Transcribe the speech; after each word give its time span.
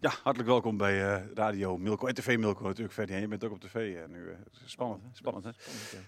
Ja, 0.00 0.10
hartelijk 0.22 0.48
welkom 0.48 0.76
bij 0.76 1.14
eh, 1.14 1.22
Radio 1.34 1.78
Milko 1.78 2.06
en 2.06 2.14
TV 2.14 2.38
Milko 2.38 2.64
natuurlijk. 2.64 2.94
Verder, 2.94 3.20
je 3.20 3.28
bent 3.28 3.44
ook 3.44 3.52
op 3.52 3.60
tv 3.60 3.74
eh, 3.96 4.08
nu. 4.08 4.28
eh. 4.30 4.36
spannend, 4.64 5.02
hè? 5.02 5.08
Spannend, 5.12 5.44
hè? 5.44 5.50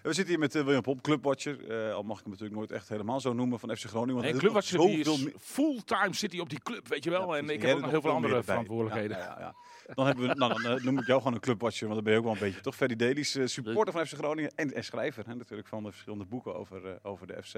We 0.03 0.13
zitten 0.13 0.27
hier 0.27 0.39
met 0.39 0.53
William 0.53 0.83
Pomp, 0.83 1.03
clubwatcher. 1.03 1.93
Al 1.93 2.03
mag 2.03 2.17
ik 2.17 2.23
hem 2.23 2.33
natuurlijk 2.33 2.59
nooit 2.59 2.71
echt 2.71 2.89
helemaal 2.89 3.21
zo 3.21 3.33
noemen 3.33 3.59
van 3.59 3.77
FC 3.77 3.85
Groningen. 3.85 4.15
want 4.15 4.27
Nee, 4.33 4.41
Clubwatcher 4.41 4.79
die 4.79 4.99
is 4.99 5.27
fulltime 5.39 6.15
zit 6.15 6.33
hij 6.33 6.41
op 6.41 6.51
die 6.51 6.61
club, 6.61 6.89
weet 6.89 7.05
je 7.05 7.11
wel. 7.11 7.33
Ja, 7.35 7.39
en 7.41 7.51
ik 7.51 7.63
heb 7.63 7.75
ook 7.75 7.81
nog 7.81 7.91
heel 7.91 8.01
veel 8.01 8.11
andere 8.11 8.43
verantwoordelijkheden. 8.43 9.17
Ja, 9.17 9.25
ja, 9.25 9.39
ja. 9.39 9.55
Dan, 9.95 10.07
hebben 10.07 10.29
we, 10.29 10.35
nou, 10.35 10.63
dan 10.63 10.85
noem 10.85 10.99
ik 10.99 11.07
jou 11.07 11.19
gewoon 11.19 11.35
een 11.35 11.41
clubwatcher, 11.41 11.89
want 11.89 11.95
dan 11.95 12.05
ben 12.05 12.13
je 12.13 12.19
ook 12.19 12.25
wel 12.25 12.35
een 12.35 12.53
beetje 12.53 12.61
toch 12.61 12.77
Ferdy 12.77 12.97
Dailies, 12.97 13.35
eh, 13.35 13.47
supporter 13.47 13.93
van 13.93 14.07
FC 14.07 14.15
Groningen 14.15 14.53
en, 14.55 14.73
en 14.75 14.85
schrijver 14.85 15.27
hè, 15.27 15.35
natuurlijk 15.35 15.69
van 15.69 15.83
de 15.83 15.91
verschillende 15.91 16.25
boeken 16.25 16.55
over, 16.55 16.99
over 17.03 17.27
de 17.27 17.43
FC. 17.43 17.55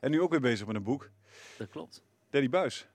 En 0.00 0.10
nu 0.10 0.20
ook 0.20 0.30
weer 0.30 0.40
bezig 0.40 0.66
met 0.66 0.76
een 0.76 0.82
boek. 0.82 1.10
Dat 1.58 1.68
klopt. 1.68 2.02
Danny 2.30 2.48
Buis. 2.48 2.86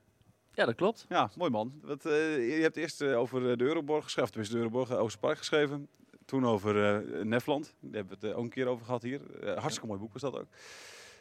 Ja, 0.53 0.66
dat 0.66 0.75
klopt. 0.75 1.05
Ja, 1.09 1.30
mooi 1.38 1.52
man. 1.52 1.73
Wat, 1.83 2.05
eh, 2.05 2.55
je 2.58 2.61
hebt 2.61 2.77
eerst 2.77 3.02
eh, 3.02 3.20
over 3.20 3.52
eh, 3.52 3.58
de 3.58 3.64
Euroborg 3.64 4.04
geschreven, 4.04 4.32
tenminste 4.32 4.55
de 4.58 4.64
Euroborg, 4.64 4.92
uh, 4.92 4.99
Oosterpark 4.99 5.37
geschreven. 5.37 5.87
Toen 6.26 6.45
over 6.45 6.83
eh, 6.95 7.23
Nefland, 7.23 7.73
daar 7.80 7.93
hebben 7.93 8.20
we 8.20 8.27
het 8.27 8.36
ook 8.36 8.43
een 8.43 8.49
keer 8.49 8.67
over 8.67 8.86
gehad 8.86 9.02
hier. 9.02 9.39
Eh, 9.42 9.58
hartstikke 9.58 9.87
mooi 9.87 9.99
boek 9.99 10.14
was 10.14 10.21
dat 10.21 10.39
ook. 10.39 10.48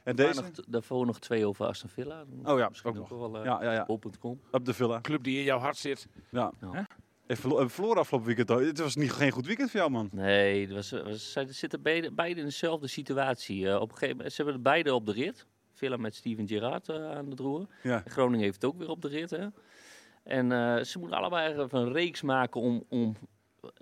En 0.05 0.17
deze? 0.17 0.41
nog, 0.41 0.51
daarvoor 0.69 1.07
nog 1.07 1.19
twee 1.19 1.47
over 1.47 1.67
Aston 1.67 1.89
Villa. 1.91 2.25
Oh 2.45 2.59
ja, 2.59 2.69
Misschien 2.69 2.91
ook 2.91 2.97
nog. 2.97 3.09
wel 3.09 3.39
uh, 3.39 3.45
Ja, 3.45 3.63
ja, 3.63 3.73
ja. 3.73 3.85
Op 4.51 4.65
de 4.65 4.75
villa. 4.75 5.01
Club 5.01 5.23
die 5.23 5.39
in 5.39 5.45
jouw 5.45 5.59
hart 5.59 5.77
zit. 5.77 6.09
Ja. 6.31 6.53
Ja. 6.61 6.87
Hebben 7.27 7.71
verloren 7.71 7.99
afgelopen 7.99 8.27
weekend. 8.27 8.51
ook. 8.51 8.61
Het 8.61 8.79
was 8.79 8.97
niet, 8.97 9.13
geen 9.13 9.31
goed 9.31 9.47
weekend 9.47 9.71
voor 9.71 9.81
jou, 9.81 9.93
man. 9.93 10.09
Nee, 10.13 10.61
het 10.61 10.73
was, 10.73 10.91
was, 10.91 11.33
ze 11.33 11.47
zitten 11.49 11.83
beide, 11.83 12.13
beide 12.13 12.41
in 12.41 12.47
dezelfde 12.47 12.87
situatie. 12.87 13.69
Eh, 13.69 13.75
op 13.81 13.91
een 13.91 13.97
gegeven 13.97 14.17
moment, 14.17 14.31
ze 14.35 14.37
hebben 14.37 14.55
het 14.55 14.63
beide 14.73 14.95
op 14.95 15.07
de 15.07 15.13
rit. 15.13 15.47
Villa 15.79 15.97
met 15.97 16.15
Steven 16.15 16.49
Gerrard 16.49 16.89
eh, 16.89 17.11
aan 17.11 17.31
het 17.31 17.41
roer. 17.41 17.67
Ja. 17.83 18.03
Groningen 18.07 18.45
heeft 18.45 18.63
het 18.63 18.65
ook 18.65 18.79
weer 18.79 18.91
op 18.91 19.03
de 19.03 19.09
rit. 19.09 19.31
Hè? 19.31 19.47
En 20.23 20.53
eh, 20.53 20.85
ze 20.85 20.99
moeten 20.99 21.19
allebei 21.19 21.53
even 21.63 21.79
een 21.79 21.93
reeks 21.93 22.23
maken 22.23 22.61
om, 22.61 22.85
om 22.89 23.17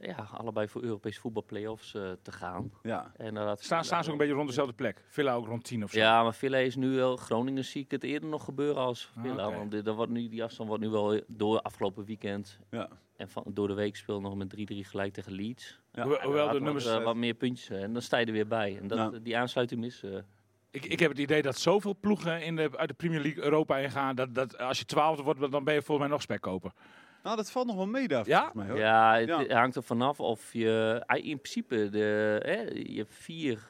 ja, 0.00 0.28
allebei 0.32 0.68
voor 0.68 0.82
Europese 0.82 1.20
voetbalplayoffs 1.20 1.94
eh 1.94 2.10
te 2.22 2.32
gaan. 2.32 2.72
Ja. 2.82 3.12
En, 3.16 3.34
dat- 3.34 3.62
Staan, 3.62 3.84
staan 3.84 4.00
ze 4.02 4.06
ook 4.06 4.12
een 4.12 4.18
beetje 4.20 4.34
rond 4.34 4.48
dezelfde 4.48 4.74
plek. 4.74 5.04
Villa 5.08 5.34
ook 5.34 5.46
rond 5.46 5.64
10 5.64 5.82
of 5.84 5.90
zo. 5.90 5.98
Ja, 5.98 6.22
maar 6.22 6.34
Villa 6.34 6.58
is 6.58 6.76
nu 6.76 6.94
wel. 6.96 7.16
Groningen 7.16 7.64
zie 7.64 7.82
ik 7.82 7.90
het 7.90 8.02
eerder 8.04 8.28
nog 8.28 8.44
gebeuren 8.44 8.82
als 8.82 9.12
Ah, 9.16 9.22
Villa. 9.22 9.50
Want 9.50 9.70
dit, 9.70 9.88
wordt 9.88 10.12
nu, 10.12 10.28
die 10.28 10.42
afstand 10.44 10.68
wordt 10.68 10.84
nu 10.84 10.90
wel 10.90 11.20
door 11.26 11.60
afgelopen 11.60 12.04
weekend. 12.04 12.58
Ja. 12.70 12.88
En 13.16 13.28
van, 13.28 13.44
door 13.48 13.68
de 13.68 13.74
week 13.74 13.96
speel 13.96 14.20
nog 14.20 14.36
met 14.36 14.54
3-3 14.56 14.56
gelijk 14.66 15.12
tegen 15.12 15.32
Leeds. 15.32 15.80
Ja. 15.92 16.02
Hoewel, 16.02 16.46
de 16.46 16.52
wat, 16.52 16.60
nummers... 16.60 16.84
wat 16.84 17.16
meer 17.16 17.34
puntjes. 17.34 17.68
En 17.78 17.92
dan 17.92 18.02
sta 18.02 18.16
je 18.18 18.26
er 18.26 18.32
weer 18.32 18.46
bij. 18.46 18.78
En 18.80 18.86
dat, 18.86 18.98
Ja. 18.98 19.18
die 19.18 19.36
aansluiting 19.36 19.84
is. 19.84 20.02
Ik, 20.70 20.84
ik 20.84 20.98
heb 21.00 21.10
het 21.10 21.18
idee 21.18 21.42
dat 21.42 21.58
zoveel 21.58 21.96
ploegen 22.00 22.42
in 22.42 22.56
de, 22.56 22.70
uit 22.76 22.88
de 22.88 22.94
Premier 22.94 23.20
League 23.20 23.42
Europa 23.44 23.76
ingaan. 23.78 24.14
Dat, 24.14 24.34
dat 24.34 24.58
als 24.58 24.78
je 24.78 24.84
twaalfde 24.84 25.22
wordt, 25.22 25.50
dan 25.50 25.64
ben 25.64 25.74
je 25.74 25.82
volgens 25.82 25.98
mij 25.98 26.08
nog 26.16 26.22
spekkoper. 26.22 26.72
Nou, 27.22 27.36
dat 27.36 27.50
valt 27.50 27.66
nog 27.66 27.76
wel 27.76 27.86
mee 27.86 28.08
daar, 28.08 28.26
Ja? 28.28 28.38
volgens 28.40 28.54
mij. 28.62 28.68
Hoor. 28.68 28.78
ja, 28.78 29.14
het 29.18 29.28
Ja. 29.28 29.38
het 29.38 29.52
hangt 29.52 29.76
er 29.76 29.82
vanaf 29.82 30.20
of 30.20 30.52
je. 30.52 31.02
ah, 31.06 31.24
In 31.24 31.40
principe, 31.40 31.88
de, 31.88 32.38
hè, 32.44 32.60
je 32.92 32.96
hebt 32.96 33.14
vier 33.14 33.60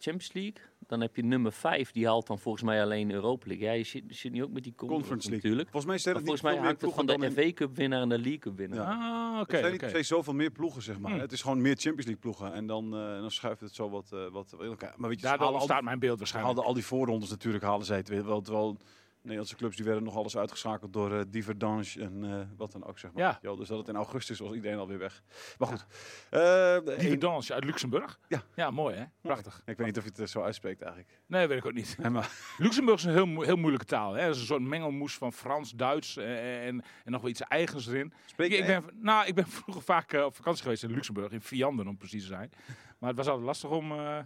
Champions 0.00 0.32
League. 0.32 0.54
Dan 0.86 1.00
heb 1.00 1.16
je 1.16 1.24
nummer 1.24 1.52
vijf, 1.52 1.90
die 1.90 2.06
haalt 2.06 2.26
dan 2.26 2.38
volgens 2.38 2.64
mij 2.64 2.82
alleen 2.82 3.10
Europa 3.10 3.46
League. 3.46 3.66
Ja, 3.66 3.72
je 3.72 3.84
zit, 3.84 4.02
je 4.08 4.14
zit 4.14 4.32
nu 4.32 4.42
ook 4.42 4.50
met 4.50 4.62
die 4.62 4.74
Conference, 4.74 5.08
Conference 5.08 5.30
League. 5.30 5.50
natuurlijk. 5.50 5.70
Volgens 5.70 5.92
mij 5.92 5.98
zijn 5.98 6.14
volgens 6.24 6.42
mij 6.42 6.50
veel 6.52 6.60
meer 6.60 6.68
hangt 6.70 6.84
het 6.84 6.94
van 6.94 7.06
de 7.06 7.26
in- 7.26 7.32
FA 7.52 7.52
Cup 7.52 7.76
winnaar 7.76 8.00
en 8.00 8.08
de 8.08 8.18
League 8.18 8.38
Cup 8.38 8.56
winnaar. 8.56 8.78
Ja. 8.78 9.32
Ah, 9.34 9.40
oké. 9.40 9.52
Het 9.56 9.60
zijn 9.60 9.72
niet 9.72 9.88
twee 9.88 10.02
zoveel 10.02 10.34
meer 10.34 10.50
ploegen, 10.50 10.82
zeg 10.82 10.98
maar. 10.98 11.12
Hm. 11.12 11.18
Het 11.18 11.32
is 11.32 11.42
gewoon 11.42 11.60
meer 11.60 11.76
Champions 11.76 12.04
League 12.06 12.20
ploegen. 12.22 12.52
En 12.52 12.66
dan, 12.66 12.84
eh, 12.96 13.20
dan 13.20 13.30
schuift 13.30 13.60
het 13.60 13.74
zo 13.74 13.90
wat, 13.90 14.12
eh, 14.12 14.26
wat 14.30 14.52
in 14.58 14.66
elkaar. 14.66 14.94
Maar 14.96 15.08
weet 15.08 15.20
je, 15.20 15.26
Daardoor 15.26 15.52
ontstaat 15.52 15.82
mijn 15.82 15.98
beeld 15.98 16.10
die, 16.10 16.18
waarschijnlijk. 16.18 16.54
haalden 16.54 16.70
al 16.74 16.80
die 16.80 16.86
voorrondes 16.88 17.30
natuurlijk, 17.30 17.64
halen 17.64 17.86
zij 17.86 17.96
het 17.96 18.08
weer. 18.08 18.24
Wel, 18.26 18.40
terwijl 18.40 18.76
Nederlandse 19.28 19.56
clubs 19.56 19.76
die 19.76 19.84
werden 19.84 20.02
nog 20.02 20.16
alles 20.16 20.36
uitgeschakeld 20.36 20.92
door 20.92 21.12
eh 21.18 21.22
Diverdange 21.28 21.84
en 21.98 22.24
eh, 22.24 22.40
wat 22.56 22.72
dan 22.72 22.84
ook, 22.84 22.98
zeg 22.98 23.12
maar. 23.12 23.38
Ja. 23.42 23.54
Dus 23.56 23.68
dat 23.68 23.78
het 23.78 23.88
in 23.88 23.96
augustus 23.96 24.38
was 24.38 24.52
iedereen 24.52 24.78
alweer 24.78 24.98
weg. 24.98 25.22
Maar 25.58 25.68
goed. 25.68 25.86
Eh, 26.30 26.76
Lieve 26.84 27.08
één- 27.08 27.18
Dans 27.18 27.52
uit 27.52 27.64
Luxemburg. 27.64 28.18
Ja. 28.28 28.42
Ja, 28.54 28.70
mooi 28.70 28.96
hè? 28.96 29.04
Prachtig. 29.20 29.62
ik 29.64 29.76
weet 29.76 29.86
niet 29.86 29.96
of 29.98 30.02
je 30.04 30.08
het 30.10 30.18
eh, 30.18 30.26
zo 30.26 30.42
uitspreekt 30.42 30.80
eigenlijk. 30.82 31.12
Nee, 31.26 31.46
weet 31.46 31.58
ik 31.58 31.66
ook 31.66 31.72
niet. 31.72 31.96
Nee, 31.98 32.10
maar, 32.10 32.30
Luxemburg 32.58 32.98
is 32.98 33.04
een 33.04 33.12
heel, 33.12 33.26
mo- 33.26 33.42
heel 33.42 33.56
moeilijke 33.56 33.86
taal. 33.86 34.12
Hè? 34.14 34.22
Het 34.22 34.34
is 34.34 34.40
een 34.40 34.46
soort 34.46 34.62
mengelmoes 34.62 35.14
van 35.16 35.32
Frans, 35.32 35.72
Duits 35.72 36.16
eh, 36.16 36.66
en, 36.66 36.82
en 37.04 37.12
nog 37.12 37.20
wel 37.20 37.30
iets 37.30 37.40
eigens 37.40 37.86
erin. 37.86 38.12
spreek 38.26 38.52
Ik, 38.52 38.58
ik 38.58 38.66
ben, 38.66 38.84
nou, 39.00 39.26
ik 39.26 39.34
ben 39.34 39.46
vroeger 39.58 39.82
vaak 39.82 40.12
eh, 40.12 40.24
op 40.24 40.34
vakantie 40.36 40.62
geweest 40.62 40.82
in 40.82 40.90
Luxemburg, 40.92 41.32
in 41.32 41.40
Vianden 41.40 41.86
om 41.88 41.96
precies 41.96 42.22
te 42.22 42.28
zijn. 42.28 42.50
Maar 42.98 43.08
het 43.08 43.18
was 43.18 43.26
altijd 43.28 43.46
lastig 43.46 43.70
om, 43.70 43.92
eh, 43.92 44.18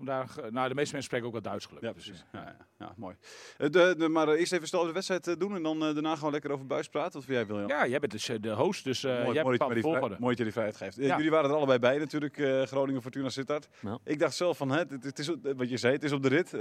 om 0.00 0.06
daar... 0.06 0.28
ge- 0.28 0.40
Nou, 0.50 0.68
de 0.68 0.74
meeste 0.74 0.92
mensen 0.94 1.02
spreken 1.02 1.26
ook 1.26 1.32
wel 1.32 1.42
Duits 1.42 1.66
gelukkig. 1.66 1.88
Ja, 1.88 1.94
Dus, 1.94 2.04
precies. 2.04 2.24
eh, 2.32 2.40
Ja, 2.40 2.46
ja, 2.48 2.66
ja, 2.86 2.92
mooi. 2.96 3.16
Eh, 3.58 3.70
de, 3.70 3.94
de, 3.98 4.08
maar 4.08 4.28
eh, 4.28 4.38
eerst 4.40 4.52
even 4.52 4.68
snel 4.68 4.84
de 4.84 4.92
wedstrijd 4.92 5.26
eh, 5.26 5.34
doen 5.38 5.54
en 5.56 5.62
dan 5.62 5.84
eh, 5.84 5.92
daarna 5.94 6.14
gewoon 6.16 6.32
lekker 6.32 6.50
over 6.50 6.66
buis 6.66 6.88
praten. 6.88 7.12
Wat 7.12 7.24
vind 7.24 7.36
jij, 7.38 7.46
William? 7.46 7.68
ja, 7.68 7.86
jij 7.86 7.98
bent 7.98 8.12
dus 8.12 8.28
eh, 8.28 8.36
de 8.40 8.50
host, 8.54 8.84
dus 8.84 9.04
eh, 9.04 9.22
mooi, 9.22 9.32
jij 9.34 9.42
mooi, 9.42 9.80
volgorde. 9.80 10.16
mooi 10.18 10.28
dat 10.28 10.36
je 10.38 10.42
die 10.42 10.52
vrijheid 10.52 10.76
geeft. 10.76 10.98
Eh. 10.98 11.06
Jullie 11.16 11.30
waren 11.30 11.50
er 11.50 11.56
allebei 11.56 11.78
bij 11.78 11.98
natuurlijk, 11.98 12.38
eh, 12.38 12.62
Groningen, 12.62 13.02
Fortuna, 13.02 13.28
Sittard. 13.28 13.68
Ja. 13.80 13.98
Ik 14.04 14.18
dacht 14.18 14.34
zelf 14.34 14.56
van, 14.56 14.70
hè, 14.70 14.78
het, 14.78 15.04
het 15.04 15.18
is, 15.18 15.30
wat 15.56 15.68
je 15.70 15.76
zei, 15.76 15.92
het 15.94 16.02
is 16.04 16.12
op 16.12 16.22
de 16.22 16.28
rit. 16.28 16.54
Eh, 16.54 16.60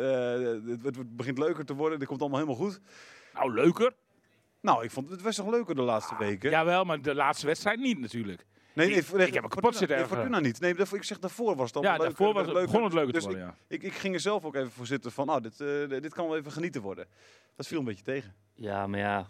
het, 0.83 0.95
het 0.95 1.15
begint 1.15 1.37
leuker 1.37 1.65
te 1.65 1.73
worden, 1.73 1.99
dit 1.99 2.07
komt 2.07 2.21
allemaal 2.21 2.39
helemaal 2.39 2.61
goed. 2.65 2.79
Nou, 3.33 3.53
leuker. 3.53 3.93
Nou, 4.61 4.83
ik 4.83 4.91
vond 4.91 5.09
het 5.09 5.21
was 5.21 5.35
toch 5.35 5.49
leuker 5.49 5.75
de 5.75 5.81
laatste 5.81 6.15
weken? 6.19 6.49
Jawel, 6.49 6.83
maar 6.83 7.01
de 7.01 7.15
laatste 7.15 7.45
wedstrijd 7.45 7.79
niet 7.79 7.99
natuurlijk. 7.99 8.45
Nee, 8.87 8.87
nee, 8.89 8.97
ik- 9.21 9.27
ik 9.27 9.33
heb 9.33 9.43
me 9.43 9.49
kapot 9.49 9.75
zitten 9.75 9.97
nee. 9.97 10.05
Fortuna 10.05 10.39
niet. 10.39 10.59
Nee, 10.59 10.73
ik 10.75 11.03
zeg 11.03 11.19
daarvoor 11.19 11.55
was 11.55 11.67
het 11.67 11.75
al 11.75 11.83
Ja, 11.83 11.89
leuker. 11.89 12.05
daarvoor 12.07 12.33
was, 12.33 12.45
leuker. 12.45 12.61
begon 12.65 12.83
het 12.83 12.93
leuker 12.93 13.07
te 13.13 13.15
Dus 13.19 13.23
worden, 13.23 13.43
ja. 13.43 13.55
Ik, 13.67 13.83
ik 13.83 13.93
ging 13.93 14.13
er 14.13 14.19
zelf 14.19 14.45
ook 14.45 14.55
even 14.55 14.71
voor 14.71 14.85
zitten 14.85 15.11
van, 15.11 15.25
nou, 15.25 15.41
dit, 15.41 15.61
eh, 15.61 15.89
dit 16.01 16.13
kan 16.13 16.27
wel 16.27 16.37
even 16.37 16.51
genieten 16.51 16.81
worden. 16.81 17.05
Dat 17.55 17.67
viel 17.67 17.79
een 17.79 17.85
beetje 17.85 18.03
tegen. 18.03 18.33
Ja, 18.53 18.87
maar 18.87 18.99
ja. 18.99 19.27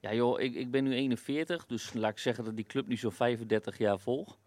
Ja, 0.00 0.14
joh, 0.14 0.40
ik, 0.40 0.54
ik 0.54 0.70
ben 0.70 0.84
nu 0.84 0.92
41, 0.94 1.66
dus 1.66 1.92
laat 1.92 2.10
ik 2.10 2.18
zeggen 2.18 2.44
dat 2.44 2.56
die 2.56 2.64
club 2.64 2.86
nu 2.86 2.96
zo'n 2.96 3.12
35 3.12 3.78
jaar 3.78 3.98
volg. 3.98 4.38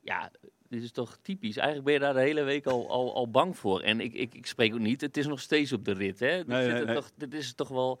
Ja, 0.00 0.30
dit 0.68 0.82
is 0.82 0.92
toch 0.92 1.18
typisch. 1.22 1.56
Eigenlijk 1.56 1.84
ben 1.84 1.94
je 1.94 2.00
daar 2.00 2.14
de 2.14 2.20
hele 2.20 2.42
week 2.42 2.66
al, 2.66 2.90
al, 2.90 3.14
al 3.14 3.30
bang 3.30 3.58
voor. 3.58 3.80
En 3.80 4.00
ik, 4.00 4.12
ik, 4.14 4.34
ik 4.34 4.46
spreek 4.46 4.72
ook 4.72 4.78
niet, 4.80 5.00
het 5.00 5.16
is 5.16 5.26
nog 5.26 5.40
steeds 5.40 5.72
op 5.72 5.84
de 5.84 5.92
rit. 5.92 6.18
Hè? 6.20 6.36
Dit, 6.36 6.46
Nee, 6.46 6.62
zit 6.62 6.72
nee, 6.72 6.80
er 6.80 6.86
nee. 6.86 6.94
Toch, 6.94 7.10
dit 7.16 7.34
is 7.34 7.54
toch 7.54 7.68
wel 7.68 8.00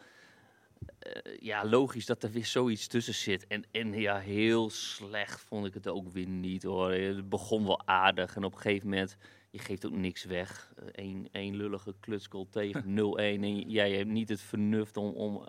eh, 0.98 1.36
ja, 1.40 1.64
logisch 1.64 2.06
dat 2.06 2.22
er 2.22 2.30
weer 2.30 2.46
zoiets 2.46 2.86
tussen 2.86 3.14
zit. 3.14 3.46
En, 3.46 3.64
en 3.70 3.92
ja, 3.92 4.18
heel 4.18 4.70
slecht 4.70 5.40
vond 5.40 5.66
ik 5.66 5.74
het 5.74 5.88
ook 5.88 6.08
weer 6.12 6.28
niet 6.28 6.62
hoor. 6.62 6.92
Het 6.92 7.28
begon 7.28 7.64
wel 7.66 7.86
aardig 7.86 8.36
en 8.36 8.44
op 8.44 8.52
een 8.54 8.60
gegeven 8.60 8.88
moment 8.88 9.16
je 9.50 9.58
geeft 9.58 9.86
ook 9.86 9.92
niks 9.92 10.24
weg. 10.24 10.72
Eén 10.92 11.28
één 11.32 11.56
lullige 11.56 11.94
klutsgoal 12.00 12.46
tegen 12.50 12.84
0-1. 12.98 13.20
En 13.20 13.60
jij 13.60 13.92
hebt 13.92 14.10
niet 14.10 14.28
het 14.28 14.40
vernuft 14.40 14.96
om, 14.96 15.12
om, 15.12 15.46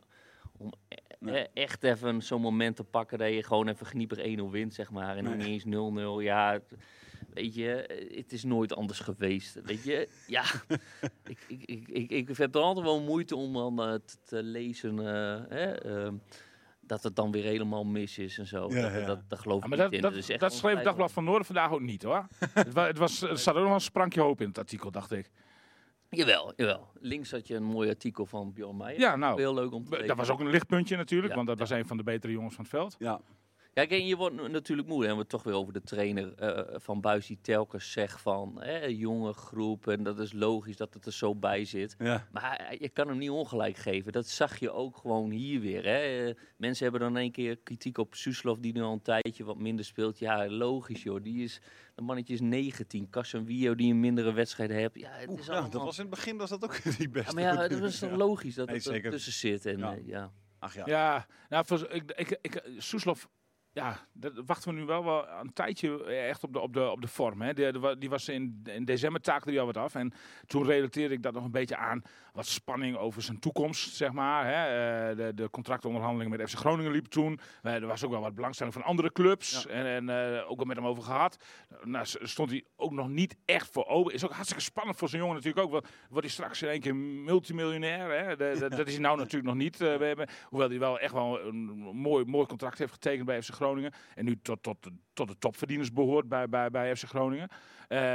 om 0.57 0.71
e- 0.87 0.95
Nee. 1.19 1.41
e- 1.41 1.47
echt 1.53 1.83
even 1.83 2.23
zo'n 2.23 2.41
moment 2.41 2.75
te 2.75 2.83
pakken 2.83 3.17
dat 3.17 3.29
je 3.33 3.43
gewoon 3.43 3.67
even 3.67 3.85
gnieper 3.85 4.39
1-0 4.39 4.41
wint, 4.51 4.73
zeg 4.73 4.91
maar. 4.91 5.17
En 5.17 5.23
dan 5.23 5.37
Nee. 5.37 5.47
niet 5.47 5.65
eens 5.65 5.75
0-0. 6.19 6.21
Ja, 6.21 6.51
het- 6.51 6.73
weet 7.35 7.55
je, 7.55 7.75
eh, 7.87 8.17
het 8.17 8.31
is 8.31 8.43
nooit 8.43 8.75
anders 8.75 8.99
geweest. 8.99 9.61
Weet 9.63 9.83
je, 9.83 10.09
ja. 10.27 10.43
ik, 11.23 11.39
ik, 11.47 11.63
ik, 11.65 11.87
ik, 11.87 12.09
ik 12.29 12.37
heb 12.37 12.55
er 12.55 12.61
altijd 12.61 12.85
wel 12.85 13.01
moeite 13.01 13.35
om 13.35 13.53
dan 13.53 13.81
eh, 13.81 13.93
te, 13.93 14.15
te 14.25 14.43
lezen 14.43 14.99
eh, 14.99 15.41
hè, 15.49 15.71
ehm, 15.71 16.13
dat 16.81 17.03
het 17.03 17.15
dan 17.15 17.31
weer 17.31 17.43
helemaal 17.43 17.83
mis 17.85 18.17
is 18.17 18.37
en 18.37 18.45
zo. 18.47 18.69
Ja, 18.69 18.81
dat, 18.81 18.91
ja. 19.01 19.05
Dat, 19.05 19.19
dat 19.29 19.39
geloof 19.39 19.59
Ja, 19.59 19.63
ik 19.63 19.69
maar 19.77 19.79
niet 19.79 19.87
dat, 19.91 19.93
in. 19.95 20.01
dat, 20.01 20.11
Dat 20.11 20.19
is 20.23 20.29
echt 20.29 20.39
dat 20.39 20.53
schreef. 20.53 20.79
Dagblad 20.81 21.11
van 21.11 21.23
Noorden 21.23 21.45
vandaag 21.45 21.71
ook 21.71 21.81
niet 21.81 22.03
hoor. 22.03 22.27
het, 22.53 22.73
wa- 22.73 22.85
het 22.87 22.97
was, 22.97 23.21
er 23.21 23.37
zat 23.37 23.55
ook 23.55 23.63
nog 23.65 23.73
een 23.73 23.79
sprankje 23.81 24.21
hoop 24.21 24.41
in 24.41 24.47
het 24.47 24.57
artikel, 24.57 24.91
dacht 24.91 25.11
ik. 25.11 25.29
Jawel, 26.09 26.53
jawel. 26.55 26.87
Links 26.99 27.31
had 27.31 27.47
je 27.47 27.55
een 27.55 27.63
mooi 27.63 27.89
artikel 27.89 28.25
van 28.25 28.53
Bjorn 28.53 28.77
Meijer. 28.77 28.99
Ja, 28.99 29.15
nou, 29.15 29.39
Heel 29.39 29.53
leuk 29.53 29.71
om 29.73 29.85
te 29.85 30.03
dat 30.07 30.17
was 30.17 30.29
ook 30.29 30.39
een 30.39 30.49
lichtpuntje 30.49 30.97
natuurlijk, 30.97 31.29
Ja, 31.29 31.35
want 31.35 31.47
dat 31.47 31.59
was 31.59 31.69
een 31.69 31.85
van 31.87 31.97
de 31.97 32.03
betere 32.03 32.33
jongens 32.33 32.55
van 32.55 32.63
het 32.63 32.73
veld. 32.73 32.95
Ja, 32.99 33.21
Kijk, 33.75 33.91
en 33.91 34.07
je 34.07 34.15
wordt 34.15 34.49
natuurlijk 34.49 34.87
moe. 34.87 35.05
En 35.07 35.17
we 35.17 35.25
toch 35.25 35.43
weer 35.43 35.53
over 35.53 35.73
de 35.73 35.81
trainer 35.81 36.33
eh, 36.35 36.79
van 36.79 37.01
Buis 37.01 37.27
die 37.27 37.37
telkens 37.41 37.91
zegt 37.91 38.21
van 38.21 38.61
hè, 38.61 38.85
jonge 38.85 39.33
groep. 39.33 39.87
En 39.87 40.03
dat 40.03 40.19
is 40.19 40.33
logisch 40.33 40.77
dat 40.77 40.93
het 40.93 41.05
er 41.05 41.13
zo 41.13 41.35
bij 41.35 41.65
zit. 41.65 41.95
ja. 41.99 42.27
Maar 42.31 42.75
je 42.79 42.89
kan 42.89 43.07
hem 43.07 43.17
niet 43.17 43.29
ongelijk 43.29 43.77
geven. 43.77 44.11
Dat 44.11 44.27
zag 44.27 44.59
je 44.59 44.71
ook 44.71 44.97
gewoon 44.97 45.29
hier 45.29 45.59
weer. 45.59 45.83
Hè. 45.83 46.31
Mensen 46.57 46.83
hebben 46.83 47.01
dan 47.01 47.15
een 47.15 47.31
keer 47.31 47.57
kritiek 47.57 47.97
op 47.97 48.15
Suslov, 48.15 48.57
die 48.59 48.73
nu 48.73 48.81
al 48.81 48.93
een 48.93 49.01
tijdje 49.01 49.43
wat 49.43 49.57
minder 49.57 49.85
speelt. 49.85 50.19
Ja, 50.19 50.49
logisch 50.49 51.03
joh. 51.03 51.23
Die 51.23 51.43
is, 51.43 51.61
een 51.95 52.03
mannetje 52.03 52.33
is 52.33 52.41
19. 52.41 53.09
Casemiro 53.09 53.75
die 53.75 53.91
een 53.91 53.99
mindere 53.99 54.33
wedstrijd 54.33 54.69
heeft. 54.69 54.99
Ja, 54.99 55.09
het 55.11 55.29
Oeh, 55.29 55.39
is 55.39 55.45
ja, 55.45 55.51
allemaal... 55.51 55.69
dat 55.69 55.81
was 55.83 55.95
in 55.97 56.05
het 56.05 56.13
begin 56.15 56.37
was 56.37 56.49
dat 56.49 56.63
ook 56.63 56.83
niet 56.99 57.11
best. 57.11 57.27
Ja, 57.27 57.33
maar 57.33 57.43
ja, 57.43 57.67
dat 57.67 57.81
is 57.81 57.99
toch 57.99 58.09
Ja. 58.09 58.15
logisch 58.17 58.55
dat 58.55 58.67
Nee, 58.67 58.75
het 58.75 58.85
er 58.85 58.93
zeker. 58.93 59.11
tussen 59.11 59.33
zit. 59.33 59.65
En, 59.65 59.77
Ja. 59.77 59.95
eh, 59.95 60.07
ja. 60.07 60.31
Ach 60.59 60.75
ja. 60.75 60.83
Ja, 60.85 61.27
nou, 61.49 61.65
voor, 61.65 61.87
ik, 61.91 62.11
ik, 62.11 62.37
ik, 62.41 62.63
Soeslof, 62.77 63.29
ja, 63.75 63.97
dat 64.13 64.33
wachten 64.45 64.73
we 64.73 64.79
nu 64.79 64.85
wel, 64.85 65.03
wel 65.03 65.27
een 65.29 65.53
tijdje 65.53 66.03
echt 66.05 66.43
op 66.43 66.53
de, 66.53 66.59
op 66.59 66.73
de, 66.73 66.89
op 66.89 67.01
de 67.01 67.07
vorm. 67.07 67.41
Hè. 67.41 67.53
Die, 67.53 67.97
die 67.97 68.09
was 68.09 68.29
in, 68.29 68.61
in 68.63 68.85
december 68.85 69.21
taakte 69.21 69.49
hij 69.49 69.59
al 69.59 69.65
wat 69.65 69.77
af. 69.77 69.95
En 69.95 70.13
toen 70.47 70.65
relateerde 70.65 71.13
ik 71.13 71.23
dat 71.23 71.33
nog 71.33 71.43
een 71.43 71.51
beetje 71.51 71.77
aan 71.77 72.01
wat 72.35 72.45
spanning 72.45 72.97
over 72.97 73.21
zijn 73.21 73.39
toekomst, 73.39 73.95
zeg 73.95 74.11
maar. 74.11 74.45
Hè. 74.45 74.63
Eh, 75.09 75.17
de, 75.17 75.33
de 75.33 75.49
contractonderhandelingen 75.49 76.37
met 76.37 76.49
FC 76.49 76.57
Groningen 76.57 76.91
liepen 76.91 77.09
toen. 77.09 77.39
Eh, 77.61 77.73
er 77.73 77.87
was 77.87 78.03
ook 78.03 78.11
wel 78.11 78.21
wat 78.21 78.35
belangstelling 78.35 78.73
van 78.73 78.83
andere 78.83 79.11
clubs. 79.11 79.63
Ja. 79.63 79.69
En, 79.69 79.85
en 79.85 80.35
eh, 80.35 80.51
ook 80.51 80.59
al 80.59 80.65
met 80.65 80.77
hem 80.77 80.85
over 80.85 81.03
gehad. 81.03 81.37
Nou, 81.83 82.05
stond 82.05 82.49
hij 82.49 82.63
ook 82.75 82.91
nog 82.91 83.09
niet 83.09 83.35
echt 83.45 83.69
voor 83.71 83.85
open. 83.85 84.13
Is 84.13 84.25
ook 84.25 84.31
hartstikke 84.31 84.63
spannend 84.63 84.97
voor 84.97 85.09
zijn 85.09 85.21
jongen 85.21 85.35
natuurlijk 85.35 85.65
ook. 85.65 85.71
Want 85.71 85.87
wordt 86.09 86.25
hij 86.25 86.35
straks 86.35 86.61
in 86.61 86.69
één 86.69 86.79
keer 86.79 86.95
multimiljonair. 86.95 88.25
Hè? 88.25 88.35
De- 88.35 88.57
de- 88.59 88.75
dat 88.75 88.87
is 88.87 88.93
hij 88.93 89.01
nou 89.01 89.17
natuurlijk 89.17 89.45
nog 89.45 89.55
niet. 89.55 89.77
we 89.77 89.85
hebben, 89.85 90.29
hoewel 90.43 90.69
hij 90.69 90.79
wel 90.79 90.99
echt 90.99 91.13
wel 91.13 91.39
een 91.41 91.65
mooi, 91.93 92.25
mooi 92.25 92.45
contract 92.45 92.77
heeft 92.77 92.93
getekend 92.93 93.25
bij 93.25 93.41
FC 93.41 93.53
Groningen. 93.53 93.93
En 94.15 94.25
nu 94.25 94.39
tot, 94.41 94.63
tot, 94.63 94.77
tot 95.13 95.27
de 95.27 95.37
topverdieners 95.37 95.91
behoort 95.91 96.27
bij, 96.27 96.49
bij, 96.49 96.69
bij 96.69 96.95
FC 96.95 97.03
Groningen. 97.03 97.49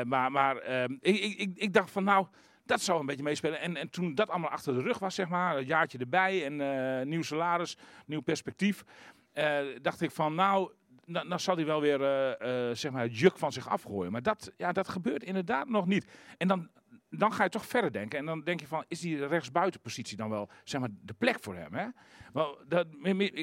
Maar 0.04 0.32
maar 0.32 0.56
ehm, 0.56 0.92
ik, 1.00 1.18
ik, 1.18 1.38
ik, 1.38 1.50
ik 1.54 1.72
dacht 1.72 1.90
van 1.90 2.04
nou... 2.04 2.26
Dat 2.70 2.80
zou 2.80 3.00
een 3.00 3.06
beetje 3.06 3.22
meespelen. 3.22 3.60
En, 3.60 3.76
en 3.76 3.90
toen 3.90 4.14
dat 4.14 4.28
allemaal 4.30 4.50
achter 4.50 4.74
de 4.74 4.80
rug 4.80 4.98
was, 4.98 5.14
zeg 5.14 5.28
maar, 5.28 5.56
een 5.56 5.64
jaartje 5.64 5.98
erbij 5.98 6.44
en 6.44 6.60
eh, 6.60 7.06
nieuw 7.06 7.22
salaris, 7.22 7.76
nieuw 8.06 8.20
perspectief, 8.20 8.84
eh, 9.32 9.58
dacht 9.82 10.00
ik 10.00 10.10
van 10.10 10.34
nou, 10.34 10.72
dan, 11.06 11.28
dan 11.28 11.40
zal 11.40 11.56
hij 11.56 11.64
wel 11.66 11.80
weer 11.80 12.02
eh, 12.02 12.68
eh, 12.68 12.76
zeg 12.76 12.92
maar 12.92 13.02
het 13.02 13.18
juk 13.18 13.38
van 13.38 13.52
zich 13.52 13.68
afgooien. 13.68 14.12
Maar 14.12 14.22
dat, 14.22 14.52
ja, 14.56 14.72
dat 14.72 14.88
gebeurt 14.88 15.22
inderdaad 15.22 15.68
nog 15.68 15.86
niet. 15.86 16.06
En 16.38 16.48
dan, 16.48 16.68
dan 17.10 17.32
ga 17.32 17.44
je 17.44 17.50
toch 17.50 17.66
verder 17.66 17.92
denken. 17.92 18.18
En 18.18 18.24
dan 18.26 18.40
denk 18.42 18.60
je 18.60 18.66
van, 18.66 18.84
is 18.88 19.00
die 19.00 19.26
rechtsbuitenpositie 19.26 20.16
dan 20.16 20.30
wel 20.30 20.48
zeg 20.64 20.80
maar, 20.80 20.90
de 21.02 21.14
plek 21.14 21.36
voor 21.40 21.54
hem? 21.54 21.74
Hè? 21.74 21.86
Wel, 22.32 22.58
dat, 22.68 22.86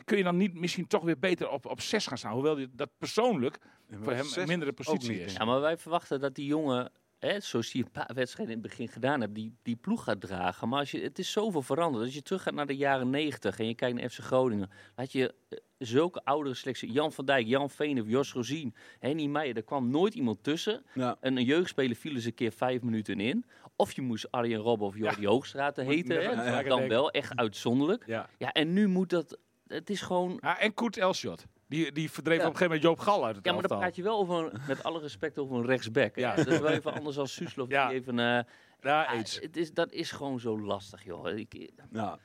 kun 0.04 0.18
je 0.18 0.24
dan 0.24 0.38
niet 0.38 0.54
misschien 0.54 0.88
toch 0.88 1.04
weer 1.04 1.20
beter 1.20 1.50
op, 1.50 1.66
op 1.66 1.82
zes 1.82 2.08
gaan 2.08 2.18
staan? 2.18 2.34
Hoewel 2.34 2.56
die- 2.56 2.70
dat 2.72 2.90
persoonlijk 2.98 3.58
voor 4.02 4.14
hem 4.14 4.26
een 4.36 4.48
mindere 4.48 4.74
positie 4.74 5.22
is. 5.24 5.34
Ja, 5.34 5.46
maar 5.46 5.62
wij 5.62 5.78
verwachten 5.78 6.20
dat 6.20 6.36
die 6.36 6.46
jongen, 6.46 6.92
hè, 7.20 7.40
zoals 7.40 7.72
hij 7.72 7.82
een 7.82 7.92
paar 7.92 8.12
wedstrijden 8.14 8.56
in 8.56 8.62
het 8.62 8.70
begin 8.70 8.88
gedaan 8.88 9.20
heeft, 9.20 9.36
die, 9.36 9.56
die 9.62 9.76
ploeg 9.76 10.04
gaat 10.04 10.22
dragen. 10.22 10.70
Maar 10.70 10.80
als 10.80 10.92
je, 10.92 11.02
het 11.02 11.20
is 11.20 11.32
zoveel 11.32 11.62
veranderd. 11.62 12.04
Als 12.04 12.14
je 12.14 12.22
terug 12.22 12.42
gaat 12.42 12.54
naar 12.54 12.66
de 12.66 12.76
jaren 12.76 13.10
90 13.10 13.60
en 13.60 13.68
je 13.68 13.76
kijkt 13.76 14.00
naar 14.00 14.10
FC 14.10 14.20
Groningen, 14.20 14.70
had 14.96 15.12
je 15.12 15.34
eh, 15.50 15.58
zulke 15.78 16.22
oudere 16.24 16.56
selectie. 16.56 16.92
Jan 16.92 17.12
van 17.12 17.26
Dijk, 17.26 17.48
Jan 17.48 17.70
Veenhoff, 17.70 18.10
Jos 18.10 18.34
Rosien, 18.34 18.76
Henny 19.00 19.26
Meijer, 19.26 19.56
er 19.56 19.64
kwam 19.64 19.90
nooit 19.90 20.14
iemand 20.14 20.44
tussen. 20.44 20.84
Ja. 20.94 21.18
En 21.20 21.38
een 21.38 21.46
jeugdspeler 21.46 21.96
viel 21.96 22.14
eens 22.14 22.26
een 22.26 22.34
keer 22.34 22.52
vijf 22.52 22.82
minuten 22.82 23.20
in. 23.20 23.46
Of 23.76 23.92
je 23.92 24.02
moest 24.02 24.32
Arjen 24.32 24.60
Robben 24.60 24.88
of 24.88 24.98
Jordi 24.98 25.28
Hoogstraat 25.28 25.76
heten. 25.76 26.16
Hè. 26.16 26.44
gelijk 26.44 26.68
Dan 26.68 26.88
wel, 26.88 27.12
echt 27.12 27.36
uitzonderlijk. 27.36 28.04
Ja. 28.06 28.30
Ja, 28.38 28.52
en 28.52 28.74
nu 28.74 28.88
moet 28.88 29.10
dat... 29.10 29.38
Het 29.68 29.90
is 29.90 30.02
gewoon... 30.02 30.38
Ja, 30.42 30.60
en 30.60 30.74
Koert 30.74 30.98
Elshot. 30.98 31.46
Die, 31.68 31.92
die 31.92 32.12
verdreef 32.12 32.38
Ja. 32.40 32.44
op 32.48 32.52
een 32.54 32.58
gegeven 32.58 32.80
moment 32.82 32.98
Joop 32.98 33.08
Gal 33.08 33.26
uit 33.26 33.36
het 33.36 33.46
Ja, 33.46 33.54
maar 33.54 33.68
dan 33.68 33.78
praat 33.80 33.96
je 33.96 34.04
wel 34.04 34.18
over, 34.20 34.54
een- 34.54 34.62
met 34.68 34.84
alle 34.84 35.00
respect, 35.00 35.38
over 35.38 35.56
een 35.58 35.66
rechtsback. 35.66 36.16
Ja. 36.16 36.36
Dat 36.36 36.48
is 36.48 36.60
wel 36.60 36.70
even 36.72 36.94
anders 36.94 37.18
als 37.18 37.34
Suslov. 37.34 37.70
Ja. 37.70 37.88
Die 37.88 37.98
even, 37.98 38.20
eh, 38.20 38.40
Ja, 38.82 39.04
ah, 39.04 39.14
eens. 39.18 39.40
het 39.40 39.58
is, 39.58 39.74
dat 39.74 39.92
is 39.92 40.12
gewoon 40.12 40.40
zo 40.40 40.60
lastig, 40.60 41.04
joh. 41.04 41.38
Ik, 41.38 41.54
Ja. 41.92 42.20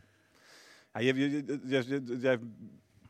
Ja, 0.93 1.01
je, 1.01 1.15
je, 1.15 2.41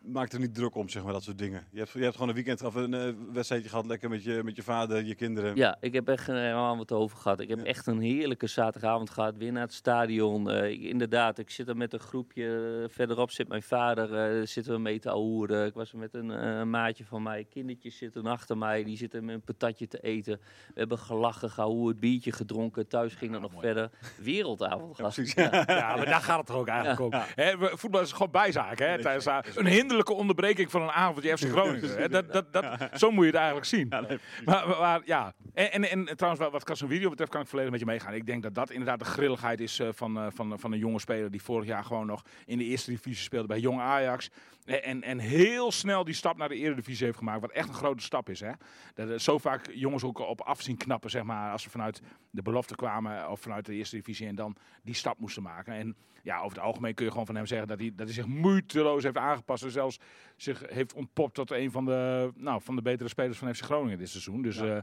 maakt 0.05 0.33
er 0.33 0.41
niet 0.41 0.55
druk 0.55 0.75
om, 0.75 0.89
zeg 0.89 1.03
maar, 1.05 1.13
dat 1.13 1.23
soort 1.23 1.39
dingen. 1.39 1.67
Je 1.71 1.79
hebt, 1.79 1.93
je 1.93 1.99
hebt 2.03 2.13
gewoon 2.15 2.29
een 2.29 2.35
weekend 2.35 2.63
of 2.63 2.75
een 2.75 2.95
eh, 2.95 3.09
wedstrijdje 3.33 3.69
gehad, 3.69 3.87
lekker 3.87 4.09
met 4.09 4.25
je, 4.25 4.41
met 4.45 4.57
je 4.57 4.63
vader, 4.63 5.05
je 5.05 5.15
kinderen. 5.15 5.57
ja, 5.57 5.77
ik 5.81 5.93
heb 5.93 6.09
echt 6.09 6.25
geen 6.25 6.37
avond 6.37 6.93
over 6.93 7.17
gehad. 7.19 7.41
Ik 7.41 7.49
heb 7.49 7.59
Ja. 7.59 7.65
echt 7.65 7.87
een 7.87 8.01
heerlijke 8.01 8.47
zaterdagavond 8.47 9.11
gehad. 9.11 9.37
Weer 9.37 9.53
naar 9.53 9.63
het 9.63 9.73
stadion. 9.73 10.51
Eh, 10.51 10.71
ik- 10.71 10.81
inderdaad, 10.83 11.39
ik 11.39 11.51
zit 11.51 11.69
er 11.69 11.77
met 11.77 11.93
een 11.93 11.99
groepje. 12.01 12.81
eh, 12.83 12.95
Verderop 12.95 13.31
zit 13.31 13.49
mijn 13.49 13.63
vader. 13.63 14.15
eh, 14.15 14.47
zitten 14.47 14.73
we 14.73 14.79
mee 14.79 14.99
te 14.99 15.11
ahoeren. 15.11 15.67
Ik 15.67 15.75
was 15.75 15.93
er 15.93 15.99
met 15.99 16.15
een 16.15 16.31
eh, 16.31 16.63
maatje 16.63 17.05
van 17.05 17.23
mij. 17.23 17.45
Kindertjes 17.51 17.97
zitten 17.97 18.27
achter 18.27 18.59
mij. 18.59 18.85
Die 18.85 18.97
zitten 18.97 19.25
met 19.25 19.35
een 19.35 19.43
patatje 19.43 19.89
te 19.89 19.99
eten. 20.01 20.41
We 20.67 20.81
hebben 20.81 20.99
gelachen, 20.99 21.51
gehoord, 21.51 22.01
biertje 22.01 22.33
gedronken. 22.33 22.89
Thuis 22.89 23.15
ging 23.15 23.33
het 23.33 23.41
nog 23.41 23.53
verder. 23.59 23.91
Wereldavond 24.17 24.97
gehad. 24.97 25.15
precies. 25.15 25.35
Ja. 25.35 25.65
Ja, 25.67 25.97
maar 25.97 26.05
daar 26.07 26.21
gaat 26.21 26.39
het 26.41 26.49
er 26.49 26.55
ook 26.55 26.67
eigenlijk 26.69 27.01
om. 27.01 27.11
Hè, 27.35 27.59
we- 27.59 27.71
voetbal 27.75 28.01
is 28.01 28.13
gewoon 28.13 28.31
bijzaak. 28.31 28.79
Hè, 28.79 29.03
tijdens 29.03 29.27
een 29.57 29.67
hinderlijke 29.93 30.23
onderbreking 30.23 30.71
van 30.71 30.83
een 30.83 30.91
avondje 30.91 31.37
FC 31.37 31.44
Groningen. 31.55 32.11
Dat, 32.11 32.33
dat, 32.33 32.53
dat, 32.53 32.91
Zo 32.94 33.11
moet 33.11 33.21
je 33.25 33.31
het 33.31 33.35
eigenlijk 33.35 33.67
zien. 33.67 33.89
maar, 33.89 34.19
maar, 34.44 34.69
maar, 34.69 35.00
ja. 35.05 35.35
En, 35.55 35.71
en, 35.71 36.09
en 36.09 36.17
trouwens, 36.17 36.50
wat- 36.50 36.65
Casemiro 36.65 37.09
betreft 37.11 37.31
kan 37.31 37.41
ik 37.41 37.47
volledig 37.47 37.71
met 37.71 37.81
je 37.81 37.87
meegaan. 37.87 38.15
Ik 38.15 38.27
denk 38.27 38.43
dat 38.43 38.55
dat 38.55 38.71
inderdaad 38.71 38.99
de 38.99 39.05
grilligheid 39.05 39.61
is 39.61 39.79
eh, 39.79 39.89
van, 39.93 40.19
eh, 40.19 40.27
van, 40.31 40.58
van 40.58 40.72
een 40.72 40.79
jonge 40.79 40.99
speler 41.01 41.31
die 41.31 41.43
vorig 41.43 41.67
jaar 41.67 41.84
gewoon 41.84 42.06
nog 42.06 42.22
in 42.46 42.58
de 42.58 42.65
eerste 42.65 42.91
divisie 42.91 43.25
speelde 43.25 43.46
bij 43.49 43.58
Jong 43.58 43.81
Ajax. 43.81 44.31
En, 44.65 45.03
en, 45.03 45.19
heel 45.19 45.72
snel 45.72 46.05
die 46.05 46.15
stap 46.15 46.37
naar 46.37 46.49
de 46.49 46.56
eredivisie 46.56 47.06
heeft 47.06 47.19
gemaakt. 47.19 47.41
Wat 47.41 47.51
echt 47.51 47.69
een 47.69 47.75
grote 47.75 48.03
stap 48.03 48.29
is. 48.29 48.41
Hè? 48.41 48.53
Dat 48.94 49.08
er 49.08 49.20
zo 49.20 49.39
vaak 49.39 49.70
jongens 49.72 50.05
ook 50.05 50.19
op 50.19 50.41
afzien 50.41 50.77
knappen, 50.77 51.11
zeg 51.11 51.22
maar. 51.22 51.53
Als 51.53 51.63
ze 51.63 51.70
vanuit 51.70 52.01
de 52.31 52.43
belofte 52.43 52.75
kwamen 52.75 53.31
of 53.31 53.41
vanuit 53.41 53.67
de 53.67 53.75
eerste 53.75 53.96
divisie 53.96 54.27
en 54.27 54.34
dan 54.34 54.56
die 54.82 54.94
stap 54.94 55.19
moesten 55.19 55.43
maken. 55.43 55.75
En 55.75 55.96
ja, 56.22 56.36
over 56.41 56.56
het 56.56 56.67
algemeen 56.67 56.94
kun 56.94 57.05
je 57.05 57.10
gewoon 57.10 57.26
van 57.26 57.34
hem 57.34 57.46
zeggen 57.46 57.69
dat 57.69 57.79
hij, 57.79 57.93
dat 57.94 58.06
hij 58.06 58.14
zich 58.14 58.26
moeiteloos 58.26 59.02
heeft 59.02 59.17
aangepast. 59.17 59.64
En 59.64 59.70
zelfs 59.70 59.98
zich 60.36 60.62
heeft 60.69 60.94
ontpopt 60.94 61.34
tot 61.34 61.50
een 61.50 61.70
van 61.70 61.84
de, 61.84 62.31
nou, 62.36 62.62
van 62.62 62.76
de 62.76 62.82
betere 62.82 63.08
spelers 63.08 63.38
van 63.38 63.55
FC 63.55 63.62
Groningen 63.64 63.98
dit 63.98 64.08
seizoen. 64.08 64.43
Dus 64.43 64.56
eh, 64.60 64.79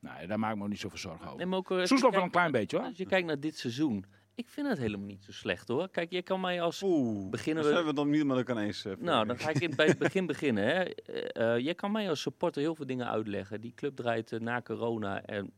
nou, 0.00 0.26
daar 0.26 0.38
maak 0.38 0.50
ik 0.52 0.56
me 0.56 0.62
ook 0.62 0.68
niet 0.68 0.80
zoveel 0.80 0.98
zorgen 0.98 1.26
over. 1.32 1.46
Nee, 1.46 1.56
ook, 1.56 1.70
eh, 1.70 1.84
Soeslof 1.84 2.14
wel 2.14 2.22
een 2.22 2.30
klein 2.30 2.52
beetje 2.52 2.76
hoor. 2.76 2.86
Als 2.86 2.96
je 2.96 3.06
kijkt 3.06 3.26
naar 3.26 3.40
dit 3.40 3.58
seizoen, 3.58 4.04
ik 4.34 4.48
vind 4.48 4.68
het 4.68 4.78
helemaal 4.78 5.06
niet 5.06 5.24
zo 5.24 5.32
slecht 5.32 5.68
hoor. 5.68 5.88
Kijk, 5.88 6.10
je 6.10 6.22
kan 6.22 6.40
mij 6.40 6.62
als. 6.62 6.82
Oeh, 6.82 7.30
Beginnen 7.30 7.64
we- 7.64 7.70
zijn 7.70 7.84
we 7.84 7.92
dan 7.94 8.10
niet 8.10 8.24
met 8.24 8.36
elkaar 8.36 8.56
eens. 8.56 8.84
eh, 8.84 8.92
Nou, 8.98 9.26
dan 9.26 9.38
ga 9.38 9.50
ik 9.50 9.60
in, 9.60 9.72
bij 9.76 9.86
het 9.86 9.98
begin 9.98 10.26
beginnen. 10.26 10.64
Hè. 10.64 10.82
Eh, 10.82 11.54
eh, 11.54 11.64
jij 11.64 11.74
kan 11.74 11.92
mij 11.92 12.08
als 12.08 12.20
supporter 12.20 12.62
heel 12.62 12.74
veel 12.74 12.86
dingen 12.86 13.08
uitleggen. 13.10 13.60
Die 13.60 13.74
club 13.74 13.96
draait 13.96 14.32
eh, 14.32 14.40
na 14.40 14.62
corona 14.62 15.22
en 15.22 15.52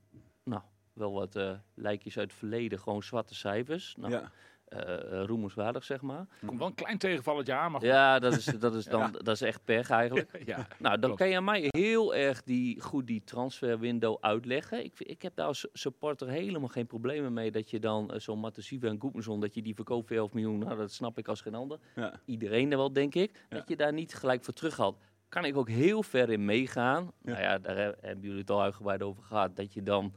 nou, 0.44 0.62
wel 0.92 1.12
wat 1.12 1.36
eh 1.36 1.52
lijkjes 1.74 2.18
uit 2.18 2.30
het 2.30 2.38
verleden, 2.38 2.78
gewoon 2.78 3.02
zwarte 3.02 3.34
cijfers. 3.34 3.94
Nou, 3.98 4.12
ja. 4.12 4.30
Eh, 4.66 5.20
eh, 5.20 5.24
roemenswaardig 5.26 5.84
zeg 5.84 6.00
maar. 6.00 6.26
Komt 6.46 6.58
wel 6.58 6.66
een 6.68 6.74
klein 6.74 6.98
tegenvalletje 6.98 7.54
aan, 7.54 7.70
maar 7.70 7.80
goed. 7.80 7.88
Ja, 7.88 8.18
dat 8.18 8.32
is, 8.36 8.44
dat 8.44 8.74
is, 8.74 8.84
dan, 8.96 9.12
dat 9.12 9.28
is 9.34 9.40
echt 9.40 9.64
pech 9.64 9.90
eigenlijk. 9.90 10.30
Ja. 10.46 10.66
Nou, 10.78 10.98
dan 10.98 11.16
kan 11.16 11.28
je 11.28 11.40
mij 11.40 11.64
heel 11.68 12.14
erg 12.14 12.42
die, 12.42 12.80
goed 12.80 13.06
die 13.06 13.24
transferwindow 13.24 14.16
uitleggen. 14.20 14.84
Ik, 14.84 14.92
ik 14.98 15.22
heb 15.22 15.34
daar 15.36 15.46
als 15.46 15.66
supporter 15.72 16.28
helemaal 16.28 16.68
geen 16.68 16.86
problemen 16.86 17.32
mee 17.32 17.50
dat 17.50 17.70
je 17.70 17.78
dan 17.80 18.12
eh, 18.12 18.18
zo'n 18.18 18.40
Matasiva 18.40 18.86
en 18.88 19.00
Goedmanson, 19.00 19.40
dat 19.40 19.54
je 19.54 19.62
die 19.62 19.74
verkoopt 19.74 20.08
voor 20.08 20.16
11 20.16 20.32
miljoen, 20.32 20.58
nou, 20.58 20.76
dat 20.76 20.92
snap 20.92 21.18
ik 21.18 21.28
als 21.28 21.40
geen 21.40 21.54
ander. 21.54 21.78
Ja. 21.94 22.20
Iedereen 22.24 22.70
er 22.70 22.76
wel, 22.76 22.92
denk 22.92 23.14
ik. 23.14 23.46
Dat 23.48 23.68
je 23.68 23.76
daar 23.76 23.92
niet 23.92 24.14
gelijk 24.14 24.44
voor 24.44 24.54
terughaalt. 24.54 24.98
Kan 25.28 25.44
ik 25.44 25.56
ook 25.56 25.68
heel 25.68 26.02
ver 26.02 26.30
in 26.30 26.44
meegaan. 26.44 27.12
Nou 27.22 27.40
ja, 27.40 27.58
daar 27.58 27.76
he- 27.76 27.92
hebben 28.00 28.24
jullie 28.24 28.40
het 28.40 28.50
al 28.50 28.62
uitgebreid 28.62 29.02
over 29.02 29.22
gehad. 29.22 29.56
Dat 29.56 29.74
je 29.74 29.82
dan... 29.82 30.12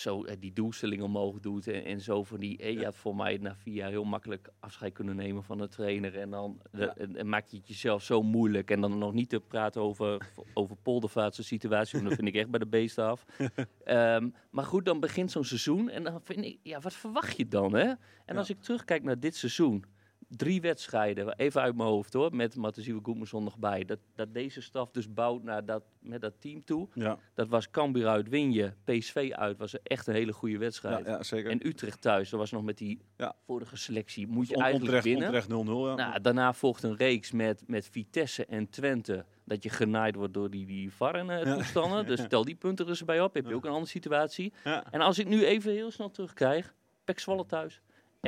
zo 0.00 0.24
eh, 0.24 0.36
die 0.40 0.52
doelstelling 0.52 1.02
omhoog 1.02 1.40
doet 1.40 1.66
en, 1.68 1.84
en 1.84 2.00
zo 2.00 2.24
van 2.24 2.38
die, 2.40 2.58
eh, 2.58 2.78
ja. 2.80 2.92
voor 2.92 3.16
mij 3.16 3.36
na 3.40 3.54
vier 3.54 3.74
jaar 3.74 3.90
heel 3.90 4.04
makkelijk 4.04 4.48
afscheid 4.60 4.92
kunnen 4.92 5.16
nemen 5.16 5.42
van 5.44 5.58
de 5.58 5.68
trainer 5.68 6.18
en 6.18 6.30
dan 6.30 6.60
de- 6.70 6.78
Ja. 6.78 6.94
en, 6.96 7.16
en 7.16 7.28
maak 7.28 7.46
je 7.46 7.56
het 7.56 7.68
jezelf 7.68 8.02
zo 8.02 8.22
moeilijk 8.22 8.70
en 8.70 8.80
dan 8.80 8.98
nog 8.98 9.12
niet 9.12 9.28
te 9.28 9.40
praten 9.40 9.80
over, 9.82 10.28
over 10.54 10.76
poldervaartse 10.76 11.42
situatie, 11.42 11.96
want 11.98 12.08
dat 12.08 12.16
vind 12.18 12.28
ik 12.28 12.34
echt 12.40 12.50
bij 12.50 12.58
de 12.58 12.66
beesten 12.66 13.04
af. 13.04 13.24
Ehm, 13.84 14.28
maar 14.50 14.64
goed, 14.64 14.84
dan 14.84 15.00
begint 15.00 15.30
zo'n 15.30 15.44
seizoen 15.44 15.88
en 15.90 16.02
dan 16.02 16.20
vind 16.22 16.44
ik, 16.44 16.58
ja, 16.62 16.80
wat 16.80 16.94
verwacht 16.94 17.36
je 17.36 17.48
dan, 17.48 17.72
hè? 17.74 17.82
En 17.84 17.98
Ja. 18.26 18.34
als 18.34 18.50
ik 18.50 18.60
terugkijk 18.60 19.02
naar 19.02 19.20
dit 19.20 19.36
seizoen, 19.36 19.84
drie 20.28 20.60
wedstrijden, 20.60 21.34
even 21.36 21.60
uit 21.60 21.76
mijn 21.76 21.88
hoofd 21.88 22.12
hoor, 22.12 22.34
met 22.36 22.56
Matthesieuwe 22.56 23.00
Goedmanson 23.02 23.44
nog 23.44 23.58
bij, 23.58 23.84
dat, 23.84 23.98
dat 24.14 24.34
deze 24.34 24.60
staf 24.60 24.90
dus 24.90 25.12
bouwt 25.12 25.42
naar 25.42 25.64
dat, 25.64 25.82
met 26.00 26.20
dat 26.20 26.40
team 26.40 26.64
toe. 26.64 26.88
Ja, 26.94 27.18
Dat 27.34 27.48
was 27.48 27.70
Cambuur 27.70 28.06
uit, 28.06 28.28
win 28.28 28.52
je. 28.52 28.72
PSV 28.84 29.30
uit 29.32 29.58
was 29.58 29.82
echt 29.82 30.06
een 30.06 30.14
hele 30.14 30.32
goede 30.32 30.58
wedstrijd. 30.58 31.06
ja 31.06 31.22
zeker. 31.22 31.50
En 31.50 31.66
Utrecht 31.66 32.00
thuis, 32.00 32.30
dat 32.30 32.40
was 32.40 32.50
nog 32.50 32.62
met 32.62 32.78
die 32.78 33.00
Ja. 33.16 33.34
vorige 33.46 33.76
selectie. 33.76 34.26
Moet 34.26 34.48
je 34.48 34.54
On- 34.54 34.62
eigenlijk 34.62 34.94
onterecht, 34.94 35.04
winnen. 35.20 35.46
onterecht 35.48 35.48
0-0. 35.68 35.88
Ja. 35.88 36.08
Nou, 36.08 36.20
daarna 36.20 36.52
volgt 36.52 36.82
een 36.82 36.96
reeks 36.96 37.32
met, 37.32 37.62
met 37.66 37.88
Vitesse 37.88 38.46
en 38.46 38.68
Twente. 38.70 39.24
Dat 39.44 39.62
je 39.62 39.68
genaaid 39.68 40.14
wordt 40.14 40.34
door 40.34 40.50
die, 40.50 40.66
die 40.66 40.92
VAR 40.92 41.14
en 41.14 41.30
eh. 41.30 42.04
Dus 42.06 42.24
tel 42.28 42.44
die 42.44 42.54
punten 42.54 42.84
er 42.84 42.90
eens 42.90 43.04
bij 43.04 43.20
op. 43.20 43.34
Heb 43.34 43.46
je 43.46 43.54
ook 43.54 43.64
een 43.64 43.70
andere 43.70 43.90
situatie. 43.90 44.52
En 44.90 45.00
als 45.00 45.18
ik 45.18 45.26
nu 45.28 45.44
even 45.44 45.72
heel 45.72 45.90
snel 45.90 46.10
terugkrijg. 46.10 46.74
Pek 47.04 47.18
Zwolle 47.18 47.46
thuis. 47.46 47.80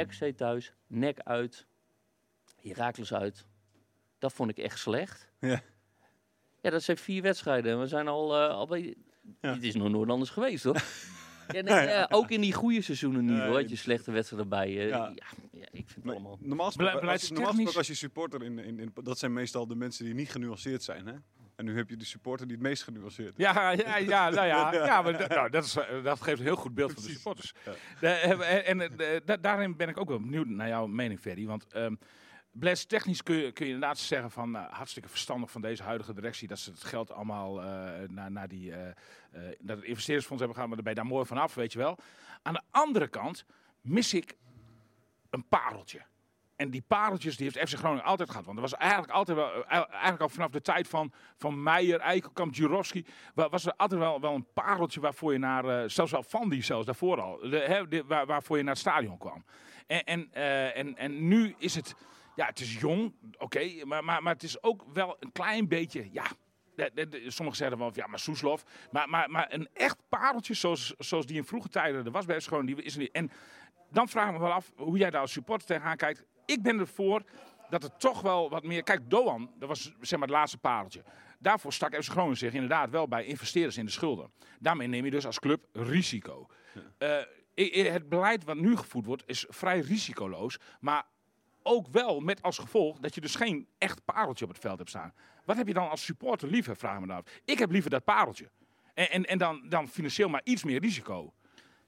XC 0.07 0.25
thuis. 0.37 0.75
Nek 0.87 1.21
uit. 1.21 1.67
Herakles 2.63 3.15
uit. 3.15 3.45
Dat 4.19 4.33
vond 4.33 4.51
ik 4.51 4.59
echt 4.59 4.79
slecht. 4.79 5.29
Ja. 5.39 5.61
Ja, 6.63 6.71
dat 6.71 6.83
zijn 6.83 6.97
vier 6.97 7.23
wedstrijden. 7.23 7.81
We 7.81 7.87
zijn 7.87 8.09
al... 8.09 8.37
eh 8.37 8.49
al 8.49 8.67
bij... 8.67 8.95
Ja. 9.41 9.53
Het 9.55 9.63
is 9.63 9.75
nog 9.75 9.89
nooit 9.89 10.11
anders 10.11 10.31
geweest, 10.31 10.65
hoor. 10.65 10.83
Ja, 11.53 11.61
nee, 11.63 11.75
Ja, 11.75 11.81
ja. 11.83 11.89
ja, 11.91 12.07
ook 12.11 12.31
in 12.31 12.41
die 12.41 12.53
goede 12.53 12.83
seizoenen 12.83 13.25
niet, 13.25 13.41
hoor. 13.41 13.55
Had 13.61 13.71
je 13.71 13.77
slechte 13.77 14.11
wedstrijden 14.13 14.49
bij. 14.49 14.67
eh, 14.79 14.89
Ja. 14.89 15.13
ja. 15.15 15.27
Ja, 15.53 15.67
ik 15.71 15.89
vind 15.89 16.05
het 16.05 16.13
allemaal... 16.13 16.39
normaal 16.41 16.67
gesproken, 16.67 16.93
als, 16.93 17.01
normaal 17.01 17.19
gesproken 17.19 17.35
beleidstechnisch- 17.45 17.77
als 17.77 17.87
je 17.87 17.95
supporter 17.95 18.43
in, 18.43 18.59
in, 18.59 18.79
in... 18.79 18.91
Dat 19.03 19.19
zijn 19.19 19.33
meestal 19.33 19.67
de 19.67 19.75
mensen 19.77 20.05
die 20.05 20.15
niet 20.15 20.31
genuanceerd 20.31 20.83
zijn, 20.83 21.07
hè? 21.07 21.13
En 21.57 21.65
nu 21.65 21.77
heb 21.77 21.91
je 21.91 21.97
de 21.97 22.05
supporter 22.05 22.47
die 22.47 22.57
het 22.57 22.65
meest 22.67 22.83
genuanceerd 22.83 23.29
is. 23.29 23.35
Ja, 23.45 23.71
ja, 23.71 23.97
ja, 23.97 24.31
nou 24.31 24.47
ja, 24.47 24.73
ja 24.87 25.03
maar 25.03 25.29
nou, 25.29 25.51
dat, 25.51 25.65
is, 25.65 25.77
eh, 25.77 26.05
dat 26.05 26.21
geeft 26.21 26.39
een 26.39 26.45
heel 26.45 26.57
goed 26.57 26.75
beeld 26.75 26.93
van 26.93 27.03
de 27.03 27.09
supporters. 27.11 27.53
Ja. 27.65 27.73
De- 28.01 28.09
eh, 28.09 28.69
en 28.69 28.81
en, 28.81 28.99
eh, 28.99 29.21
da- 29.25 29.37
daarin 29.37 29.77
ben 29.77 29.89
ik 29.89 29.99
ook 29.99 30.09
wel 30.09 30.21
benieuwd 30.21 30.47
naar 30.47 30.69
jouw 30.69 30.87
mening, 30.87 31.21
Ferry. 31.21 31.47
Want 31.47 31.67
ehm 32.53 32.87
technisch 32.87 33.23
kun 33.23 33.37
je, 33.37 33.53
inderdaad 33.55 33.99
zeggen 33.99 34.31
van 34.31 34.51
nou, 34.51 34.73
hartstikke 34.73 35.09
verstandig 35.09 35.51
van 35.51 35.61
deze 35.61 35.83
huidige 35.83 36.15
directie 36.15 36.49
dat 36.49 36.59
ze 36.59 36.71
het 36.71 36.85
geld 36.85 37.11
allemaal 37.13 37.63
eh, 37.63 38.09
naar, 38.09 38.31
naar 38.31 38.49
die 38.49 38.73
eh, 38.73 38.89
eh, 38.89 38.95
naar 39.61 39.77
het 39.77 39.85
investeringsfonds 39.85 40.43
hebben 40.43 40.55
gegaan, 40.55 40.69
maar 40.69 40.77
je 40.97 41.01
daar 41.03 41.11
mooi 41.11 41.27
vanaf, 41.27 41.55
weet 41.55 41.73
je 41.73 41.79
wel. 41.79 41.99
Aan 42.43 42.55
de 42.55 42.63
andere 42.71 43.09
kant 43.09 43.45
mis 43.81 44.15
ik 44.15 44.37
een 45.31 45.49
pareltje. 45.49 46.03
En 46.57 46.71
die 46.71 46.85
pareltjes 46.87 47.37
die 47.37 47.51
heeft 47.53 47.71
FC 47.71 47.79
Groningen 47.79 48.05
altijd 48.05 48.31
gehad. 48.31 48.45
Want 48.45 48.57
er 48.57 48.63
was 48.63 48.75
eigenlijk 48.75 49.13
altijd 49.13 49.37
wel, 49.37 49.65
eigenlijk 49.67 50.21
al 50.21 50.29
vanaf 50.29 50.51
de 50.51 50.61
tijd 50.61 50.89
van, 50.89 51.13
van 51.37 51.63
Meijer, 51.63 52.01
Eikelkamp, 52.01 52.55
Jurovski, 52.55 53.05
wa- 53.35 53.49
was 53.49 53.67
er 53.67 53.73
altijd 53.77 54.01
wel, 54.01 54.21
wel 54.21 54.35
een 54.35 54.47
pareltje 54.53 55.01
waarvoor 55.01 55.33
je 55.33 55.39
naar, 55.39 55.91
zelfs 55.91 56.13
wel 56.13 56.23
van 56.23 56.49
die 56.49 56.63
zelfs 56.63 56.87
daarvoor 56.87 57.21
al, 57.21 57.49
waar, 58.07 58.27
waarvoor 58.27 58.57
je 58.57 58.63
naar 58.63 58.73
het 58.73 58.83
stadion 58.83 59.19
kwam. 59.19 59.45
En, 59.87 60.05
en, 60.05 60.33
en, 60.75 60.97
en 60.97 61.29
nu 61.29 61.55
is 61.59 61.75
het, 61.75 61.95
ja, 62.35 62.47
het 62.47 62.61
is 62.61 62.81
jong, 62.81 63.15
oké, 63.39 63.85
maar, 63.85 64.05
maar, 64.05 64.23
maar 64.23 64.33
het 64.33 64.43
is 64.43 64.63
ook 64.63 64.85
wel 64.93 65.17
een 65.21 65.33
klein 65.33 65.69
beetje, 65.69 66.09
ja. 66.13 66.27
Sommigen 67.27 67.57
zeggen 67.57 67.79
wel, 67.79 67.91
ja, 67.95 68.07
maar 68.07 68.19
Soeslof. 68.19 68.65
Maar, 68.91 69.09
maar, 69.09 69.31
maar 69.31 69.47
een 69.53 69.69
echt 69.73 69.97
pareltje 70.09 70.55
zoals, 70.55 70.95
zoals 70.99 71.27
die 71.27 71.37
in 71.37 71.45
vroege 71.45 71.69
tijden 71.69 72.05
er 72.05 72.11
was 72.11 72.25
bij 72.25 72.41
Groningen, 72.41 72.77
die 72.77 72.85
is 72.85 72.95
er 72.95 73.01
niet. 73.01 73.13
En 73.13 73.31
dan 73.91 74.09
vraag 74.09 74.27
ik 74.27 74.33
me 74.33 74.39
wel 74.39 74.53
af 74.53 74.73
hoe 74.77 74.99
jij 74.99 75.11
daar 75.11 75.21
als 75.21 75.33
supporter 75.33 75.67
tegenaan 75.67 75.97
kijkt. 75.97 76.25
Ik 76.47 76.63
ben 76.63 76.79
ervoor 76.79 77.23
dat 77.71 77.83
het 77.83 78.01
toch 78.01 78.21
wel 78.21 78.51
wat 78.51 78.65
meer... 78.65 78.83
Kijk, 78.83 79.11
Doan, 79.11 79.51
dat 79.59 79.69
was 79.69 79.83
zeg 80.01 80.19
maar 80.19 80.29
het 80.29 80.37
laatste 80.37 80.59
pareltje. 80.59 81.03
Daarvoor 81.39 81.73
stak 81.73 81.95
FC 81.95 82.11
Groningen 82.11 82.37
zich 82.37 82.53
inderdaad 82.53 82.91
wel 82.91 83.09
bij 83.09 83.25
investeerders 83.25 83.77
in 83.77 83.85
de 83.85 83.91
schulden. 83.91 84.31
Daarmee 84.59 84.89
neem 84.89 85.05
je 85.05 85.11
dus 85.11 85.27
als 85.27 85.39
club 85.39 85.67
risico. 85.73 86.47
Eh, 86.99 87.19
het 87.93 88.09
beleid 88.09 88.45
wat 88.45 88.57
nu 88.57 88.77
gevoerd 88.77 89.07
wordt 89.07 89.23
is 89.27 89.47
vrij 89.49 89.81
risicoloos. 89.81 90.59
Maar 90.81 91.05
ook 91.63 91.87
wel 91.89 92.21
met 92.21 92.43
als 92.43 92.59
gevolg 92.59 92.99
dat 92.99 93.15
je 93.15 93.21
dus 93.21 93.35
geen 93.35 93.67
echt 93.79 94.05
pareltje 94.05 94.45
op 94.45 94.51
het 94.51 94.61
veld 94.61 94.79
hebt 94.79 94.91
staan. 94.91 95.13
Wat 95.45 95.57
heb 95.57 95.67
je 95.67 95.75
dan 95.75 95.91
als 95.91 96.05
supporter 96.05 96.49
liever, 96.49 96.77
vraag 96.77 97.01
me 97.01 97.07
dan 97.07 97.17
af. 97.17 97.41
Ik 97.45 97.59
heb 97.59 97.71
liever 97.71 97.91
dat 97.91 98.05
pareltje. 98.05 98.51
En, 98.95 99.11
en, 99.11 99.25
en 99.25 99.39
dan, 99.39 99.69
dan 99.69 99.89
financieel 99.89 100.29
maar 100.29 100.41
iets 100.45 100.65
meer 100.65 100.81
risico. 100.81 101.33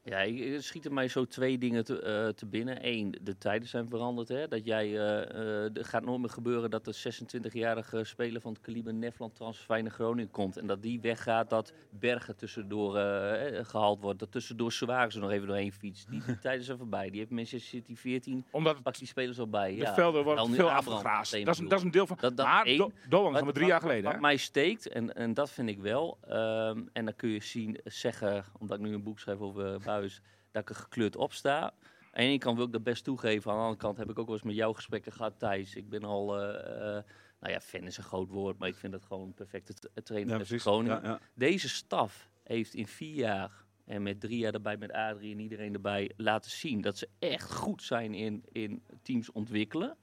Ja, 0.05 0.19
ik- 0.21 0.55
er 0.55 0.63
schieten 0.63 0.95
mij 0.95 1.09
zo 1.09 1.25
twee 1.25 1.59
dingen 1.59 1.85
te, 1.85 2.01
eh, 2.01 2.29
te 2.29 2.47
binnen. 2.47 2.79
Eén, 2.81 3.15
de 3.23 3.39
tijden 3.39 3.69
zijn 3.69 3.89
veranderd. 3.89 4.29
Hè? 4.29 4.49
Dat 4.49 4.65
jij, 4.65 4.97
er 4.99 5.85
gaat 5.85 6.05
nooit 6.05 6.21
meer 6.21 6.31
gebeuren 6.31 6.71
dat 6.71 6.85
de 6.85 6.93
26-jarige 6.93 8.05
speler 8.05 8.41
van 8.41 8.53
het 8.53 8.61
kaliber 8.63 8.95
Nefland 8.95 9.35
transfer 9.35 9.83
naar 9.83 9.93
Groningen 9.93 10.31
komt. 10.31 10.57
En 10.57 10.67
dat 10.67 10.83
die 10.83 11.01
weggaat, 11.01 11.51
dat 11.51 11.73
Bergen 11.91 12.37
tussendoor 12.37 12.97
eh, 12.97 13.59
eh, 13.59 13.67
gehaald 13.67 14.01
wordt. 14.01 14.19
Dat 14.19 14.33
tussendoor 14.33 14.73
Suarez 14.73 15.15
er 15.15 15.21
nog 15.21 15.31
even 15.31 15.47
doorheen 15.47 15.73
fietst. 15.73 16.11
Die, 16.11 16.23
die 16.27 16.39
tijden 16.39 16.65
zijn 16.65 16.79
voorbij. 16.79 17.11
Die 17.11 17.19
heeft 17.19 17.31
Manchester 17.31 17.61
City 17.81 17.97
14, 17.97 18.45
Omdat 18.51 18.83
pakt 18.83 18.99
die 18.99 19.07
spelers 19.09 19.39
al 19.39 19.49
bij. 19.49 19.71
De 19.71 19.77
ja. 19.77 19.95
velden 19.95 20.25
worden 20.25 20.51
veel 20.51 20.71
afgegraasd. 20.71 21.33
Dat 21.33 21.41
is, 21.41 21.47
een- 21.47 21.55
bedoel. 21.55 21.69
dat 21.69 21.79
is 21.79 21.85
een 21.85 21.91
deel 21.91 22.07
van. 22.07 22.17
Dat- 22.21 22.37
dat 22.37 22.47
maar 22.47 22.65
één. 22.65 22.79
Do- 23.09 23.23
Wat- 23.23 23.33
maar 23.33 23.43
drie 23.43 23.53
wat- 23.55 23.67
jaar 23.67 23.81
geleden. 23.81 24.05
Wat 24.05 24.13
hè? 24.13 24.21
mij 24.21 24.37
steekt, 24.37 24.89
en, 24.89 25.15
en 25.15 25.35
dat 25.35 25.51
vind 25.51 25.69
ik 25.69 25.79
wel, 25.81 26.19
ehm, 26.29 26.81
en 26.93 27.05
dan 27.05 27.17
kun 27.17 27.29
je 27.29 27.43
zien, 27.43 27.79
zeggen, 27.85 28.45
omdat 28.59 28.79
ik 28.79 28.85
nu 28.85 28.95
een 28.95 29.03
boek 29.03 29.19
schrijf 29.19 29.39
over 29.39 29.81
Dat 30.01 30.63
ik 30.63 30.69
er 30.69 30.75
gekleurd 30.75 31.17
op 31.17 31.33
sta. 31.33 31.61
Aan 31.63 31.73
de 32.13 32.21
ene 32.21 32.39
kant 32.39 32.57
wil 32.57 32.67
ik 32.67 32.73
dat 32.73 32.83
best 32.83 33.05
toegeven, 33.05 33.51
aan 33.51 33.57
de 33.57 33.63
andere 33.63 33.81
kant 33.81 33.97
heb 33.97 34.11
ik 34.11 34.19
ook 34.19 34.27
wel 34.27 34.35
eens 34.35 34.45
met 34.45 34.55
jou 34.55 34.75
gesprekken 34.75 35.13
gehad, 35.13 35.39
Thijs. 35.39 35.75
Ik 35.75 35.89
ben 35.89 36.05
al, 36.05 36.41
eh, 36.41 36.97
eh, 36.97 37.05
nou 37.41 37.53
ja, 37.53 37.61
fan 37.61 37.83
is 37.83 37.97
een 37.97 38.05
groot 38.05 38.29
woord, 38.29 38.59
maar 38.59 38.69
ik 38.69 38.77
vind 38.77 38.93
dat 38.93 39.05
gewoon 39.05 39.27
een 39.27 39.35
perfecte 39.35 39.75
tra- 39.75 40.03
trainer 40.03 40.31
Ja, 40.33 40.37
precies. 40.37 40.63
Groningen. 40.63 41.01
Ja, 41.03 41.09
ja. 41.09 41.21
Deze 41.35 41.69
staf 41.69 42.29
heeft 42.43 42.75
in 42.75 42.87
vier 42.87 43.15
jaar 43.15 43.65
en 43.85 44.03
met 44.03 44.21
drie 44.21 44.39
jaar 44.39 44.55
erbij 44.55 44.77
met 44.77 44.93
Adrie 44.93 45.33
en 45.33 45.41
iedereen 45.41 45.75
erbij 45.75 46.13
laten 46.17 46.51
zien 46.51 46.81
dat 46.81 46.99
ze 46.99 47.09
echt 47.19 47.53
goed 47.53 47.83
zijn 47.83 48.15
in, 48.15 48.45
in 48.53 48.83
teams 49.03 49.33
ontwikkelen. 49.33 49.97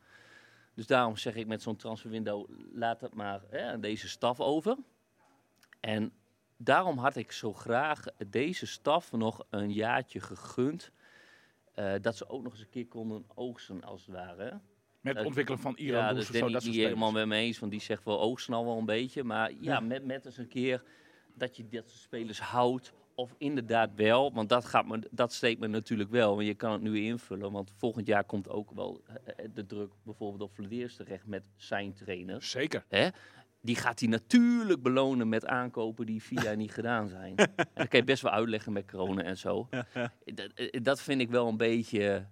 Dus 0.74 0.88
daarom 0.88 1.18
zeg 1.18 1.36
ik 1.36 1.48
met 1.48 1.62
zo'n 1.62 1.76
transferwindow, 1.76 2.50
laat 2.74 3.02
het 3.02 3.14
maar 3.14 3.42
hè, 3.50 3.72
aan 3.72 3.82
deze 3.82 4.10
staf 4.10 4.40
over. 4.40 4.78
En 5.80 6.12
daarom 6.62 6.98
had 6.98 7.16
ik 7.16 7.32
zo 7.32 7.54
graag 7.54 8.04
deze 8.28 8.66
staf 8.66 9.12
nog 9.12 9.46
een 9.50 9.72
jaartje 9.72 10.20
gegund. 10.20 10.92
eh, 11.74 11.94
dat 12.02 12.18
ze 12.18 12.30
ook 12.30 12.44
nog 12.44 12.52
eens 12.52 12.62
een 12.62 12.70
keer 12.70 12.88
konden 12.88 13.26
oogsten, 13.36 13.84
als 13.84 14.06
het 14.06 14.16
ware. 14.16 14.50
Met 15.02 15.14
het 15.14 15.18
Eh, 15.18 15.26
ontwikkelen 15.26 15.60
van 15.60 15.76
Iran. 15.78 16.02
Ja, 16.04 16.14
dus 16.14 16.26
zo, 16.26 16.40
dat 16.40 16.50
soort 16.62 16.64
niet 16.74 16.76
helemaal 16.84 17.12
met 17.12 17.26
me 17.28 17.36
eens, 17.36 17.60
want 17.60 17.72
die 17.72 17.82
zegt 17.82 18.04
wel 18.04 18.20
oogsten 18.20 18.54
al 18.54 18.66
wel 18.66 18.78
een 18.78 18.86
beetje. 18.86 19.24
Maar 19.24 19.52
ja, 19.52 19.58
Ja. 19.62 19.80
Met, 19.80 20.06
met 20.06 20.26
eens 20.26 20.38
een 20.38 20.48
keer 20.48 20.84
dat 21.34 21.58
je 21.58 21.70
dat 21.70 21.90
spelers 21.90 22.40
houdt. 22.40 22.94
Of 23.16 23.36
inderdaad 23.38 23.90
wel, 23.96 24.34
want 24.34 24.50
dat, 24.50 24.66
gaat 24.66 24.88
me, 24.88 25.00
dat 25.12 25.34
steekt 25.34 25.60
me 25.60 25.68
natuurlijk 25.68 26.10
wel. 26.10 26.36
Want 26.36 26.48
je 26.48 26.54
kan 26.54 26.72
het 26.72 26.82
nu 26.82 27.00
invullen, 27.00 27.52
want 27.52 27.72
volgend 27.76 28.08
jaar 28.08 28.24
komt 28.24 28.50
ook 28.50 28.72
wel 28.72 29.02
eh, 29.26 29.46
de 29.54 29.66
druk 29.66 29.92
bijvoorbeeld 30.04 30.42
op 30.42 30.56
Vladeers 30.56 30.96
terecht 30.96 31.26
met 31.26 31.44
zijn 31.56 31.94
trainers. 31.94 32.50
Zeker. 32.50 32.86
Hè? 32.88 33.08
Die 33.62 33.76
gaat 33.76 34.00
hij 34.00 34.10
natuurlijk 34.10 34.82
belonen 34.82 35.30
met 35.30 35.46
aankopen 35.46 36.06
die 36.06 36.24
vier 36.24 36.44
jaar 36.44 36.56
niet 36.56 36.72
gedaan 36.74 37.08
zijn. 37.08 37.36
En 37.38 37.48
dat 37.74 37.88
kan 37.88 38.00
je 38.00 38.04
best 38.04 38.22
wel 38.22 38.32
uitleggen 38.32 38.74
met 38.74 38.92
corona 38.92 39.24
en 39.24 39.38
zo. 39.38 39.68
Dat, 40.26 40.52
eh, 40.54 40.82
dat 40.84 41.02
vind 41.02 41.22
ik 41.22 41.30
wel 41.30 41.48
een 41.48 41.58
beetje... 41.58 42.26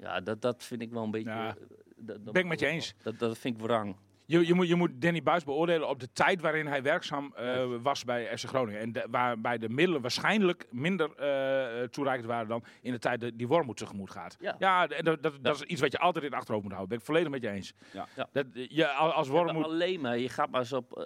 Ja, 0.00 0.20
dat, 0.20 0.42
dat 0.42 0.64
vind 0.64 0.82
ik 0.82 0.90
wel 0.90 1.02
een 1.04 1.10
beetje... 1.10 1.30
Ja, 1.30 1.48
eh, 1.56 1.62
dat, 1.96 2.24
dat- 2.24 2.32
ben 2.32 2.42
ik 2.42 2.48
met 2.48 2.60
je 2.60 2.66
eens. 2.66 2.94
Dat, 3.02 3.18
dat 3.18 3.38
vind 3.38 3.56
ik 3.56 3.62
wrang. 3.62 3.96
Je, 4.30 4.46
je, 4.46 4.54
moet, 4.54 4.68
je 4.68 4.74
moet 4.74 4.90
Danny 5.00 5.22
Buis 5.22 5.44
beoordelen 5.44 5.88
op 5.88 6.00
de 6.00 6.12
tijd 6.12 6.40
waarin 6.40 6.66
hij 6.66 6.82
werkzaam 6.82 7.32
eh, 7.36 7.64
was 7.82 8.04
bij 8.04 8.38
FC 8.38 8.44
Groningen. 8.48 8.80
En 8.80 8.92
de- 8.92 9.06
waarbij 9.10 9.58
de 9.58 9.68
middelen 9.68 10.00
waarschijnlijk 10.00 10.66
minder 10.70 11.14
eh 11.16 11.82
toereikend 11.88 12.28
waren 12.28 12.48
dan 12.48 12.64
in 12.82 12.92
de 12.92 12.98
tijd 12.98 13.30
die 13.34 13.48
Wormoed 13.48 13.76
tegemoet 13.76 14.10
gaat. 14.10 14.36
Ja. 14.58 14.88
en 14.88 15.04
dat, 15.04 15.22
dat, 15.22 15.34
dat 15.40 15.54
is 15.54 15.62
iets 15.62 15.80
wat 15.80 15.92
je 15.92 15.98
altijd 15.98 16.24
in 16.24 16.30
het 16.30 16.38
achterhoofd 16.38 16.64
moet 16.64 16.74
houden. 16.74 16.90
Ben 16.96 16.98
ik 16.98 17.10
volledig 17.12 17.30
met 17.30 17.42
je 17.42 17.50
eens. 17.50 17.72
Ja. 17.92 18.06
Ja. 18.16 18.28
Dat, 18.32 18.46
je, 18.52 18.88
al- 18.88 19.12
als 19.12 19.26
Ja, 19.26 19.32
Wormoed... 19.32 19.64
alleen 19.64 20.00
maar, 20.00 20.18
je 20.18 20.28
gaat 20.28 20.50
maar 20.50 20.60
eens 20.60 20.72
op, 20.72 20.98
eh, 20.98 21.04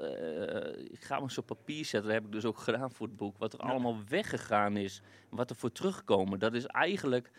je 0.90 0.96
gaat 1.00 1.10
maar 1.10 1.20
eens 1.22 1.38
op 1.38 1.46
papier 1.46 1.84
zetten. 1.84 2.02
Dat 2.10 2.12
heb 2.18 2.24
ik 2.24 2.32
dus 2.32 2.44
ook 2.44 2.58
gedaan 2.58 2.92
voor 2.92 3.06
het 3.06 3.16
boek. 3.16 3.38
Wat 3.38 3.52
er 3.52 3.58
allemaal 3.60 3.96
weggegaan 4.08 4.76
is. 4.76 5.02
En 5.30 5.36
wat 5.36 5.50
er 5.50 5.56
voor 5.56 5.72
terugkomen. 5.72 6.38
Dat 6.38 6.54
is 6.54 6.66
eigenlijk... 6.66 7.30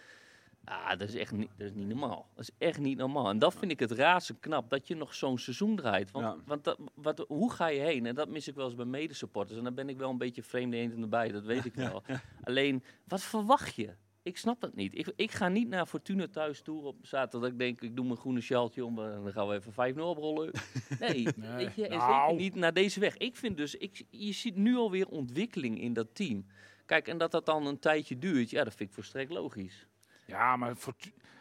Ah, 0.66 0.90
dat 0.90 1.02
is 1.08 1.16
echt 1.16 1.32
niet, 1.32 1.50
dat 1.58 1.68
is 1.68 1.74
niet 1.74 1.88
normaal. 1.88 2.30
Dat 2.36 2.44
is 2.50 2.68
echt 2.68 2.80
niet 2.80 2.98
normaal. 2.98 3.30
En 3.30 3.40
dat 3.40 3.54
vind 3.54 3.72
ik 3.72 3.80
het 3.80 3.92
razend 3.92 4.40
knap. 4.40 4.70
Dat 4.70 4.88
je 4.88 4.96
nog 4.96 5.14
zo'n 5.16 5.38
seizoen 5.38 5.76
draait. 5.76 6.12
Want, 6.12 6.26
Ja. 6.26 6.38
want 6.46 6.64
dat, 6.64 6.80
wat, 6.94 7.26
hoe 7.28 7.52
ga 7.52 7.68
je 7.68 7.80
heen? 7.80 8.06
En 8.06 8.16
dat 8.16 8.30
mis 8.30 8.48
ik 8.48 8.56
wel 8.56 8.66
eens 8.66 8.76
bij 8.76 8.86
medesupporters. 8.86 9.58
En 9.58 9.64
dan 9.64 9.74
ben 9.74 9.90
ik 9.90 9.98
wel 9.98 10.10
een 10.10 10.18
beetje 10.18 10.44
vreemde 10.44 10.78
eend 10.78 10.94
in 10.94 11.02
de 11.02 11.08
bij. 11.08 11.32
Dat 11.32 11.44
weet 11.44 11.66
ik 11.66 11.74
wel. 11.76 12.04
Alleen, 12.44 12.84
wat 13.08 13.22
verwacht 13.22 13.76
je? 13.76 13.90
Ik 14.22 14.38
snap 14.38 14.62
het 14.62 14.76
niet. 14.76 14.98
Ik, 14.98 15.12
ik 15.16 15.32
ga 15.32 15.48
niet 15.48 15.68
naar 15.68 15.86
Fortuna 15.86 16.28
thuis 16.28 16.62
toe 16.62 16.84
op 16.84 16.96
zaterdag. 17.02 17.50
Ik 17.50 17.60
denk, 17.60 17.82
ik 17.82 17.96
doe 17.96 18.06
mijn 18.06 18.18
groene 18.18 18.42
sjaaltje 18.42 18.86
om. 18.86 19.00
En 19.00 19.24
dan 19.24 19.32
gaan 19.32 19.48
we 19.48 19.54
even 19.56 19.94
5-0 19.96 19.98
oprollen. 20.00 20.52
Nee, 21.00 21.28
weet 21.38 21.76
je, 21.76 21.88
en 21.88 21.98
Nou. 21.98 22.30
zeker 22.30 22.44
niet 22.44 22.56
naar 22.56 22.74
deze 22.74 23.00
weg. 23.00 23.18
Ik 23.18 23.36
vind 23.36 23.58
dus, 23.58 23.76
ik, 23.76 24.06
je 24.10 24.32
ziet 24.32 24.56
nu 24.56 24.76
alweer 24.76 25.08
ontwikkeling 25.08 25.82
in 25.82 25.94
dat 25.94 26.16
team. 26.16 26.46
Kijk, 26.86 27.08
en 27.08 27.18
dat 27.18 27.32
dat 27.32 27.46
dan 27.46 27.66
een 27.66 27.80
tijdje 27.80 28.18
duurt, 28.18 28.50
ja, 28.50 28.64
dat 28.64 28.74
vind 28.76 28.90
ik 28.90 28.96
volstrekt 28.96 29.32
logisch. 29.32 29.88
Ja, 30.26 30.56
maar 30.56 30.74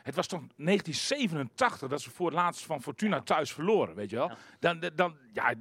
het 0.03 0.15
was 0.15 0.27
toch 0.27 0.41
1987 0.57 1.89
dat 1.89 2.01
ze 2.01 2.11
voor 2.11 2.27
het 2.27 2.35
laatst 2.35 2.65
van 2.67 2.83
Fortuna 2.83 3.21
thuis 3.21 3.53
verloren, 3.53 3.95
weet 3.95 4.11
je 4.11 4.17
wel? 4.17 4.31
Dan, 4.61 4.85
dan- 4.95 5.17
ja, 5.33 5.55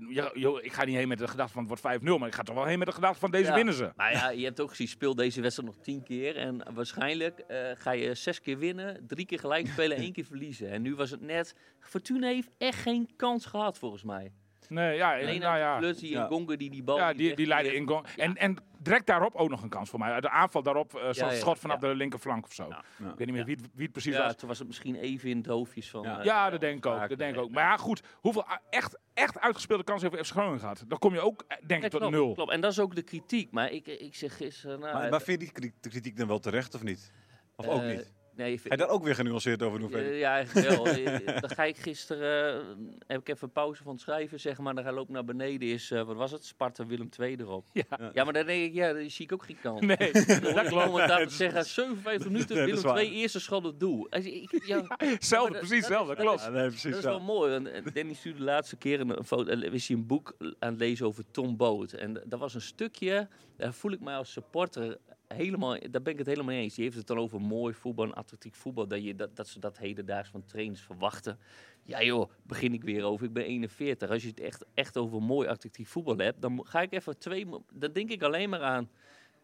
ik 0.61 0.73
ga 0.73 0.85
niet 0.85 0.95
heen 0.95 1.07
met 1.07 1.17
de 1.17 1.27
gedachte 1.27 1.53
van 1.53 1.61
het 1.69 1.81
wordt 1.81 1.81
5-0, 2.03 2.17
maar 2.19 2.27
ik 2.27 2.35
ga 2.35 2.43
toch 2.43 2.55
wel 2.55 2.65
heen 2.65 2.77
met 2.79 2.87
de 2.87 2.93
gedachte 2.93 3.19
van 3.19 3.31
deze 3.31 3.49
Ja. 3.49 3.55
winnen 3.55 3.73
ze. 3.73 3.91
Maar 3.95 4.11
ja, 4.11 4.29
je 4.29 4.43
hebt 4.45 4.59
ook 4.59 4.69
gezien, 4.69 4.87
speel 4.87 5.15
deze 5.15 5.41
wedstrijd 5.41 5.69
nog 5.73 5.83
tien 5.83 6.03
keer. 6.03 6.37
En 6.37 6.73
waarschijnlijk 6.73 7.39
eh, 7.39 7.57
ga 7.73 7.91
je 7.91 8.13
zes 8.15 8.41
keer 8.41 8.57
winnen, 8.57 9.07
drie 9.07 9.25
keer 9.25 9.39
gelijk 9.39 9.67
spelen 9.67 9.97
en 9.97 10.03
één 10.03 10.13
keer 10.13 10.25
verliezen. 10.25 10.69
En 10.69 10.81
nu 10.81 10.95
was 10.95 11.09
het 11.11 11.21
net... 11.21 11.55
Fortuna 11.79 12.27
heeft 12.27 12.49
echt 12.57 12.79
geen 12.79 13.09
kans 13.15 13.45
gehad, 13.45 13.77
volgens 13.77 14.03
mij. 14.03 14.31
Nee, 14.71 14.95
ja, 14.95 15.13
Alleen 15.19 15.39
nou 15.39 15.57
ja. 15.57 15.81
En 15.81 15.95
Ja. 15.99 16.25
Gonga 16.27 16.55
die 16.55 16.69
die 16.69 16.83
bal... 16.83 16.97
Ja, 16.97 17.13
die, 17.13 17.35
die 17.35 17.47
leidde 17.47 17.75
in. 17.75 18.05
En, 18.17 18.35
en 18.37 18.57
direct 18.79 19.05
daarop 19.07 19.35
ook 19.35 19.49
nog 19.49 19.63
een 19.63 19.69
kans 19.69 19.89
voor 19.89 19.99
mij. 19.99 20.21
De 20.21 20.29
aanval 20.29 20.63
daarop, 20.63 20.95
eh, 20.95 21.01
zo'n 21.11 21.29
ja, 21.29 21.33
schot 21.35 21.59
vanaf 21.59 21.81
ja. 21.81 21.87
de 21.87 21.95
linkerflank 21.95 22.45
of 22.45 22.53
zo. 22.53 22.65
Ja. 22.69 22.83
Ja. 22.97 23.09
Ik 23.11 23.17
weet 23.17 23.27
niet 23.27 23.35
meer 23.35 23.45
wie, 23.45 23.55
het- 23.55 23.69
wie 23.73 23.83
het 23.83 23.91
precies 23.91 24.15
Ja, 24.15 24.23
was. 24.23 24.35
toen 24.35 24.47
was 24.47 24.57
het 24.59 24.67
misschien 24.67 24.95
even 24.95 25.29
in 25.29 25.37
het 25.37 25.45
hoofdjes 25.45 25.89
van... 25.89 26.01
Ja. 26.03 26.19
eh, 26.19 26.25
Ja, 26.25 26.49
dat 26.49 26.59
denk 26.59 26.77
ik 26.77 26.85
ook. 26.85 27.09
Dat 27.09 27.17
denk 27.17 27.35
ik 27.35 27.41
ook. 27.41 27.51
Maar 27.51 27.63
ja, 27.63 27.77
goed. 27.77 28.01
Hoeveel 28.15 28.45
echt, 28.69 28.99
echt 29.13 29.39
uitgespeelde 29.39 29.83
kansen 29.83 30.09
heeft 30.11 30.27
FC 30.27 30.31
Groningen 30.33 30.59
gehad? 30.59 30.83
Dan 30.87 30.99
kom 30.99 31.13
je 31.13 31.19
ook, 31.21 31.43
eh, 31.47 31.57
denk 31.67 31.79
Ja, 31.79 31.85
ik, 31.85 31.91
tot 31.91 31.99
klopt, 31.99 32.15
nul. 32.15 32.33
klopt. 32.33 32.51
En 32.51 32.61
dat 32.61 32.71
is 32.71 32.79
ook 32.79 32.95
de 32.95 33.01
kritiek. 33.03 33.51
Maar 33.51 33.71
ik, 33.71 33.87
ik 33.87 34.15
zeg 34.15 34.37
gisteren... 34.37 34.79
Nou, 34.79 34.93
Maar, 34.93 35.09
maar 35.09 35.21
vind 35.21 35.41
je 35.41 35.59
die 35.59 35.73
kritiek 35.81 36.17
dan 36.17 36.27
wel 36.27 36.39
terecht 36.39 36.75
of 36.75 36.83
niet? 36.83 37.11
Of 37.55 37.67
ook 37.67 37.81
niet? 37.83 38.13
Nee, 38.43 38.77
daar 38.77 38.89
ook 38.89 39.03
weer 39.03 39.15
genuanceerd 39.15 39.63
over 39.63 39.79
doen? 39.79 40.01
Ja, 40.13 40.33
eigenlijk 40.35 40.69
wel. 40.69 40.85
Eh, 40.91 41.39
dan 41.41 41.49
ga 41.49 41.63
ik 41.63 41.77
gisteren, 41.77 42.53
eh, 42.61 42.67
heb 43.07 43.19
ik 43.19 43.29
even 43.29 43.51
pauze 43.51 43.83
van 43.83 43.91
het 43.91 44.01
schrijven, 44.01 44.39
zeg 44.39 44.57
maar. 44.57 44.75
Dan 44.75 44.83
ga 44.83 44.89
ik 44.89 44.95
lopen 44.95 45.13
naar 45.13 45.25
beneden, 45.25 45.67
is, 45.69 45.91
eh, 45.91 46.03
wat 46.03 46.15
was 46.15 46.31
het? 46.31 46.45
Sparta 46.45 46.85
Willem 46.85 47.09
II 47.19 47.35
erop. 47.35 47.65
Ja. 47.73 47.83
Ja, 48.13 48.23
maar 48.23 48.33
dan 48.33 48.45
denk 48.45 48.63
ik, 48.65 48.73
ja, 48.73 48.93
daar 48.93 49.09
zie 49.09 49.25
ik 49.25 49.31
ook 49.33 49.43
geen. 49.43 49.57
Nee, 49.79 49.97
dat 50.11 50.27
dat 50.43 50.67
klopt. 50.67 50.85
commentaar 50.85 51.27
te 51.27 51.33
zeggen, 51.33 51.65
57 51.65 52.31
minuten, 52.31 52.55
Nee, 52.55 52.67
dat 52.67 52.75
is 52.77 52.83
Willem. 52.83 52.97
II 52.97 53.11
eerste 53.11 53.39
schot 53.39 53.65
op 53.65 53.79
doel. 53.79 54.07
Als 54.09 54.25
ik- 54.25 54.63
ja, 54.65 54.75
dat- 55.29 55.49
precies 55.49 55.69
hetzelfde. 55.69 56.15
dat 56.15 56.23
Klopt. 56.25 56.41
Ja, 56.43 56.49
nee, 56.49 56.67
precies. 56.67 56.83
dat 56.89 56.99
is 56.99 57.03
wel 57.05 57.19
mooi. 57.19 57.53
En, 57.53 57.83
Danny 57.93 58.13
stuurde 58.13 58.37
de 58.39 58.43
laatste 58.45 58.75
keer 58.75 58.99
een, 58.99 59.17
een 59.17 59.25
foto, 59.25 59.51
en 59.51 59.63
is 59.73 59.87
hij 59.87 59.97
een 59.97 60.05
boek 60.07 60.35
aan 60.59 60.69
het 60.71 60.79
lezen 60.79 61.05
over 61.05 61.23
Tom 61.31 61.57
Boot. 61.57 61.91
En 61.93 62.21
dat 62.25 62.39
was 62.39 62.53
een 62.53 62.61
stukje, 62.61 63.27
daar 63.57 63.73
voel 63.73 63.91
ik 63.91 63.99
mij 63.99 64.15
als 64.15 64.31
supporter 64.31 64.97
helemaal, 65.33 65.77
daar 65.91 66.01
ben 66.01 66.13
ik 66.13 66.17
het 66.19 66.27
helemaal 66.27 66.55
eens. 66.55 66.75
Die 66.75 66.83
heeft 66.83 66.97
het 66.97 67.07
dan 67.07 67.17
over 67.17 67.41
mooi 67.41 67.73
voetbal 67.73 68.05
en 68.05 68.13
attractief 68.13 68.55
voetbal, 68.55 68.87
dat, 68.87 69.03
je, 69.03 69.15
dat, 69.15 69.35
dat 69.35 69.47
ze 69.47 69.59
dat 69.59 69.77
hedendaags 69.77 70.29
van 70.29 70.45
trainers 70.45 70.81
verwachten. 70.81 71.39
Ja 71.83 72.03
joh, 72.03 72.31
begin 72.43 72.73
ik 72.73 72.83
weer 72.83 73.03
over. 73.03 73.25
Ik 73.25 73.33
ben 73.33 73.45
41. 73.45 74.09
Als 74.09 74.21
je 74.21 74.29
het 74.29 74.39
echt, 74.39 74.65
echt 74.73 74.97
over 74.97 75.21
mooi 75.21 75.47
attractief 75.47 75.89
voetbal 75.89 76.17
hebt, 76.17 76.41
dan 76.41 76.65
ga 76.65 76.81
ik 76.81 76.93
even 76.93 77.17
twee... 77.17 77.45
Dan 77.73 77.91
denk 77.93 78.09
ik 78.09 78.23
alleen 78.23 78.49
maar 78.49 78.61
aan... 78.61 78.89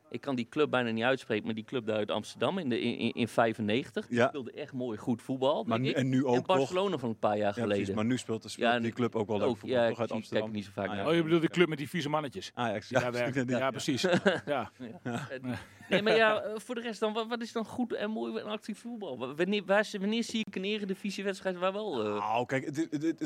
Ik 0.10 0.22
kan 0.22 0.36
die 0.36 0.48
club 0.50 0.70
bijna 0.70 0.90
niet 0.92 1.04
uitspreken, 1.04 1.46
maar 1.46 1.54
die 1.56 1.64
club 1.64 1.86
daar 1.86 1.98
uit 1.98 2.12
Amsterdam 2.12 2.58
in, 2.58 2.70
de, 2.70 2.80
in, 2.82 2.98
in, 2.98 3.12
in 3.12 3.28
95. 3.28 4.08
Die 4.08 4.18
Ja. 4.18 4.28
speelde 4.28 4.52
echt 4.52 4.74
mooi 4.74 4.98
goed 4.98 5.22
voetbal. 5.22 5.64
Maar 5.64 5.80
nu, 5.80 5.92
en 5.92 6.10
nu 6.10 6.26
ook 6.26 6.36
en 6.36 6.44
toch? 6.44 6.58
Barcelona 6.58 6.98
van 6.98 7.10
een 7.10 7.20
paar 7.20 7.38
jaar 7.38 7.46
Ja, 7.46 7.52
geleden. 7.54 7.76
precies, 7.76 7.96
maar 7.96 8.06
nu 8.06 8.18
speelt, 8.18 8.44
de, 8.44 8.50
speelt 8.50 8.74
Ja, 8.74 8.80
die 8.80 8.92
club 8.92 9.16
ook 9.16 9.28
wel 9.28 9.38
leuk 9.38 9.48
voetbal, 9.58 9.70
ja, 9.82 9.88
toch 9.90 10.00
uit 10.00 10.12
Amsterdam? 10.12 10.44
kijk 10.44 10.56
niet 10.56 10.66
zo 10.66 10.72
vaak 10.74 10.88
Ah, 10.90 10.96
naar. 10.96 11.08
Oh, 11.08 11.14
je 11.14 11.24
bedoelt 11.24 11.42
die 11.42 11.50
club 11.50 11.68
met 11.68 11.78
die 11.78 11.90
vieze 11.90 12.10
mannetjes? 12.10 12.52
Ajax. 12.54 12.90
Ja, 12.90 13.12
ja, 13.48 13.70
precies. 13.72 14.02
Ja. 14.46 14.72
Nee, 15.90 16.02
maar 16.02 16.16
ja, 16.16 16.42
eh, 16.42 16.52
voor 16.60 16.76
de 16.76 16.82
rest 16.82 17.00
dan, 17.00 17.14
wat, 17.14 17.28
wat 17.28 17.42
is 17.42 17.52
dan 17.52 17.66
goed 17.66 17.94
en 17.94 18.10
mooi 18.12 18.38
en 18.38 18.46
actief 18.46 18.80
voetbal? 18.80 19.18
Wa- 19.18 19.34
Wanneer, 19.36 19.64
waar, 19.66 19.88
wanneer 20.00 20.24
zie 20.24 20.44
ik 20.48 20.56
een 20.56 20.64
eredivisiewedstrijd 20.64 21.58
waar 21.58 21.74
wel... 21.74 22.04
eh, 22.06 22.14
Nou, 22.20 22.46
kijk, 22.46 22.66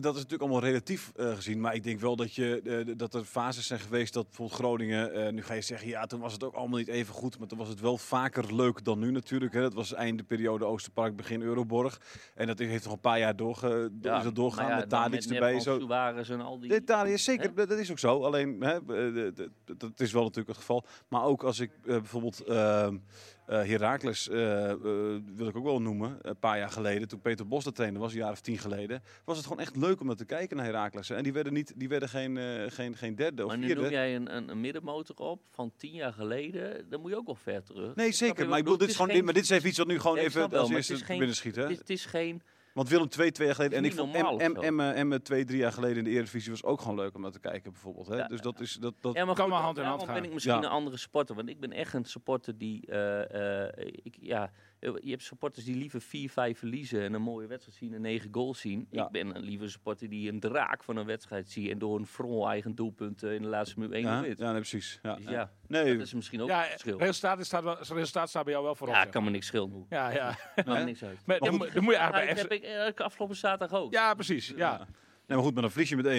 dat 0.01 0.13
is 0.15 0.21
natuurlijk 0.21 0.41
allemaal 0.41 0.59
relatief 0.61 1.11
eh, 1.15 1.35
gezien. 1.35 1.61
Maar 1.61 1.75
ik 1.75 1.83
denk 1.83 1.99
wel 1.99 2.15
dat, 2.15 2.35
je, 2.35 2.93
dat 2.97 3.13
er 3.13 3.23
fases 3.23 3.67
zijn 3.67 3.79
geweest 3.79 4.13
dat 4.13 4.25
bijvoorbeeld 4.25 4.59
Groningen... 4.59 5.13
eh, 5.13 5.31
nu 5.31 5.43
ga 5.43 5.53
je 5.53 5.61
zeggen, 5.61 5.87
ja, 5.87 6.05
toen 6.05 6.19
was 6.19 6.33
het 6.33 6.43
ook 6.43 6.53
allemaal 6.53 6.70
niet 6.79 6.87
even 6.87 7.13
goed. 7.13 7.39
Maar 7.39 7.47
toen 7.47 7.57
was 7.57 7.67
het 7.67 7.79
wel 7.79 7.97
vaker 7.97 8.55
leuk 8.55 8.83
dan 8.83 8.99
nu 8.99 9.11
natuurlijk. 9.11 9.53
Hè. 9.53 9.61
Dat 9.61 9.73
was 9.73 9.93
einde 9.93 10.23
periode 10.23 10.65
Oosterpark, 10.65 11.15
begin 11.15 11.41
Euroborg. 11.41 12.01
En 12.35 12.47
dat 12.47 12.59
heeft 12.59 12.83
nog 12.83 12.93
een 12.93 12.99
paar 12.99 13.19
jaar 13.19 13.35
doorge, 13.35 13.89
door, 13.91 14.17
is 14.17 14.23
dat 14.23 14.35
doorgegaan 14.35 14.65
nou 14.65 14.75
ja, 14.75 14.81
met 14.81 14.89
Tadic 14.89 15.23
erbij. 15.23 15.59
Zo. 15.59 15.87
En 16.33 16.41
al 16.41 16.59
die... 16.59 16.83
De 16.85 17.17
zeker, 17.17 17.55
dat 17.55 17.71
is 17.71 17.91
ook 17.91 17.99
zo. 17.99 18.23
Alleen, 18.23 18.61
hè, 18.61 18.79
dat 19.77 19.99
is 19.99 20.11
wel 20.11 20.21
natuurlijk 20.21 20.49
het 20.49 20.57
geval. 20.57 20.85
Maar 21.07 21.23
ook 21.23 21.43
als 21.43 21.59
ik 21.59 21.71
eh, 21.71 21.87
bijvoorbeeld 21.87 22.43
ehm 22.43 22.97
eh 23.51 23.63
Heracles 23.63 24.29
eh, 24.29 24.71
eh, 24.71 24.77
wil 25.35 25.47
ik 25.47 25.55
ook 25.55 25.63
wel 25.63 25.81
noemen. 25.81 26.17
Een 26.21 26.37
paar 26.39 26.57
jaar 26.57 26.69
geleden, 26.69 27.07
toen 27.07 27.21
Peter 27.21 27.47
Bos 27.47 27.63
de 27.63 27.71
trainer 27.71 27.99
was, 28.01 28.11
een 28.11 28.17
jaar 28.17 28.31
of 28.31 28.41
tien 28.41 28.57
geleden, 28.57 29.03
was 29.25 29.37
het 29.37 29.45
gewoon 29.45 29.61
echt 29.61 29.75
leuk 29.75 29.99
om 29.99 30.07
naar 30.07 30.15
te 30.15 30.25
kijken 30.25 30.57
naar 30.57 30.65
Heracles. 30.65 31.09
En 31.09 31.23
die 31.23 31.33
werden, 31.33 31.53
niet, 31.53 31.73
die 31.75 31.89
werden 31.89 32.09
geen, 32.09 32.37
geen, 32.71 32.95
geen 32.95 33.15
derde 33.15 33.41
of 33.43 33.47
maar 33.49 33.57
nu 33.57 33.65
vierde. 33.65 33.81
noem 33.81 33.91
jij 33.91 34.15
een, 34.15 34.35
een, 34.35 34.49
een 34.49 34.61
middenmotor 34.61 35.15
op 35.15 35.41
van 35.49 35.71
tien 35.77 35.91
jaar 35.93 36.13
geleden, 36.13 36.89
dan 36.89 37.01
moet 37.01 37.09
je 37.11 37.17
ook 37.17 37.25
wel 37.25 37.35
ver 37.35 37.63
terug. 37.63 37.95
Nee, 37.95 38.11
zeker. 38.11 38.47
Maar 38.47 38.57
ik 38.57 38.63
bedoel, 38.63 38.79
dit 38.79 38.89
is 38.89 38.95
gewoon, 38.95 39.11
geen- 39.11 39.23
maar 39.25 39.33
dit 39.33 39.43
is 39.43 39.49
even 39.49 39.69
iets 39.69 39.77
wat 39.77 39.87
nu 39.87 39.99
gewoon 39.99 40.15
Nee, 40.15 40.25
even 40.25 40.49
wel, 40.49 40.59
als 40.59 40.69
maar 40.69 40.79
het 40.79 40.89
eerste 40.89 41.05
binnen 41.17 41.35
schiet. 41.35 41.55
Hè? 41.55 41.61
Het 41.61 41.71
is, 41.71 41.77
het 41.77 41.89
is 41.89 42.05
geen... 42.05 42.41
Want 42.73 42.89
Willem 42.89 43.09
twee, 43.09 43.31
twee 43.31 43.47
jaar 43.47 43.55
geleden. 43.55 43.77
En 43.77 43.85
ik 43.85 43.93
vond 43.93 44.13
niet 44.13 44.21
normaal 44.21 44.37
M, 44.49 44.57
of 44.57 44.63
M, 44.69 44.79
zo. 44.79 45.03
M, 45.03 45.07
M, 45.07 45.19
twee, 45.21 45.45
drie 45.45 45.57
jaar 45.59 45.71
geleden 45.71 45.97
in 45.97 46.03
de 46.03 46.09
Eredivisie 46.09 46.51
was 46.51 46.63
ook 46.63 46.81
gewoon 46.81 46.95
leuk 46.95 47.15
om 47.15 47.21
naar 47.21 47.31
te 47.31 47.39
kijken, 47.39 47.71
bijvoorbeeld. 47.71 48.07
Hè? 48.07 48.15
Ja, 48.17 48.27
dus 48.27 48.41
dat 48.41 48.59
is 48.59 48.73
dat. 48.73 48.93
dat 48.99 49.13
Ja, 49.15 49.25
maar 49.25 49.35
Kan 49.35 49.49
maar 49.49 49.61
hand 49.61 49.77
in 49.77 49.83
hand 49.83 50.05
ben 50.05 50.15
gaan. 50.15 50.23
ik 50.23 50.33
misschien 50.33 50.55
Ja. 50.55 50.59
een 50.63 50.69
andere 50.69 50.97
supporter. 50.97 51.35
Want 51.35 51.49
ik 51.49 51.59
ben 51.59 51.71
echt 51.71 51.93
een 51.93 52.05
supporter 52.05 52.57
die... 52.57 52.85
eh, 52.87 53.63
eh, 53.67 53.87
ik, 54.03 54.15
ja, 54.19 54.43
eh, 54.43 54.49
je 54.81 55.09
hebt 55.09 55.23
supporters 55.23 55.65
die 55.65 55.75
liever 55.75 56.01
4-5 56.01 56.57
verliezen 56.57 57.01
en 57.01 57.13
een 57.13 57.21
mooie 57.21 57.47
wedstrijd 57.47 57.77
zien 57.77 57.93
en 57.93 58.01
9 58.01 58.29
goals 58.33 58.59
zien. 58.59 58.87
Ja. 58.91 59.05
Ik 59.05 59.11
ben 59.11 59.35
een 59.35 59.41
liever 59.43 59.69
supporter 59.71 60.09
die 60.09 60.31
een 60.31 60.39
draak 60.39 60.83
van 60.83 60.97
een 60.97 61.05
wedstrijd 61.05 61.49
ziet 61.49 61.69
en 61.69 61.77
door 61.79 61.97
een 61.99 62.05
front 62.05 62.45
eigen 62.45 62.75
doelpunt 62.75 63.23
eh, 63.23 63.33
in 63.33 63.41
de 63.41 63.47
laatste 63.47 63.79
minuut 63.79 63.93
1 63.93 64.03
ja, 64.03 64.21
wint. 64.21 64.37
ja, 64.37 64.45
nee, 64.51 64.53
precies. 64.59 64.99
Ja. 65.03 65.15
Dus 65.15 65.25
ja, 65.25 65.51
Nee, 65.67 65.97
dat 65.97 66.05
is 66.05 66.13
misschien 66.13 66.41
ook 66.41 66.47
Ja, 66.47 66.63
een 66.63 66.69
verschil. 66.69 66.97
resultaat 66.97 67.45
staat, 67.45 67.63
wel, 67.63 67.77
het 67.77 67.89
resultaat 67.89 68.29
staat 68.29 68.43
bij 68.43 68.53
jou 68.53 68.65
wel 68.65 68.75
voorop. 68.75 68.95
Ja, 68.95 69.03
kan 69.03 69.11
me 69.13 69.21
maar. 69.21 69.31
niks 69.31 69.45
schelen. 69.45 69.85
Ja, 69.89 70.09
ja. 70.09 70.27
Maakt 70.55 70.67
me 70.67 70.83
niks 70.83 71.03
uit. 71.03 71.17
Maar 71.25 71.37
goed. 71.37 71.51
moet- 71.51 71.73
dan 71.73 71.83
moet 71.83 71.93
je 71.93 71.99
Maar 71.99 72.13
eigenlijk 72.13 72.49
dat 72.49 72.59
bij 72.61 72.69
heb 72.83 72.89
ik 72.93 72.97
eh, 72.99 73.05
afgelopen 73.05 73.35
zaterdag 73.35 73.79
ook. 73.79 73.93
Ja, 73.93 74.13
precies. 74.13 74.53
Ja. 74.55 74.77
Nee, 74.77 74.87
maar 75.27 75.45
goed, 75.45 75.53
maar 75.53 75.61
dan 75.61 75.71
verlies 75.71 75.89
je 75.89 75.95
met 75.95 76.05
1-0. 76.05 76.09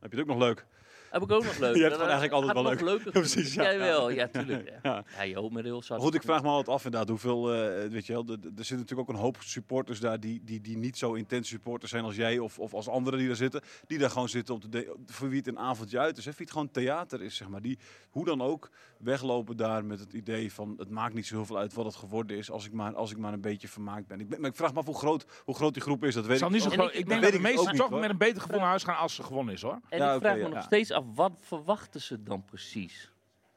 Heb 0.00 0.10
je 0.12 0.18
het 0.18 0.20
ook 0.20 0.26
nog 0.26 0.38
leuk. 0.38 0.66
Heb 1.10 1.22
ik 1.22 1.30
ook 1.32 1.44
nog 1.44 1.58
leuk. 1.58 1.74
Je 1.76 1.80
hebt 1.82 1.94
Dat, 1.96 2.00
gewoon 2.00 2.18
eigenlijk 2.20 2.32
altijd 2.32 2.52
wel 2.52 2.62
leuk. 2.62 2.80
leuker 2.80 3.10
precies, 3.12 3.54
ja. 3.54 3.62
Jij 3.62 3.78
wel, 3.78 4.10
ja, 4.10 4.28
tuurlijk. 4.28 4.68
Ja, 4.68 4.78
Ja. 4.82 5.04
ja. 5.16 5.22
je 5.22 5.36
hoopt 5.36 5.52
met 5.52 5.64
heel 5.64 5.82
zat. 5.82 5.88
Maar 5.96 6.06
goed, 6.06 6.14
ik 6.14 6.22
vraag 6.22 6.42
me 6.42 6.48
altijd 6.48 6.68
af 6.76 6.84
inderdaad 6.84 7.08
hoeveel, 7.08 7.52
eh, 7.54 7.88
weet 7.90 8.06
je 8.06 8.12
wel, 8.12 8.24
er 8.28 8.38
zitten 8.40 8.76
natuurlijk 8.78 9.08
ook 9.08 9.08
een 9.16 9.22
hoop 9.22 9.36
supporters 9.40 10.00
daar 10.00 10.20
die, 10.20 10.40
die, 10.44 10.60
die 10.60 10.76
niet 10.76 10.98
zo 10.98 11.12
intens 11.14 11.48
supporters 11.48 11.90
zijn 11.90 12.04
als 12.04 12.16
jij 12.16 12.38
of, 12.38 12.58
of 12.58 12.74
als 12.74 12.88
anderen 12.88 13.18
die 13.18 13.28
daar 13.28 13.36
zitten. 13.36 13.60
Die 13.86 13.98
daar 13.98 14.10
gewoon 14.10 14.28
zitten 14.28 14.54
om 14.54 14.60
te 14.60 14.68
de- 14.68 14.96
voor 15.06 15.28
wie 15.28 15.38
het 15.38 15.46
een 15.48 15.58
avondje 15.58 15.98
uit 15.98 16.18
is. 16.18 16.24
Hè, 16.24 16.30
wie 16.30 16.40
het 16.40 16.50
gewoon 16.50 16.70
theater 16.70 17.22
is, 17.22 17.36
zeg 17.36 17.48
maar. 17.48 17.62
Die 17.62 17.78
hoe 18.10 18.24
dan 18.24 18.42
ook 18.42 18.70
weglopen 18.98 19.56
daar 19.56 19.84
met 19.84 20.00
het 20.00 20.12
idee 20.12 20.52
van 20.52 20.74
het 20.78 20.90
maakt 20.90 21.14
niet 21.14 21.26
zo 21.26 21.34
heel 21.34 21.46
veel 21.46 21.58
uit 21.58 21.72
wat 21.74 21.84
het 21.84 21.94
geworden 21.96 22.36
is 22.36 22.50
als 22.50 22.66
ik 22.66 22.72
maar, 22.72 22.94
als 22.94 23.10
ik 23.10 23.16
maar 23.18 23.32
een 23.32 23.40
beetje 23.40 23.68
vermaakt 23.68 24.06
ben. 24.06 24.20
Ik, 24.20 24.28
ben, 24.28 24.40
maar 24.40 24.50
ik 24.50 24.56
vraag 24.56 24.72
me 24.72 24.78
af 24.78 24.86
hoe 24.86 24.98
groot, 24.98 25.24
hoe 25.44 25.54
groot 25.54 25.72
die 25.74 25.82
groep 25.82 26.04
is, 26.04 26.14
dat 26.14 26.26
weet 26.26 26.38
Zal 26.38 26.48
ik 26.48 26.54
niet 26.54 26.62
zo 26.62 26.70
groot- 26.70 26.94
ik- 26.94 27.08
denk 27.08 27.22
dat 27.22 27.32
de 27.32 27.38
meesten 27.38 27.74
toch 27.76 27.90
met 27.90 28.10
een 28.10 28.18
beter 28.18 28.40
gevoel 28.42 28.58
naar 28.58 28.68
huis 28.68 28.82
gaan 28.84 28.96
als 28.96 29.14
ze 29.14 29.22
gewonnen 29.22 29.54
is, 29.54 29.62
hoor. 29.62 29.80
En 29.88 29.98
Ja, 29.98 30.14
ik 30.14 30.20
vraag 30.20 30.36
me 30.36 30.48
nog 30.48 30.62
steeds 30.62 30.92
af, 30.92 30.99
wat 31.14 31.32
verwachten 31.40 32.00
ze 32.00 32.22
dan 32.22 32.44
precies? 32.44 33.10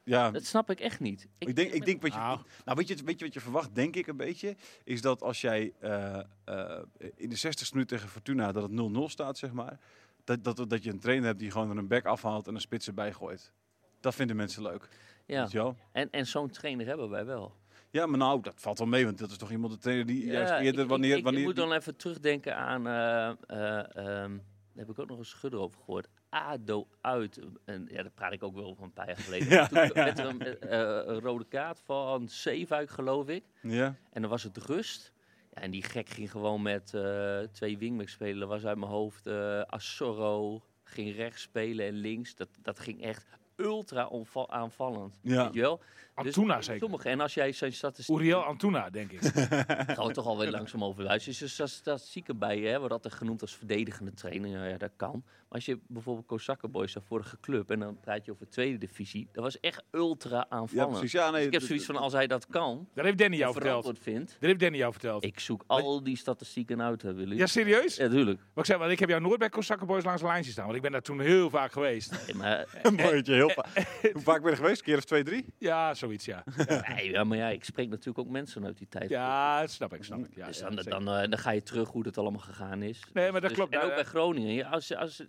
Ja, 0.04 0.30
Dat 0.30 0.44
snap 0.44 0.70
ik 0.70 0.80
echt 0.80 1.00
niet. 1.00 1.28
Ik 1.38 1.56
denk, 1.56 1.72
ik 1.72 1.84
denk 1.84 2.02
wat 2.02 2.12
je, 2.12 2.18
Nou. 2.18 2.38
nou, 2.64 2.76
weet, 2.78 2.88
je, 2.88 2.96
weet 3.04 3.18
je 3.18 3.24
wat 3.24 3.34
je 3.34 3.40
verwacht, 3.40 3.74
denk 3.74 3.96
ik 3.96 4.06
een 4.06 4.16
beetje, 4.16 4.56
is 4.84 5.00
dat 5.00 5.22
als 5.22 5.40
jij 5.40 5.72
eh, 5.80 6.18
eh, 6.44 6.82
in 7.16 7.28
de 7.28 7.36
60 7.36 7.72
minuut 7.72 7.88
tegen 7.88 8.08
Fortuna 8.08 8.52
dat 8.52 8.62
het 8.62 8.72
0-0 8.72 9.10
staat, 9.10 9.38
zeg 9.38 9.52
maar, 9.52 9.78
dat, 10.24 10.44
dat, 10.44 10.70
dat 10.70 10.84
je 10.84 10.90
een 10.90 10.98
trainer 11.00 11.26
hebt 11.26 11.38
die 11.38 11.50
gewoon 11.50 11.70
er 11.70 11.76
een 11.78 11.88
back 11.88 12.04
afhaalt 12.04 12.46
en 12.46 12.54
een 12.54 12.60
spits 12.60 12.86
erbij 12.86 13.12
gooit. 13.12 13.52
Dat 14.00 14.14
vinden 14.14 14.36
mensen 14.36 14.62
leuk. 14.62 14.88
Ja. 15.26 15.42
Weet 15.42 15.50
je 15.52 15.58
wel? 15.58 15.76
En, 15.92 16.10
en 16.10 16.26
zo'n 16.26 16.50
trainer 16.50 16.86
hebben 16.86 17.08
wij 17.10 17.24
wel. 17.24 17.54
Ja, 17.90 18.06
maar 18.06 18.18
nou, 18.18 18.40
dat 18.42 18.54
valt 18.56 18.78
wel 18.78 18.86
mee, 18.86 19.04
want 19.04 19.18
dat 19.18 19.30
is 19.30 19.36
toch 19.36 19.50
iemand 19.50 19.72
de 19.72 19.78
trainer 19.78 20.06
die 20.06 20.24
juist 20.26 20.52
eerder 20.52 20.82
ik- 20.82 20.88
wanneer... 20.88 21.10
ik, 21.12 21.16
ik, 21.18 21.24
wanneer 21.24 21.40
ik 21.40 21.46
moet 21.46 21.56
die- 21.56 21.64
dan 21.64 21.74
even 21.74 21.96
terugdenken 21.96 22.56
aan, 22.56 22.86
eh, 22.86 23.28
eh, 23.28 23.96
ehm, 23.96 24.30
daar 24.72 24.86
heb 24.86 24.90
ik 24.90 24.98
ook 24.98 25.08
nog 25.08 25.18
een 25.18 25.24
schudder 25.24 25.60
over 25.60 25.78
gehoord. 25.84 26.08
ADO 26.34 26.86
uit. 27.00 27.40
En 27.64 27.86
ja, 27.90 28.02
daar 28.02 28.10
praat 28.10 28.32
ik 28.32 28.42
ook 28.42 28.54
wel 28.54 28.74
van 28.74 28.84
een 28.84 28.92
paar 28.92 29.06
jaar 29.06 29.16
geleden. 29.16 29.48
Ja, 29.54 29.66
Toen 29.66 29.78
ja, 29.78 30.16
er 30.16 30.26
een, 30.26 30.40
eh, 30.60 31.14
een 31.14 31.20
rode 31.20 31.44
kaart 31.44 31.80
van 31.84 32.28
Zeefuik, 32.28 32.90
geloof 32.90 33.28
ik. 33.28 33.44
Ja, 33.62 33.94
En 34.10 34.20
dan 34.20 34.30
was 34.30 34.42
het 34.42 34.56
rust. 34.56 35.12
Ja, 35.54 35.60
en 35.60 35.70
die 35.70 35.82
gek 35.82 36.08
ging 36.08 36.30
gewoon 36.30 36.62
met 36.62 36.94
eh, 36.94 37.38
twee 37.52 37.78
wingbacks 37.78 38.12
spelen. 38.12 38.40
Dat 38.40 38.48
was 38.48 38.66
uit 38.66 38.78
mijn 38.78 38.90
hoofd. 38.90 39.26
eh 39.26 39.62
Assorro 39.62 40.62
ging 40.84 41.16
rechts 41.16 41.42
spelen 41.42 41.86
en 41.86 41.94
links. 41.94 42.34
Dat, 42.34 42.48
dat 42.62 42.78
ging 42.78 43.02
echt 43.02 43.26
ultra 43.56 44.10
aanvallend. 44.48 45.18
Ja. 45.22 45.44
Weet 45.44 45.54
je 45.54 45.60
wel? 45.60 45.80
Antuna 46.14 46.56
Dus 46.56 46.66
zeker. 46.66 46.82
Sommige, 46.82 47.08
en 47.08 47.20
als 47.20 47.34
jij 47.34 47.52
zijn 47.52 47.72
statistiek... 47.72 48.16
Uriel 48.16 48.44
Antuna, 48.44 48.90
denk 48.90 49.10
ik. 49.12 49.20
gaan 49.96 50.06
we 50.06 50.12
toch 50.12 50.26
alweer 50.26 50.50
langzaam 50.50 50.84
over 50.84 51.02
luisteren. 51.02 51.38
Dus 51.38 51.58
er 51.58 51.68
statistieken 51.68 52.38
bij 52.38 52.60
je, 52.60 52.68
hè, 52.68 52.78
wordt 52.78 52.92
altijd 52.92 53.14
genoemd 53.14 53.40
als 53.40 53.56
verdedigende 53.56 54.12
trainer. 54.14 54.50
Ja, 54.50 54.64
ja, 54.64 54.76
dat 54.76 54.92
kan. 54.96 55.24
Maar 55.54 55.62
als 55.62 55.72
je 55.74 55.80
bijvoorbeeld 55.88 56.26
Kozakken 56.26 56.70
Boys, 56.70 56.92
de 56.92 57.00
vorige 57.00 57.36
club, 57.40 57.70
en 57.70 57.78
dan 57.78 57.98
praat 58.00 58.24
je 58.24 58.30
over 58.32 58.48
tweede 58.48 58.78
divisie. 58.78 59.28
Dat 59.32 59.44
was 59.44 59.60
echt 59.60 59.82
ultra 59.90 60.36
ja 60.36 60.46
aanvallend. 60.48 60.90
precies. 60.92 61.12
Ja, 61.12 61.24
nee, 61.30 61.36
Dus 61.36 61.46
ik 61.46 61.52
heb 61.52 61.62
d- 61.62 61.64
zoiets 61.64 61.84
van, 61.84 61.96
als 61.96 62.12
hij 62.12 62.26
dat 62.26 62.46
kan, 62.46 62.88
Dat 62.94 63.04
heeft 63.04 63.18
Danny 63.18 63.36
jou 63.36 63.52
verteld. 63.52 63.98
vindt. 64.00 64.30
Dat 64.30 64.40
heeft 64.40 64.60
Danny 64.60 64.76
jou 64.76 64.92
verteld. 64.92 65.24
Ik 65.24 65.40
zoek 65.40 65.64
al 65.66 66.02
die 66.02 66.16
statistieken 66.16 66.82
uit, 66.82 67.02
hè, 67.02 67.14
Willy. 67.14 67.36
Ja, 67.36 67.46
serieus? 67.46 67.96
Ja, 67.96 68.08
tuurlijk. 68.08 68.38
Maar 68.38 68.64
ik 68.64 68.70
zeg, 68.70 68.78
want 68.78 68.90
ik 68.90 68.98
heb 68.98 69.08
jou 69.08 69.20
nooit 69.20 69.38
bij 69.38 69.48
Kozakken 69.48 69.86
Boys 69.86 70.04
langs 70.04 70.20
de 70.20 70.26
lijn 70.26 70.42
zien 70.44 70.52
staan. 70.52 70.64
Want 70.64 70.76
ik 70.76 70.82
ben 70.82 70.92
daar 70.92 71.02
toen 71.02 71.20
heel 71.20 71.50
vaak 71.50 71.72
geweest. 71.72 72.26
Nee, 72.26 72.34
maar 72.36 72.66
Mooi 72.96 73.14
dat 73.16 73.26
je 73.26 73.32
heel 73.32 73.46
heel 73.48 73.48
va- 73.48 73.66
Hoe 74.12 74.22
vaak 74.22 74.36
ben 74.42 74.44
je 74.44 74.50
er 74.50 74.56
geweest? 74.62 74.78
Een 74.78 74.84
keer 74.84 74.96
of 74.96 75.04
twee, 75.04 75.22
drie? 75.24 75.44
Ja, 75.58 75.94
zoiets, 75.94 76.24
ja. 76.24 76.44
Nee, 76.96 77.10
ja, 77.10 77.24
maar 77.24 77.38
ja, 77.38 77.48
ik 77.48 77.64
spreek 77.64 77.88
natuurlijk 77.88 78.18
ook 78.18 78.28
mensen 78.28 78.64
uit 78.64 78.78
die 78.78 78.88
tijd. 78.88 79.08
Ja, 79.10 79.60
dat 79.60 79.70
snap 79.70 79.94
ik, 79.94 80.04
snap 80.04 80.18
ik. 80.24 80.34
Ja, 80.34 80.46
dus 80.46 80.58
ja, 80.58 80.70
dan, 80.70 80.84
dan, 80.84 81.08
eh, 81.16 81.28
dan 81.30 81.38
ga 81.38 81.50
je 81.50 81.62
terug 81.62 81.88
hoe 81.88 82.02
het 82.06 82.18
allemaal 82.18 82.40
gegaan 82.40 82.82
is. 82.82 83.00
Nee, 83.12 83.30
maar 83.32 83.40
dat 83.40 83.48
Dus- 83.50 83.58
klopt. 83.58 83.72
En 83.74 83.80
ook 83.80 83.88
Eh, 83.88 83.94
bij 83.94 84.04
Groningen. 84.04 84.54
Ja, 84.54 84.68
als, 84.68 84.94
als, 84.94 85.22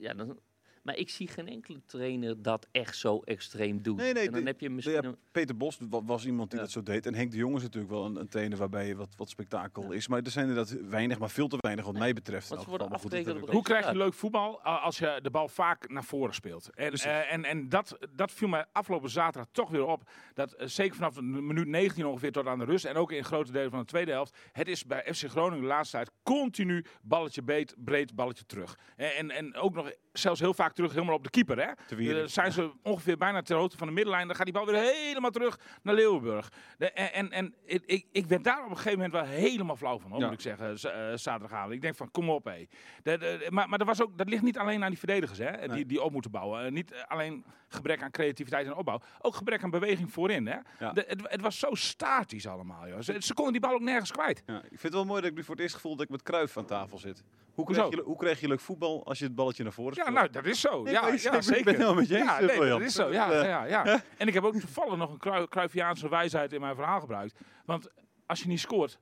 gjerne 0.00 0.28
sånn 0.30 0.42
maar 0.84 0.96
ik 0.96 1.10
zie 1.10 1.28
geen 1.28 1.48
enkele 1.48 1.80
trainer 1.86 2.42
dat 2.42 2.66
echt 2.72 2.96
zo 2.96 3.20
extreem 3.24 3.82
doet. 3.82 3.96
Nee, 3.96 4.12
nee, 4.12 4.26
en 4.26 4.32
dan 4.32 4.40
de- 4.40 4.46
heb 4.46 4.60
je 4.60 4.70
misschien... 4.70 5.16
Peter 5.32 5.56
Bos 5.56 5.78
wa- 5.88 6.02
was 6.04 6.26
iemand 6.26 6.48
die 6.50 6.58
Ja. 6.58 6.64
dat 6.64 6.72
zo 6.74 6.82
deed. 6.82 7.06
En 7.06 7.14
Henk 7.14 7.30
de 7.30 7.36
Jong 7.36 7.56
is 7.56 7.62
natuurlijk 7.62 7.92
wel 7.92 8.04
een, 8.04 8.16
een 8.16 8.28
trainer 8.28 8.58
waarbij 8.58 8.86
je 8.86 8.96
wat, 8.96 9.08
wat 9.16 9.28
spektakel 9.28 9.92
is. 9.92 10.08
Maar 10.08 10.22
er 10.22 10.30
zijn 10.30 10.48
inderdaad 10.48 10.76
weinig, 10.88 11.18
maar 11.18 11.30
veel 11.30 11.48
te 11.48 11.56
weinig 11.60 11.84
wat 11.84 11.98
mij 11.98 12.12
betreft. 12.12 12.50
in 12.50 12.56
Want 12.56 12.68
geval. 12.68 12.88
Maar 12.88 12.98
goed, 12.98 13.10
dat 13.24 13.48
Hoe 13.50 13.62
krijg 13.62 13.90
je 13.90 13.96
leuk 13.96 14.14
voetbal 14.14 14.60
a- 14.66 14.76
als 14.76 14.98
je 14.98 15.18
de 15.22 15.30
bal 15.30 15.48
vaak 15.48 15.88
naar 15.88 16.04
voren 16.04 16.34
speelt? 16.34 16.70
En, 16.74 16.92
eh, 16.92 17.32
en, 17.32 17.44
en 17.44 17.68
dat, 17.68 17.98
dat 18.10 18.32
viel 18.32 18.48
mij 18.48 18.64
afgelopen 18.72 19.10
zaterdag 19.10 19.50
toch 19.52 19.70
weer 19.70 19.84
op. 19.86 20.10
Dat 20.34 20.52
eh, 20.52 20.66
zeker 20.66 20.94
vanaf 20.94 21.14
de 21.14 21.22
minuut 21.22 21.66
19 21.66 22.06
ongeveer 22.06 22.32
tot 22.32 22.46
aan 22.46 22.58
de 22.58 22.64
rust. 22.64 22.84
En 22.84 22.96
ook 22.96 23.12
in 23.12 23.24
grote 23.24 23.52
delen 23.52 23.70
van 23.70 23.78
de 23.78 23.84
tweede 23.86 24.10
helft. 24.10 24.36
Het 24.52 24.68
is 24.68 24.84
bij 24.86 25.14
FC 25.14 25.24
Groningen 25.30 25.60
de 25.60 25.66
laatste 25.66 25.96
tijd 25.96 26.10
continu 26.22 26.84
balletje 27.02 27.42
breed, 27.42 27.74
breed 27.78 28.14
balletje 28.14 28.44
terug. 28.46 28.78
En, 28.96 29.10
en, 29.16 29.30
en 29.30 29.54
ook 29.54 29.74
nog 29.74 29.92
zelfs 30.12 30.40
heel 30.40 30.54
vaak 30.54 30.73
terug 30.74 30.92
helemaal 30.92 31.14
op 31.14 31.22
de 31.24 31.30
keeper. 31.30 31.58
Hè? 31.58 31.96
Dan 32.14 32.28
zijn 32.28 32.52
ze 32.52 32.70
ongeveer 32.82 33.16
bijna 33.16 33.42
ter 33.42 33.56
hoogte 33.56 33.76
van 33.76 33.86
de 33.86 33.92
middenlijn. 33.92 34.26
Dan 34.26 34.36
gaat 34.36 34.44
die 34.44 34.54
bal 34.54 34.66
weer 34.66 34.80
helemaal 34.82 35.30
terug 35.30 35.58
naar 35.82 35.94
Leeuwenburg. 35.94 36.48
De- 36.78 36.90
en 36.92 37.30
en, 37.30 37.54
ik, 37.64 37.82
ik, 37.86 38.06
ik 38.12 38.26
werd 38.26 38.44
daar 38.44 38.64
op 38.64 38.70
een 38.70 38.76
gegeven 38.76 38.98
moment 38.98 39.12
wel 39.12 39.24
helemaal 39.24 39.76
flauw 39.76 39.98
van, 39.98 40.10
hoor, 40.10 40.20
Ja. 40.20 40.24
moet 40.26 40.34
ik 40.34 40.40
zeggen, 40.40 40.78
z- 40.78 40.84
eh, 40.84 41.12
zaterdagavond. 41.14 41.72
Ik 41.74 41.80
denk 41.80 41.94
van, 41.96 42.10
kom 42.10 42.30
op 42.30 42.44
hé. 42.44 42.66
De- 43.02 43.18
de- 43.18 43.46
maar 43.50 43.68
maar 43.68 43.78
dat, 43.78 43.86
was 43.86 44.02
ook, 44.02 44.18
dat 44.18 44.28
ligt 44.28 44.42
niet 44.42 44.58
alleen 44.58 44.82
aan 44.82 44.88
die 44.90 44.98
verdedigers 44.98 45.38
hè, 45.38 45.58
die, 45.58 45.68
Nee. 45.68 45.86
die 45.86 46.02
op 46.02 46.12
moeten 46.12 46.30
bouwen. 46.30 46.64
Eh, 46.64 46.70
niet 46.72 46.92
eh, 46.92 47.02
alleen 47.08 47.44
gebrek 47.68 48.02
aan 48.02 48.10
creativiteit 48.10 48.66
en 48.66 48.74
opbouw. 48.74 49.00
Ook 49.20 49.34
gebrek 49.34 49.62
aan 49.62 49.70
beweging 49.70 50.12
voorin. 50.12 50.46
Hè. 50.46 50.56
Ja. 50.78 50.92
Het, 50.94 51.20
het 51.22 51.40
was 51.40 51.58
zo 51.58 51.68
statisch 51.74 52.46
allemaal. 52.46 52.88
Joh. 52.88 53.00
Ze, 53.00 53.16
ze 53.18 53.34
konden 53.34 53.52
die 53.52 53.62
bal 53.62 53.72
ook 53.72 53.80
nergens 53.80 54.10
kwijt. 54.10 54.42
Ja, 54.46 54.56
ik 54.56 54.68
vind 54.68 54.82
het 54.82 54.92
wel 54.94 55.04
mooi 55.04 55.20
dat 55.20 55.30
ik 55.30 55.36
nu 55.36 55.42
voor 55.44 55.54
het 55.54 55.62
eerst 55.62 55.74
gevoel 55.74 55.96
dat 55.96 56.04
ik 56.04 56.10
met 56.10 56.22
Kruif 56.22 56.56
aan 56.56 56.66
tafel 56.66 56.98
zit. 56.98 57.22
Hoe 57.54 57.64
krijg, 57.64 57.90
je, 57.90 58.00
hoe 58.02 58.16
krijg 58.16 58.40
je 58.40 58.48
leuk 58.48 58.60
voetbal 58.60 59.06
als 59.06 59.18
je 59.18 59.24
het 59.24 59.34
balletje 59.34 59.62
naar 59.62 59.72
voren 59.72 59.94
Ja, 60.04 60.10
nou, 60.10 60.30
dat 60.30 60.44
is 60.44 60.63
zo. 60.70 60.82
Nee, 60.82 60.92
ja, 60.92 61.06
ja, 61.08 61.12
ik 61.14 61.30
ben 61.30 61.42
zeker. 61.42 61.72
helemaal 61.72 61.94
met 61.94 62.08
je 62.08 62.16
eens, 62.16 62.24
ja, 62.26 62.40
eh, 62.40 62.58
nee, 62.58 62.68
dat 62.68 62.80
is 62.80 62.94
zo. 62.94 63.12
Ja, 63.12 63.32
Eh, 63.32 63.44
ja, 63.48 63.64
ja. 63.64 63.84
En 64.18 64.28
ik 64.28 64.34
heb 64.34 64.44
ook 64.44 64.52
toevallig 64.60 64.96
nog 64.96 65.12
een 65.12 65.18
Cruyff- 65.18 65.48
Cruyffiaanse 65.48 66.08
wijsheid 66.08 66.52
in 66.52 66.60
mijn 66.60 66.74
verhaal 66.74 67.00
gebruikt. 67.00 67.38
Want 67.64 67.88
als 68.26 68.40
je 68.42 68.48
niet 68.48 68.60
scoort, 68.60 68.98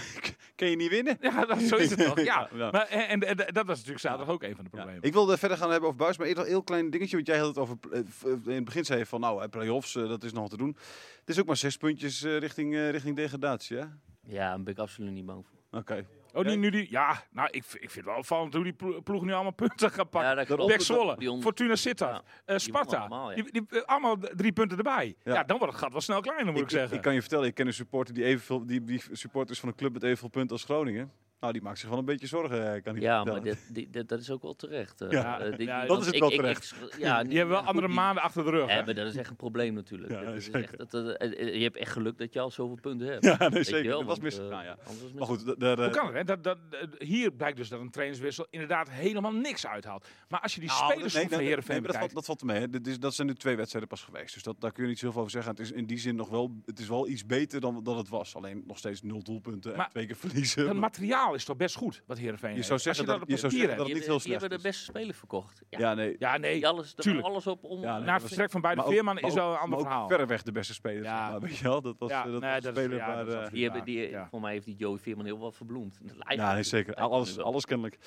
Kun 0.57 0.71
je 0.71 0.77
niet 0.77 0.91
winnen? 0.91 1.17
ja, 1.21 1.45
dat, 1.45 1.61
zo 1.61 1.77
is 1.77 1.91
het 1.91 2.05
toch. 2.05 2.21
Ja. 2.21 2.25
Ja, 2.53 2.57
ja. 2.59 2.71
Maar, 2.71 2.87
en, 2.87 3.09
en, 3.09 3.47
en 3.47 3.55
dat 3.55 3.67
was 3.67 3.77
natuurlijk 3.77 4.01
zaterdag 4.01 4.29
ook 4.35 4.43
een 4.43 4.55
van 4.57 4.65
de 4.65 4.71
Ja. 4.73 4.77
problemen. 4.77 5.03
Ik 5.03 5.13
wilde 5.13 5.39
verder 5.39 5.57
gaan 5.59 5.71
hebben 5.71 5.89
over 5.89 6.01
Buis, 6.01 6.17
maar 6.19 6.27
eerst 6.27 6.39
nog 6.39 6.47
een 6.47 6.53
heel 6.53 6.63
klein 6.63 6.91
dingetje. 6.91 7.15
Want 7.17 7.27
jij 7.29 7.39
had 7.39 7.47
het 7.49 7.59
over, 7.59 7.77
eh, 7.91 7.99
in 8.45 8.55
het 8.55 8.65
begin 8.65 8.85
zei 8.85 8.99
je 8.99 9.07
van, 9.07 9.21
nou, 9.21 9.43
eh, 9.43 9.49
play-offs, 9.49 9.97
eh, 9.97 10.09
dat 10.09 10.23
is 10.25 10.33
nog 10.33 10.41
wat 10.43 10.51
te 10.51 10.57
doen. 10.57 10.77
Het 11.21 11.29
is 11.29 11.41
ook 11.41 11.47
maar 11.47 11.57
zes 11.57 11.77
puntjes 11.77 12.23
eh, 12.23 12.39
richting, 12.39 12.75
eh, 12.75 12.91
richting 12.91 13.17
degradatie, 13.17 13.77
hè? 13.77 13.85
Ja, 14.27 14.49
daar 14.49 14.63
ben 14.63 14.73
ik 14.73 14.79
absoluut 14.79 15.13
niet 15.13 15.27
bang 15.27 15.47
voor. 15.47 15.81
Oké. 15.81 16.07
Oh, 16.33 16.45
die, 16.45 16.57
nu 16.57 16.71
die, 16.71 16.87
ja, 16.91 17.23
nou, 17.31 17.49
ik, 17.51 17.65
ik 17.65 17.71
vind 17.91 17.95
het 17.95 18.05
wel 18.05 18.17
opvallend 18.17 18.55
hoe 18.55 18.63
die 18.65 18.73
plo- 18.73 19.01
ploeg 19.01 19.25
nu 19.25 19.33
allemaal 19.33 19.53
punten 19.53 19.91
gaan 19.91 20.09
pakken. 20.09 20.47
Ja, 20.69 20.79
Zwolle, 20.79 21.17
Die 21.19 21.31
on- 21.31 21.43
Fortuna 21.43 21.77
Sittard, 21.77 22.11
Ja, 22.17 22.23
eh, 22.45 22.57
die 22.57 22.59
Sparta. 22.59 22.99
allemaal, 22.99 23.31
ja. 23.31 23.37
die, 23.43 23.53
die, 23.53 23.63
eh, 23.69 23.83
allemaal 23.83 24.19
d- 24.19 24.33
drie 24.37 24.53
punten 24.53 24.77
erbij. 24.79 25.15
Ja. 25.25 25.35
Ja. 25.35 25.45
dan 25.45 25.59
wordt 25.59 25.73
het 25.73 25.83
gat 25.83 25.93
wel 25.93 26.01
snel 26.01 26.21
kleiner, 26.21 26.53
moet 26.53 26.63
ik, 26.63 26.71
zeggen. 26.71 26.97
Ik 26.97 27.03
kan 27.03 27.15
je 27.15 27.21
vertellen, 27.21 27.47
ik 27.47 27.55
ken 27.55 27.67
een 27.67 27.73
supporter 27.73 28.15
die 28.15 28.25
evenveel, 28.25 28.67
die, 28.67 28.85
die 28.85 29.03
supporters 29.13 29.61
van 29.61 29.69
een 29.69 29.75
club 29.75 29.93
met 29.93 30.03
evenveel 30.03 30.29
punten 30.29 30.53
als 30.53 30.65
Groningen. 30.65 31.13
Nou, 31.43 31.55
die 31.55 31.63
maakt 31.63 31.79
zich 31.79 31.89
wel 31.89 31.99
een 31.99 32.05
beetje 32.05 32.27
zorgen, 32.27 32.75
eh, 32.75 32.83
kan 32.83 32.97
ik 32.97 33.03
Ja, 33.03 33.25
maar 33.25 33.43
dit, 33.43 33.59
dit- 33.69 33.93
dit- 33.93 34.09
dat 34.09 34.21
is 34.21 34.31
ook 34.31 34.43
wel 34.43 34.55
terecht. 34.57 35.01
eh. 35.01 35.11
Ja, 35.11 35.41
Eh, 35.41 35.59
ja, 35.59 35.77
want 35.77 35.89
dat 35.89 36.01
is 36.01 36.07
het 36.07 36.15
ik- 36.15 36.21
wel 36.21 36.31
ik- 36.33 36.37
terecht. 36.37 36.75
ik- 36.93 36.99
ja, 36.99 37.21
je 37.29 37.37
hebt 37.37 37.49
wel 37.49 37.59
goed, 37.59 37.67
andere 37.69 37.87
die- 37.87 37.97
maanden 37.97 38.23
achter 38.23 38.45
de 38.45 38.51
rug. 38.51 38.69
hè? 38.69 38.77
Ja, 38.79 38.85
maar 38.85 38.95
dat 38.95 39.07
is 39.07 39.17
echt 39.17 39.31
een 39.31 39.37
probleem 39.37 39.75
natuurlijk. 39.75 40.13
Ja, 40.13 40.21
Dat 40.23 40.35
is 40.35 40.51
echt, 40.51 40.79
dat, 40.79 40.91
dat- 40.91 41.17
je 41.39 41.63
hebt 41.63 41.77
echt 41.77 41.93
geluk 41.93 42.19
dat 42.19 42.33
je 42.33 42.41
al 42.41 42.51
zoveel 42.51 42.79
punten 42.81 43.07
hebt. 43.09 43.25
Ja, 43.39 43.49
nee, 43.49 43.63
zeker. 43.63 43.89
wel, 43.89 43.99
Dat 43.99 44.09
was 44.09 44.21
mis. 44.21 44.37
nou, 44.39 44.51
ja. 44.51 44.71
anders 44.71 44.87
was 44.87 45.01
het 45.03 45.15
Maar 45.15 45.27
goed, 45.27 45.43
Hoe 45.43 45.57
eh, 45.57 45.91
kan 45.93 46.07
het? 46.07 46.15
Hè? 46.15 46.25
Dat, 46.25 46.45
dat, 46.45 46.59
hier 46.99 47.31
blijkt 47.33 47.57
dus 47.57 47.69
dat 47.69 47.81
een 47.81 47.91
trainerswissel 47.91 48.47
inderdaad 48.51 48.91
helemaal 48.91 49.33
niks 49.33 49.67
uithaalt. 49.67 50.07
Maar 50.29 50.41
als 50.41 50.55
je 50.55 50.61
die 50.61 50.69
Nou, 50.69 50.93
spelers 50.93 51.15
nee, 51.15 51.29
van 51.29 51.39
nee, 51.39 51.47
Heerenveen 51.47 51.77
nee, 51.83 51.87
dat, 51.87 51.97
valt, 51.97 52.15
dat 52.15 52.25
valt 52.25 52.39
te 52.39 52.45
mee. 52.45 52.61
Hè. 52.61 52.69
Dit 52.71 52.87
is, 52.87 52.99
dat 52.99 53.15
zijn 53.15 53.27
nu 53.27 53.35
twee 53.35 53.57
wedstrijden 53.57 53.89
pas 53.91 54.03
geweest. 54.03 54.35
Dus 54.35 54.43
dat, 54.43 54.61
daar 54.61 54.73
kun 54.73 54.83
je 54.83 54.89
niet 54.89 54.99
zoveel 54.99 55.21
over 55.21 55.33
zeggen. 55.33 55.51
Het 55.51 55.61
is 55.61 55.73
in 55.73 55.87
die 55.87 55.99
zin 55.99 56.17
nog 56.17 56.29
wel, 56.29 56.63
het 56.65 56.79
is 56.79 56.89
wel 56.89 57.09
iets 57.09 57.27
beter 57.27 57.61
dan, 57.61 57.81
dan 57.83 57.97
het 57.97 58.09
was. 58.09 58.35
Alleen 58.37 58.63
nog 58.67 58.79
steeds 58.79 59.03
nul 59.03 59.23
doelpunten 59.23 59.75
en 59.75 59.87
twee 59.91 60.07
keer 60.07 60.17
verliezen. 60.17 60.69
Het 60.69 60.77
materiaal 60.77 61.32
is 61.35 61.45
toch 61.45 61.57
best 61.57 61.77
goed, 61.77 62.03
wat 62.07 62.19
Heerenveen 62.19 62.49
Je 62.51 62.55
heeft. 62.57 62.67
zou 62.67 62.79
Als 62.85 62.97
zeggen 62.97 63.13
je 63.15 63.19
dat- 63.19 63.29
je 63.29 63.37
zou 63.37 63.53
zeggen 63.53 63.69
dat 63.69 63.79
het 63.79 63.87
die 63.87 63.95
niet 63.95 64.05
heel 64.05 64.13
hebben, 64.15 64.29
die 64.31 64.39
slecht 64.39 64.41
hebben 64.41 64.59
de 64.59 64.69
beste 64.69 64.85
speler 64.85 65.15
verkocht. 65.15 65.63
Ja, 65.69 65.79
ja, 65.79 65.95
nee. 65.95 66.17
Ja, 66.19 66.37
nee. 66.37 66.55
Die 66.55 66.67
alles, 66.69 66.95
tuurlijk. 66.95 67.27
alles 67.27 67.47
op 67.47 67.65
om. 67.65 67.81
Ja, 67.81 67.97
nee, 67.97 68.07
Na 68.07 68.21
vertrek 68.21 68.51
van 68.51 68.61
beide 68.61 68.83
Veerman 68.83 69.19
is 69.19 69.35
wel 69.35 69.51
een 69.53 69.59
ander 69.59 69.79
verhaal. 69.81 70.09
verreweg 70.09 70.43
de 70.43 70.53
beste 70.53 70.75
speler. 70.75 71.03
Ja. 71.03 71.31
Maar 71.31 71.41
weet 71.41 71.57
je 71.57 71.65
wel, 71.65 71.83
dat 71.83 71.99
was, 71.99 72.11
Ja, 72.11 72.25
eh, 72.27 72.33
dat 72.33 72.41
nee, 72.41 72.51
was 72.53 72.61
dat 72.63 72.77
een 72.77 72.83
is- 72.83 72.87
speler 72.89 73.07
waar... 73.07 73.19
eh, 73.19 73.27
absoluut. 73.27 73.51
Die 73.51 73.63
hebben, 73.65 73.85
die, 73.85 74.11
Ja. 74.11 74.29
Voor 74.31 74.41
mij 74.41 74.53
heeft 74.53 74.65
die 74.65 74.77
Joey 74.77 74.99
Veerman 74.99 75.25
heel 75.25 75.39
wat 75.39 75.57
verbloemd. 75.57 75.99
Ja, 76.29 76.53
nee, 76.55 76.63
zeker. 76.63 76.95
Alles, 76.95 77.39
alles 77.39 77.65
kennelijk. 77.65 77.99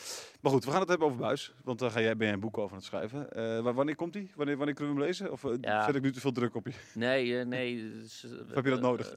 Maar 0.41 0.51
goed, 0.51 0.65
we 0.65 0.71
gaan 0.71 0.79
het 0.79 0.89
hebben 0.89 1.07
over 1.07 1.19
Buis. 1.19 1.53
Want 1.63 1.79
daar 1.79 1.91
ga 1.91 2.01
jij, 2.01 2.15
ben 2.17 2.25
jij 2.25 2.33
een 2.35 2.39
boek 2.41 2.57
over 2.57 2.69
aan 2.71 2.77
het 2.77 2.85
schrijven. 2.85 3.31
Eh, 3.31 3.59
wa- 3.61 3.73
wanneer 3.73 3.95
komt 3.95 4.13
die? 4.13 4.31
Wanneer, 4.35 4.57
wanneer 4.57 4.75
kunnen 4.75 4.93
we 4.95 4.99
hem 4.99 5.09
lezen? 5.09 5.31
Of 5.31 5.43
Ja. 5.61 5.85
zet 5.85 5.95
ik 5.95 6.01
nu 6.01 6.11
te 6.11 6.19
veel 6.19 6.31
druk 6.31 6.55
op 6.55 6.67
je? 6.67 6.73
Nee, 6.93 7.43
nee. 7.45 7.91
dus, 8.01 8.25
heb 8.53 8.63
je 8.63 8.69
dat 8.69 8.81
nodig? 8.81 9.13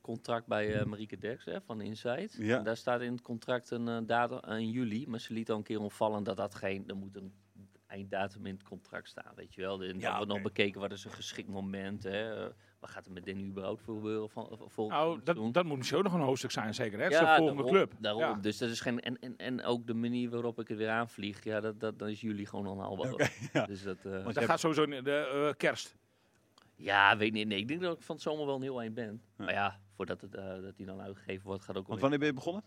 contract 0.00 0.46
bij 0.46 0.74
eh, 0.74 0.84
Marieke 0.84 1.18
Derks 1.18 1.44
hè, 1.44 1.60
van 1.66 1.80
Insight. 1.80 2.36
Ja. 2.38 2.58
En 2.58 2.64
daar 2.64 2.76
staat 2.76 3.00
in 3.00 3.12
het 3.12 3.20
contract 3.20 3.33
een 3.46 3.88
eh, 3.88 3.98
datum 4.06 4.50
in 4.50 4.70
juli. 4.70 5.06
Maar 5.08 5.20
ze 5.20 5.32
liet 5.32 5.50
al 5.50 5.56
een 5.56 5.62
keer 5.62 5.80
ontvallen 5.80 6.22
dat 6.22 6.36
dat 6.36 6.54
geen... 6.54 6.84
Er 6.88 6.96
moet 6.96 7.16
een 7.16 7.32
einddatum 7.86 8.46
in 8.46 8.54
het 8.54 8.62
contract 8.62 9.08
staan, 9.08 9.32
weet 9.36 9.54
je 9.54 9.60
wel. 9.60 9.82
En 9.82 9.88
dan 9.88 9.98
Ja, 10.00 10.16
wordt 10.16 10.32
nog 10.32 10.42
bekeken 10.42 10.80
wat 10.80 10.92
is 10.92 11.04
een 11.04 11.10
geschikt 11.10 11.48
moment. 11.48 12.02
Hè. 12.02 12.44
eh, 12.44 12.50
wat 12.80 12.90
gaat 12.90 13.06
er 13.06 13.12
met 13.12 13.26
Danny 13.26 13.44
überhaupt 13.44 13.82
voor 13.82 13.94
gebeuren 13.94 14.30
van, 14.30 14.48
volgend 14.66 14.98
Nou, 14.98 15.20
dat, 15.24 15.54
dat 15.54 15.64
moet 15.64 15.76
misschien 15.76 15.98
ook 15.98 16.04
nog 16.04 16.14
een 16.14 16.20
hoofdstuk 16.20 16.50
zijn, 16.50 16.74
zeker. 16.74 16.98
Hè? 16.98 17.04
Het 17.04 17.12
is 17.12 17.18
de 17.18 17.24
volgende 17.24 17.62
daarom, 17.62 17.70
club. 17.72 17.92
Daarom. 17.98 18.22
Ja. 18.22 18.34
Dus 18.34 18.58
dat 18.58 18.70
is 18.70 18.80
geen. 18.80 19.00
En, 19.00 19.18
en, 19.18 19.36
en 19.36 19.62
ook 19.64 19.86
de 19.86 19.94
manier 19.94 20.30
waarop 20.30 20.60
ik 20.60 20.70
er 20.70 20.76
weer 20.76 20.90
aanvlieg, 20.90 21.44
ja, 21.44 21.60
dat, 21.60 21.80
dat, 21.80 21.98
dan 21.98 22.08
is 22.08 22.20
jullie 22.20 22.46
gewoon 22.46 22.66
onhaalbaar. 22.66 23.12
Oké, 23.12 23.28
ja. 23.52 23.66
Dus 23.66 23.82
dat. 23.82 23.96
eh, 24.04 24.22
Want 24.22 24.34
Dat 24.34 24.44
gaat 24.44 24.60
sowieso 24.60 24.82
in 24.82 25.04
de 25.04 25.46
eh, 25.48 25.56
kerst. 25.56 25.96
ja, 26.76 27.16
weet 27.16 27.32
niet. 27.32 27.46
Nee, 27.48 27.58
ik 27.58 27.68
denk 27.68 27.80
dat 27.80 27.96
ik 27.96 28.02
van 28.02 28.14
het 28.14 28.24
zomer 28.24 28.46
wel 28.46 28.54
een 28.54 28.62
heel 28.62 28.80
eind 28.80 28.94
ben. 28.94 29.22
Ja. 29.38 29.44
Maar 29.44 29.54
ja, 29.54 29.80
voordat 29.94 30.20
het, 30.20 30.34
eh, 30.34 30.44
dat 30.62 30.76
die 30.76 30.86
dan 30.86 31.00
uitgegeven 31.00 31.46
wordt, 31.46 31.64
gaat 31.64 31.76
ook 31.76 31.86
Want 31.86 32.00
wanneer 32.00 32.18
ben 32.18 32.28
je 32.28 32.34
begonnen? 32.34 32.62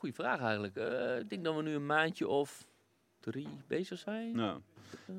Goeie 0.00 0.14
vraag 0.14 0.40
eigenlijk. 0.40 0.76
Eh, 0.76 1.18
ik 1.18 1.28
denk 1.28 1.44
dat 1.44 1.56
we 1.56 1.62
nu 1.62 1.74
een 1.74 1.86
maandje 1.86 2.28
of 2.28 2.66
drie 3.20 3.48
bezig 3.66 3.98
zijn. 3.98 4.38
Eh, 4.38 4.54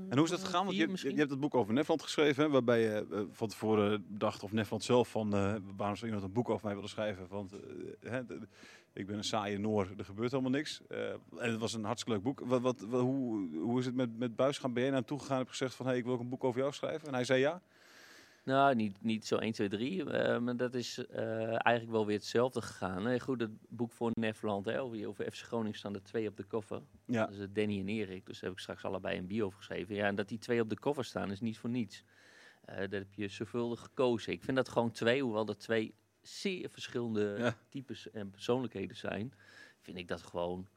En 0.09 0.15
hoe 0.17 0.23
is 0.23 0.29
dat 0.29 0.43
gegaan? 0.43 0.65
Want 0.65 0.75
je, 0.77 0.81
je, 1.01 1.13
je 1.13 1.17
hebt 1.19 1.29
het 1.31 1.39
boek 1.39 1.55
over 1.55 1.73
Nefland 1.73 2.01
geschreven, 2.03 2.43
hè, 2.43 2.49
waarbij 2.49 2.81
je 2.81 3.07
eh, 3.11 3.21
van 3.31 3.47
tevoren 3.47 4.05
dacht, 4.07 4.43
of 4.43 4.51
Nefland 4.51 4.83
zelf, 4.83 5.09
van 5.09 5.33
eh, 5.33 5.55
waarom 5.75 5.95
zou 5.95 6.05
iemand 6.11 6.23
een 6.23 6.33
boek 6.33 6.49
over 6.49 6.65
mij 6.65 6.73
willen 6.75 6.89
schrijven? 6.89 7.27
Want 7.27 7.51
hè, 7.99 8.25
de- 8.25 8.47
ik 8.93 9.07
ben 9.07 9.17
een 9.17 9.23
saaie 9.23 9.57
Noor, 9.59 9.87
er 9.97 10.05
gebeurt 10.05 10.31
helemaal 10.31 10.51
niks. 10.51 10.81
En 10.87 11.19
het 11.51 11.59
was 11.59 11.73
een 11.73 11.83
hartstikke 11.83 12.13
leuk 12.19 12.23
boek. 12.35 12.47
Wat, 12.49 12.61
wat, 12.61 12.79
wat- 12.79 13.01
hoe, 13.01 13.55
hoe 13.57 13.79
is 13.79 13.85
het 13.85 13.95
met, 13.95 14.17
met 14.17 14.35
Buis 14.35 14.57
gaan? 14.57 14.73
Ben 14.73 14.81
jij 14.81 14.91
naar 14.91 14.99
hem 14.99 15.07
toe 15.09 15.19
gegaan 15.19 15.33
en 15.35 15.41
heb 15.41 15.49
gezegd 15.49 15.75
van, 15.75 15.85
hey, 15.85 15.97
ik 15.97 16.03
wil 16.03 16.13
ook 16.13 16.19
een 16.19 16.29
boek 16.29 16.43
over 16.43 16.59
jou 16.59 16.73
schrijven? 16.73 17.07
En 17.07 17.13
hij 17.13 17.23
zei 17.23 17.39
ja? 17.39 17.61
Nou, 18.43 18.75
niet, 18.75 19.03
niet 19.03 19.25
zo 19.27 19.37
1, 19.37 19.51
2, 19.51 19.69
3. 19.69 20.03
eh, 20.11 20.39
maar 20.39 20.57
dat 20.57 20.73
is 20.73 21.05
eh, 21.05 21.47
eigenlijk 21.47 21.89
wel 21.91 22.05
weer 22.05 22.15
hetzelfde 22.17 22.61
gegaan. 22.61 23.05
hè. 23.05 23.19
goed, 23.19 23.41
het 23.41 23.51
boek 23.69 23.91
voor 23.91 24.11
Nefland, 24.19 24.65
hè, 24.65 24.81
over, 24.81 25.07
over 25.07 25.31
FC 25.31 25.41
Groningen 25.43 25.77
staan 25.77 25.93
er 25.95 26.03
twee 26.03 26.27
op 26.27 26.37
de 26.37 26.43
koffer. 26.43 26.81
Ja. 27.05 27.25
Dat 27.25 27.35
is 27.35 27.39
eh, 27.39 27.47
Danny 27.53 27.79
en 27.79 27.87
Erik. 27.87 28.25
Dus 28.25 28.35
daar 28.39 28.43
heb 28.49 28.51
ik 28.53 28.59
straks 28.59 28.83
allebei 28.85 29.17
een 29.17 29.27
bio 29.27 29.45
over 29.45 29.57
geschreven. 29.57 29.95
Ja, 29.95 30.05
en 30.05 30.15
dat 30.15 30.27
die 30.29 30.37
twee 30.37 30.61
op 30.61 30.69
de 30.69 30.79
cover 30.79 31.05
staan 31.05 31.31
is 31.31 31.39
niet 31.39 31.57
voor 31.57 31.69
niets. 31.69 32.03
Eh 32.65 32.77
dat 32.79 32.91
heb 32.91 33.13
je 33.13 33.27
zorgvuldig 33.27 33.79
gekozen. 33.79 34.33
Ik 34.33 34.43
vind 34.43 34.57
dat 34.57 34.69
gewoon 34.69 34.91
twee, 34.91 35.21
hoewel 35.23 35.45
dat 35.45 35.59
twee 35.59 35.93
zeer 36.21 36.69
verschillende 36.69 37.35
Ja. 37.37 37.57
types 37.69 38.11
en 38.11 38.29
persoonlijkheden 38.31 38.95
zijn, 38.97 39.33
vind 39.79 39.97
ik 39.97 40.07
dat 40.07 40.21
gewoon 40.21 40.67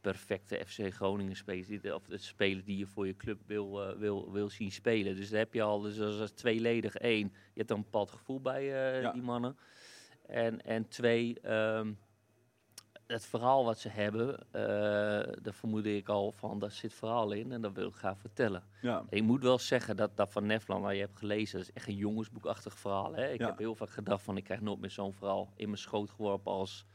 perfecte 0.00 0.64
FC 0.66 0.94
Groningen 0.94 1.36
speler. 1.36 1.66
die- 1.80 1.94
Of 1.94 2.04
de 2.06 2.18
speler 2.18 2.64
die 2.64 2.78
je 2.78 2.86
voor 2.86 3.06
je 3.06 3.16
club 3.16 3.40
wil, 3.46 3.82
eh, 3.88 3.96
wil, 3.98 4.32
wil 4.32 4.48
zien 4.48 4.72
spelen. 4.72 5.16
Dus 5.16 5.30
daar 5.30 5.38
heb 5.38 5.54
je 5.54 5.62
al, 5.62 5.80
dus 5.80 5.96
is 5.96 6.30
tweeledig 6.30 6.94
één. 6.96 7.26
Je 7.32 7.32
hebt 7.54 7.68
dan 7.68 7.76
een 7.78 7.82
bepaald 7.84 8.10
gevoel 8.10 8.40
bij 8.40 8.60
eh, 8.94 9.02
Ja. 9.02 9.12
die 9.12 9.22
mannen. 9.22 9.56
En, 10.26 10.64
en 10.64 10.88
twee, 10.88 11.40
ehm, 11.40 11.92
het 13.06 13.26
verhaal 13.26 13.64
wat 13.64 13.78
ze 13.78 13.88
hebben, 13.88 14.38
eh, 14.50 14.62
daar 15.42 15.54
vermoedde 15.54 15.96
ik 15.96 16.08
al 16.08 16.32
van, 16.32 16.58
daar 16.58 16.70
zit 16.70 16.94
verhaal 16.94 17.32
in 17.32 17.52
en 17.52 17.60
dat 17.60 17.72
wil 17.72 17.88
ik 17.88 17.94
graag 17.94 18.18
vertellen. 18.18 18.62
Ja. 18.82 19.04
Ik 19.08 19.22
moet 19.22 19.42
wel 19.42 19.58
zeggen 19.58 19.96
dat 19.96 20.16
dat 20.16 20.30
van 20.32 20.46
Nefland, 20.46 20.82
waar 20.82 20.94
je 20.94 21.00
hebt 21.00 21.18
gelezen, 21.18 21.58
dat 21.58 21.68
is 21.68 21.74
echt 21.74 21.88
een 21.88 21.96
jongensboekachtig 21.96 22.78
verhaal. 22.78 23.14
Hè? 23.14 23.28
Ik 23.32 23.40
Ja. 23.40 23.46
heb 23.46 23.58
heel 23.58 23.74
vaak 23.74 23.90
gedacht 23.90 24.22
van, 24.22 24.36
ik 24.36 24.44
krijg 24.44 24.60
nooit 24.60 24.80
meer 24.80 24.90
zo'n 24.90 25.12
verhaal 25.12 25.52
in 25.56 25.66
mijn 25.66 25.78
schoot 25.78 26.10
geworpen 26.10 26.52
als, 26.52 26.86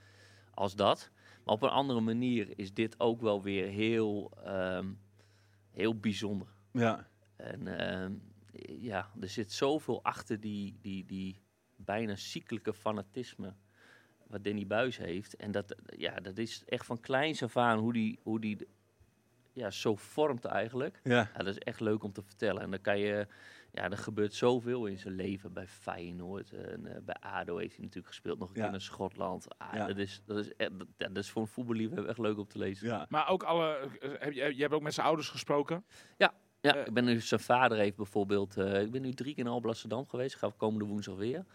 als 0.54 0.76
dat. 0.76 1.10
Maar 1.46 1.56
op 1.56 1.62
een 1.62 1.70
andere 1.70 2.02
manier 2.02 2.60
is 2.60 2.74
dit 2.74 3.00
ook 3.00 3.22
wel 3.22 3.44
weer 3.44 3.68
heel, 3.68 4.32
ehm, 4.44 4.94
heel 5.72 6.00
bijzonder. 6.00 6.48
Ja. 6.72 7.08
En 7.36 7.80
ehm, 7.80 8.14
ja, 8.80 9.12
er 9.20 9.30
zit 9.30 9.52
zoveel 9.52 10.04
achter 10.04 10.40
die, 10.40 10.78
die, 10.82 11.06
die 11.06 11.42
bijna 11.76 12.16
ziekelijke 12.16 12.74
fanatisme 12.74 13.54
wat 14.28 14.44
Danny 14.44 14.68
Buis 14.68 14.98
heeft. 14.98 15.36
En 15.36 15.52
dat, 15.52 15.76
ja, 15.98 16.16
dat 16.16 16.38
is 16.38 16.64
echt 16.66 16.86
van 16.86 17.00
kleins 17.00 17.44
af 17.44 17.58
aan 17.58 17.80
hoe 17.80 17.94
die, 17.94 18.20
hoe 18.24 18.40
die 18.40 18.68
ja, 19.54 19.72
zo 19.72 19.96
vormt 19.96 20.46
eigenlijk. 20.46 21.00
Ja. 21.04 21.30
Ja, 21.34 21.38
dat 21.38 21.48
is 21.48 21.58
echt 21.58 21.80
leuk 21.80 22.04
om 22.04 22.12
te 22.12 22.22
vertellen. 22.24 22.62
En 22.62 22.72
dan 22.72 22.82
kan 22.82 23.00
je, 23.00 23.28
ja, 23.76 23.90
er 23.90 23.98
gebeurt 23.98 24.34
zoveel 24.34 24.86
in 24.86 24.98
zijn 24.98 25.14
leven 25.16 25.54
bij 25.54 25.68
Feyenoord. 25.68 26.52
En 26.52 26.86
eh, 26.96 27.02
bij 27.02 27.16
ADO 27.20 27.58
heeft 27.58 27.76
hij 27.76 27.84
natuurlijk 27.84 28.08
gespeeld, 28.14 28.40
nog 28.40 28.50
een 28.50 28.56
Ja. 28.56 28.64
keer 28.66 28.74
in 28.74 28.82
Schotland. 28.82 29.48
Ah, 29.58 29.74
Ja. 29.74 29.88
dat, 29.88 29.98
is, 29.98 30.22
dat, 30.26 30.38
is, 30.38 30.48
dat, 30.58 30.88
ja, 30.98 31.08
dat 31.08 31.18
is 31.24 31.30
voor 31.30 31.42
een 31.42 31.48
voetballiefhebber 31.48 32.10
echt 32.10 32.20
leuk 32.20 32.38
om 32.38 32.48
te 32.48 32.58
lezen. 32.58 32.88
Ja. 32.88 33.06
Maar 33.10 33.30
ook 33.30 33.44
alle, 33.44 33.76
eh, 34.00 34.10
heb 34.20 34.34
je, 34.34 34.56
je 34.56 34.62
hebt 34.62 34.74
ook 34.74 34.82
met 34.82 34.94
zijn 34.94 35.08
ouders 35.08 35.30
gesproken. 35.30 35.86
Ja, 36.18 36.34
Eh, 36.62 36.86
ik 36.86 36.94
ben 36.94 37.06
nu, 37.06 37.20
zijn 37.20 37.40
vader 37.40 37.78
heeft 37.78 37.96
bijvoorbeeld, 37.96 38.58
eh, 38.58 38.82
ik 38.82 38.92
ben 38.92 39.02
nu 39.02 39.14
drie 39.14 39.34
keer 39.36 39.44
in 39.46 39.50
Alblasserdam 39.52 40.08
geweest, 40.08 40.34
ik 40.34 40.40
ga 40.40 40.52
komende 40.58 40.86
woensdag 40.86 41.16
weer. 41.16 41.46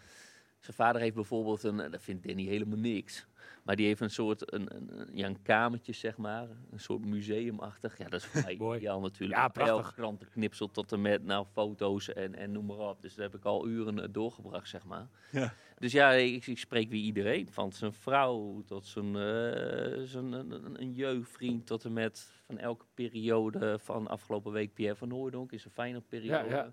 Zijn 0.59 0.75
vader 0.75 1.01
heeft 1.01 1.15
bijvoorbeeld 1.15 1.63
een, 1.63 1.79
eh, 1.79 1.91
dat 1.91 2.01
vindt 2.01 2.27
Danny 2.27 2.43
helemaal 2.45 2.77
niks. 2.77 3.25
Maar 3.63 3.75
die 3.75 3.85
heeft 3.85 4.01
een 4.01 4.09
soort, 4.09 4.53
een, 4.53 4.75
een, 4.75 4.99
een- 4.99 5.09
ja, 5.17 5.27
een 5.27 5.41
kamertje 5.41 5.93
zeg 5.93 6.17
maar, 6.17 6.47
een 6.71 6.79
soort 6.79 7.05
museumachtig. 7.05 7.97
Ja, 7.97 8.09
dat 8.09 8.19
is 8.21 8.25
voor 8.25 8.41
mij 8.43 8.55
Mooi. 8.59 8.77
ideaal 8.79 8.99
natuurlijk. 8.99 9.39
Ja, 9.39 9.47
prachtig. 9.47 9.93
Krantenknipsel 9.93 10.71
tot 10.71 10.91
en 10.91 11.01
met, 11.01 11.23
nou, 11.23 11.45
foto's 11.51 12.13
en, 12.13 12.35
en 12.35 12.51
noem 12.51 12.65
maar 12.65 12.77
op. 12.77 13.01
Dus 13.01 13.15
daar 13.15 13.25
heb 13.25 13.35
ik 13.35 13.45
al 13.45 13.67
uren 13.67 13.99
eh, 14.03 14.07
doorgebracht, 14.11 14.69
zeg 14.69 14.85
maar. 14.85 15.07
Ja. 15.31 15.53
Dus 15.77 15.91
ja, 15.91 16.11
ik, 16.11 16.47
ik 16.47 16.57
spreek 16.57 16.89
weer 16.89 17.01
iedereen. 17.01 17.47
Van 17.51 17.71
zijn 17.71 17.93
vrouw 17.93 18.61
tot 18.65 18.85
zijn, 18.85 19.15
eh, 19.15 20.01
zijn 20.03 20.31
een, 20.31 20.51
een- 20.51 20.81
een 20.81 20.93
jeugdvriend 20.93 21.65
tot 21.65 21.85
en 21.85 21.93
met 21.93 22.31
van 22.45 22.57
elke 22.57 22.85
periode 22.93 23.79
van 23.79 24.07
afgelopen 24.07 24.51
week 24.51 24.73
Pierre 24.73 24.95
van 24.95 25.11
Hooydonk 25.11 25.51
is 25.51 25.65
een 25.65 25.71
fijne 25.71 26.01
periode. 26.01 26.49
Ja, 26.49 26.55
ja. 26.55 26.71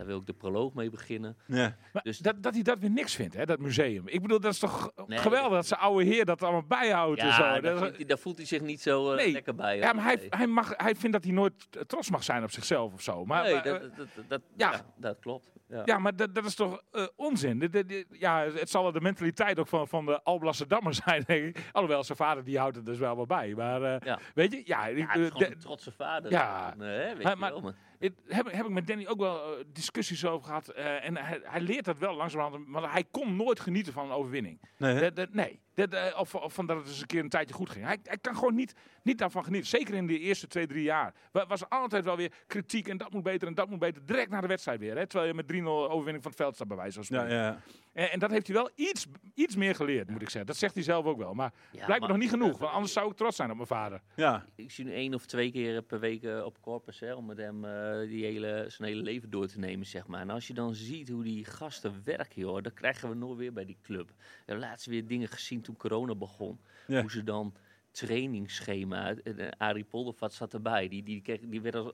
Daar 0.00 0.08
wil 0.08 0.18
ik 0.18 0.26
de 0.26 0.32
proloog 0.32 0.72
mee 0.74 0.90
beginnen. 0.90 1.36
Ja. 1.46 1.76
Maar 1.92 2.02
Dus- 2.02 2.18
dat, 2.18 2.42
dat 2.42 2.54
hij 2.54 2.62
dat 2.62 2.78
weer 2.78 2.90
niks 2.90 3.14
vindt, 3.14 3.34
hè, 3.34 3.44
dat 3.46 3.58
museum. 3.58 4.08
Ik 4.08 4.22
bedoel, 4.22 4.40
dat 4.40 4.52
is 4.52 4.58
toch 4.58 4.92
Nee, 5.06 5.18
geweldig 5.18 5.52
dat 5.52 5.66
zijn 5.66 5.80
oude 5.80 6.04
heer 6.04 6.24
dat 6.24 6.42
allemaal 6.42 6.64
bijhoudt 6.66 7.20
en 7.20 7.32
zo. 7.32 7.42
Dat 7.52 7.62
daar, 7.62 7.76
hij, 7.80 8.04
daar 8.04 8.18
voelt 8.18 8.36
hij 8.36 8.46
zich 8.46 8.60
niet 8.60 8.80
zo 8.80 9.10
eh, 9.10 9.16
Nee. 9.16 9.32
lekker 9.32 9.54
bij. 9.54 9.76
ja, 9.76 9.92
maar 9.92 10.04
hij, 10.04 10.16
Nee. 10.16 10.26
hij, 10.30 10.46
mag, 10.46 10.72
hij 10.76 10.94
vindt 10.94 11.12
dat 11.12 11.24
hij 11.24 11.32
nooit 11.32 11.66
eh, 11.70 11.82
trots 11.82 12.10
mag 12.10 12.22
zijn 12.24 12.42
op 12.42 12.50
zichzelf 12.50 12.92
of 12.92 13.02
zo. 13.02 13.24
Maar, 13.24 13.42
Nee, 13.42 13.54
maar, 13.54 13.62
dat, 13.64 13.74
eh, 13.74 13.80
dat, 13.80 14.06
dat, 14.14 14.24
dat- 14.28 14.40
ja. 14.56 14.70
ja. 14.72 14.80
dat 14.96 15.18
klopt. 15.20 15.50
Ja. 15.68 15.82
ja, 15.84 15.98
maar 15.98 16.16
dat, 16.16 16.34
dat 16.34 16.44
is 16.44 16.54
toch 16.54 16.82
eh, 16.90 17.06
onzin? 17.16 17.70
Ja, 18.10 18.44
het 18.44 18.70
zal 18.70 18.82
wel 18.82 18.92
de 18.92 19.00
mentaliteit 19.00 19.58
ook 19.58 19.68
van, 19.68 19.88
van 19.88 20.06
de 20.06 20.22
Alblasserdammer 20.22 20.94
zijn, 21.04 21.22
denk 21.26 21.56
ik. 21.56 21.64
Alhoewel, 21.72 22.04
zijn 22.04 22.18
vader 22.18 22.44
die 22.44 22.58
houdt 22.58 22.76
het 22.76 22.86
dus 22.86 22.98
wel 22.98 23.16
wel 23.16 23.26
bij. 23.26 23.54
Maar 23.54 23.82
eh, 23.82 23.96
Ja. 24.06 24.18
weet 24.34 24.52
je, 24.52 24.62
ja, 24.64 24.86
Ja, 24.86 24.88
het 24.88 24.96
is 24.98 25.04
gewoon 25.28 25.28
de- 25.38 25.46
een 25.50 25.58
trotse 25.58 25.92
vader. 25.92 26.30
Ja. 26.30 26.74
Hè, 26.78 27.14
weet 27.14 27.22
Maar- 27.22 27.32
je 27.34 27.40
wel, 27.52 27.60
maar- 27.60 27.74
Het 28.00 28.12
heb, 28.26 28.52
heb 28.52 28.64
ik 28.66 28.70
met 28.72 28.86
Danny 28.86 29.06
ook 29.06 29.18
wel 29.18 29.58
eh, 29.58 29.64
discussies 29.72 30.26
over 30.26 30.46
gehad. 30.46 30.68
eh, 30.68 31.04
en 31.04 31.16
hij, 31.16 31.40
hij 31.42 31.60
leert 31.60 31.84
dat 31.84 31.98
wel 31.98 32.14
langzamerhand. 32.14 32.66
Maar 32.68 32.92
hij 32.92 33.04
kon 33.10 33.36
nooit 33.36 33.60
genieten 33.60 33.92
van 33.92 34.04
een 34.04 34.10
overwinning. 34.16 34.60
Nee, 34.78 34.94
hè? 34.94 35.00
Dat- 35.00 35.16
dat- 35.16 35.32
nee. 35.32 35.60
Dat, 35.86 35.92
eh, 36.12 36.18
of, 36.20 36.34
of 36.34 36.52
van 36.54 36.66
dat 36.66 36.76
het 36.76 36.86
eens 36.86 37.00
een 37.00 37.06
keer 37.06 37.20
een 37.22 37.28
tijdje 37.28 37.54
goed 37.54 37.70
ging. 37.70 37.84
Hij, 37.84 37.98
hij 38.02 38.18
kan 38.18 38.34
gewoon 38.34 38.54
niet, 38.54 38.74
niet 39.02 39.18
daarvan 39.18 39.44
genieten. 39.44 39.68
Zeker 39.68 39.94
in 39.94 40.06
de 40.06 40.18
eerste 40.18 40.46
twee, 40.46 40.66
drie 40.66 40.82
jaar. 40.82 41.14
Wa- 41.32 41.46
Was 41.46 41.60
er 41.60 41.68
altijd 41.68 42.04
wel 42.04 42.16
weer 42.16 42.32
kritiek. 42.46 42.88
En 42.88 42.96
dat 42.96 43.12
moet 43.12 43.22
beter 43.22 43.48
en 43.48 43.54
dat 43.54 43.68
moet 43.70 43.78
beter. 43.78 44.06
Direct 44.06 44.30
na 44.30 44.40
de 44.40 44.46
wedstrijd 44.46 44.80
weer. 44.80 44.96
Hè, 44.96 45.06
terwijl 45.06 45.28
je 45.30 45.36
met 45.36 45.46
3-0 45.46 45.90
overwinning 45.90 46.22
van 46.22 46.30
het 46.32 46.40
veld 46.40 46.54
staat 46.54 46.68
bij 46.68 46.76
wijze 46.76 47.02
van 47.04 47.16
Ja, 47.16 47.22
spreken. 47.24 47.44
ja. 47.44 47.60
En, 47.92 48.10
en 48.10 48.18
dat 48.18 48.30
heeft 48.30 48.46
hij 48.46 48.56
wel 48.56 48.70
iets, 48.74 49.06
iets 49.34 49.56
meer 49.56 49.74
geleerd, 49.74 50.10
moet 50.10 50.22
ik 50.22 50.28
zeggen. 50.30 50.46
Dat 50.46 50.56
zegt 50.56 50.74
hij 50.74 50.82
zelf 50.82 51.04
ook 51.04 51.18
wel. 51.18 51.34
Maar 51.34 51.52
Ja, 51.52 51.70
blijkbaar 51.70 51.98
maar- 52.00 52.08
nog 52.08 52.18
niet 52.18 52.30
genoeg. 52.30 52.58
Want 52.58 52.72
anders 52.72 52.92
zou 52.92 53.10
ik 53.10 53.16
trots 53.16 53.36
zijn 53.36 53.50
op 53.50 53.56
mijn 53.56 53.68
vader. 53.68 54.00
ja. 54.16 54.44
Ik 54.54 54.70
zie 54.70 54.84
nu 54.84 54.92
één 54.92 55.14
of 55.14 55.26
twee 55.26 55.50
keer 55.52 55.82
per 55.82 56.00
week 56.00 56.22
eh, 56.22 56.44
op 56.44 56.60
Corpus 56.60 57.00
hè, 57.00 57.14
om 57.14 57.26
met 57.26 57.36
hem 57.36 57.64
eh, 57.64 58.08
die 58.08 58.24
hele, 58.24 58.64
zijn 58.68 58.88
hele 58.88 59.02
leven 59.02 59.30
door 59.30 59.46
te 59.46 59.58
nemen, 59.58 59.86
zeg 59.86 60.06
maar. 60.06 60.20
En 60.20 60.30
als 60.30 60.46
je 60.46 60.54
dan 60.54 60.74
ziet 60.74 61.08
hoe 61.08 61.22
die 61.24 61.44
gasten 61.44 62.00
werken, 62.04 62.40
joh, 62.40 62.62
dan 62.62 62.72
krijgen 62.74 63.08
we 63.08 63.14
nooit 63.14 63.38
weer 63.38 63.52
bij 63.52 63.64
die 63.64 63.78
club. 63.82 64.08
We 64.08 64.14
hebben 64.46 64.64
laatst 64.68 64.86
weer 64.86 65.06
dingen 65.06 65.28
gezien 65.28 65.60
toen 65.70 65.90
corona 65.90 66.14
begon. 66.14 66.60
Ja. 66.86 67.00
Hoe 67.00 67.10
ze 67.10 67.24
dan 67.24 67.54
trainingsschema, 67.90 69.14
eh, 69.14 69.48
Arie 69.58 69.84
Poldervat 69.84 70.32
zat 70.32 70.54
erbij, 70.54 70.88
die, 70.88 71.02
die, 71.02 71.20
kreeg, 71.20 71.40
die 71.40 71.60
werd 71.60 71.74
als... 71.74 71.92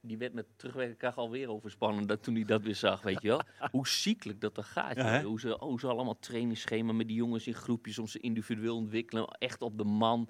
Die 0.00 0.18
werd 0.18 0.32
met 0.32 0.46
terugwerkende 0.56 0.98
kracht 0.98 1.16
alweer 1.16 1.48
overspannen 1.50 2.06
dat, 2.06 2.22
toen 2.22 2.34
hij 2.34 2.44
dat 2.44 2.62
weer 2.62 2.74
zag, 2.74 3.02
weet 3.02 3.22
je 3.22 3.28
wel. 3.28 3.40
Hoe 3.70 3.88
ziekelijk 3.88 4.40
dat 4.40 4.56
er 4.56 4.64
gaat. 4.64 4.96
Ja, 4.96 5.22
hoe, 5.22 5.40
ze, 5.40 5.56
hoe 5.60 5.80
ze 5.80 5.86
allemaal 5.86 6.18
trainingsschema 6.18 6.92
met 6.92 7.06
die 7.06 7.16
jongens 7.16 7.46
in 7.46 7.54
groepjes 7.54 7.98
om 7.98 8.06
ze 8.06 8.18
individueel 8.20 8.76
ontwikkelen. 8.76 9.24
Echt 9.38 9.62
op 9.62 9.78
de 9.78 9.84
man. 9.84 10.28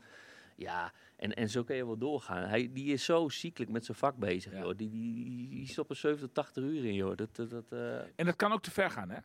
Ja, 0.56 0.92
en, 1.16 1.34
en 1.34 1.48
zo 1.50 1.64
kan 1.64 1.76
je 1.76 1.86
wel 1.86 1.98
doorgaan. 1.98 2.48
Hij, 2.48 2.70
die 2.72 2.92
is 2.92 3.04
zo 3.04 3.28
ziekelijk 3.28 3.70
met 3.70 3.84
zijn 3.84 3.96
vak 3.98 4.16
bezig, 4.16 4.52
Ja. 4.52 4.58
joh. 4.58 4.76
Die, 4.76 4.90
die, 4.90 5.24
die, 5.24 5.48
die 5.48 5.66
stopt 5.68 5.90
er 5.90 5.96
70, 5.96 6.28
80 6.32 6.64
uur 6.64 6.84
in, 6.84 6.94
joh. 6.94 7.16
Dat, 7.16 7.36
dat, 7.36 7.50
dat, 7.50 7.72
eh, 7.72 7.98
En 7.98 8.26
dat 8.26 8.36
kan 8.36 8.52
ook 8.52 8.62
te 8.62 8.70
ver 8.70 8.90
gaan, 8.90 9.10
hè? 9.10 9.18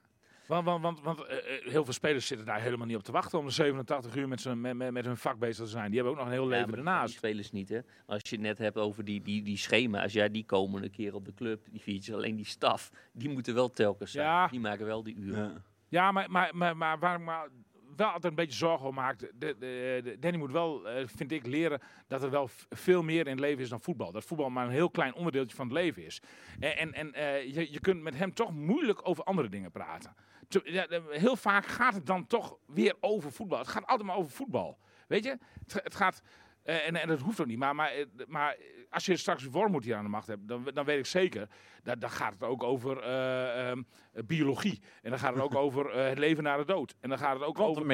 Want, 0.52 0.66
want, 0.66 0.82
want, 0.82 1.02
want 1.02 1.26
eh, 1.26 1.38
eh, 1.38 1.72
heel 1.72 1.84
veel 1.84 1.94
spelers 1.94 2.28
zitten 2.28 2.46
daar 2.46 2.62
helemaal 2.62 2.88
niet 2.88 2.96
op 2.96 3.04
te 3.04 3.12
wachten 3.12 3.40
om 3.40 3.46
de 3.46 3.52
87 3.52 4.16
uur 4.16 4.28
met, 4.28 4.56
met, 4.56 4.76
met, 4.76 4.92
met 4.92 5.06
hun 5.06 5.18
vak 5.18 5.40
bezig 5.40 5.66
te 5.66 5.72
zijn. 5.72 5.86
Die 5.86 5.96
hebben 5.96 6.12
ook 6.12 6.18
nog 6.18 6.28
een 6.28 6.34
heel 6.34 6.44
ja, 6.44 6.50
leven 6.50 6.68
maar 6.70 6.78
die 6.78 6.86
ernaast. 6.88 7.14
spelers 7.14 7.52
niet, 7.52 7.70
hè. 7.70 7.76
Maar 7.76 8.16
als 8.16 8.30
je 8.30 8.36
het 8.36 8.46
net 8.46 8.58
hebt 8.58 8.78
over 8.78 9.04
die, 9.06 9.22
die, 9.22 9.44
die 9.44 9.58
schema's, 9.58 10.14
ja, 10.14 10.28
die 10.28 10.46
komen 10.46 10.84
een 10.84 10.92
keer 10.92 11.16
op 11.16 11.26
de 11.26 11.34
club, 11.34 11.66
die 11.70 11.80
features, 11.80 12.14
alleen 12.14 12.36
die 12.36 12.46
staf, 12.46 12.92
die 13.14 13.30
moeten 13.30 13.54
wel 13.54 13.70
telkens 13.70 14.12
zijn. 14.12 14.26
Ja. 14.26 14.48
Die 14.48 14.60
maken 14.60 14.86
wel 14.86 15.04
die 15.04 15.16
uren. 15.16 15.44
ja. 15.44 15.62
Ja, 15.88 16.12
maar, 16.12 16.32
maar, 16.32 16.56
maar, 16.56 16.78
maar 16.78 17.00
waar 17.00 17.20
ik 17.20 17.26
me 17.26 17.50
wel 17.96 18.08
altijd 18.08 18.26
een 18.26 18.36
beetje 18.36 18.58
zorgen 18.58 18.88
om 18.88 18.96
maak, 18.96 19.20
de, 19.20 19.34
de, 19.36 19.56
de- 20.04 20.18
Danny 20.20 20.38
moet 20.38 20.52
wel, 20.52 20.90
eh, 20.90 21.08
vind 21.08 21.32
ik, 21.32 21.46
leren 21.46 21.80
dat 22.08 22.24
er 22.24 22.30
wel 22.30 22.50
veel 22.70 23.04
meer 23.04 23.26
in 23.26 23.32
het 23.32 23.40
leven 23.40 23.64
is 23.64 23.70
dan 23.70 23.82
voetbal. 23.82 24.12
Dat 24.12 24.24
voetbal 24.24 24.50
maar 24.50 24.66
een 24.66 24.72
heel 24.72 24.90
klein 24.90 25.14
onderdeeltje 25.14 25.56
van 25.56 25.66
het 25.66 25.76
leven 25.76 26.06
is. 26.06 26.22
En, 26.60 26.78
en, 26.78 26.94
en 26.94 27.14
eh, 27.14 27.54
je, 27.54 27.72
je 27.72 27.80
kunt 27.80 28.02
met 28.02 28.18
hem 28.18 28.34
toch 28.34 28.52
moeilijk 28.52 29.08
over 29.08 29.24
andere 29.24 29.50
dingen 29.50 29.72
praten. 29.72 30.16
De- 30.52 31.04
heel 31.10 31.36
vaak 31.36 31.66
gaat 31.66 31.94
het 31.94 32.06
dan 32.06 32.28
toch 32.28 32.58
weer 32.68 32.96
over 33.00 33.32
voetbal. 33.32 33.58
Het 33.60 33.68
gaat 33.68 33.86
altijd 33.88 34.08
maar 34.08 34.18
over 34.18 34.32
voetbal. 34.32 34.78
Weet 35.08 35.24
je? 35.24 35.30
Het, 35.64 35.74
ga- 35.74 35.80
het 35.84 35.96
gaat... 35.96 36.22
eh, 36.64 36.88
en, 36.88 36.96
en 36.96 37.08
dat 37.08 37.20
hoeft 37.20 37.42
ook 37.42 37.48
niet. 37.48 37.58
Maar, 37.58 37.76
maar, 37.76 37.92
eh, 37.92 38.06
maar 38.28 38.58
als 38.90 39.06
je 39.06 39.18
straks 39.18 39.44
Wormoed 39.46 39.84
hier 39.84 39.96
aan 39.96 40.04
de 40.04 40.10
macht 40.10 40.28
hebt, 40.28 40.48
dan, 40.48 40.70
dan 40.74 40.86
weet 40.86 41.00
ik 41.00 41.06
zeker. 41.06 41.48
Dat, 41.84 42.02
dan 42.02 42.10
gaat 42.10 42.34
het 42.34 42.44
ook 42.44 42.64
over 42.64 43.02
eh, 43.04 43.70
ehm, 43.70 43.82
eh, 44.14 44.24
biologie. 44.24 44.82
En 45.02 45.10
dan 45.10 45.20
gaat 45.20 45.34
het 45.34 45.44
ook 45.44 45.56
over 45.66 45.90
eh, 45.92 46.10
het 46.10 46.18
leven 46.18 46.44
na 46.44 46.58
de 46.58 46.66
dood. 46.66 46.96
En 47.00 47.10
dan 47.10 47.18
gaat 47.18 47.34
het 47.34 47.44
ook 47.44 47.60
over. 47.60 47.86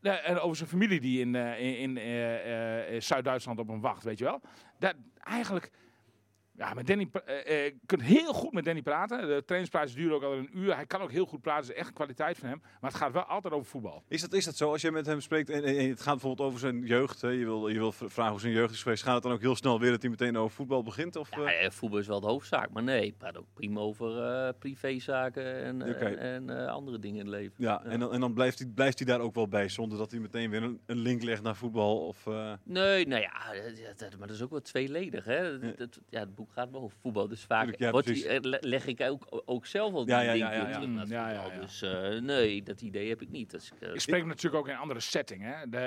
Ja, 0.00 0.18
en 0.18 0.38
over 0.40 0.56
zijn 0.56 0.68
familie 0.68 1.00
die 1.00 1.20
in, 1.20 1.34
eh, 1.34 1.60
in, 1.60 1.76
in 1.76 1.96
eh, 1.96 2.94
eh, 2.94 3.00
Zuid-Duitsland 3.00 3.58
op 3.58 3.68
hem 3.68 3.80
wacht, 3.80 4.02
weet 4.04 4.18
je 4.18 4.24
wel. 4.24 4.40
Dat, 4.78 4.94
eigenlijk, 5.18 5.70
ja, 6.56 6.74
met 6.74 6.86
Danny, 6.86 7.08
je 7.12 7.74
kunt 7.86 8.02
heel 8.02 8.32
goed 8.32 8.52
met 8.52 8.64
Danny 8.64 8.82
praten. 8.82 9.18
De 9.18 9.42
trainingspraatjes 9.44 9.94
duren 9.96 10.16
ook 10.16 10.22
al 10.22 10.32
een 10.32 10.50
uur. 10.58 10.74
Hij 10.74 10.86
kan 10.86 11.00
ook 11.00 11.10
heel 11.10 11.26
goed 11.26 11.40
praten, 11.40 11.62
dat 11.66 11.70
is 11.70 11.78
echt 11.78 11.88
een 11.88 11.94
kwaliteit 11.94 12.38
van 12.38 12.48
hem. 12.48 12.60
Maar 12.80 12.90
het 12.90 13.00
gaat 13.00 13.12
wel 13.12 13.22
altijd 13.22 13.54
over 13.54 13.66
voetbal. 13.70 14.02
Is 14.08 14.20
dat, 14.20 14.32
is 14.32 14.44
dat 14.44 14.56
zo? 14.56 14.70
Als 14.72 14.82
je 14.82 14.90
met 14.90 15.06
hem 15.06 15.20
spreekt 15.20 15.50
en, 15.50 15.64
en- 15.64 15.76
en 15.78 15.88
het 15.88 16.00
gaat 16.00 16.12
bijvoorbeeld 16.14 16.48
over 16.48 16.60
zijn 16.60 16.86
jeugd. 16.86 17.20
Hè, 17.20 17.28
je, 17.28 17.44
wil, 17.44 17.68
je 17.68 17.78
wil 17.78 17.92
vragen 17.92 18.30
hoe 18.32 18.40
zijn 18.40 18.52
jeugd 18.52 18.72
is 18.74 18.82
geweest. 18.82 19.02
Gaat 19.02 19.14
het 19.14 19.22
dan 19.22 19.32
ook 19.32 19.40
heel 19.40 19.56
snel 19.56 19.80
weer 19.80 19.90
dat 19.90 20.00
hij 20.02 20.10
meteen 20.10 20.36
over 20.36 20.56
voetbal 20.56 20.82
begint? 20.82 21.16
Of, 21.16 21.36
Ja, 21.36 21.44
eh? 21.52 21.70
voetbal 21.70 21.98
is 21.98 22.06
wel 22.06 22.20
de 22.20 22.26
hoofdzaak, 22.26 22.70
maar 22.70 22.82
nee, 22.82 23.06
ik 23.06 23.18
praat 23.18 23.36
ook 23.36 23.46
prima 23.54 23.80
over 23.80 24.22
eh, 24.24 24.52
privézaken 24.58 25.62
en, 25.64 26.18
en 26.18 26.50
eh, 26.60 26.66
andere 26.72 26.98
dingen 26.98 27.18
in 27.18 27.26
het 27.26 27.34
leven. 27.34 27.54
ja, 27.58 27.84
en 27.84 28.00
dan, 28.00 28.12
en 28.12 28.20
dan 28.20 28.34
blijft, 28.34 28.58
hij, 28.58 28.68
blijft 28.74 28.98
hij 28.98 29.06
daar 29.06 29.20
ook 29.20 29.34
wel 29.34 29.48
bij. 29.48 29.68
Zonder 29.68 29.98
dat 29.98 30.10
hij 30.10 30.20
meteen 30.20 30.50
weer 30.50 30.62
een, 30.62 30.80
een 30.86 30.98
link 30.98 31.22
legt 31.22 31.42
naar 31.42 31.56
voetbal. 31.56 32.06
Of, 32.06 32.26
eh, 32.26 32.52
Nee, 32.62 33.06
nou 33.06 33.20
ja, 33.22 33.32
dat, 33.86 33.98
dat- 33.98 34.18
maar 34.18 34.26
dat 34.26 34.36
is 34.36 34.42
ook 34.42 34.50
wel 34.50 34.60
tweeledig. 34.60 35.24
Hè? 35.24 35.38
Ja. 35.38 35.56
Dat, 35.58 35.78
dat- 35.78 35.98
ja, 36.08 36.20
het 36.20 36.34
boek 36.44 36.52
gaat 36.52 36.70
wel 36.70 36.80
over 36.82 36.96
voetbal, 37.00 37.28
dus 37.28 37.44
vaak 37.44 37.60
Tuurlijk, 37.62 37.82
ja, 37.82 37.90
wordt 37.90 38.06
precies. 38.06 38.24
die, 38.24 38.32
eh, 38.32 38.40
le- 38.42 38.58
leg 38.60 38.86
ik 38.86 39.00
ook, 39.00 39.42
ook 39.44 39.66
zelf 39.66 39.92
al 39.94 40.04
die 40.04 40.14
Ja, 40.14 40.20
ja, 40.20 40.32
ja, 40.32 40.32
linkje 40.48 40.56
ja, 40.60 40.68
ja. 40.68 40.72
terug 40.74 40.88
naar 40.88 41.06
ja, 41.06 41.28
ja, 41.30 41.34
voetbal. 41.42 41.52
ja. 41.54 41.60
Dus 41.60 41.82
eh, 41.82 42.20
nee, 42.20 42.62
dat 42.62 42.80
idee 42.80 43.08
heb 43.08 43.22
ik 43.22 43.30
niet. 43.30 43.50
Dat 43.50 43.60
is, 43.60 43.72
eh, 43.80 43.94
Ik 43.94 44.00
spreek 44.00 44.18
hem 44.18 44.28
natuurlijk 44.28 44.54
ook 44.62 44.68
in 44.68 44.74
een 44.74 44.80
andere 44.80 45.00
setting. 45.00 45.42
Hè. 45.42 45.68
De, 45.68 45.78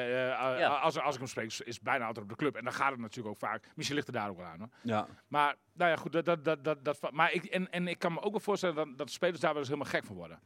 Ja. 0.60 0.68
als, 0.68 1.00
als 1.00 1.14
ik 1.14 1.20
hem 1.20 1.30
spreek, 1.30 1.46
is 1.46 1.76
het 1.76 1.82
bijna 1.82 2.06
altijd 2.06 2.24
op 2.26 2.32
de 2.32 2.38
club. 2.38 2.56
En 2.56 2.64
dan 2.64 2.74
gaat 2.74 2.92
het 2.92 3.00
natuurlijk 3.00 3.28
ook 3.36 3.38
vaak. 3.50 3.72
Misschien 3.76 3.96
ligt 3.96 4.08
het 4.08 4.16
daar 4.16 4.30
ook 4.30 4.38
wel 4.38 4.46
aan. 4.46 4.60
Hoor. 4.60 4.70
ja. 4.84 5.08
Maar, 5.28 5.56
nou 5.74 5.90
ja, 5.92 5.96
goed. 5.98 6.12
Dat, 6.12 6.26
dat, 6.26 6.44
dat, 6.46 6.64
dat, 6.64 6.84
dat, 6.84 7.12
maar 7.12 7.34
ik, 7.34 7.46
en, 7.46 7.72
en 7.72 7.88
ik 7.88 8.00
kan 8.00 8.14
me 8.14 8.22
ook 8.22 8.32
wel 8.32 8.40
voorstellen 8.40 8.76
dat, 8.76 8.98
dat 8.98 9.10
spelers 9.12 9.40
daar 9.40 9.52
wel 9.52 9.60
eens 9.60 9.70
helemaal 9.70 9.92
gek 9.92 10.06
van 10.06 10.16
worden. 10.16 10.40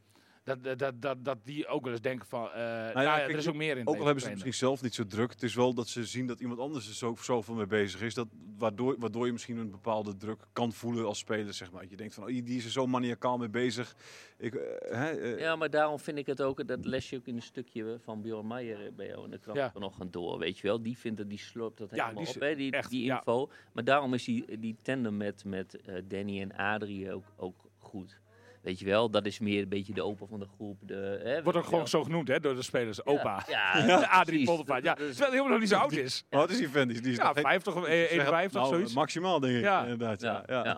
Dat, 0.43 0.79
dat, 0.79 1.01
dat, 1.01 1.25
dat, 1.25 1.37
die 1.43 1.67
ook 1.67 1.83
wel 1.83 1.91
eens 1.91 2.01
denken 2.01 2.27
van, 2.27 2.51
eh 2.51 2.53
nou 2.53 3.01
ja, 3.01 3.15
kijk, 3.15 3.31
er 3.31 3.37
is 3.37 3.47
ook 3.47 3.55
meer 3.55 3.77
in 3.77 3.87
Ook 3.87 3.97
al 3.97 4.05
hebben 4.05 4.21
ze 4.21 4.25
het 4.25 4.33
misschien 4.33 4.53
zelf 4.67 4.81
niet 4.81 4.93
zo 4.93 5.07
druk. 5.07 5.31
Het 5.31 5.43
is 5.43 5.55
wel 5.55 5.73
dat 5.73 5.87
ze 5.87 6.05
zien 6.05 6.27
dat 6.27 6.39
iemand 6.39 6.59
anders 6.59 6.87
er 6.87 6.93
zo, 6.93 7.15
zoveel 7.19 7.55
mee 7.55 7.65
bezig 7.65 8.01
is. 8.01 8.13
Dat, 8.13 8.27
waardoor, 8.57 8.95
waardoor 8.99 9.25
je 9.25 9.31
misschien 9.31 9.57
een 9.57 9.71
bepaalde 9.71 10.17
druk 10.17 10.41
kan 10.53 10.73
voelen 10.73 11.05
als 11.05 11.17
speler. 11.17 11.53
Zeg 11.53 11.71
maar. 11.71 11.85
Je 11.89 11.95
denkt 11.95 12.13
van, 12.13 12.23
oh, 12.23 12.29
die 12.29 12.57
is 12.57 12.65
er 12.65 12.71
zo 12.71 12.87
maniacaal 12.87 13.37
mee 13.37 13.49
bezig. 13.49 13.95
Ik, 14.37 14.55
eh, 14.55 14.97
hè, 14.97 15.09
eh, 15.09 15.39
Ja, 15.39 15.55
maar 15.55 15.69
daarom 15.69 15.99
vind 15.99 16.17
ik 16.17 16.25
het 16.25 16.41
ook, 16.41 16.67
dat 16.67 16.85
les 16.85 17.09
je 17.09 17.17
ook 17.17 17.27
in 17.27 17.35
een 17.35 17.41
stukje 17.41 17.97
van 18.03 18.21
Bjorn 18.21 18.47
Meijer 18.47 18.93
bij 18.93 19.07
jou 19.07 19.23
in 19.25 19.31
de 19.31 19.37
krant 19.39 19.57
Ja. 19.57 19.71
vanochtend 19.71 20.13
door, 20.13 20.37
weet 20.37 20.57
je 20.57 20.67
wel. 20.67 20.81
Die 20.81 20.97
vindt 20.97 21.17
dat, 21.17 21.29
die 21.29 21.39
sloopt 21.39 21.77
dat 21.77 21.89
Ja, 21.89 21.95
helemaal 21.95 22.23
die 22.23 22.29
is 22.29 22.35
op, 22.35 22.41
hè, 22.41 22.55
die, 22.55 22.71
echt, 22.71 22.89
die 22.89 23.03
ja. 23.03 23.17
info. 23.17 23.49
Maar 23.71 23.83
daarom 23.83 24.13
is 24.13 24.23
die, 24.23 24.59
die 24.59 24.75
tandem 24.81 25.17
met, 25.17 25.45
met 25.45 25.79
Danny 26.07 26.41
en 26.41 26.55
Adrie 26.55 27.13
ook, 27.13 27.25
ook 27.37 27.55
goed. 27.77 28.20
Weet 28.61 28.79
je 28.79 28.85
wel, 28.85 29.09
dat 29.09 29.25
is 29.25 29.39
meer 29.39 29.61
een 29.61 29.69
beetje 29.69 29.93
de 29.93 30.01
opa 30.03 30.25
van 30.25 30.39
de 30.39 30.47
groep. 30.55 30.77
De, 30.81 31.19
hè, 31.23 31.43
Wordt 31.43 31.57
ook 31.57 31.65
gewoon 31.65 31.87
zo 31.87 32.03
genoemd 32.03 32.27
hè, 32.27 32.39
door 32.39 32.55
de 32.55 32.61
spelers. 32.61 33.05
Opa. 33.05 33.43
Ja, 33.47 33.71
Adrie 34.03 34.23
precies. 34.23 34.45
Poldervaart. 34.45 34.83
Ja, 34.83 34.93
Dat 34.93 35.07
is- 35.07 35.15
terwijl 35.15 35.31
hij 35.31 35.39
helemaal 35.39 35.49
nog 35.51 35.59
niet 35.59 35.69
zo 35.69 35.77
oud 35.77 35.91
is. 35.91 36.23
Wat 36.29 36.49
is 36.49 36.57
die 36.57 36.69
vent? 36.69 36.91
Die, 36.91 37.01
die 37.01 37.11
is 37.11 37.17
Ja, 37.17 37.23
nog 37.23 37.33
geen- 37.33 37.43
50 37.43 37.75
of 37.75 37.81
ik 37.83 37.87
eh, 37.89 37.93
zeg 37.99 38.09
het, 38.09 38.19
51 38.19 38.61
nou, 38.61 38.73
zoiets. 38.73 38.93
Maximaal 38.93 39.39
denk 39.39 39.55
ik. 39.55 39.61
Ja. 39.61 39.81
Inderdaad, 39.83 40.21
ja. 40.21 40.43
Ja, 40.47 40.63
ja. 40.63 40.77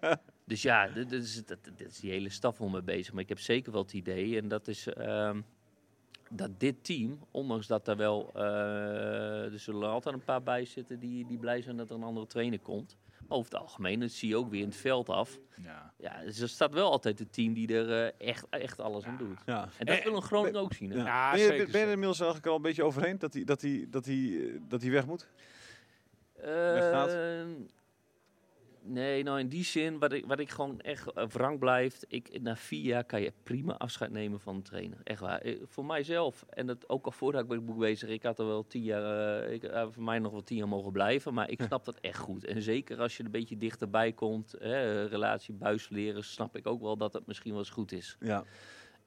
ja. 0.00 0.16
dus 0.46 0.62
ja, 0.62 0.86
dit 0.88 1.10
dit 1.10 1.22
is, 1.22 1.44
dat, 1.44 1.58
dit 1.76 1.88
is 1.90 2.00
die 2.00 2.10
hele 2.10 2.28
staf 2.28 2.60
om 2.60 2.72
mee 2.72 2.82
bezig. 2.82 3.12
Maar 3.12 3.22
ik 3.22 3.28
heb 3.28 3.38
zeker 3.38 3.72
wel 3.72 3.82
het 3.82 3.92
idee, 3.92 4.36
en 4.40 4.48
dat 4.48 4.68
is... 4.68 4.86
ehm, 4.86 5.40
dat 6.30 6.60
dit 6.60 6.84
team, 6.84 7.18
ondanks 7.30 7.66
dat 7.66 7.88
er 7.88 7.96
wel, 7.96 8.30
eh, 8.34 9.52
er 9.52 9.58
zullen 9.58 9.88
altijd 9.88 10.14
een 10.14 10.24
paar 10.24 10.42
bij 10.42 10.64
zitten 10.64 10.98
die, 10.98 11.26
die 11.26 11.38
blij 11.38 11.62
zijn 11.62 11.76
dat 11.76 11.90
er 11.90 11.96
een 11.96 12.02
andere 12.02 12.26
trainer 12.26 12.58
komt. 12.60 12.96
Over 13.28 13.50
het 13.52 13.60
algemeen, 13.60 14.00
dat 14.00 14.10
zie 14.10 14.28
je 14.28 14.36
ook 14.36 14.50
weer 14.50 14.60
in 14.60 14.66
het 14.68 14.76
veld 14.76 15.08
af. 15.08 15.38
Ja. 15.62 15.92
Ja, 15.98 16.20
dus 16.24 16.40
er 16.40 16.48
staat 16.48 16.72
wel 16.72 16.90
altijd 16.90 17.18
het 17.18 17.32
team 17.32 17.52
die 17.54 17.74
er 17.74 18.04
eh, 18.18 18.28
echt, 18.28 18.46
echt 18.50 18.80
alles 18.80 19.04
aan 19.04 19.16
doet. 19.16 19.38
Ja. 19.46 19.68
En 19.78 19.86
dat 19.86 19.96
Eh, 19.96 20.04
wil 20.04 20.14
een 20.16 20.22
Groningen 20.22 20.60
ook 20.60 20.72
zien. 20.72 20.90
Hè? 20.90 20.96
Ja. 20.96 21.04
Ja, 21.04 21.30
ben, 21.30 21.40
je, 21.40 21.46
zeker, 21.46 21.64
ben 21.70 21.80
je 21.80 21.86
er 21.86 21.92
inmiddels 21.92 22.18
eigenlijk 22.20 22.50
al 22.50 22.56
een 22.56 22.62
beetje 22.62 22.84
overheen 22.84 23.18
dat 23.18 23.34
hij 23.34 23.44
dat 23.44 23.60
hij 23.60 23.86
dat 23.90 24.04
hij 24.04 24.14
eh, 24.14 24.60
dat 24.68 24.82
hij 24.82 24.90
weg 24.90 25.06
moet? 25.06 25.28
Eh, 26.34 26.44
Weggaat? 26.52 27.10
Nee, 28.88 29.22
nou 29.22 29.38
in 29.38 29.48
die 29.48 29.64
zin, 29.64 29.98
wat 29.98 30.12
ik, 30.12 30.26
wat 30.26 30.38
ik 30.38 30.50
gewoon 30.50 30.80
echt 30.80 31.06
uh, 31.16 31.24
wrang 31.26 31.58
blijft. 31.58 32.04
Ik, 32.08 32.40
na 32.42 32.56
vier 32.56 32.82
jaar 32.82 33.04
kan 33.04 33.20
je 33.20 33.32
prima 33.42 33.76
afscheid 33.76 34.10
nemen 34.10 34.40
van 34.40 34.54
een 34.54 34.62
trainer. 34.62 34.98
Echt 35.04 35.20
waar. 35.20 35.40
Eh, 35.40 35.56
voor 35.64 35.84
mijzelf, 35.84 36.44
en 36.50 36.66
dat 36.66 36.88
ook 36.88 37.04
al 37.04 37.12
voordat 37.12 37.42
ik 37.42 37.48
met 37.48 37.56
het 37.56 37.66
boek 37.66 37.78
bezig, 37.78 38.08
ik 38.08 38.22
had 38.22 38.38
er 38.38 38.46
wel 38.46 38.66
tien 38.66 38.82
jaar, 38.82 39.42
eh, 39.42 39.52
ik, 39.52 39.62
eh, 39.62 39.86
voor 39.90 40.02
mij 40.02 40.18
nog 40.18 40.32
wel 40.32 40.42
tien 40.42 40.56
jaar 40.56 40.68
mogen 40.68 40.92
blijven. 40.92 41.34
Maar 41.34 41.50
ik 41.50 41.62
snap 41.62 41.84
dat 41.84 42.00
echt 42.00 42.18
goed. 42.18 42.44
En 42.44 42.62
zeker 42.62 43.00
als 43.00 43.16
je 43.16 43.24
een 43.24 43.30
beetje 43.30 43.56
dichterbij 43.56 44.12
komt, 44.12 44.54
hè, 44.58 45.04
relatie 45.04 45.54
buisleren, 45.54 46.24
snap 46.24 46.56
ik 46.56 46.66
ook 46.66 46.80
wel 46.80 46.96
dat 46.96 47.12
het 47.12 47.26
misschien 47.26 47.50
wel 47.50 47.60
eens 47.60 47.70
goed 47.70 47.92
is. 47.92 48.16
Ja. 48.20 48.44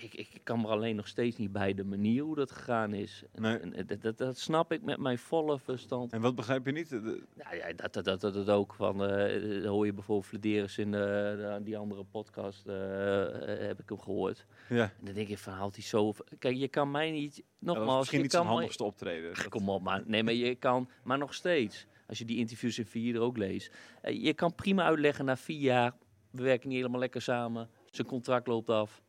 Ik, 0.02 0.14
ik 0.14 0.30
kan 0.44 0.62
me 0.62 0.68
alleen 0.68 0.96
nog 0.96 1.08
steeds 1.08 1.38
niet 1.38 1.52
bij 1.52 1.74
de 1.74 1.84
manier 1.84 2.24
hoe 2.24 2.36
dat 2.36 2.52
gegaan 2.52 2.94
is. 2.94 3.24
En, 3.32 3.42
Nee. 3.42 3.58
en, 3.58 3.86
dat, 3.88 4.02
dat, 4.02 4.18
dat 4.18 4.38
snap 4.38 4.72
ik 4.72 4.82
met 4.82 4.98
mijn 4.98 5.18
volle 5.18 5.60
verstand. 5.60 6.12
En 6.14 6.22
wat 6.22 6.36
begrijp 6.36 6.66
je 6.66 6.72
niet? 6.72 6.90
De- 6.90 7.24
Ja, 7.38 7.54
ja 7.54 7.74
dat, 7.74 7.94
dat, 7.94 8.04
dat, 8.06 8.22
dat, 8.22 8.34
dat 8.34 8.50
ook. 8.50 8.74
Van, 8.74 9.06
eh, 9.06 9.66
hoor 9.66 9.86
je 9.86 9.94
bijvoorbeeld 9.94 10.28
Flederis 10.28 10.78
in 10.78 10.92
de, 10.92 10.98
de- 11.38 11.64
die 11.64 11.78
andere 11.78 12.04
podcast, 12.04 12.68
eh, 12.68 13.54
eh, 13.54 13.68
heb 13.68 13.80
ik 13.80 13.90
hem 13.90 14.00
gehoord. 14.00 14.46
ja. 14.70 14.84
En 14.84 15.06
dan 15.06 15.14
denk 15.14 15.28
ik 15.28 15.38
van, 15.38 15.54
houdt 15.54 15.76
hij 15.76 15.86
zo... 15.86 16.14
Kijk, 16.40 16.56
je 16.56 16.68
kan 16.68 16.92
mij 16.92 17.12
niet... 17.12 17.44
Nogmaals, 17.60 17.98
misschien 17.98 18.18
je 18.18 18.24
niet 18.24 18.34
kan 18.34 18.42
zijn 18.42 18.54
handigste 18.54 18.84
optreden. 18.84 19.32
Ach, 19.34 19.48
kom 19.48 19.70
op, 19.70 19.82
maar 19.82 20.04
nee, 20.06 20.24
maar 20.24 20.34
je 20.34 20.56
kan, 20.56 20.90
maar 21.04 21.18
nog 21.18 21.34
steeds, 21.34 21.86
als 22.08 22.18
je 22.18 22.26
die 22.26 22.38
interviews 22.38 22.78
in 22.80 22.86
vier 22.86 23.20
ook 23.20 23.38
leest, 23.38 23.72
eh, 24.02 24.24
je 24.24 24.34
kan 24.34 24.56
prima 24.56 24.84
uitleggen 24.84 25.26
na 25.26 25.38
vier 25.38 25.60
jaar, 25.60 25.94
we 26.32 26.42
werken 26.44 26.68
niet 26.70 26.78
helemaal 26.78 27.00
lekker 27.00 27.22
samen, 27.22 27.70
zijn 27.86 28.08
contract 28.08 28.48
loopt 28.48 28.70
af, 28.70 29.02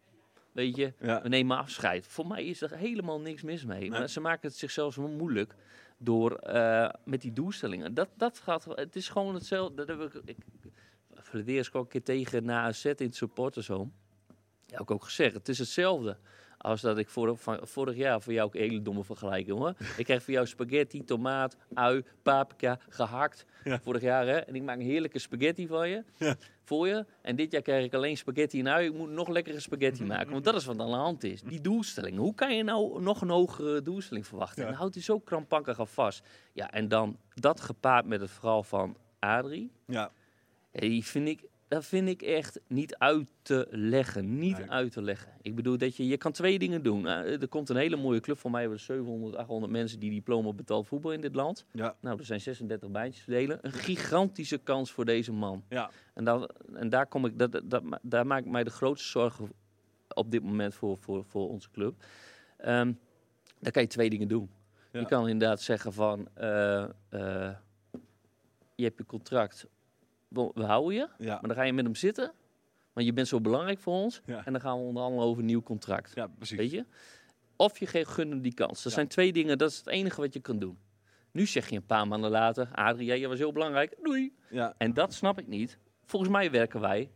weet 0.53 0.77
je, 0.77 0.93
Ja. 1.01 1.23
we 1.23 1.29
nemen 1.29 1.57
afscheid. 1.57 2.07
Voor 2.07 2.27
mij 2.27 2.45
is 2.45 2.61
er 2.63 2.77
helemaal 2.77 3.21
niks 3.21 3.43
mis 3.43 3.65
mee, 3.65 3.81
Nee. 3.81 3.91
maar 3.91 4.09
ze 4.09 4.21
maken 4.21 4.49
het 4.49 4.57
zichzelf 4.59 4.93
zo 4.95 5.09
moeilijk 5.09 5.55
door 5.99 6.37
eh, 6.37 6.89
met 7.05 7.21
die 7.21 7.33
doelstellingen. 7.33 7.95
Dat, 7.95 8.09
dat 8.17 8.39
gaat, 8.39 8.65
het 8.65 8.97
is 8.97 9.09
gewoon 9.09 9.35
hetzelfde. 9.35 9.75
Dat 9.85 9.89
heb 9.89 10.01
ik, 10.01 10.23
ik, 10.25 10.37
een 11.73 11.89
keer 11.89 12.03
tegen 12.03 12.45
na 12.45 12.63
AZ 12.63 12.85
in 12.85 12.95
het 13.07 13.17
supportershome. 13.17 13.91
Ja, 14.67 14.79
heb 14.79 14.81
ik 14.81 14.91
ook 14.91 15.05
gezegd. 15.05 15.35
Het 15.35 15.49
is 15.49 15.59
hetzelfde. 15.59 16.17
Als 16.63 16.81
dat 16.81 16.99
ik 16.99 17.09
vorig, 17.09 17.41
van, 17.41 17.59
vorig 17.63 17.97
jaar 17.97 18.21
voor 18.21 18.33
jou 18.33 18.47
ook 18.47 18.55
een 18.55 18.61
hele 18.61 18.83
domme 18.83 19.05
vergelijking 19.05 19.59
hoor. 19.59 19.75
ik 19.97 20.05
krijg 20.05 20.23
voor 20.23 20.35
jou 20.35 20.47
spaghetti, 20.47 21.05
tomaat, 21.05 21.57
ui, 21.75 22.05
paprika, 22.23 22.79
gehakt. 22.89 23.45
Ja. 23.65 23.81
Vorig 23.81 24.03
jaar 24.03 24.27
hè. 24.27 24.37
En 24.37 24.55
ik 24.55 24.63
maak 24.63 24.77
een 24.77 24.83
heerlijke 24.83 25.19
spaghetti 25.19 25.67
van 25.67 25.89
je. 25.89 26.05
Ja. 26.17 26.37
Voor 26.65 26.89
je. 26.89 27.07
En 27.23 27.37
dit 27.37 27.53
jaar 27.53 27.63
krijg 27.63 27.85
ik 27.85 27.95
alleen 27.95 28.17
spaghetti 28.17 28.61
en 28.61 28.69
ui. 28.69 28.87
Ik 28.87 28.95
moet 28.95 29.11
nog 29.11 29.29
lekkere 29.29 29.61
spaghetti 29.61 30.05
maken. 30.05 30.33
Want 30.33 30.45
dat 30.45 30.55
is 30.55 30.65
wat 30.65 30.81
aan 30.81 30.91
de 30.91 30.97
hand 30.97 31.25
is. 31.25 31.43
Die 31.43 31.61
doelstelling. 31.61 32.17
Hoe 32.17 32.35
kan 32.35 32.57
je 32.57 32.63
nou 32.63 33.03
nog 33.03 33.21
een 33.21 33.31
hogere 33.31 33.83
doelstelling 33.83 34.27
verwachten? 34.27 34.63
En 34.63 34.69
dan 34.69 34.79
houdt 34.79 34.95
hij 34.95 35.03
zo 35.03 35.19
krampakkerig 35.19 35.81
aan 35.81 35.89
vast. 35.89 36.23
Ja, 36.53 36.71
en 36.71 36.89
dan 36.89 37.19
dat 37.35 37.61
gepaard 37.61 38.07
met 38.07 38.21
het 38.21 38.31
verhaal 38.31 38.63
van 38.63 38.97
Adrie. 39.19 39.71
Ja. 39.87 40.11
Ja, 40.73 40.81
die 40.81 41.05
vind 41.05 41.29
ik, 41.29 41.45
dat 41.73 41.85
vind 41.85 42.09
ik 42.09 42.23
echt 42.23 42.61
niet 42.67 42.97
uit 42.97 43.27
te 43.43 43.67
leggen. 43.71 44.39
Niet 44.39 44.59
Nee. 44.59 44.71
uit 44.71 44.93
te 44.93 45.03
leggen. 45.03 45.33
Ik 45.43 45.55
bedoel 45.55 45.79
dat 45.79 45.97
je, 45.97 46.07
je 46.07 46.17
kan 46.17 46.33
twee 46.33 46.59
dingen 46.59 46.83
doen. 46.83 47.07
Eh, 47.07 47.41
er 47.43 47.49
komt 47.49 47.69
een 47.69 47.77
hele 47.77 47.97
mooie 47.97 48.21
club. 48.21 48.39
Voor 48.39 48.51
mij 48.51 48.61
hebben 48.61 48.79
we 48.79 48.85
700, 48.85 49.37
800 49.37 49.73
mensen 49.73 49.99
die 50.01 50.11
diploma 50.11 50.53
betaald 50.53 50.87
voetbal 50.89 51.13
in 51.13 51.21
dit 51.21 51.35
land. 51.35 51.65
Ja. 51.73 51.97
Nou, 52.01 52.19
er 52.19 52.25
zijn 52.25 52.41
36 52.41 52.91
baantjes 52.91 53.25
te 53.25 53.31
delen. 53.31 53.59
Een 53.63 53.73
gigantische 53.73 54.59
kans 54.59 54.93
voor 54.93 55.05
deze 55.05 55.33
man. 55.33 55.65
Ja. 55.69 55.91
En, 56.15 56.25
dan, 56.25 56.51
en 56.75 56.89
daar, 56.89 57.07
kom 57.07 57.25
ik, 57.27 57.39
dat, 57.39 57.61
dat, 57.65 57.83
daar 58.03 58.27
maak 58.27 58.45
ik 58.45 58.51
mij 58.51 58.65
de 58.65 58.71
grootste 58.71 59.09
zorgen 59.09 59.53
op 60.15 60.31
dit 60.31 60.43
moment 60.43 60.75
voor, 60.75 60.99
voor, 60.99 61.25
voor 61.25 61.49
onze 61.49 61.71
club. 61.71 62.05
Ehm 62.57 62.93
dan 63.59 63.73
kan 63.73 63.83
je 63.83 63.89
twee 63.89 64.11
dingen 64.11 64.29
doen. 64.29 64.51
Ja. 64.93 65.01
Je 65.01 65.07
kan 65.07 65.29
inderdaad 65.29 65.61
zeggen 65.61 65.93
van... 65.93 66.29
eh, 66.35 66.83
eh, 67.09 67.51
je 68.75 68.85
hebt 68.85 68.99
je 68.99 69.07
contract, 69.07 69.67
we 70.33 70.65
houden 70.65 70.95
je. 70.95 71.09
Ja. 71.19 71.33
Maar 71.33 71.49
dan 71.49 71.55
ga 71.55 71.63
je 71.63 71.73
met 71.73 71.85
hem 71.85 71.95
zitten, 71.95 72.33
want 72.93 73.07
je 73.07 73.13
bent 73.13 73.29
zo 73.29 73.41
belangrijk 73.41 73.79
voor 73.79 73.95
ons. 73.95 74.21
Ja. 74.25 74.45
En 74.45 74.53
dan 74.53 74.61
gaan 74.61 74.79
we 74.79 74.85
onderhandelen 74.85 75.27
over 75.27 75.41
een 75.41 75.47
nieuw 75.47 75.63
contract. 75.63 76.13
Ja, 76.15 76.27
precies. 76.27 76.57
Weet 76.57 76.71
je? 76.71 76.85
Of 77.57 77.79
je 77.79 77.87
geeft 77.87 78.11
gun 78.11 78.31
hem 78.31 78.43
die 78.43 78.55
kans. 78.55 78.83
Dat 78.83 78.93
zijn 78.93 79.09
twee 79.09 79.33
dingen, 79.33 79.59
dat 79.59 79.71
is 79.71 79.77
het 79.77 79.87
enige 79.87 80.21
wat 80.21 80.35
je 80.35 80.41
kan 80.41 80.59
doen. 80.59 80.79
Nu 81.31 81.47
zeg 81.47 81.69
je 81.69 81.77
een 81.77 81.87
paar 81.87 82.09
maanden 82.09 82.31
later, 82.31 82.69
Adrie, 82.73 83.07
jij 83.07 83.29
was 83.29 83.39
heel 83.39 83.53
belangrijk, 83.53 83.97
doei. 84.03 84.35
Ja. 84.51 84.75
En 84.79 84.95
dat 84.95 85.15
snap 85.15 85.39
ik 85.39 85.47
niet. 85.47 85.79
Volgens 86.05 86.31
mij 86.33 86.51
werken 86.51 86.81
wij 86.81 87.11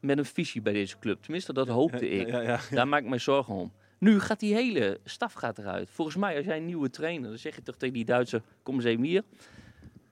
met 0.00 0.18
een 0.18 0.24
visie 0.24 0.62
bij 0.62 0.72
deze 0.72 0.98
club. 0.98 1.22
Tenminste, 1.22 1.52
dat 1.52 1.68
hoopte 1.68 2.08
ik. 2.08 2.30
Daar 2.70 2.88
maak 2.88 3.02
ik 3.02 3.08
me 3.08 3.18
zorgen 3.18 3.54
om. 3.54 3.72
Nu 3.98 4.20
gaat 4.20 4.40
die 4.40 4.54
hele 4.54 5.00
staf 5.04 5.32
gaat 5.32 5.58
eruit. 5.58 5.90
Volgens 5.90 6.16
mij, 6.16 6.36
als 6.36 6.44
jij 6.44 6.56
een 6.56 6.64
nieuwe 6.64 6.90
trainer, 6.90 7.28
dan 7.28 7.38
zeg 7.38 7.56
je 7.56 7.62
toch 7.62 7.76
tegen 7.76 7.94
die 7.94 8.04
Duitser, 8.04 8.42
kom 8.62 8.74
eens 8.74 8.84
even 8.84 9.04
hier. 9.04 9.22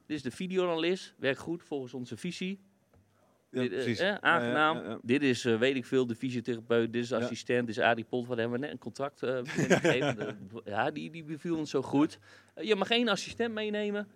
Dit 0.06 0.16
is 0.16 0.22
de 0.22 0.30
videoanalist, 0.30 1.14
werkt 1.18 1.38
goed 1.38 1.62
volgens 1.62 1.94
onze 1.94 2.16
visie. 2.16 2.60
Ja, 3.50 3.60
Dit, 3.60 3.70
eh, 3.72 3.76
precies. 3.76 3.98
eh, 3.98 4.14
aangenaam. 4.20 4.76
ja, 4.76 4.82
ja, 4.82 4.88
ja. 4.88 4.98
Dit 5.02 5.22
is, 5.22 5.44
eh, 5.44 5.58
weet 5.58 5.76
ik 5.76 5.84
veel, 5.84 6.06
de 6.06 6.14
fysiotherapeut. 6.14 6.92
Dit 6.92 7.02
is 7.02 7.08
de 7.08 7.16
Ja. 7.16 7.22
assistent. 7.22 7.66
Dit 7.66 7.76
is 7.76 7.82
Arie 7.82 8.04
Pot. 8.04 8.26
Wat 8.26 8.38
hebben 8.38 8.54
we 8.60 8.64
net 8.66 8.72
een 8.74 8.78
contract 8.78 9.22
eh, 9.22 9.38
gegeven. 9.44 10.16
De- 10.16 10.62
Ja, 10.64 10.90
die, 10.90 11.10
die 11.10 11.24
beviel 11.24 11.56
ons 11.56 11.70
zo 11.70 11.82
goed. 11.82 12.18
Je 12.60 12.74
mag 12.74 12.86
geen 12.86 13.08
assistent 13.08 13.54
meenemen. 13.54 14.08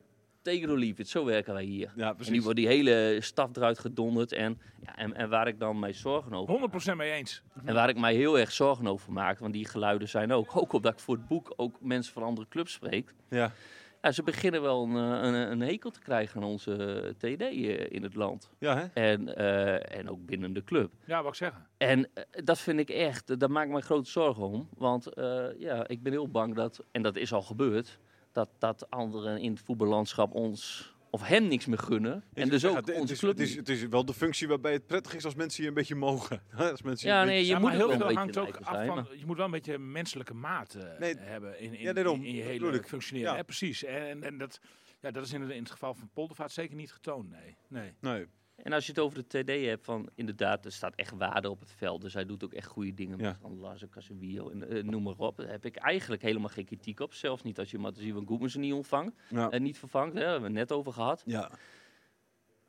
Take 0.43 0.59
it 0.59 0.69
or 0.69 0.79
leave 0.79 1.01
it. 1.01 1.09
Zo 1.09 1.25
werken 1.25 1.53
wij 1.55 1.65
hier. 1.65 1.93
Ja, 1.97 2.03
En 2.03 2.09
nu 2.09 2.15
precies. 2.25 2.43
wordt 2.43 2.59
die 2.59 2.67
hele 2.67 3.17
staf 3.21 3.57
eruit 3.57 3.79
gedonderd. 3.79 4.33
En, 4.33 4.61
ja, 4.85 4.97
en, 4.97 5.15
en 5.15 5.29
waar 5.29 5.49
ik 5.49 5.59
dan 5.59 5.79
mij 5.79 5.93
zorgen 5.93 6.33
over 6.35 6.55
100% 6.93 6.97
mee 6.97 7.13
eens. 7.13 7.43
en 7.65 7.75
waar 7.75 7.89
ik 7.89 7.99
mij 7.99 8.15
heel 8.15 8.39
erg 8.39 8.53
zorgen 8.53 8.87
over 8.87 9.13
maak, 9.13 9.39
want 9.39 9.53
die 9.53 9.65
geluiden 9.65 10.09
zijn 10.09 10.33
ook, 10.33 10.57
ook 10.57 10.73
omdat 10.73 10.93
ik 10.93 10.99
voor 10.99 11.15
het 11.17 11.27
boek 11.27 11.53
ook 11.57 11.81
mensen 11.81 12.13
van 12.13 12.23
andere 12.23 12.49
clubs 12.49 12.73
spreek. 12.73 13.15
Ja. 13.31 13.53
Ja, 14.03 14.13
ze 14.13 14.23
beginnen 14.23 14.63
wel 14.63 14.83
een, 14.83 14.97
eh, 14.97 15.29
een, 15.29 15.35
een 15.35 15.61
hekel 15.61 15.91
te 15.91 16.01
krijgen 16.01 16.41
aan 16.43 16.49
onze 16.49 16.75
eh, 16.75 17.11
TD 17.11 17.41
eh, 17.43 17.91
in 17.91 18.03
het 18.03 18.15
land. 18.15 18.51
Ja, 18.59 18.77
hè? 18.77 18.85
En, 18.85 19.37
eh, 19.37 19.99
en 19.99 20.11
ook 20.11 20.27
binnen 20.27 20.53
de 20.53 20.65
club. 20.65 20.93
Ja, 21.05 21.23
wat 21.23 21.31
ik 21.33 21.39
zeggen. 21.39 21.67
En 21.77 22.09
dat 22.31 22.59
vind 22.59 22.79
ik 22.81 22.91
echt, 22.91 23.41
daar 23.41 23.51
maak 23.51 23.67
ik 23.67 23.73
me 23.73 23.81
grote 23.81 24.11
zorgen 24.11 24.43
om. 24.43 24.69
Want 24.77 25.07
eh, 25.07 25.47
ja, 25.59 25.89
ik 25.89 26.03
ben 26.03 26.13
heel 26.13 26.29
bang 26.29 26.55
dat, 26.55 26.85
en 26.91 27.03
dat 27.03 27.17
is 27.17 27.33
al 27.33 27.43
gebeurd, 27.43 27.99
dat, 28.33 28.49
dat 28.59 28.91
anderen 28.91 29.39
in 29.41 29.51
het 29.51 29.61
voetballandschap 29.61 30.35
ons 30.35 30.93
of 31.11 31.23
hem 31.23 31.49
niks 31.49 31.67
meer 31.67 31.79
gunnen. 31.79 32.25
En 32.35 32.49
dus 32.49 32.63
Ja, 32.63 32.69
ook 32.69 32.77
het, 32.77 32.93
onze 32.95 33.13
is, 33.13 33.19
club 33.19 33.39
het, 33.39 33.49
is, 33.49 33.57
het 33.57 33.69
is 33.69 33.87
wel 33.87 34.05
de 34.05 34.15
functie 34.15 34.49
waarbij 34.49 34.73
het 34.73 34.87
prettig 34.87 35.15
is 35.15 35.25
als 35.25 35.35
mensen 35.35 35.63
je 35.63 35.69
een 35.69 35.75
beetje 35.75 35.95
mogen. 35.95 36.43
als 36.57 36.83
mensen 36.83 37.09
Ja, 37.09 37.25
nee, 37.25 37.41
je 37.41 37.47
Ja, 37.47 37.59
moet 37.59 37.71
heel 37.71 37.79
wel 37.89 37.97
veel 37.97 38.09
een 38.11 38.17
hangt 38.17 38.35
beetje 38.35 38.49
ook 38.49 38.57
af 38.67 38.87
van. 38.87 39.07
Je 39.19 39.27
moet 39.27 39.37
wel 39.37 39.45
een 39.45 39.51
beetje 39.51 39.79
menselijke 39.79 40.35
maat 40.35 40.75
eh, 40.75 40.99
Nee, 40.99 41.15
hebben 41.19 41.61
in, 41.61 41.75
in, 41.75 41.81
ja, 41.83 41.93
daarom. 41.93 42.21
in, 42.21 42.27
in 42.27 42.35
je 42.35 42.43
hele 42.43 42.83
functioneren. 42.83 43.31
Ja. 43.31 43.37
hè, 43.37 43.45
precies. 43.45 43.85
En, 43.85 44.23
en 44.23 44.39
dat, 44.39 44.61
ja, 45.01 45.11
dat 45.11 45.25
is 45.25 45.33
in 45.33 45.41
het, 45.41 45.51
in 45.51 45.63
het 45.63 45.71
geval 45.71 45.95
van 45.95 46.11
Poldervaart 46.13 46.53
zeker 46.53 46.77
niet 46.77 46.93
getoond. 46.93 47.31
Nee. 47.31 47.57
nee. 47.69 47.93
Nee. 48.01 48.27
En 48.63 48.73
als 48.73 48.87
je 48.87 48.93
het 48.93 49.01
over 49.01 49.25
de 49.29 49.43
TD 49.43 49.65
hebt, 49.65 49.85
van 49.85 50.09
inderdaad, 50.15 50.65
er 50.65 50.73
staat 50.73 50.95
echt 50.95 51.13
waarde 51.17 51.51
op 51.51 51.61
het 51.61 51.71
veld. 51.73 52.01
Dus 52.01 52.15
hij 52.15 52.25
doet 52.27 52.45
ook 52.45 52.53
echt 52.53 52.67
goede 52.67 52.95
dingen 52.95 53.19
Ja. 53.19 53.25
met 53.29 53.37
Van 53.41 53.59
Larsen, 53.59 53.89
Casemiro 53.89 54.49
en 54.51 54.69
eh, 54.69 54.83
noem 54.83 55.03
maar 55.03 55.15
op. 55.17 55.37
Daar 55.37 55.49
heb 55.49 55.65
ik 55.65 55.77
eigenlijk 55.77 56.23
helemaal 56.23 56.49
geen 56.49 56.65
kritiek 56.65 57.01
op. 57.01 57.15
Zelfs 57.15 57.43
niet 57.43 57.59
als 57.59 57.71
je 57.71 57.79
Matthijs 57.79 58.13
van 58.13 58.27
Goedmansen 58.27 58.61
niet 58.61 58.73
ontvangt 58.73 59.17
Ja. 59.31 59.51
en 59.51 59.63
niet 59.63 59.79
vervangt. 59.79 60.15
Hè, 60.15 60.21
hebben 60.21 60.41
we 60.41 60.47
het 60.47 60.69
net 60.69 60.73
over 60.73 60.93
gehad. 60.93 61.23
Ja. 61.27 61.51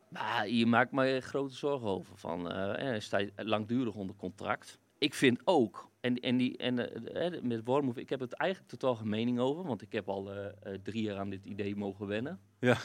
Maar 0.10 0.50
je 0.50 0.66
maakt 0.66 0.92
me 0.92 1.20
grote 1.22 1.56
zorgen 1.56 1.88
over. 1.88 2.18
Van, 2.18 2.52
eh, 2.52 2.70
eh, 2.70 2.76
hij 2.76 3.00
staat 3.00 3.26
langdurig 3.36 3.96
onder 3.96 4.16
contract. 4.16 4.80
Ik 4.98 5.14
vind 5.14 5.42
ook, 5.44 5.90
en, 6.00 6.16
en, 6.16 6.38
die, 6.38 6.58
en 6.58 6.80
eh, 7.14 7.26
eh, 7.36 7.42
met 7.44 7.62
Wormhoef, 7.64 7.98
ik 7.98 8.10
heb 8.10 8.20
het 8.20 8.34
eigenlijk 8.34 8.72
totaal 8.72 8.96
geen 8.96 9.10
mening 9.10 9.40
over. 9.40 9.64
Want 9.64 9.82
ik 9.82 9.92
heb 9.92 10.10
al 10.10 10.32
eh, 10.34 10.46
eh, 10.74 10.80
drie 10.84 11.02
jaar 11.04 11.18
aan 11.18 11.30
dit 11.30 11.46
idee 11.46 11.76
mogen 11.76 12.08
wennen. 12.08 12.40
Ja. 12.60 12.78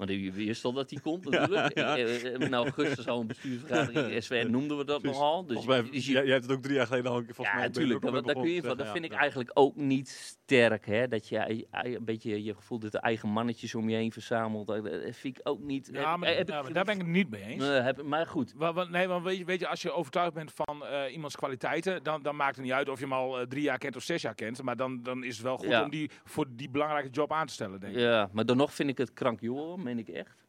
Want 0.00 0.12
je 0.12 0.32
wist 0.32 0.64
al 0.64 0.72
dat 0.72 0.88
die 0.88 1.00
komt 1.00 1.24
natuurlijk. 1.30 1.78
Ja, 1.78 1.96
ja. 1.96 2.04
Ik, 2.06 2.22
eh, 2.22 2.32
in 2.46 2.54
augustus 2.54 3.06
al 3.08 3.20
een 3.20 3.26
bestuursvergadering, 3.26 4.22
SWN 4.24 4.50
noemden 4.50 4.76
we 4.76 4.84
dat 4.84 5.02
nogal. 5.02 5.46
Dus, 5.46 5.64
mij, 5.66 5.82
dus 5.90 6.06
je- 6.06 6.12
jij, 6.12 6.26
hebt 6.26 6.42
het 6.42 6.52
ook 6.52 6.62
drie 6.62 6.74
jaar 6.74 6.86
geleden 6.86 7.10
al 7.10 7.16
een 7.16 7.24
keer 7.24 7.34
volgens 7.34 7.56
ja, 7.56 7.62
mij 7.62 7.70
natuurlijk. 7.72 8.04
je 8.04 8.10
Dat, 8.10 8.32
kun 8.42 8.50
je, 8.50 8.62
dat 8.62 8.88
vind 8.88 9.04
ik 9.04 9.12
eigenlijk 9.12 9.50
ook 9.54 9.76
niet 9.76 10.08
sterk. 10.08 10.86
Hè? 10.86 11.08
Dat 11.08 11.28
je 11.28 11.38
eh, 11.38 11.62
eh, 11.70 11.92
een 11.92 12.04
beetje 12.04 12.44
je 12.44 12.54
gevoel 12.54 12.78
dat 12.78 12.92
de 12.92 12.98
eigen 13.00 13.28
mannetjes 13.28 13.74
om 13.74 13.88
je 13.88 13.96
heen 13.96 14.12
verzamelt. 14.12 14.66
Dat 14.66 14.82
vind 15.10 15.38
ik 15.38 15.40
ook 15.42 15.60
niet. 15.60 15.88
Ja, 15.92 16.16
maar, 16.16 16.34
heb 16.36 16.48
ja, 16.48 16.62
maar 16.62 16.72
daar 16.72 16.84
ben 16.84 16.94
ik 16.94 17.00
het 17.00 17.10
niet 17.10 17.30
mee 17.30 17.42
eens. 17.42 17.68
Eh, 17.68 17.84
heb, 17.84 18.02
maar 18.02 18.26
goed. 18.26 18.52
Wa- 18.56 18.84
nee, 18.84 19.06
want 19.08 19.24
weet 19.24 19.38
je, 19.38 19.44
weet 19.44 19.60
je, 19.60 19.68
als 19.68 19.82
je 19.82 19.92
overtuigd 19.92 20.32
bent 20.34 20.52
van 20.54 20.84
eh, 20.86 21.12
iemands 21.12 21.36
kwaliteiten, 21.36 22.02
dan, 22.02 22.22
dan 22.22 22.36
maakt 22.36 22.56
het 22.56 22.64
niet 22.64 22.74
uit 22.74 22.88
of 22.88 22.98
je 22.98 23.04
hem 23.04 23.12
al 23.14 23.40
eh, 23.40 23.46
drie 23.46 23.62
jaar 23.62 23.78
kent 23.78 23.96
of 23.96 24.02
zes 24.02 24.22
jaar 24.22 24.34
kent. 24.34 24.62
Maar 24.62 24.76
dan, 24.76 25.02
dan 25.02 25.24
is 25.24 25.34
het 25.36 25.44
wel 25.46 25.56
goed 25.56 25.68
Ja. 25.68 25.84
om 25.84 25.90
die 25.90 26.10
voor 26.24 26.46
die 26.50 26.70
belangrijke 26.70 27.10
job 27.10 27.32
aan 27.32 27.46
te 27.46 27.52
stellen, 27.52 27.80
denk 27.80 27.94
ik. 27.94 28.00
Ja, 28.00 28.28
maar 28.32 28.46
dan 28.46 28.56
nog 28.56 28.74
vind 28.74 28.88
ik 28.90 28.98
het 28.98 29.12
krank, 29.12 29.40
joh, 29.40 29.76
meen 29.94 30.06
ik 30.06 30.08
echt. 30.08 30.44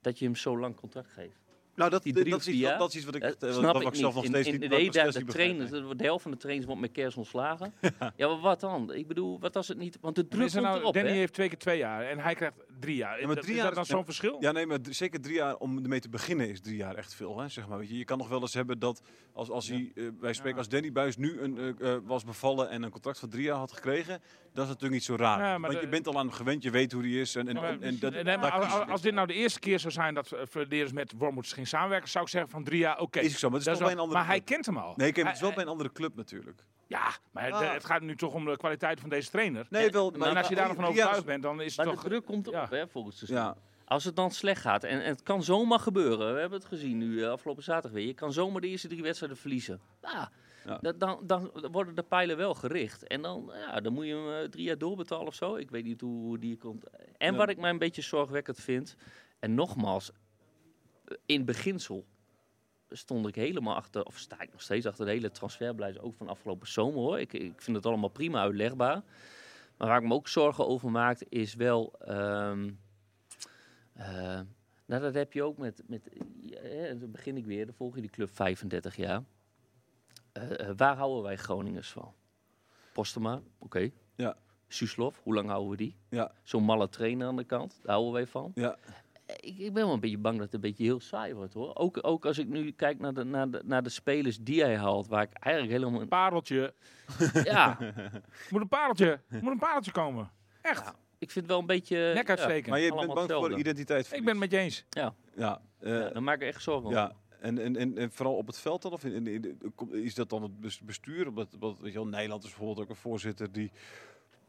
Dat 0.00 0.18
je 0.18 0.24
hem 0.24 0.36
zo 0.36 0.58
lang 0.58 0.76
contract 0.76 1.10
geeft. 1.12 1.40
Nou, 1.74 1.90
dat, 1.90 2.02
Die 2.02 2.12
dat, 2.12 2.22
drie 2.22 2.34
is 2.34 2.40
of 2.40 2.52
iets, 2.52 2.62
dat, 2.62 2.78
dat 2.78 2.88
is 2.88 2.96
iets 2.96 3.04
wat 3.04 3.14
ik, 3.14 3.20
Dat 3.22 3.54
snap 3.54 3.72
wat 3.72 3.82
ik 3.82 3.88
niet. 3.90 3.96
zelf 3.98 4.14
nog 4.14 4.24
In- 4.24 4.30
steeds 4.30 4.46
in, 4.46 4.52
niet, 4.52 4.62
in 4.62 4.68
de, 4.68 4.76
de, 4.76 5.18
niet 5.18 5.28
trainers, 5.30 5.70
de, 5.70 5.96
de 5.96 6.04
helft 6.04 6.22
van 6.22 6.30
de 6.30 6.36
trainers 6.36 6.66
wordt 6.66 6.80
met 6.82 6.92
kerst 6.92 7.16
ontslagen. 7.16 7.72
ja, 8.16 8.28
maar 8.28 8.40
wat 8.40 8.60
dan? 8.60 8.94
Ik 8.94 9.06
bedoel, 9.06 9.40
wat 9.40 9.56
als 9.56 9.68
het 9.68 9.78
niet... 9.78 9.98
Want 10.00 10.16
de 10.16 10.28
druk 10.28 10.44
Is 10.44 10.54
er 10.54 10.60
komt 10.60 10.70
nou, 10.72 10.80
erop, 10.80 10.94
Danny 10.94 11.10
hè? 11.10 11.16
heeft 11.16 11.32
twee 11.32 11.48
keer 11.48 11.58
twee 11.58 11.78
jaar 11.78 12.04
en 12.04 12.18
hij 12.18 12.34
krijgt 12.34 12.56
drie 12.82 12.96
jaar. 12.96 13.20
Ja, 13.20 13.26
maar 13.26 13.36
drie 13.36 13.50
is 13.50 13.56
jaar 13.56 13.64
dat 13.64 13.74
dan 13.74 13.82
is- 13.82 13.88
zo'n 13.88 14.04
verschil? 14.04 14.36
Ja, 14.40 14.52
nee, 14.52 14.66
maar 14.66 14.78
zeker 14.90 15.20
drie 15.20 15.34
jaar 15.34 15.56
om 15.56 15.82
ermee 15.82 16.00
te 16.00 16.08
beginnen 16.08 16.48
is 16.48 16.60
drie 16.60 16.76
jaar 16.76 16.94
echt 16.94 17.14
veel. 17.14 17.38
Hè, 17.40 17.48
zeg 17.48 17.68
maar. 17.68 17.78
Weet 17.78 17.88
je, 17.88 17.98
je 17.98 18.04
kan 18.04 18.18
nog 18.18 18.28
wel 18.28 18.40
eens 18.40 18.54
hebben 18.54 18.78
dat 18.78 19.02
als, 19.32 19.50
als 19.50 19.68
hij, 19.68 19.92
eh, 19.94 20.04
wij 20.20 20.32
spreken, 20.32 20.58
als 20.58 20.68
Danny 20.68 20.92
Buis 20.92 21.16
nu 21.16 21.40
een, 21.40 21.58
eh, 21.78 21.92
eh, 21.94 22.00
was 22.04 22.24
bevallen 22.24 22.70
en 22.70 22.82
een 22.82 22.90
contract 22.90 23.18
van 23.18 23.28
drie 23.28 23.42
jaar 23.44 23.56
had 23.56 23.72
gekregen, 23.72 24.20
dat 24.52 24.62
is 24.64 24.68
natuurlijk 24.68 24.92
niet 24.92 25.04
zo 25.04 25.16
raar. 25.16 25.60
Want 25.60 25.72
de- 25.74 25.80
je 25.80 25.88
bent 25.88 26.06
al 26.06 26.12
aan 26.18 26.26
hem 26.26 26.34
gewend, 26.34 26.62
je 26.62 26.70
weet 26.70 26.92
hoe 26.92 27.02
hij 27.02 27.10
is. 27.10 27.34
En, 27.36 27.48
en, 27.48 27.54
maar- 27.54 27.64
en, 27.64 27.82
en 27.82 27.98
dat, 27.98 28.12
Nee, 28.12 28.24
maar 28.24 28.38
daar 28.60 28.90
als, 28.90 29.02
dit 29.02 29.14
nou 29.14 29.26
de 29.26 29.34
eerste 29.34 29.58
keer 29.60 29.78
zou 29.78 29.92
zijn 29.92 30.14
dat 30.14 30.32
Verderes 30.42 30.92
met 30.92 31.12
Wormoed 31.18 31.52
ging 31.52 31.68
samenwerken, 31.68 32.08
zou 32.08 32.24
ik 32.24 32.30
zeggen 32.30 32.50
van 32.50 32.64
drie 32.64 32.78
jaar, 32.78 33.00
oké. 33.00 33.20
Is 33.20 33.38
zo, 33.38 33.48
maar 33.48 33.58
het 33.58 33.66
is 33.68 33.72
Dat 33.72 33.82
bij 33.82 33.92
een 33.92 33.98
andere 34.02 34.18
maar 34.18 34.28
hij 34.28 34.40
kent 34.40 34.66
hem 34.66 34.76
al. 34.76 34.94
Nee, 34.96 35.08
ik 35.08 35.16
het 35.16 35.26
Hij- 35.26 35.36
wel 35.40 35.52
bij 35.52 35.62
een 35.62 35.68
andere 35.68 35.92
club 35.92 36.16
natuurlijk. 36.16 36.64
Ja, 36.92 37.10
maar 37.30 37.44
het- 37.44 37.52
Ah. 37.54 37.72
het 37.72 37.84
gaat 37.84 38.00
nu 38.02 38.16
toch 38.16 38.34
om 38.34 38.44
de 38.44 38.56
kwaliteit 38.56 39.00
van 39.00 39.08
deze 39.08 39.30
trainer. 39.30 39.66
Nee, 39.70 39.90
wel. 39.90 40.12
en 40.12 40.36
als 40.36 40.48
je 40.48 40.54
daar 40.54 40.66
nog 40.68 40.76
van 40.76 40.84
is- 40.84 40.90
overtuigd 40.90 41.24
bent, 41.24 41.42
dan 41.42 41.60
is 41.60 41.66
het 41.66 41.76
Maar 41.76 41.94
de 41.94 42.00
toch... 42.00 42.10
druk 42.10 42.24
komt 42.24 42.48
ja. 42.50 42.66
hè, 42.70 42.88
volgens 42.88 43.20
de 43.20 43.32
Ja, 43.32 43.56
Als 43.84 44.04
het 44.04 44.16
dan 44.16 44.30
slecht 44.30 44.60
gaat, 44.60 44.84
en, 44.84 45.02
en 45.02 45.08
het 45.08 45.22
kan 45.22 45.42
zomaar 45.42 45.78
gebeuren, 45.78 46.34
we 46.34 46.40
hebben 46.40 46.58
het 46.58 46.68
gezien 46.68 46.98
nu 46.98 47.22
eh, 47.22 47.30
afgelopen 47.30 47.62
zaterdag 47.62 47.92
weer, 47.92 48.06
je 48.06 48.14
kan 48.14 48.32
zomaar 48.32 48.60
de 48.60 48.66
eerste 48.68 48.88
drie 48.88 49.02
wedstrijden 49.02 49.38
verliezen. 49.38 49.80
Ja, 50.02 50.30
Ja. 50.64 50.78
dat- 50.80 51.00
dan, 51.00 51.20
dan 51.26 51.50
worden 51.72 51.94
de 51.94 52.02
pijlen 52.02 52.36
wel 52.36 52.54
gericht. 52.54 53.06
En 53.06 53.22
dan, 53.22 53.52
ja, 53.54 53.80
dan 53.80 53.92
moet 53.92 54.06
je 54.06 54.14
hem 54.14 54.42
eh, 54.42 54.48
drie 54.48 54.64
jaar 54.64 54.78
doorbetalen 54.78 55.26
of 55.26 55.34
zo. 55.34 55.56
Ik 55.56 55.70
weet 55.70 55.84
niet 55.84 56.00
hoe, 56.00 56.38
die 56.38 56.56
komt. 56.56 56.84
En 57.16 57.32
Ja. 57.32 57.38
wat 57.38 57.48
ik 57.48 57.58
mij 57.58 57.70
een 57.70 57.78
beetje 57.78 58.02
zorgwekkend 58.02 58.60
vind, 58.60 58.96
en 59.38 59.54
nogmaals, 59.54 60.10
eh, 61.04 61.16
in 61.26 61.44
beginsel 61.44 62.06
stond 62.92 63.26
ik 63.26 63.34
helemaal 63.34 63.74
achter, 63.74 64.04
of 64.04 64.18
sta 64.18 64.40
ik 64.40 64.52
nog 64.52 64.62
steeds 64.62 64.86
achter 64.86 65.04
de 65.04 65.10
hele 65.10 65.30
transferbeleid, 65.30 65.98
ook 65.98 66.14
van 66.14 66.28
afgelopen 66.28 66.68
zomer 66.68 66.98
hoor. 67.00 67.20
Ik, 67.20 67.32
ik 67.32 67.62
vind 67.62 67.76
het 67.76 67.86
allemaal 67.86 68.08
prima 68.08 68.40
uitlegbaar. 68.40 69.02
Maar 69.76 69.88
waar 69.88 70.02
ik 70.02 70.08
me 70.08 70.14
ook 70.14 70.28
zorgen 70.28 70.66
over 70.66 70.90
maak, 70.90 71.20
is 71.20 71.54
wel. 71.54 71.94
eh, 73.92 74.40
nou, 74.86 75.02
dat 75.02 75.14
heb 75.14 75.32
je 75.32 75.42
ook 75.42 75.58
met. 75.58 75.82
met 75.86 76.08
ja, 76.42 76.94
dan 76.94 77.10
begin 77.10 77.36
ik 77.36 77.44
weer, 77.46 77.66
dan 77.66 77.74
volg 77.74 77.94
je 77.94 78.00
die 78.00 78.10
club 78.10 78.30
35 78.30 78.96
jaar. 78.96 79.22
Eh, 80.32 80.68
eh, 80.68 80.76
waar 80.76 80.96
houden 80.96 81.22
wij 81.22 81.36
Groningers 81.36 81.90
van? 81.90 82.14
Postema, 82.92 83.42
oké. 83.58 83.90
Ja. 84.14 84.36
Suslov, 84.68 85.16
hoe 85.22 85.34
lang 85.34 85.48
houden 85.48 85.70
we 85.70 85.76
die? 85.76 85.96
Ja. 86.08 86.32
Zo'n 86.42 86.62
malle 86.64 86.88
trainer 86.88 87.26
aan 87.26 87.36
de 87.36 87.44
kant, 87.44 87.78
daar 87.82 87.92
houden 87.92 88.12
wij 88.12 88.26
van. 88.26 88.52
ja. 88.54 88.76
Ik, 89.36 89.58
ik 89.58 89.72
ben 89.72 89.84
wel 89.84 89.92
een 89.94 90.00
beetje 90.00 90.18
bang 90.18 90.34
dat 90.36 90.44
het 90.44 90.54
een 90.54 90.60
beetje 90.60 90.84
heel 90.84 91.00
saai 91.00 91.34
wordt 91.34 91.54
hoor. 91.54 91.74
Ook, 91.76 91.98
ook 92.02 92.26
als 92.26 92.38
ik 92.38 92.48
nu 92.48 92.70
kijk 92.72 92.98
naar 92.98 93.14
de, 93.14 93.24
naar, 93.24 93.50
de, 93.50 93.62
naar 93.64 93.82
de 93.82 93.88
spelers 93.88 94.38
die 94.38 94.62
hij 94.62 94.76
haalt, 94.76 95.06
waar 95.08 95.22
ik 95.22 95.32
eigenlijk 95.32 95.78
helemaal. 95.78 96.00
Een 96.00 96.08
pareltje. 96.08 96.74
Ja, 97.44 97.78
Moet 98.50 98.60
een 98.60 98.68
pareltje. 98.68 99.20
Moet 99.28 99.52
een 99.52 99.58
pareltje 99.58 99.92
komen. 99.92 100.30
Echt. 100.62 100.84
Ja. 100.84 100.94
ik 101.18 101.30
vind 101.30 101.34
het 101.34 101.46
wel 101.46 101.58
een 101.58 101.66
beetje. 101.66 101.96
Nek 102.14 102.22
ja, 102.26 102.28
uitsteken. 102.28 102.70
Maar 102.70 102.80
je 102.80 102.84
bent 102.88 102.96
bang 103.00 103.12
voor 103.12 103.20
hetzelfde. 103.20 103.56
identiteit. 103.56 104.06
ik 104.12 104.18
ben 104.24 104.28
het 104.28 104.38
met 104.38 104.50
je 104.50 104.58
eens. 104.58 104.84
Ja, 104.90 105.14
Ja, 105.36 105.60
eh, 105.78 105.92
ja, 105.92 106.08
daar 106.08 106.22
maak 106.22 106.40
ik 106.40 106.48
echt 106.48 106.62
zorgen 106.62 106.86
om. 106.86 106.92
Ja, 106.92 107.12
en, 107.40 107.58
en, 107.58 107.76
en, 107.76 107.98
en 107.98 108.12
vooral 108.12 108.36
op 108.36 108.46
het 108.46 108.58
veld 108.58 108.82
dan? 108.82 108.92
Of 108.92 109.04
in, 109.04 109.26
in, 109.26 109.60
is 109.90 110.14
dat 110.14 110.30
dan 110.30 110.42
het 110.42 110.60
bes- 110.60 110.80
bestuur? 110.80 111.28
Omdat, 111.28 111.54
omdat, 111.54 111.78
weet 111.80 111.92
je 111.92 111.98
wel, 111.98 112.06
Nederland 112.08 112.42
is 112.44 112.48
bijvoorbeeld 112.48 112.80
ook 112.80 112.88
een 112.88 112.96
voorzitter 113.00 113.52
die 113.52 113.70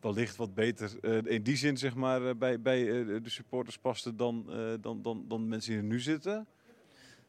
wellicht 0.04 0.36
wat 0.36 0.54
beter 0.54 0.92
eh, 1.02 1.18
in 1.36 1.44
die 1.44 1.56
zin 1.56 1.78
zeg 1.78 1.96
maar, 1.96 2.28
eh, 2.28 2.36
bij, 2.36 2.62
bij 2.62 2.82
eh, 3.02 3.24
de 3.24 3.30
supporters 3.30 3.78
paste 3.78 4.16
dan, 4.16 4.46
dan, 4.82 5.02
dan, 5.02 5.26
dan 5.28 5.48
mensen 5.48 5.72
die 5.72 5.80
er 5.82 5.88
nu 5.88 6.00
zitten. 6.00 6.48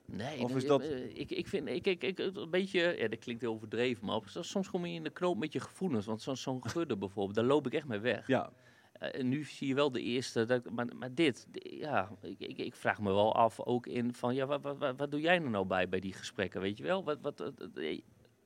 Nee, 0.06 0.40
Of 0.42 0.56
is 0.56 0.66
dat- 0.66 0.82
ik, 1.14 1.30
ik 1.30 1.46
vind, 1.46 1.68
ik, 1.68 1.86
ik, 1.86 2.02
ik, 2.02 2.18
een 2.18 2.50
beetje, 2.50 2.94
ja, 2.98 3.08
dat 3.08 3.18
klinkt 3.18 3.42
heel 3.42 3.52
overdreven, 3.52 4.06
maar 4.06 4.16
op- 4.16 4.26
soms 4.28 4.70
kom 4.70 4.86
je 4.86 4.94
in 4.94 5.02
de 5.02 5.10
knoop 5.10 5.36
met 5.38 5.52
je 5.52 5.60
gevoelens. 5.60 6.06
Want 6.06 6.22
zo'n 6.22 6.36
zo'n 6.36 6.68
gudde 6.68 6.96
bijvoorbeeld, 6.96 7.34
daar 7.36 7.44
loop 7.44 7.66
ik 7.66 7.72
echt 7.74 7.86
mee 7.86 7.98
weg. 7.98 8.26
Ja, 8.26 8.52
en 8.98 9.28
nu 9.28 9.44
zie 9.44 9.68
je 9.68 9.74
wel 9.74 9.90
de 9.92 10.02
eerste, 10.02 10.44
dat, 10.44 10.70
maar, 10.70 10.86
maar 10.98 11.14
dit, 11.14 11.46
di- 11.50 11.76
ja, 11.78 12.10
ik, 12.22 12.38
ik, 12.40 12.58
ik 12.58 12.74
vraag 12.74 13.00
me 13.00 13.12
wel 13.12 13.34
af 13.34 13.60
ook 13.60 13.86
in 13.86 14.14
van, 14.14 14.34
ja, 14.34 14.46
wat, 14.46 14.62
wat, 14.62 14.78
wat, 14.78 14.96
wat 14.96 15.10
doe 15.10 15.20
jij 15.20 15.34
er 15.42 15.50
nou 15.50 15.66
bij, 15.66 15.88
bij 15.88 16.00
die 16.00 16.12
gesprekken, 16.12 16.60
weet 16.60 16.76
je 16.76 16.82
wel? 16.84 17.04
Wat, 17.04 17.18
wat, 17.20 17.38
wat, 17.38 17.68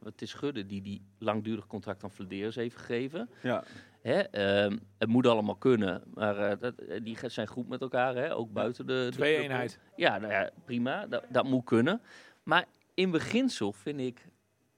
het 0.05 0.23
is 0.23 0.33
Gudde 0.35 0.67
die 0.67 0.83
die 0.83 1.03
langdurig 1.19 1.67
contract 1.67 2.05
aan 2.05 2.11
Vladeres 2.11 2.55
heeft 2.55 2.77
gegeven. 2.77 3.31
ja, 3.43 3.65
Hè? 4.01 4.19
ehm, 4.21 4.79
het 4.99 5.09
moet 5.09 5.27
allemaal 5.27 5.57
kunnen, 5.57 6.03
maar 6.15 6.37
eh, 6.39 6.61
dat, 6.61 6.75
eh, 6.79 7.01
die 7.05 7.17
zijn 7.27 7.47
goed 7.47 7.69
met 7.69 7.81
elkaar, 7.81 8.15
hè? 8.17 8.35
ook 8.35 8.53
buiten 8.53 8.87
de... 8.87 8.93
de 8.93 9.11
Twee 9.17 9.35
club. 9.35 9.45
eenheid. 9.51 9.81
Ja, 9.97 10.19
nou 10.19 10.33
ja, 10.33 10.51
prima, 10.65 11.07
dat, 11.07 11.25
dat 11.29 11.45
moet 11.45 11.65
kunnen. 11.65 12.01
Maar 12.43 12.65
in 12.95 13.11
beginsel 13.11 13.73
vind 13.73 14.01
ik 14.01 14.29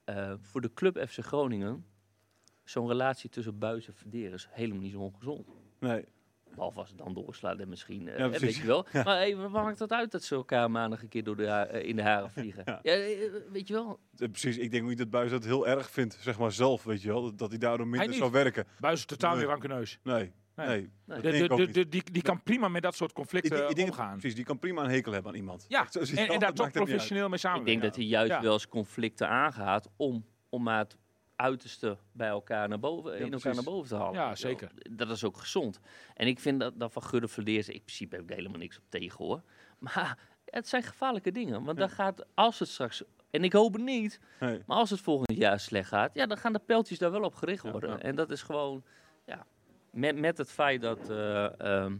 eh, 0.03 0.33
voor 0.39 0.61
de 0.61 0.73
club 0.73 1.05
FC 1.07 1.19
Groningen 1.19 1.85
zo'n 2.63 2.87
relatie 2.87 3.29
tussen 3.29 3.59
Buis 3.59 3.87
en 3.87 3.93
Verderes 3.93 4.47
helemaal 4.51 4.81
niet 4.81 4.91
zo 4.91 4.99
ongezond. 4.99 5.47
nee. 5.79 6.05
Behalve 6.55 6.79
als 6.79 6.89
het 6.89 6.97
dan 6.97 7.13
doorslaat 7.13 7.59
en 7.59 7.69
misschien, 7.69 8.07
eh, 8.07 8.17
Ja, 8.17 8.29
weet 8.29 8.55
je 8.55 8.65
wel. 8.67 8.85
Maar 8.93 9.05
hey, 9.17 9.35
wat 9.35 9.51
maakt 9.51 9.77
dat 9.77 9.91
uit 9.91 10.11
dat 10.11 10.23
ze 10.23 10.35
elkaar 10.35 10.71
maandag 10.71 11.01
een 11.01 11.07
keer 11.09 11.23
door 11.23 11.35
de 11.37 11.45
eh, 11.45 11.87
in 11.89 11.95
de 11.95 12.01
haren 12.01 12.31
vliegen? 12.37 12.61
Ja. 12.65 12.79
Ja. 12.83 12.91
eh, 12.93 13.17
weet 13.51 13.67
je 13.67 13.73
wel. 13.73 13.99
Precies, 14.15 14.57
ik 14.57 14.71
denk 14.71 14.87
niet 14.87 14.97
dat 14.97 15.09
Buis 15.09 15.31
dat 15.31 15.43
heel 15.45 15.67
erg 15.67 15.89
vindt, 15.91 16.17
zeg 16.21 16.39
maar 16.39 16.51
zelf, 16.51 16.83
weet 16.83 17.01
je 17.01 17.07
wel. 17.07 17.21
Dat, 17.21 17.37
dat 17.37 17.49
hij 17.49 17.57
daardoor 17.57 17.87
minder 17.87 18.09
niet. 18.09 18.17
zou 18.17 18.31
werken. 18.31 18.65
Buis 18.79 18.99
is 18.99 19.05
totaal 19.05 19.29
Nee. 19.31 19.39
niet 19.39 19.49
rankeneus. 19.49 19.99
Nee, 20.03 20.31
Nee. 20.55 20.89
De, 21.05 21.21
de, 21.21 21.37
ik 21.63 21.73
de, 21.73 21.87
die, 21.89 22.03
die 22.11 22.21
kan 22.21 22.43
prima 22.43 22.67
met 22.67 22.81
dat 22.81 22.95
soort 22.95 23.09
Ik 23.09 23.15
conflicten 23.15 23.69
ik 23.69 23.75
denk, 23.75 23.87
omgaan. 23.89 24.17
precies, 24.17 24.35
die 24.35 24.45
kan 24.45 24.59
prima 24.59 24.83
een 24.83 24.89
hekel 24.89 25.11
hebben 25.11 25.31
aan 25.31 25.37
iemand. 25.37 25.65
Ja, 25.67 25.87
en, 26.15 26.39
daar 26.39 26.53
toch 26.53 26.71
professioneel 26.71 27.25
mee 27.25 27.33
Ik 27.33 27.39
samenwerken. 27.39 27.79
denk 27.81 27.81
dat 27.93 27.95
hij 27.95 28.05
juist 28.11 28.31
Ja. 28.31 28.41
wel 28.41 28.53
eens 28.53 28.67
conflicten 28.67 29.29
aangaat 29.29 29.89
om, 29.95 30.25
om 30.49 30.63
maar 30.63 30.77
het 30.79 30.97
uiterste 31.41 31.97
bij 32.11 32.27
elkaar 32.27 32.67
naar 32.69 32.79
boven, 32.79 33.11
in 33.15 33.21
elkaar 33.23 33.39
precies. 33.39 33.55
naar 33.55 33.73
boven 33.73 33.89
te 33.89 33.95
halen. 33.95 34.13
Ja, 34.13 34.35
zeker. 34.35 34.71
Dat 34.89 35.09
is 35.09 35.23
ook 35.23 35.37
gezond. 35.37 35.79
En 36.13 36.27
ik 36.27 36.39
vind 36.39 36.59
dat, 36.59 36.79
dat 36.79 36.91
van 36.93 37.03
Gudde 37.03 37.27
Verleers, 37.27 37.69
in 37.69 37.81
principe 37.81 38.15
heb 38.15 38.29
ik 38.29 38.35
helemaal 38.35 38.59
niks 38.59 38.77
op 38.77 38.83
tegen 38.89 39.25
hoor. 39.25 39.41
Maar 39.79 40.17
het 40.45 40.67
zijn 40.67 40.83
gevaarlijke 40.83 41.31
dingen. 41.31 41.63
Want 41.63 41.77
dan 41.77 41.89
gaat, 41.89 42.25
als 42.33 42.59
het 42.59 42.67
straks, 42.69 43.03
en 43.29 43.43
ik 43.43 43.53
hoop 43.53 43.73
het 43.73 43.83
niet, 43.83 44.19
Nee. 44.39 44.61
maar 44.65 44.77
als 44.77 44.89
het 44.89 44.99
volgend 44.99 45.37
jaar 45.37 45.59
slecht 45.59 45.87
gaat, 45.87 46.13
ja, 46.13 46.25
dan 46.25 46.37
gaan 46.37 46.53
de 46.53 46.59
pijltjes 46.59 46.97
daar 46.99 47.11
wel 47.11 47.23
op 47.23 47.35
gericht 47.35 47.71
worden. 47.71 47.89
ja. 47.89 47.99
En 47.99 48.15
dat 48.15 48.29
is 48.31 48.41
gewoon, 48.41 48.83
ja, 49.25 49.45
met, 49.91 50.15
met 50.17 50.37
het 50.37 50.51
feit 50.51 50.81
dat. 50.81 51.09
eh, 51.09 51.91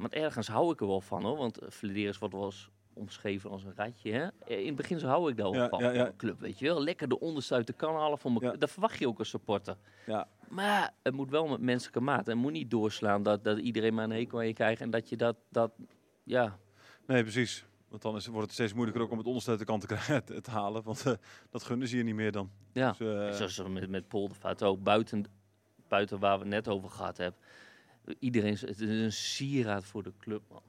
want 0.00 0.12
ergens 0.12 0.48
hou 0.48 0.72
ik 0.72 0.80
er 0.80 0.86
wel 0.86 1.00
van 1.00 1.22
hoor. 1.24 1.36
Want 1.36 1.58
Vladeris 1.68 2.18
wordt 2.18 2.34
wel 2.34 2.44
eens 2.44 2.70
omschreven 3.00 3.50
als 3.50 3.64
een 3.64 3.72
ratje. 3.76 4.12
Hè? 4.12 4.26
Eh, 4.46 4.58
In 4.60 4.66
het 4.66 4.76
begin 4.76 4.98
zo 4.98 5.06
hou 5.06 5.30
ik 5.30 5.36
daar 5.36 5.50
wel 5.50 5.60
Ja, 5.62 5.68
van. 5.68 5.94
ja, 5.94 6.12
club, 6.16 6.40
weet 6.40 6.58
je 6.58 6.66
wel. 6.66 6.82
Lekker 6.82 7.08
de 7.08 7.20
onderste 7.20 7.54
uit 7.54 7.66
de 7.66 7.72
kan 7.72 7.94
halen 7.94 8.18
van. 8.18 8.36
Ja. 8.40 8.52
Dat 8.52 8.70
verwacht 8.70 8.98
je 8.98 9.06
ook 9.08 9.18
als 9.18 9.28
supporter. 9.28 9.76
Ja. 10.06 10.28
Maar 10.48 10.94
het 11.02 11.14
moet 11.14 11.30
wel 11.30 11.46
met 11.48 11.60
menselijke 11.60 12.00
maat. 12.00 12.26
Het 12.26 12.36
moet 12.36 12.52
niet 12.52 12.70
doorslaan 12.70 13.22
dat, 13.22 13.44
dat 13.44 13.58
iedereen 13.58 13.94
maar 13.94 14.04
een 14.04 14.10
hekel 14.10 14.38
aan 14.38 14.46
je 14.46 14.52
krijgt. 14.52 14.80
En 14.80 14.90
dat 14.90 15.08
je 15.08 15.16
dat, 15.16 15.36
dat 15.48 15.72
ja, 16.22 16.58
Nee, 17.06 17.22
precies. 17.22 17.64
Want 17.88 18.02
dan 18.02 18.16
is, 18.16 18.26
wordt 18.26 18.44
het 18.46 18.52
steeds 18.54 18.72
moeilijker 18.72 19.02
ook 19.04 19.10
om 19.10 19.18
het 19.18 19.26
onderste 19.26 19.50
uit 19.50 19.58
de 19.58 19.64
kant 19.64 19.80
te, 19.80 19.86
krijgen, 19.86 20.24
te, 20.26 20.40
te 20.40 20.50
halen. 20.50 20.82
Want 20.82 21.06
eh, 21.06 21.12
dat 21.50 21.62
gunnen 21.62 21.88
ze 21.88 21.96
je 21.96 22.02
niet 22.02 22.14
meer 22.14 22.32
dan. 22.32 22.50
ja. 22.72 22.88
Dus, 22.90 23.00
eh, 23.00 23.26
En 23.26 23.34
Zoals 23.34 23.62
met, 23.68 23.88
met 23.90 24.08
Poldervaart 24.08 24.62
ook, 24.62 24.82
buiten, 24.82 25.24
buiten 25.88 26.18
waar 26.18 26.34
we 26.38 26.44
het 26.44 26.52
net 26.52 26.68
over 26.68 26.90
gehad 26.90 27.16
hebben. 27.16 27.40
Iedereen, 28.18 28.52
is- 28.52 28.60
het 28.60 28.80
is 28.80 29.00
een 29.00 29.12
sieraad 29.12 29.84
voor 29.84 30.02
de 30.02 30.12
club, 30.18 30.42
man. 30.48 30.62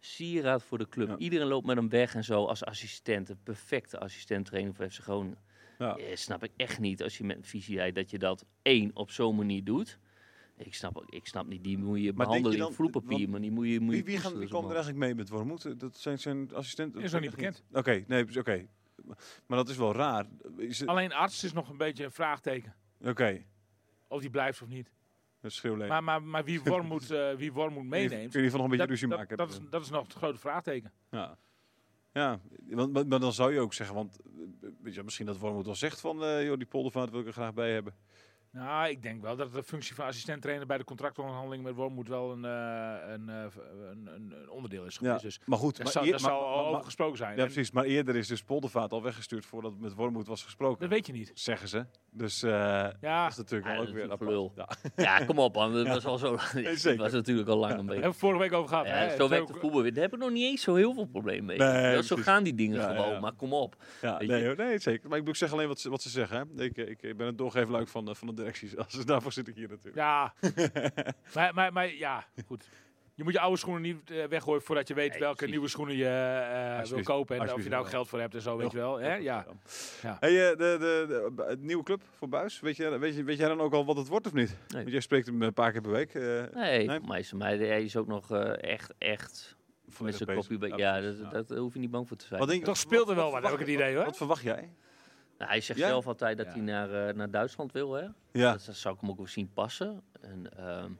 Sieraad 0.00 0.62
voor 0.62 0.78
de 0.78 0.88
club. 0.88 1.08
Ja. 1.08 1.16
Iedereen 1.16 1.46
loopt 1.46 1.66
met 1.66 1.76
hem 1.76 1.88
weg 1.88 2.14
en 2.14 2.24
zo 2.24 2.44
als 2.44 2.64
assistent. 2.64 3.28
Een 3.28 3.42
perfecte 3.42 3.98
assistent 3.98 4.46
trainer 4.46 4.74
voor 4.74 4.90
FC 4.90 4.98
Groningen. 4.98 5.38
ja. 5.78 5.96
Eh, 5.96 6.16
snap 6.16 6.44
ik 6.44 6.50
echt 6.56 6.78
niet 6.80 7.02
als 7.02 7.18
je 7.18 7.24
met 7.24 7.36
een 7.36 7.44
visie 7.44 7.76
rijdt 7.76 7.94
dat 7.96 8.10
je 8.10 8.18
dat 8.18 8.44
één 8.62 8.90
op 8.96 9.10
zo'n 9.10 9.36
manier 9.36 9.64
doet. 9.64 9.98
Ik 10.56 10.74
snap, 10.74 10.96
ook- 10.98 11.10
ik 11.10 11.26
snap 11.26 11.46
niet, 11.46 11.64
die 11.64 11.78
moet 11.78 11.96
je 11.96 12.02
denk 12.02 12.16
behandelen 12.16 12.50
je 12.50 12.56
in 12.56 12.62
want 12.62 13.28
maar 13.30 13.40
die 13.40 13.50
moet 13.50 13.68
je, 13.68 13.80
moet 13.80 13.94
je 13.94 14.02
Wie, 14.02 14.04
wie, 14.04 14.18
gaan, 14.18 14.32
koesteren, 14.32 14.38
wie 14.38 14.48
zo, 14.48 14.54
komen 14.54 14.68
er 14.70 14.74
eigenlijk 14.76 15.04
mee 15.06 15.14
met 15.14 15.28
Wormoed? 15.28 15.80
Dat 15.80 15.96
zijn 15.98 16.18
zijn 16.18 16.54
assistenten? 16.54 17.00
Is 17.02 17.12
nog 17.12 17.20
niet 17.20 17.30
bekend. 17.30 17.62
Oké, 17.72 18.04
nee, 18.06 18.38
oké. 18.38 18.66
Maar 19.46 19.56
dat 19.58 19.68
is 19.68 19.76
wel 19.76 19.92
raar. 19.92 20.26
Is 20.56 20.78
het- 20.78 20.88
Alleen 20.88 21.12
arts 21.12 21.44
is 21.44 21.52
nog 21.52 21.68
een 21.68 21.76
beetje 21.76 22.04
een 22.04 22.10
vraagteken. 22.10 22.74
Oké, 23.04 23.42
Of 24.08 24.20
die 24.20 24.30
blijft 24.30 24.62
of 24.62 24.68
niet. 24.68 24.90
Schreeuwleen. 25.42 25.88
Maar, 25.88 26.04
maar, 26.04 26.22
maar 26.22 26.44
wie 26.44 26.62
Wormoed, 26.70 27.10
eh 27.10 27.34
wie 27.34 27.52
Wormoed 27.52 27.84
meeneemt, 27.84 28.10
Kun 28.10 28.18
je 28.18 28.24
in 28.24 28.26
ieder 28.26 28.42
geval 28.42 28.60
nog 28.60 28.70
een 28.70 28.76
beetje 28.76 28.86
dat, 28.86 28.88
ruzie 28.88 29.08
dat, 29.08 29.18
maken? 29.18 29.36
dat, 29.36 29.50
is, 29.50 29.58
dat 29.70 29.82
is 29.82 29.90
nog 29.90 30.02
het 30.02 30.12
grote 30.12 30.38
vraagteken. 30.38 30.92
Ja, 31.10 31.38
ja 32.12 32.40
want, 32.68 33.08
maar, 33.08 33.20
dan 33.20 33.32
zou 33.32 33.52
je 33.52 33.60
ook 33.60 33.74
zeggen, 33.74 33.94
want 33.94 34.18
eh, 34.20 34.68
weet 34.82 34.94
je, 34.94 35.02
misschien 35.02 35.26
dat 35.26 35.38
Wormoed 35.38 35.66
wel 35.66 35.74
zegt 35.74 36.00
van, 36.00 36.24
eh 36.24 36.44
joh, 36.44 36.56
die 36.56 36.66
poldervaart 36.66 37.10
wil 37.10 37.20
ik 37.20 37.26
er 37.26 37.32
graag 37.32 37.54
bij 37.54 37.72
hebben. 37.72 37.94
Nou, 38.52 38.88
ik 38.88 39.02
denk 39.02 39.22
wel 39.22 39.36
dat 39.36 39.52
de 39.52 39.62
functie 39.62 39.94
van 39.94 40.04
assistent-trainer 40.06 40.66
bij 40.66 40.78
de 40.78 40.84
contractonderhandeling 40.84 41.62
met 41.64 41.74
Wormoed 41.74 42.08
wel 42.08 42.30
een, 42.32 42.44
eh, 42.44 43.12
een, 43.12 43.28
eh, 43.28 43.44
een, 43.90 44.06
een, 44.14 44.32
een 44.40 44.50
onderdeel 44.50 44.84
is 44.84 44.94
Ja, 44.94 45.00
geweest. 45.00 45.22
Dus 45.22 45.40
maar 45.46 45.58
goed, 45.58 45.74
daar 45.76 45.84
maar 45.84 45.92
zal, 45.92 46.04
eer- 46.04 46.10
daar 46.10 46.20
zal 46.20 46.30
maar- 46.30 46.38
al 46.48 46.56
maar- 46.62 46.70
over 46.72 46.84
gesproken 46.84 47.16
zijn. 47.16 47.30
Ja, 47.36 47.38
En 47.38 47.44
precies. 47.44 47.70
Maar 47.70 47.84
eerder 47.84 48.16
is 48.16 48.26
dus 48.28 48.42
Poldervaart 48.42 48.92
al 48.92 49.02
weggestuurd 49.02 49.46
voordat 49.46 49.70
het 49.72 49.80
met 49.80 49.94
Wormoed 49.94 50.26
was 50.26 50.42
gesproken. 50.44 50.80
Dat 50.80 50.88
weet 50.88 51.06
je 51.06 51.12
niet. 51.12 51.30
Zeggen 51.34 51.68
ze. 51.68 51.86
Dus 52.10 52.42
eh, 52.42 52.50
Ja, 53.00 53.22
dat 53.22 53.30
is 53.30 53.36
natuurlijk 53.36 53.70
Ja, 53.70 53.76
wel 53.76 53.80
dat 53.86 53.88
ook 53.88 53.94
weer 54.08 54.16
gelul. 54.28 54.52
Ja. 54.56 54.68
Ja, 55.18 55.24
kom 55.24 55.38
op 55.38 55.54
man. 55.54 55.72
Dat 55.74 55.86
was 55.86 56.04
al 56.06 56.18
zo. 56.18 56.36
zeker. 56.52 56.82
dat 56.84 56.96
was 56.96 57.12
natuurlijk 57.12 57.48
al 57.48 57.56
lang 57.56 57.72
een 57.72 57.78
beetje. 57.78 57.92
hebben 57.92 58.10
we 58.12 58.18
vorige 58.18 58.40
week 58.40 58.52
over 58.52 58.68
gehad. 58.68 58.86
Ja, 58.86 58.92
hè? 58.92 59.16
zo 59.16 59.28
werkt 59.28 59.46
de 59.48 59.54
voetbal 59.54 59.82
weer. 59.82 59.92
Daar 59.94 60.02
heb 60.02 60.12
ik 60.12 60.18
nog 60.18 60.30
niet 60.30 60.42
eens 60.44 60.62
zo 60.62 60.74
heel 60.74 60.94
veel 60.94 61.06
probleem 61.06 61.44
mee. 61.44 61.58
Nee, 61.58 61.92
Ja, 61.94 62.02
zo 62.02 62.16
gaan 62.16 62.42
die 62.42 62.54
dingen 62.54 62.76
Ja, 62.80 62.90
ja, 62.90 62.96
gewoon. 62.96 63.12
ja. 63.12 63.20
Maar 63.20 63.32
kom 63.32 63.52
op. 63.52 63.76
Ja, 64.02 64.18
nee, 64.22 64.54
nee, 64.56 64.78
zeker. 64.78 65.08
Maar 65.08 65.18
ik, 65.18 65.24
bedoel, 65.24 65.28
ik 65.28 65.36
zeg 65.36 65.52
alleen 65.52 65.68
wat 65.68 65.80
ze, 65.80 65.90
wat 65.90 66.02
ze 66.02 66.08
zeggen. 66.08 66.48
Hè. 66.56 66.64
Ik, 66.64 66.76
ik, 66.76 67.02
ik 67.02 67.16
ben 67.16 67.26
het 67.26 67.38
doorgeefluik 67.38 67.88
van, 67.88 68.04
de- 68.04 68.14
van 68.14 68.34
de 68.34 68.38
directies. 68.40 68.76
Als, 68.76 69.04
daarvoor 69.04 69.32
zit 69.32 69.48
ik 69.48 69.54
hier 69.54 69.68
natuurlijk. 69.68 69.96
Ja, 69.96 70.34
maar, 71.34 71.54
maar, 71.54 71.72
maar 71.72 71.94
ja, 71.94 72.24
goed. 72.46 72.68
Je 73.14 73.26
moet 73.26 73.32
je 73.32 73.40
oude 73.40 73.58
schoenen 73.58 73.82
niet 73.82 74.10
eh, 74.10 74.24
weggooien 74.24 74.62
voordat 74.62 74.88
je 74.88 74.94
weet 74.94 75.10
Nee, 75.10 75.20
welke 75.20 75.46
nieuwe 75.46 75.68
schoenen 75.68 75.96
je 75.96 76.06
eh, 76.82 76.88
wil 76.90 77.02
kopen. 77.02 77.36
En 77.36 77.52
of 77.52 77.62
je 77.62 77.68
daar 77.68 77.78
ook 77.78 77.84
wel. 77.84 77.94
geld 77.94 78.08
voor 78.08 78.20
hebt 78.20 78.34
en 78.34 78.42
zo, 78.42 78.56
weet 78.56 78.70
je 78.70 78.76
wel. 78.76 78.98
Hè? 78.98 79.14
Ja. 79.14 79.46
Ja. 80.02 80.16
Hey, 80.20 80.50
eh, 80.50 80.56
de, 80.58 80.76
de, 80.78 81.56
nieuwe 81.58 81.82
club 81.82 82.02
voor 82.16 82.28
Buis. 82.28 82.60
Weet, 82.60 82.76
je, 82.76 82.98
weet, 82.98 83.16
je, 83.16 83.24
weet 83.24 83.38
jij 83.38 83.48
dan 83.48 83.60
ook 83.60 83.72
al 83.72 83.84
wat 83.84 83.96
het 83.96 84.08
wordt 84.08 84.26
of 84.26 84.32
niet? 84.32 84.48
Nee. 84.48 84.80
Want 84.80 84.90
jij 84.90 85.00
spreekt 85.00 85.26
hem 85.26 85.42
een 85.42 85.52
paar 85.52 85.72
keer 85.72 85.80
per 85.80 85.90
week. 85.90 86.14
eh, 86.14 86.22
Nee, 86.54 86.86
Nee? 86.86 87.00
maar 87.00 87.56
hij 87.56 87.82
is 87.82 87.96
ook 87.96 88.06
nog 88.06 88.30
echt, 88.56 88.92
echt 88.98 89.56
met 89.98 90.14
zijn 90.14 90.36
kopje. 90.36 90.76
Ja, 90.76 91.00
dat, 91.00 91.18
ja. 91.18 91.28
dat 91.28 91.50
hoef 91.50 91.72
je 91.72 91.80
niet 91.80 91.90
bang 91.90 92.08
voor 92.08 92.16
te 92.16 92.26
zijn. 92.26 92.40
Wat 92.40 92.48
denk 92.48 92.60
je- 92.60 92.66
Toch 92.66 92.76
speelt 92.76 93.08
er 93.08 93.14
wel 93.14 93.30
wat 93.30 93.42
heb 93.42 93.52
ik 93.52 93.58
het 93.58 93.68
idee, 93.68 93.94
hoor. 93.94 94.04
Wat 94.04 94.16
verwacht 94.16 94.42
jij? 94.42 94.72
Nou, 95.40 95.52
hij 95.52 95.60
zegt 95.60 95.78
Ja? 95.78 95.86
zelf 95.88 96.06
altijd 96.06 96.36
dat 96.36 96.46
Ja. 96.46 96.52
hij 96.52 96.60
naar, 96.60 97.08
eh, 97.08 97.14
naar 97.14 97.30
Duitsland 97.30 97.72
wil. 97.72 97.92
Hè? 97.92 98.06
Ja. 98.32 98.52
Dat, 98.52 98.64
dat 98.64 98.74
zou 98.76 98.94
ik 98.94 99.00
hem 99.00 99.10
ook 99.10 99.16
wel 99.16 99.26
zien 99.26 99.50
passen. 99.52 100.02
En, 100.20 100.56
ehm, 100.56 100.90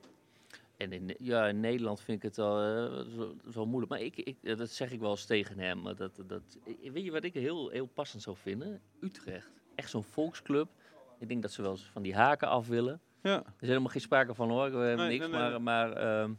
en 0.76 0.92
in, 0.92 1.14
ja, 1.18 1.46
in 1.46 1.60
Nederland 1.60 2.00
vind 2.00 2.16
ik 2.16 2.22
het 2.22 2.38
al 2.38 2.60
eh, 2.62 3.04
zo, 3.16 3.34
zo 3.52 3.66
moeilijk. 3.66 3.92
Maar 3.92 4.00
ik, 4.00 4.16
ik, 4.16 4.36
eh, 4.42 4.56
dat 4.56 4.70
zeg 4.70 4.90
ik 4.92 5.00
wel 5.00 5.10
eens 5.10 5.24
tegen 5.24 5.58
hem. 5.58 5.80
maar 5.82 5.94
Dat, 5.94 6.22
dat, 6.26 6.42
weet 6.92 7.04
je 7.04 7.10
wat 7.10 7.24
ik 7.24 7.34
heel, 7.34 7.68
heel 7.68 7.86
passend 7.86 8.22
zou 8.22 8.36
vinden? 8.36 8.80
Utrecht. 9.00 9.50
Echt 9.74 9.90
zo'n 9.90 10.04
volksclub. 10.04 10.68
Ik 11.18 11.28
denk 11.28 11.42
dat 11.42 11.52
ze 11.52 11.62
wel 11.62 11.70
eens 11.70 11.90
van 11.92 12.02
die 12.02 12.14
haken 12.14 12.48
af 12.48 12.66
willen. 12.68 13.00
Ja. 13.22 13.36
Er 13.36 13.52
is 13.60 13.68
helemaal 13.68 13.88
geen 13.90 14.00
sprake 14.00 14.34
van 14.34 14.48
hoor. 14.50 14.70
We 14.70 14.76
hebben 14.86 15.06
Nee, 15.06 15.18
niks. 15.18 15.30
nee, 15.30 15.40
nee. 15.40 15.50
Maar, 15.58 15.62
maar 15.62 15.92
ehm, 15.92 16.32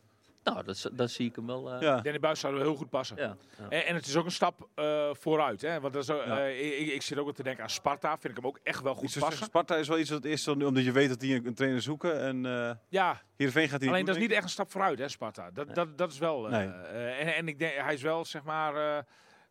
nou, 0.43 0.63
dat, 0.63 0.89
dat 0.93 1.11
zie 1.11 1.29
ik 1.29 1.35
hem 1.35 1.45
wel. 1.47 1.71
eh, 1.73 1.81
ja. 1.81 2.01
Danny 2.01 2.19
Buis 2.19 2.39
zou 2.39 2.57
heel 2.59 2.75
goed 2.75 2.89
passen. 2.89 3.17
ja, 3.17 3.35
ja. 3.57 3.69
En, 3.69 3.85
en 3.85 3.95
het 3.95 4.05
is 4.05 4.15
ook 4.15 4.25
een 4.25 4.31
stap 4.31 4.67
eh, 4.75 5.09
vooruit. 5.13 5.61
Hè? 5.61 5.79
Want 5.79 5.93
dat 5.93 6.03
is, 6.03 6.09
ook, 6.09 6.25
Ja. 6.25 6.39
eh, 6.47 6.79
ik, 6.81 6.87
ik 6.93 7.01
zit 7.01 7.17
ook 7.17 7.23
wel 7.25 7.33
te 7.33 7.43
denken 7.43 7.63
aan 7.63 7.69
Sparta. 7.69 8.09
Vind 8.17 8.23
ik 8.23 8.35
hem 8.35 8.45
ook 8.45 8.59
echt 8.63 8.81
wel 8.81 8.93
goed 8.95 9.03
Iets 9.03 9.17
passen. 9.17 9.45
Sparta 9.45 9.75
is 9.75 9.87
wel 9.87 9.99
iets 9.99 10.09
dat 10.09 10.25
eerst, 10.25 10.47
omdat 10.47 10.83
je 10.83 10.91
weet 10.91 11.09
dat 11.09 11.19
die 11.19 11.45
een, 11.45 11.53
trainer 11.53 11.81
zoeken. 11.81 12.19
En 12.21 12.45
eh 12.45 12.71
Ja, 12.89 13.21
Heerenveen 13.35 13.69
gaat 13.69 13.79
die 13.79 13.89
alleen 13.89 14.05
dat 14.05 14.15
is 14.15 14.21
niet 14.21 14.31
echt 14.31 14.43
een 14.43 14.49
stap 14.49 14.71
vooruit, 14.71 14.99
hè, 14.99 15.07
Sparta. 15.09 15.51
Dat, 15.51 15.75
dat, 15.75 15.97
dat 15.97 16.11
is 16.11 16.17
wel... 16.19 16.45
eh, 16.45 16.51
Nee. 16.51 16.67
eh, 16.67 17.19
en, 17.27 17.35
en 17.35 17.47
ik 17.47 17.59
denk, 17.59 17.73
hij 17.75 17.93
is 17.93 18.01
wel, 18.01 18.25
zeg 18.25 18.43
maar... 18.43 18.97
eh 18.97 19.03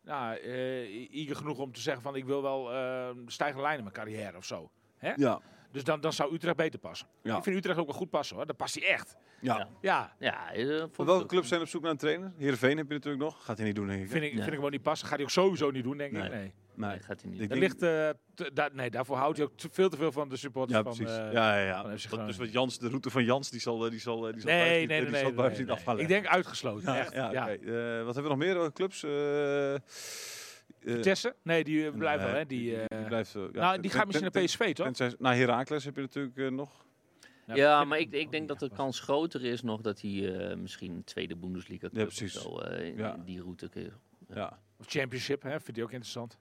nou, 0.03 0.35
eh, 0.37 1.13
eager 1.15 1.35
genoeg 1.35 1.57
om 1.57 1.71
te 1.73 1.81
zeggen 1.81 2.03
van 2.03 2.15
ik 2.15 2.25
wil 2.25 2.41
wel 2.41 2.73
eh 2.73 3.09
stijgende 3.25 3.61
lijn 3.63 3.77
in 3.77 3.83
mijn 3.83 3.95
carrière 3.95 4.37
of 4.37 4.45
zo. 4.45 4.71
ik. 5.01 5.17
Ja. 5.17 5.39
Dus 5.71 5.83
dan, 5.83 6.01
dan 6.01 6.13
zou 6.13 6.33
Utrecht 6.33 6.55
beter 6.55 6.79
passen. 6.79 7.07
Ja. 7.23 7.37
Ik 7.37 7.43
vind 7.43 7.55
Utrecht 7.55 7.79
ook 7.79 7.85
wel 7.87 7.95
goed 7.95 8.09
passen 8.09 8.35
hoor. 8.35 8.45
Dat 8.45 8.57
past 8.57 8.75
hij 8.79 8.87
echt. 8.87 9.15
Ja. 9.41 9.57
Ja. 9.57 9.67
Ja, 9.81 10.15
Ja, 10.19 10.53
eh, 10.53 10.83
welke 11.05 11.25
clubs 11.25 11.47
zijn 11.47 11.61
op 11.61 11.67
zoek 11.67 11.81
naar 11.81 11.91
een 11.91 11.97
trainer? 11.97 12.31
Heerenveen 12.37 12.77
heb 12.77 12.87
je 12.87 12.93
natuurlijk 12.93 13.23
nog. 13.23 13.45
Gaat 13.45 13.57
hij 13.57 13.65
niet 13.65 13.75
doen, 13.75 13.87
denk 13.87 14.01
ik. 14.01 14.09
vind 14.09 14.23
ik, 14.23 14.33
Nee. 14.33 14.41
vind 14.41 14.53
ik 14.53 14.59
wel 14.61 14.69
niet 14.69 14.81
passen. 14.81 15.07
Gaat 15.07 15.15
hij 15.15 15.25
ook 15.25 15.31
sowieso 15.31 15.71
niet 15.71 15.83
doen, 15.83 15.97
denk 15.97 16.11
ik. 16.11 16.17
Nee. 16.19 16.29
Nee. 16.29 16.39
Nee. 16.75 16.89
Nee, 16.89 16.99
gaat 16.99 17.21
hij 17.21 17.29
niet. 17.31 17.39
Dat 17.39 17.49
denk- 17.49 17.61
ligt, 17.61 17.81
eh, 17.81 18.67
nee, 18.73 18.89
daarvoor 18.89 19.17
houdt 19.17 19.37
hij 19.37 19.45
ook 19.45 19.57
te- 19.57 19.69
veel 19.71 19.89
te 19.89 19.97
veel 19.97 20.11
van 20.11 20.29
de 20.29 20.37
supporters 20.37 20.77
Ja, 20.77 20.83
van... 20.83 20.95
precies. 20.95 21.17
eh, 21.17 21.31
ja, 21.31 21.57
ja, 21.59 21.65
ja. 21.65 21.97
van 21.97 22.25
dus 22.25 22.37
wat 22.37 22.51
Jans, 22.51 22.79
de 22.79 22.87
route 22.87 23.09
van 23.09 23.23
Jans, 23.23 23.49
die 23.49 23.59
zal, 23.59 23.77
die 23.89 23.99
zal, 23.99 24.21
die 24.21 24.39
zal 24.41 24.51
Nee, 24.51 24.61
nee, 24.63 24.79
niet- 24.79 24.87
nee, 24.89 25.01
die 25.01 25.09
nee. 25.09 25.21
zal 25.21 25.93
nee, 25.93 26.01
Ik 26.01 26.07
denk 26.07 26.27
uitgesloten, 26.27 26.93
Ja, 26.93 26.99
echt. 26.99 27.13
ja. 27.13 27.49
Eh, 27.49 28.03
wat 28.03 28.15
hebben 28.15 28.23
we 28.23 28.29
nog 28.29 28.37
meer? 28.37 28.61
eh, 28.61 28.67
Clubs? 28.73 29.03
Eh, 30.85 30.93
Vitesse? 30.93 31.35
Nee, 31.43 31.63
die 31.63 31.85
eh, 31.87 31.93
blijft 31.97 32.23
wel, 32.23 32.33
hè. 32.33 32.45
Die, 32.45 32.81
eh, 32.81 32.97
die 32.97 33.07
blijft, 33.07 33.35
eh, 33.35 33.41
ja, 33.51 33.59
nou, 33.61 33.81
die 33.81 33.91
gaat 33.91 34.05
misschien 34.05 34.29
naar 34.33 34.43
PSV, 34.43 34.73
toch? 34.73 34.85
ten- 34.85 34.93
ten- 34.93 35.15
Nou, 35.19 35.35
Heracles 35.35 35.85
heb 35.85 35.95
je 35.95 36.01
natuurlijk 36.01 36.51
nog. 36.51 36.85
Ja, 37.45 37.77
vind 37.77 37.89
maar 37.89 37.99
ik 37.99 38.11
ik, 38.13 38.31
denk 38.31 38.47
dat 38.47 38.59
de 38.59 38.69
kans 38.69 38.99
groter 38.99 39.45
is 39.45 39.61
nog 39.61 39.81
dat 39.81 40.01
hij 40.01 40.35
eh, 40.49 40.57
misschien 40.57 40.91
een 40.91 41.03
tweede 41.03 41.35
Bundesliga 41.35 41.79
club 41.79 41.93
Ja, 41.95 42.01
of 42.07 42.15
precies. 42.15 42.41
zo 42.41 42.59
eh, 42.59 42.85
in 42.87 42.97
Ja. 42.97 43.17
die 43.25 43.41
route 43.41 43.69
Ja. 44.33 44.59
Of 44.77 44.85
Championship, 44.87 45.41
hè. 45.41 45.49
Vindt 45.59 45.75
hij 45.75 45.83
ook 45.83 45.91
interessant. 45.91 46.37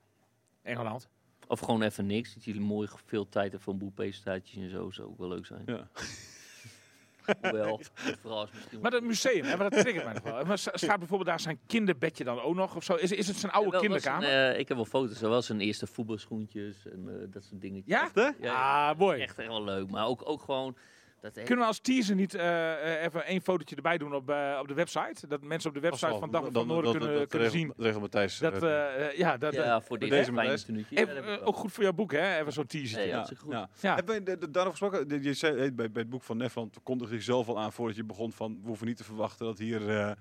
Engeland. 0.62 1.08
Of 1.46 1.60
gewoon 1.60 1.82
even 1.82 2.06
niks. 2.06 2.34
Dat 2.34 2.44
hij 2.44 2.54
mooi 2.54 2.88
veel 3.04 3.28
tijd 3.28 3.52
heeft 3.52 3.64
voor 3.64 3.72
een 3.72 3.78
boel 3.78 3.90
presentaties 3.90 4.56
en 4.62 4.70
zo. 4.70 4.90
Zou 4.90 5.08
ook 5.08 5.18
wel 5.18 5.28
leuk 5.28 5.46
zijn. 5.46 5.62
Ja. 5.66 5.88
Hoewel, 7.40 7.80
vooral 8.22 8.42
is 8.44 8.50
misschien... 8.52 8.80
Maar 8.80 8.90
dat 8.90 9.02
museum, 9.02 9.44
hè, 9.44 9.56
maar 9.56 9.70
dat 9.70 9.80
triggert 9.80 10.04
mij 10.04 10.14
nog 10.14 10.22
wel. 10.22 10.44
Maar 10.44 10.58
staat 10.58 10.98
bijvoorbeeld 10.98 11.26
daar 11.28 11.40
zijn 11.40 11.58
kinderbedje 11.66 12.24
dan 12.24 12.40
ook 12.40 12.54
nog? 12.54 12.76
Of 12.76 12.84
zo? 12.84 12.94
Is, 12.94 13.12
is 13.12 13.26
het 13.26 13.36
zijn 13.36 13.52
oude 13.52 13.70
wel 13.70 13.80
kinderkamer? 13.80 14.28
zijn, 14.28 14.52
eh, 14.52 14.58
ik 14.58 14.68
heb 14.68 14.76
wel 14.76 14.86
foto's. 14.86 15.22
Er 15.22 15.28
was 15.28 15.46
zijn 15.46 15.60
eerste 15.60 15.86
voetbalschoentjes 15.86 16.86
en 16.86 17.08
eh, 17.08 17.26
dat 17.32 17.44
soort 17.44 17.60
dingetjes. 17.60 17.94
Ja? 17.94 18.02
Echt, 18.02 18.14
hè? 18.14 18.28
Ja, 18.40 18.88
Ah, 18.90 18.98
mooi. 18.98 19.20
echt 19.20 19.36
wel 19.36 19.64
leuk. 19.64 19.90
Maar 19.90 20.06
ook, 20.06 20.22
ook 20.28 20.42
gewoon... 20.42 20.76
Dat 21.20 21.32
Kunnen 21.32 21.58
we 21.58 21.64
als 21.64 21.78
teaser 21.80 22.14
niet 22.14 22.34
eh, 22.34 22.72
eh, 22.96 23.04
even 23.04 23.24
één 23.24 23.40
fotootje 23.40 23.76
erbij 23.76 23.98
doen 23.98 24.14
op, 24.14 24.30
eh, 24.30 24.58
op 24.60 24.68
de 24.68 24.74
website? 24.74 25.26
Dat 25.26 25.42
mensen 25.42 25.68
op 25.68 25.74
de 25.74 25.80
website 25.80 26.18
van 26.18 26.30
Dag 26.30 26.48
van 26.52 26.66
Noorden 26.66 26.98
kunnen, 26.98 27.28
kunnen 27.28 27.50
zien. 27.50 27.72
Regel 27.76 28.00
Matthijs. 28.00 28.38
Dat, 28.38 28.62
eh, 28.62 29.16
ja, 29.16 29.36
dat, 29.36 29.54
ja, 29.54 29.80
voor 29.80 29.98
deze 29.98 30.10
deze 30.10 30.32
wel. 31.22 31.42
ook 31.42 31.56
goed 31.56 31.72
voor 31.72 31.82
jouw 31.82 31.92
boek, 31.92 32.12
hè? 32.12 32.38
Even 32.38 32.52
zo'n 32.52 32.66
teasertje. 32.66 32.96
Nee, 32.98 33.06
Ja, 33.06 33.12
ja, 33.12 33.20
ja, 33.20 33.26
hartstikke 33.26 33.44
goed. 33.44 33.52
ja. 33.52 33.88
Ja. 33.88 33.94
Hebben 33.94 34.14
we 34.14 34.22
de- 34.22 34.38
de- 34.38 34.50
daarover 34.50 34.78
gesproken? 34.78 35.22
Je 35.22 35.34
zei 35.34 35.54
bij, 35.72 35.90
bij 35.90 36.02
het 36.02 36.10
boek 36.10 36.22
van 36.22 36.36
Nefland 36.36 36.76
kondigde 36.82 37.14
je 37.14 37.20
zelf 37.22 37.48
al 37.48 37.58
aan 37.58 37.72
voordat 37.72 37.96
je 37.96 38.04
begon 38.04 38.32
van 38.32 38.58
we 38.62 38.66
hoeven 38.66 38.86
niet 38.86 38.96
te 38.96 39.04
verwachten 39.04 39.46
dat 39.46 39.58
hier 39.58 39.88
eh, 39.90 40.12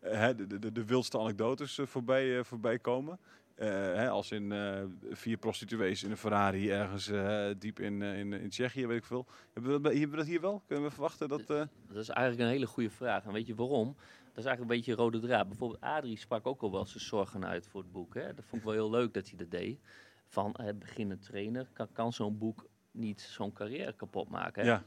hè, 0.00 0.34
de, 0.34 0.58
de, 0.58 0.72
de 0.72 0.84
wildste 0.84 1.18
anekdotes 1.18 1.78
voorbij, 1.84 2.38
eh, 2.38 2.44
voorbij 2.44 2.78
komen. 2.78 3.18
Eh, 3.56 3.68
hè, 3.68 4.08
als 4.08 4.30
in 4.30 4.52
eh, 4.52 4.82
vier 5.10 5.36
prostituees 5.36 6.02
in 6.02 6.10
een 6.10 6.16
Ferrari 6.16 6.70
ergens 6.70 7.08
eh, 7.08 7.46
diep 7.58 7.80
in, 7.80 8.02
in, 8.02 8.32
in 8.32 8.48
Tsjechië, 8.48 8.86
weet 8.86 8.98
ik 8.98 9.04
veel. 9.04 9.26
Hebben 9.52 9.72
we, 9.72 9.80
dat, 9.80 9.92
hebben 9.92 10.10
we 10.10 10.16
dat 10.16 10.26
hier 10.26 10.40
wel? 10.40 10.62
Kunnen 10.66 10.84
we 10.84 10.90
verwachten 10.90 11.28
dat... 11.28 11.46
Dat 11.46 11.68
is 11.96 12.08
eigenlijk 12.08 12.48
een 12.48 12.54
hele 12.54 12.66
goede 12.66 12.90
vraag. 12.90 13.24
En 13.24 13.32
weet 13.32 13.46
je 13.46 13.54
waarom? 13.54 13.96
Dat 14.36 14.44
is 14.44 14.50
eigenlijk 14.50 14.60
een 14.60 14.76
beetje 14.76 15.02
rode 15.02 15.26
draad. 15.26 15.48
Bijvoorbeeld 15.48 15.80
Adrie 15.80 16.18
sprak 16.18 16.46
ook 16.46 16.62
al 16.62 16.72
wel 16.72 16.86
zijn 16.86 17.04
zorgen 17.04 17.46
uit 17.46 17.66
voor 17.66 17.80
het 17.80 17.92
boek. 17.92 18.14
Hè? 18.14 18.34
Dat 18.34 18.44
vond 18.44 18.60
ik 18.60 18.66
wel 18.66 18.76
heel 18.76 18.90
leuk 18.90 19.14
dat 19.14 19.28
hij 19.28 19.38
dat 19.38 19.50
deed. 19.50 19.80
Van 20.26 20.54
eh, 20.54 20.74
beginnend 20.74 21.22
trainer, 21.22 21.68
kan, 21.72 21.88
kan 21.92 22.12
zo'n 22.12 22.38
boek 22.38 22.66
niet 22.90 23.20
zo'n 23.20 23.52
carrière 23.52 23.92
kapot 23.92 24.28
maken? 24.28 24.62
Hè? 24.62 24.68
ja, 24.68 24.84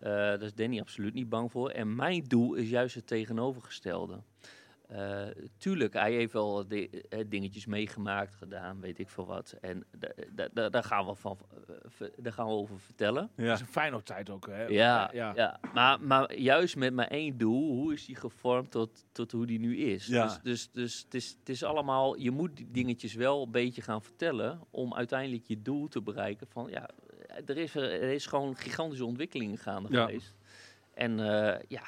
daar 0.00 0.42
is 0.42 0.54
Danny 0.54 0.80
absoluut 0.80 1.14
niet 1.14 1.28
bang 1.28 1.50
voor. 1.50 1.70
En 1.70 1.94
mijn 1.94 2.24
doel 2.24 2.54
is 2.54 2.68
juist 2.68 2.94
het 2.94 3.06
tegenovergestelde. 3.06 4.22
Eh, 4.92 5.26
tuurlijk, 5.56 5.92
hij 5.92 6.12
heeft 6.12 6.32
wel 6.32 6.66
eh, 6.68 7.24
dingetjes 7.26 7.66
meegemaakt, 7.66 8.34
gedaan, 8.34 8.80
weet 8.80 8.98
ik 8.98 9.08
veel 9.08 9.26
wat. 9.26 9.56
En 9.60 9.84
da- 9.98 10.12
da- 10.32 10.48
da- 10.52 10.68
daar 10.68 10.84
gaan 10.84 11.06
we, 11.06 11.14
van, 11.14 11.38
eh, 11.98 12.08
daar 12.16 12.32
gaan 12.32 12.46
we 12.46 12.52
over 12.52 12.80
vertellen. 12.80 13.30
Dat 13.36 13.46
ja. 13.46 13.52
is 13.52 13.60
een 13.60 13.66
fijn 13.66 14.02
tijd 14.02 14.30
ook, 14.30 14.46
hè? 14.46 14.64
Ja, 14.66 15.10
ja. 15.12 15.32
ja. 15.34 15.60
Maar, 15.74 16.00
maar 16.00 16.34
juist 16.34 16.76
met 16.76 16.92
maar 16.92 17.06
één 17.06 17.38
doel, 17.38 17.74
hoe 17.74 17.92
is 17.92 18.06
die 18.06 18.16
gevormd 18.16 18.70
tot, 18.70 19.04
tot 19.12 19.32
hoe 19.32 19.46
die 19.46 19.58
nu 19.58 19.76
is? 19.76 20.06
Ja. 20.06 20.26
Dus, 20.26 20.40
dus, 20.42 20.70
dus 20.72 21.02
het, 21.04 21.14
is, 21.14 21.36
het 21.38 21.48
is 21.48 21.62
allemaal, 21.64 22.16
je 22.18 22.30
moet 22.30 22.56
die 22.56 22.70
dingetjes 22.70 23.14
wel 23.14 23.42
een 23.42 23.50
beetje 23.50 23.82
gaan 23.82 24.02
vertellen 24.02 24.60
om 24.70 24.94
uiteindelijk 24.94 25.44
je 25.46 25.62
doel 25.62 25.88
te 25.88 26.02
bereiken 26.02 26.46
van 26.46 26.70
ja, 26.70 26.88
er 27.46 27.56
is, 27.56 27.74
er 27.74 28.02
is 28.12 28.26
gewoon 28.26 28.56
gigantische 28.56 29.04
ontwikkeling 29.04 29.62
gaande 29.62 29.88
Ja. 29.92 30.04
geweest. 30.04 30.34
En 30.94 31.20
eh, 31.20 31.60
ja, 31.68 31.82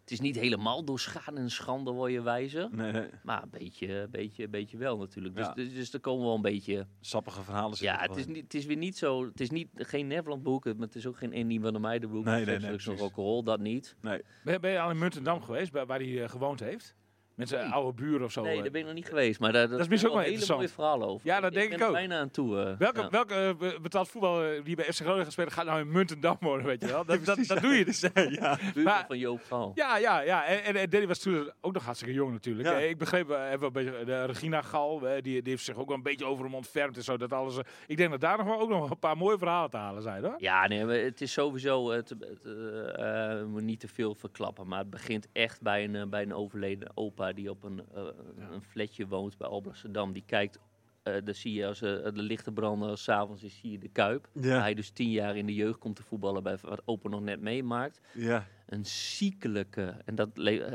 het 0.00 0.10
is 0.10 0.20
niet 0.20 0.36
helemaal 0.36 0.84
door 0.84 1.00
schade 1.00 1.40
en 1.40 1.50
schande 1.50 1.90
word 1.90 2.12
je 2.12 2.22
wijzer, 2.22 2.68
Nee, 2.72 2.92
nee. 2.92 3.08
maar 3.22 3.42
een 3.42 3.50
beetje, 3.50 4.08
beetje, 4.10 4.48
beetje 4.48 4.76
wel 4.76 4.98
natuurlijk. 4.98 5.34
Dus, 5.36 5.46
Ja. 5.46 5.52
dus, 5.54 5.74
dus 5.74 5.92
er 5.92 6.00
komen 6.00 6.24
wel 6.24 6.34
een 6.34 6.42
beetje 6.42 6.86
Sappige 7.00 7.42
verhalen 7.42 7.76
zitten 7.76 7.96
ja, 7.96 8.02
het 8.02 8.16
is, 8.16 8.26
niet, 8.26 8.42
het 8.42 8.54
is 8.54 8.64
weer 8.64 8.76
niet 8.76 8.98
zo. 8.98 9.24
Het 9.24 9.40
is 9.40 9.50
niet, 9.50 9.68
geen 9.74 10.06
Neverland 10.06 10.42
boek, 10.42 10.64
maar 10.64 10.74
het 10.78 10.94
is 10.94 11.06
ook 11.06 11.16
geen 11.16 11.34
Andy 11.34 11.60
van 11.60 11.72
der 11.72 11.80
Meijden 11.80 12.10
boek. 12.10 12.24
Nee, 12.24 12.34
nee, 12.44 12.58
nee, 12.58 12.66
en 12.70 12.76
precies. 12.76 13.00
Rock'n'Roll, 13.00 13.42
dat 13.42 13.60
niet. 13.60 13.96
Nee. 14.00 14.22
Ben, 14.44 14.60
ben 14.60 14.70
je 14.70 14.80
al 14.80 14.90
in 14.90 14.98
Muntendam 14.98 15.42
geweest, 15.42 15.70
waar 15.72 15.86
hij 15.88 16.22
eh, 16.22 16.28
gewoond 16.28 16.60
heeft? 16.60 16.94
Met 17.34 17.48
zijn 17.48 17.72
oude 17.72 18.02
buren 18.02 18.24
of 18.24 18.32
zo? 18.32 18.42
Nee, 18.42 18.56
eh? 18.56 18.62
daar 18.62 18.70
ben 18.70 18.80
ik 18.80 18.86
nog 18.86 18.94
niet 18.96 19.06
geweest. 19.08 19.40
Maar 19.40 19.52
daar, 19.52 19.68
Dat 19.68 19.80
is 19.80 19.88
misschien 19.88 20.10
ook 20.10 20.16
wel 20.18 20.26
een 20.26 20.32
interessant. 20.32 20.70
verhalen 20.70 21.08
over. 21.08 21.26
Ja, 21.26 21.40
dat 21.40 21.52
denk 21.52 21.68
ben 21.70 21.78
ik 21.78 21.84
ook. 21.84 21.92
bijna 21.92 22.18
aan 22.18 22.30
toe. 22.30 22.60
eh, 22.60 22.76
Welke, 22.78 23.00
ja. 23.00 23.08
welke 23.10 23.34
eh, 23.34 23.54
be- 23.58 23.78
betaald 23.82 24.08
voetbal 24.08 24.42
die 24.64 24.76
bij 24.76 24.84
FC 24.84 24.94
Groningen 25.00 25.22
gaat 25.24 25.32
spelen, 25.32 25.52
gaat 25.52 25.64
nou 25.66 25.80
in 25.80 25.92
Muntendam 25.92 26.36
wonen, 26.40 26.66
weet 26.66 26.80
je 26.80 26.86
wel? 26.86 27.04
Dat, 27.14 27.24
dat, 27.24 27.38
dat 27.46 27.60
doe 27.60 27.74
je 27.74 27.84
dus. 27.84 28.00
ja. 28.40 28.58
Maar- 28.84 29.04
van 29.08 29.18
Joop 29.18 29.40
Val. 29.40 29.72
Ja, 29.74 29.96
ja, 29.96 30.20
ja. 30.20 30.44
En, 30.46 30.64
en, 30.64 30.76
en 30.76 30.90
Danny 30.90 31.06
was 31.06 31.18
toen 31.18 31.50
ook 31.60 31.72
nog 31.72 31.84
hartstikke 31.84 32.14
jong 32.14 32.32
natuurlijk. 32.32 32.68
Ja. 32.68 32.76
Ik 32.78 32.98
begreep, 32.98 33.26
we 33.28 33.34
hebben 33.34 33.66
een 33.66 33.72
beetje 33.72 34.04
de 34.04 34.24
Regina 34.24 34.62
Gal, 34.62 34.98
die, 34.98 35.20
die 35.22 35.42
heeft 35.44 35.64
zich 35.64 35.76
ook 35.76 35.86
wel 35.88 35.96
een 35.96 36.02
beetje 36.02 36.24
over 36.24 36.44
hem 36.44 36.54
ontfermd 36.54 36.96
en 36.96 37.02
zo. 37.04 37.16
Dat 37.16 37.32
alles, 37.32 37.56
ik 37.86 37.96
denk 37.96 38.10
dat 38.10 38.20
daar 38.20 38.36
nog 38.36 38.46
wel 38.46 38.60
ook 38.60 38.68
nog 38.68 38.90
een 38.90 38.98
paar 38.98 39.16
mooie 39.16 39.38
verhalen 39.38 39.70
te 39.70 39.76
halen 39.76 40.02
zijn, 40.02 40.24
hoor. 40.24 40.34
Ja, 40.38 40.66
nee, 40.66 40.84
maar 40.84 40.94
het 40.94 41.20
is 41.20 41.32
sowieso. 41.32 41.90
Het, 41.90 42.08
het, 42.08 42.42
we 42.42 43.44
moeten 43.46 43.64
niet 43.66 43.80
te 43.80 43.88
veel 43.88 44.14
verklappen. 44.14 44.66
Maar 44.66 44.78
het 44.78 44.90
begint 44.90 45.26
echt 45.32 45.62
bij 45.62 45.84
een, 45.84 46.10
bij 46.10 46.22
een 46.22 46.34
overleden 46.34 46.90
opa 46.94 47.23
die 47.32 47.50
op 47.50 47.62
een, 47.62 47.82
eh, 47.94 48.02
een 48.50 48.62
flatje 48.62 49.06
woont 49.06 49.36
bij 49.36 49.48
Alblasserdam. 49.48 50.12
Die 50.12 50.24
kijkt 50.26 50.58
eh 51.04 51.14
dan 51.24 51.34
zie 51.34 51.52
je 51.52 51.66
als 51.66 51.82
eh, 51.82 51.90
de 52.02 52.22
lichten 52.22 52.54
branden, 52.54 52.98
s'avonds 52.98 53.42
is 53.42 53.58
zie 53.58 53.70
je 53.70 53.78
de 53.78 53.88
Kuip. 53.88 54.28
Ja. 54.32 54.60
Hij 54.60 54.74
dus 54.74 54.90
tien 54.90 55.10
jaar 55.10 55.36
in 55.36 55.46
de 55.46 55.54
jeugd 55.54 55.78
komt 55.78 55.96
te 55.96 56.02
voetballen, 56.02 56.42
bij 56.42 56.58
wat 56.62 56.82
Open 56.84 57.10
nog 57.10 57.20
net 57.20 57.40
meemaakt. 57.40 58.00
Ja. 58.14 58.46
Een 58.66 58.86
ziekelijke, 58.86 59.96
en 60.04 60.14
dat, 60.14 60.28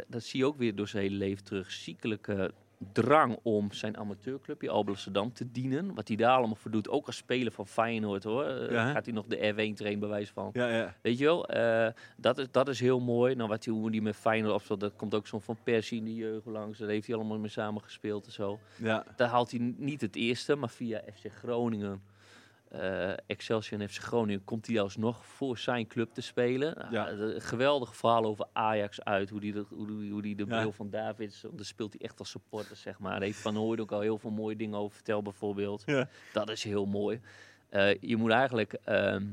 dat 0.08 0.24
zie 0.24 0.40
je 0.40 0.46
ook 0.46 0.58
weer 0.58 0.76
door 0.76 0.88
zijn 0.88 1.04
hele 1.04 1.16
leven 1.16 1.44
terug, 1.44 1.72
ziekelijke 1.72 2.54
drang 2.94 3.38
om 3.44 3.72
zijn 3.72 3.98
amateurclubje 3.98 4.70
Alblasserdam 4.70 5.34
te 5.34 5.52
dienen. 5.52 5.94
Wat 5.96 6.08
hij 6.08 6.18
daar 6.18 6.36
allemaal 6.38 6.56
voor 6.56 6.72
doet, 6.72 6.90
ook 6.90 7.06
als 7.06 7.16
speler 7.16 7.52
van 7.52 7.68
Feyenoord 7.68 8.24
hoor. 8.24 8.44
Eh, 8.46 8.72
Ja, 8.72 8.92
gaat 8.92 9.06
hij 9.06 9.14
nog 9.14 9.26
de 9.26 9.36
R1 9.38 9.74
trainen 9.76 10.00
bij 10.00 10.10
wijze 10.10 10.34
van. 10.34 10.50
Ja, 10.54 10.68
ja. 10.68 10.96
Weet 11.02 11.18
je 11.18 11.26
wel, 11.26 11.48
eh, 11.50 11.92
dat, 12.18 12.38
is, 12.38 12.46
dat 12.52 12.68
is 12.68 12.80
heel 12.80 13.00
mooi. 13.00 13.36
Nou, 13.36 13.50
wat 13.50 13.66
hij, 13.66 13.74
hoe 13.74 13.92
die 13.92 14.02
met 14.02 14.16
Feyenoord 14.16 14.54
opstelt, 14.54 14.80
dat 14.80 14.96
komt 14.96 15.14
ook 15.16 15.28
zo'n 15.28 15.42
Van 15.42 15.58
Persie 15.64 15.98
in 15.98 16.06
de 16.06 16.16
jeugd 16.16 16.46
langs. 16.46 16.78
Daar 16.78 16.90
heeft 16.90 17.08
hij 17.08 17.16
allemaal 17.16 17.40
mee 17.40 17.50
samen 17.50 17.82
gespeeld 17.82 18.26
en 18.26 18.32
zo. 18.32 18.60
ja. 18.76 19.04
Daar 19.16 19.30
haalt 19.30 19.52
hij 19.52 19.74
niet 19.78 20.02
het 20.02 20.16
eerste, 20.16 20.56
maar 20.56 20.70
via 20.70 21.02
FC 21.16 21.32
Groningen, 21.32 22.02
eh, 22.70 23.12
Excelsior 23.28 23.82
en 23.82 23.90
FC 23.90 23.98
Groningen, 24.02 24.44
komt 24.44 24.68
hij 24.68 24.80
alsnog 24.82 25.26
voor 25.26 25.58
zijn 25.58 25.88
club 25.88 26.14
te 26.14 26.22
spelen. 26.22 26.76
Nou, 26.92 26.94
Ja. 26.94 27.40
geweldig 27.40 27.96
verhaal 27.96 28.24
over 28.26 28.46
Ajax 28.54 29.04
uit, 29.04 29.30
hoe 29.30 29.40
die 29.40 29.54
de, 29.54 29.66
hoe, 29.70 29.88
die- 29.88 30.12
hoe 30.12 30.22
die 30.22 30.36
de 30.36 30.46
Ja. 30.48 30.58
bril 30.60 30.72
van 30.72 30.90
Davids, 30.90 31.42
daar 31.42 31.66
speelt 31.66 31.94
hij 31.94 32.02
echt 32.02 32.20
als 32.20 32.30
supporter, 32.30 32.76
zeg 32.76 33.00
maar. 33.00 33.12
Daar 33.12 33.22
heeft 33.22 33.40
Van 33.40 33.56
Hooyd 33.56 33.80
ook 33.80 33.92
al 33.92 34.00
heel 34.00 34.18
veel 34.18 34.32
mooie 34.32 34.56
dingen 34.56 34.78
over 34.78 34.96
verteld, 34.96 35.24
bijvoorbeeld. 35.24 35.84
Ja. 35.86 36.10
Dat 36.34 36.50
is 36.50 36.64
heel 36.64 36.86
mooi. 36.86 37.22
Eh, 37.70 37.96
je 38.02 38.16
moet 38.18 38.32
eigenlijk, 38.32 38.74
ehm, 38.74 39.26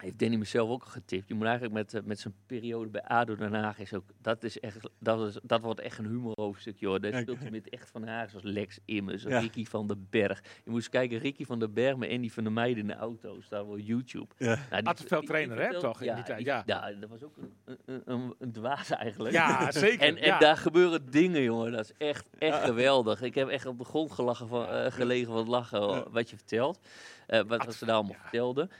heeft 0.00 0.18
Danny 0.18 0.36
mezelf 0.36 0.68
ook 0.70 0.82
al 0.82 0.90
getipt, 0.90 1.28
je 1.28 1.34
moet 1.34 1.44
eigenlijk 1.44 1.74
met, 1.74 1.94
eh, 1.94 2.00
met 2.04 2.18
zijn 2.20 2.34
periode 2.46 2.90
bij 2.90 3.02
ADO 3.02 3.36
Den 3.36 3.54
Haag 3.54 3.78
is 3.78 3.94
ook, 3.94 4.04
dat 4.22 4.44
is 4.44 4.60
echt, 4.60 4.88
dat, 4.98 5.28
is, 5.28 5.38
dat 5.42 5.60
wordt 5.60 5.80
echt 5.80 5.98
een 5.98 6.06
humorhoofdstuk, 6.06 6.78
joh. 6.78 7.00
Daar 7.00 7.12
Ja, 7.12 7.20
speelt 7.20 7.38
hij 7.38 7.50
met 7.50 7.68
echt 7.68 7.90
van 7.90 8.06
Haag, 8.06 8.30
zoals 8.30 8.44
Lex 8.44 8.78
Immers, 8.84 9.22
Ja. 9.22 9.38
Ricky 9.38 9.64
van 9.64 9.86
den 9.86 10.06
Berg. 10.10 10.40
Je 10.64 10.70
moet 10.70 10.78
eens 10.78 10.88
kijken, 10.88 11.18
Ricky 11.18 11.44
van 11.44 11.58
den 11.58 11.72
Berg 11.72 11.96
met 11.96 12.10
Andy 12.10 12.30
van 12.30 12.42
der 12.42 12.52
Meijden 12.52 12.78
in 12.78 12.86
de 12.86 12.94
auto, 12.94 13.40
staat 13.40 13.64
op 13.64 13.78
YouTube. 13.78 14.26
Ja. 14.36 14.58
Nou, 14.70 14.94
die- 14.96 15.22
trainer, 15.26 15.58
hè, 15.60 15.80
toch, 15.80 16.02
in 16.02 16.14
die 16.14 16.24
tijd, 16.24 16.44
ja. 16.44 16.62
Ja, 16.66 16.92
dat 16.92 17.08
was 17.10 17.22
ook 17.22 17.36
een, 17.36 17.52
een, 17.86 18.02
een, 18.04 18.34
een 18.38 18.52
dwaas 18.52 18.90
eigenlijk. 18.90 19.34
Ja, 19.34 19.70
zeker. 19.72 20.00
En, 20.06 20.16
en 20.16 20.26
ja. 20.26 20.38
daar 20.38 20.56
gebeuren 20.56 21.10
dingen, 21.10 21.42
jongen. 21.42 21.72
Dat 21.72 21.84
is 21.84 21.92
echt, 22.06 22.26
echt 22.38 22.64
geweldig. 22.64 23.22
Ik 23.22 23.34
heb 23.34 23.48
echt 23.48 23.66
op 23.66 23.78
de 23.78 23.84
grond 23.84 24.12
gelachen 24.12 24.48
van, 24.48 24.66
eh, 24.68 24.92
gelegen 24.92 25.26
van 25.26 25.36
het 25.36 25.48
lachen 25.48 25.80
Ja. 25.80 26.04
wat 26.10 26.30
je 26.30 26.36
vertelt. 26.36 26.78
Eh, 27.26 27.40
wat, 27.46 27.64
wat 27.64 27.74
ze 27.74 27.84
daar 27.84 27.94
allemaal 27.94 28.12
ja. 28.14 28.20
vertelden. 28.20 28.70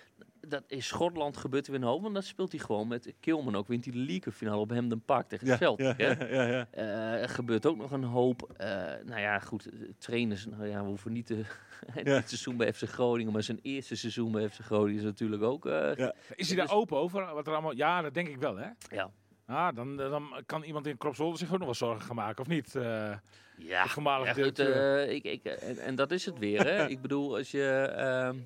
Dat 0.51 0.63
in 0.67 0.83
Schotland 0.83 1.37
gebeurt 1.37 1.67
er 1.67 1.73
weer 1.73 1.81
een 1.81 1.87
hoop. 1.87 2.03
Want 2.03 2.15
dan 2.15 2.23
speelt 2.23 2.53
hij 2.53 2.61
gewoon 2.61 2.89
met 2.89 3.13
Kilman 3.21 3.57
ook. 3.57 3.69
Wint 3.69 3.85
hij 3.85 3.93
de 3.95 3.99
League 3.99 4.33
finale 4.33 4.61
op 4.61 4.71
Hemden 4.71 5.01
Park 5.05 5.29
tegen 5.29 5.47
Ja, 5.47 5.57
Celtic. 5.57 5.87
ja, 5.87 5.95
hè? 5.97 6.25
ja, 6.29 6.43
ja, 6.43 6.47
ja. 6.49 6.67
Eh, 6.71 7.23
er 7.23 7.29
gebeurt 7.29 7.67
ook 7.67 7.77
nog 7.77 7.91
een 7.91 8.05
hoop. 8.05 8.53
Eh, 8.57 8.69
nou 9.05 9.21
ja, 9.21 9.39
goed. 9.39 9.67
eh, 9.71 9.79
Trainers, 9.99 10.47
nou 10.47 10.67
ja, 10.67 10.81
we 10.83 10.89
hoeven 10.89 11.13
niet 11.13 11.27
te. 11.27 11.35
Ja. 11.95 12.03
Dit 12.03 12.29
seizoen 12.29 12.57
bij 12.57 12.73
FC 12.73 12.83
Groningen, 12.89 13.33
maar 13.33 13.43
zijn 13.43 13.59
eerste 13.63 13.97
seizoen 13.97 14.33
bij 14.33 14.49
FC 14.49 14.59
Groningen 14.61 14.99
is 14.99 15.05
natuurlijk 15.05 15.43
ook. 15.43 15.67
eh, 15.67 15.95
Ja. 15.97 16.15
Is 16.35 16.47
hij 16.49 16.57
daar 16.57 16.67
Dus- 16.67 16.75
open 16.75 16.97
over? 16.97 17.35
Wat 17.35 17.47
er 17.47 17.53
allemaal... 17.53 17.75
Ja, 17.77 18.03
dat 18.03 18.15
denk 18.15 18.29
ik 18.29 18.39
wel, 18.39 18.57
hè? 18.57 18.69
ja. 18.91 19.11
Ah, 19.47 19.75
dan, 19.77 19.97
dan 19.97 20.43
kan 20.47 20.63
iemand 20.63 20.87
in 20.87 20.97
Kropswolde 20.97 21.39
zich 21.39 21.49
ook 21.53 21.57
nog 21.59 21.65
wel 21.65 21.75
zorgen 21.75 22.03
gaan 22.07 22.17
maken, 22.17 22.41
of 22.43 22.49
niet? 22.49 22.75
Eh, 22.77 22.83
Ja, 22.83 23.19
ja, 23.57 23.87
goed, 23.87 24.59
eh, 24.59 25.11
ik, 25.11 25.25
ik, 25.25 25.45
en, 25.45 25.79
en 25.79 25.95
dat 25.95 26.11
is 26.11 26.25
het 26.27 26.39
weer. 26.39 26.65
Hè? 26.65 26.87
ik 26.95 27.01
bedoel, 27.01 27.37
als 27.37 27.51
je. 27.51 27.65
ehm, 27.97 28.37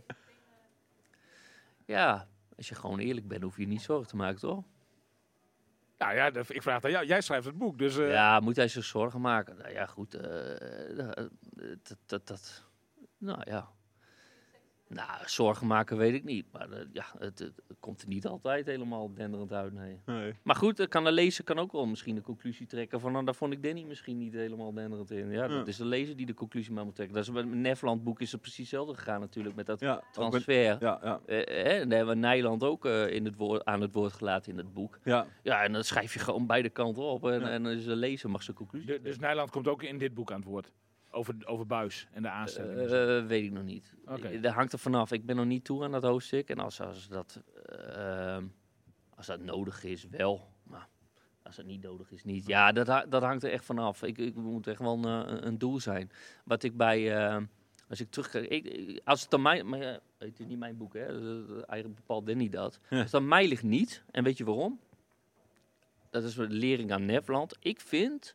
ja, 1.87 2.28
als 2.57 2.68
je 2.68 2.74
gewoon 2.74 2.99
eerlijk 2.99 3.28
bent, 3.28 3.43
hoef 3.43 3.57
je 3.57 3.62
je 3.62 3.68
niet 3.68 3.82
zorgen 3.82 4.07
te 4.09 4.16
maken, 4.16 4.41
toch? 4.41 4.64
nou 5.99 6.14
ja, 6.16 6.30
ik 6.49 6.62
vraag 6.62 6.85
aan 6.85 6.91
jou. 6.91 7.07
Jij 7.07 7.20
schrijft 7.20 7.47
het 7.47 7.59
boek, 7.59 7.78
dus... 7.78 7.97
eh, 7.99 8.11
ja, 8.11 8.41
moet 8.41 8.57
hij 8.57 8.68
zich 8.68 8.85
zorgen 8.85 9.20
maken? 9.20 9.57
Nou 9.57 9.70
ja, 9.72 9.87
goed. 9.87 10.14
eh, 10.14 10.99
eh, 10.99 11.26
dat, 11.82 11.99
dat, 12.07 12.26
dat. 12.26 12.64
Nou 13.18 13.41
ja. 13.45 13.68
Nou, 14.89 15.09
zorgen 15.26 15.66
maken 15.66 15.97
weet 15.97 16.14
ik 16.14 16.24
niet. 16.24 16.47
Maar 16.53 16.70
eh, 16.70 16.78
ja, 16.93 17.05
het, 17.18 17.39
het 17.39 17.53
komt 17.80 18.03
er 18.03 18.09
niet 18.09 18.26
altijd 18.26 18.66
helemaal 18.66 19.14
denderend 19.14 19.53
uit, 19.53 19.72
nee. 19.72 20.01
Nee. 20.07 20.35
Maar 20.43 20.57
goed, 20.57 20.80
eh, 20.80 20.87
kan 20.89 21.05
de 21.05 21.12
lezer 21.12 21.45
kan 21.45 21.59
ook 21.59 21.72
wel 21.72 21.87
misschien 21.87 22.14
de 22.14 22.20
conclusie 22.20 22.66
trekken 22.66 23.01
van... 23.01 23.12
Nou, 23.12 23.24
daar 23.24 23.35
vond 23.35 23.53
ik 23.53 23.62
Danny 23.62 23.82
misschien 23.82 24.18
niet 24.18 24.32
helemaal 24.32 24.72
denderend 24.72 25.11
in. 25.11 25.30
Ja, 25.30 25.49
dat 25.49 25.68
is 25.68 25.76
de 25.76 25.85
lezer 25.85 26.16
die 26.16 26.26
de 26.26 26.35
conclusie 26.35 26.72
maar 26.72 26.85
moet 26.85 26.95
trekken. 26.95 27.16
Dat 27.16 27.24
is 27.24 27.30
met 27.30 27.45
het 27.45 27.55
Nefland 27.55 28.05
boek 28.05 28.20
is 28.20 28.32
het 28.32 28.41
precies 28.41 28.59
hetzelfde 28.70 28.95
gegaan 28.95 29.20
natuurlijk 29.20 29.55
met 29.55 29.66
dat 29.66 29.80
Ja, 29.80 29.93
ook 29.95 30.01
met- 30.03 30.12
transfer. 30.12 30.55
ja, 30.55 30.76
ja, 30.80 31.20
Eh, 31.26 31.37
hè, 31.37 31.43
en 31.80 31.89
daar 31.89 31.99
hebben 31.99 32.14
we 32.14 32.20
Nijland 32.20 32.62
ook 32.62 32.85
eh, 32.87 33.11
in 33.11 33.24
het 33.24 33.37
woord, 33.37 33.64
aan 33.64 33.80
het 33.80 33.93
woord 33.95 34.12
gelaten 34.12 34.53
in 34.53 34.59
het 34.59 34.72
boek. 34.72 34.99
ja. 35.05 35.26
Ja, 35.43 35.62
en 35.62 35.72
dan 35.72 35.85
schrijf 35.85 36.12
je 36.12 36.18
gewoon 36.18 36.47
beide 36.47 36.70
kanten 36.70 37.03
op. 37.03 37.24
En, 37.26 37.41
Ja. 37.41 37.49
en 37.49 37.62
dan 37.62 37.72
is 37.72 37.85
de 37.85 37.97
lezer 37.97 38.30
mag 38.30 38.43
zijn 38.43 38.57
conclusie 38.57 38.87
de- 38.89 39.01
dus 39.03 39.18
Nijland 39.18 39.51
komt 39.51 39.68
ook 39.68 39.82
in 39.82 39.99
dit 39.99 40.14
boek 40.14 40.30
aan 40.32 40.41
het 40.41 40.49
woord. 40.49 40.72
Over, 41.14 41.34
over 41.44 41.66
Buis 41.66 42.08
en 42.12 42.22
de 42.22 42.28
aanstelling. 42.28 42.78
Eh, 42.78 43.18
eh, 43.18 43.26
weet 43.26 43.44
ik 43.44 43.52
nog 43.52 43.62
niet. 43.64 43.94
Oké. 44.06 44.28
Eh, 44.28 44.42
Daar 44.42 44.52
hangt 44.54 44.72
er 44.72 44.78
vanaf. 44.78 45.12
Ik 45.12 45.26
ben 45.26 45.36
nog 45.36 45.46
niet 45.46 45.64
toe 45.64 45.84
aan 45.84 45.90
dat 45.92 46.02
hoofdstuk. 46.02 46.48
En 46.48 46.58
als, 46.58 46.80
als, 46.80 47.08
dat, 47.08 47.42
als 49.16 49.26
dat 49.26 49.40
nodig 49.40 49.84
is, 49.84 50.08
wel. 50.08 50.48
Maar 50.62 50.88
als 51.42 51.56
het 51.56 51.66
niet 51.66 51.82
nodig 51.82 52.10
is, 52.12 52.24
niet. 52.24 52.46
Ja, 52.46 52.72
dat, 52.72 52.86
dat 53.10 53.22
hangt 53.22 53.42
er 53.44 53.50
echt 53.50 53.64
vanaf. 53.64 54.02
Ik, 54.02 54.18
ik 54.18 54.34
moet 54.34 54.66
echt 54.66 54.78
wel 54.80 55.04
een, 55.04 55.46
een 55.46 55.58
doel 55.58 55.80
zijn. 55.80 56.10
Wat 56.44 56.62
ik 56.62 56.76
bij... 56.76 57.16
als 57.88 58.00
ik 58.00 58.10
terugkijk... 58.10 58.48
Ik, 58.50 59.00
als 59.04 59.22
het 59.22 59.34
aan 59.34 59.42
mij... 59.42 59.62
Maar, 59.62 60.00
het 60.18 60.40
is 60.40 60.46
niet 60.46 60.58
mijn 60.58 60.76
boek, 60.76 60.94
hè. 60.94 61.06
Dat- 61.06 61.48
dat- 61.48 61.64
Eigenlijk 61.64 62.00
bepaalt 62.00 62.26
Danny 62.26 62.48
dat. 62.48 62.80
Ja. 62.90 62.96
Als 62.96 63.04
het 63.12 63.14
aan 63.20 63.28
mij 63.28 63.48
ligt 63.48 63.62
niet. 63.62 64.04
En 64.10 64.24
weet 64.24 64.36
je 64.38 64.44
waarom? 64.44 64.80
Dat 66.10 66.24
is 66.24 66.36
een 66.36 66.52
lering 66.52 66.92
aan 66.92 67.04
Nefland. 67.04 67.56
Ik 67.60 67.80
vind 67.80 68.34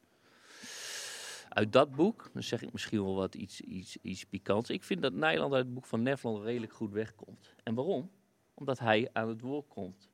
uit 1.50 1.74
dat 1.74 1.96
boek, 1.96 2.30
dan 2.34 2.44
zeg 2.44 2.62
ik 2.62 2.72
misschien 2.72 3.04
wel 3.04 3.16
wat 3.16 3.36
iets, 3.36 3.62
iets, 3.62 3.98
iets 4.02 4.24
pikants. 4.24 4.70
Ik 4.70 4.84
vind 4.84 5.02
dat 5.02 5.14
Nijland 5.14 5.54
uit 5.54 5.66
het 5.66 5.74
boek 5.74 5.86
van 5.86 6.02
Nefland 6.02 6.44
redelijk 6.44 6.74
goed 6.74 6.92
wegkomt. 6.92 7.54
En 7.64 7.74
waarom? 7.76 8.12
Omdat 8.54 8.80
hij 8.80 9.10
aan 9.14 9.28
het 9.28 9.42
woord 9.42 9.68
komt. 9.68 10.10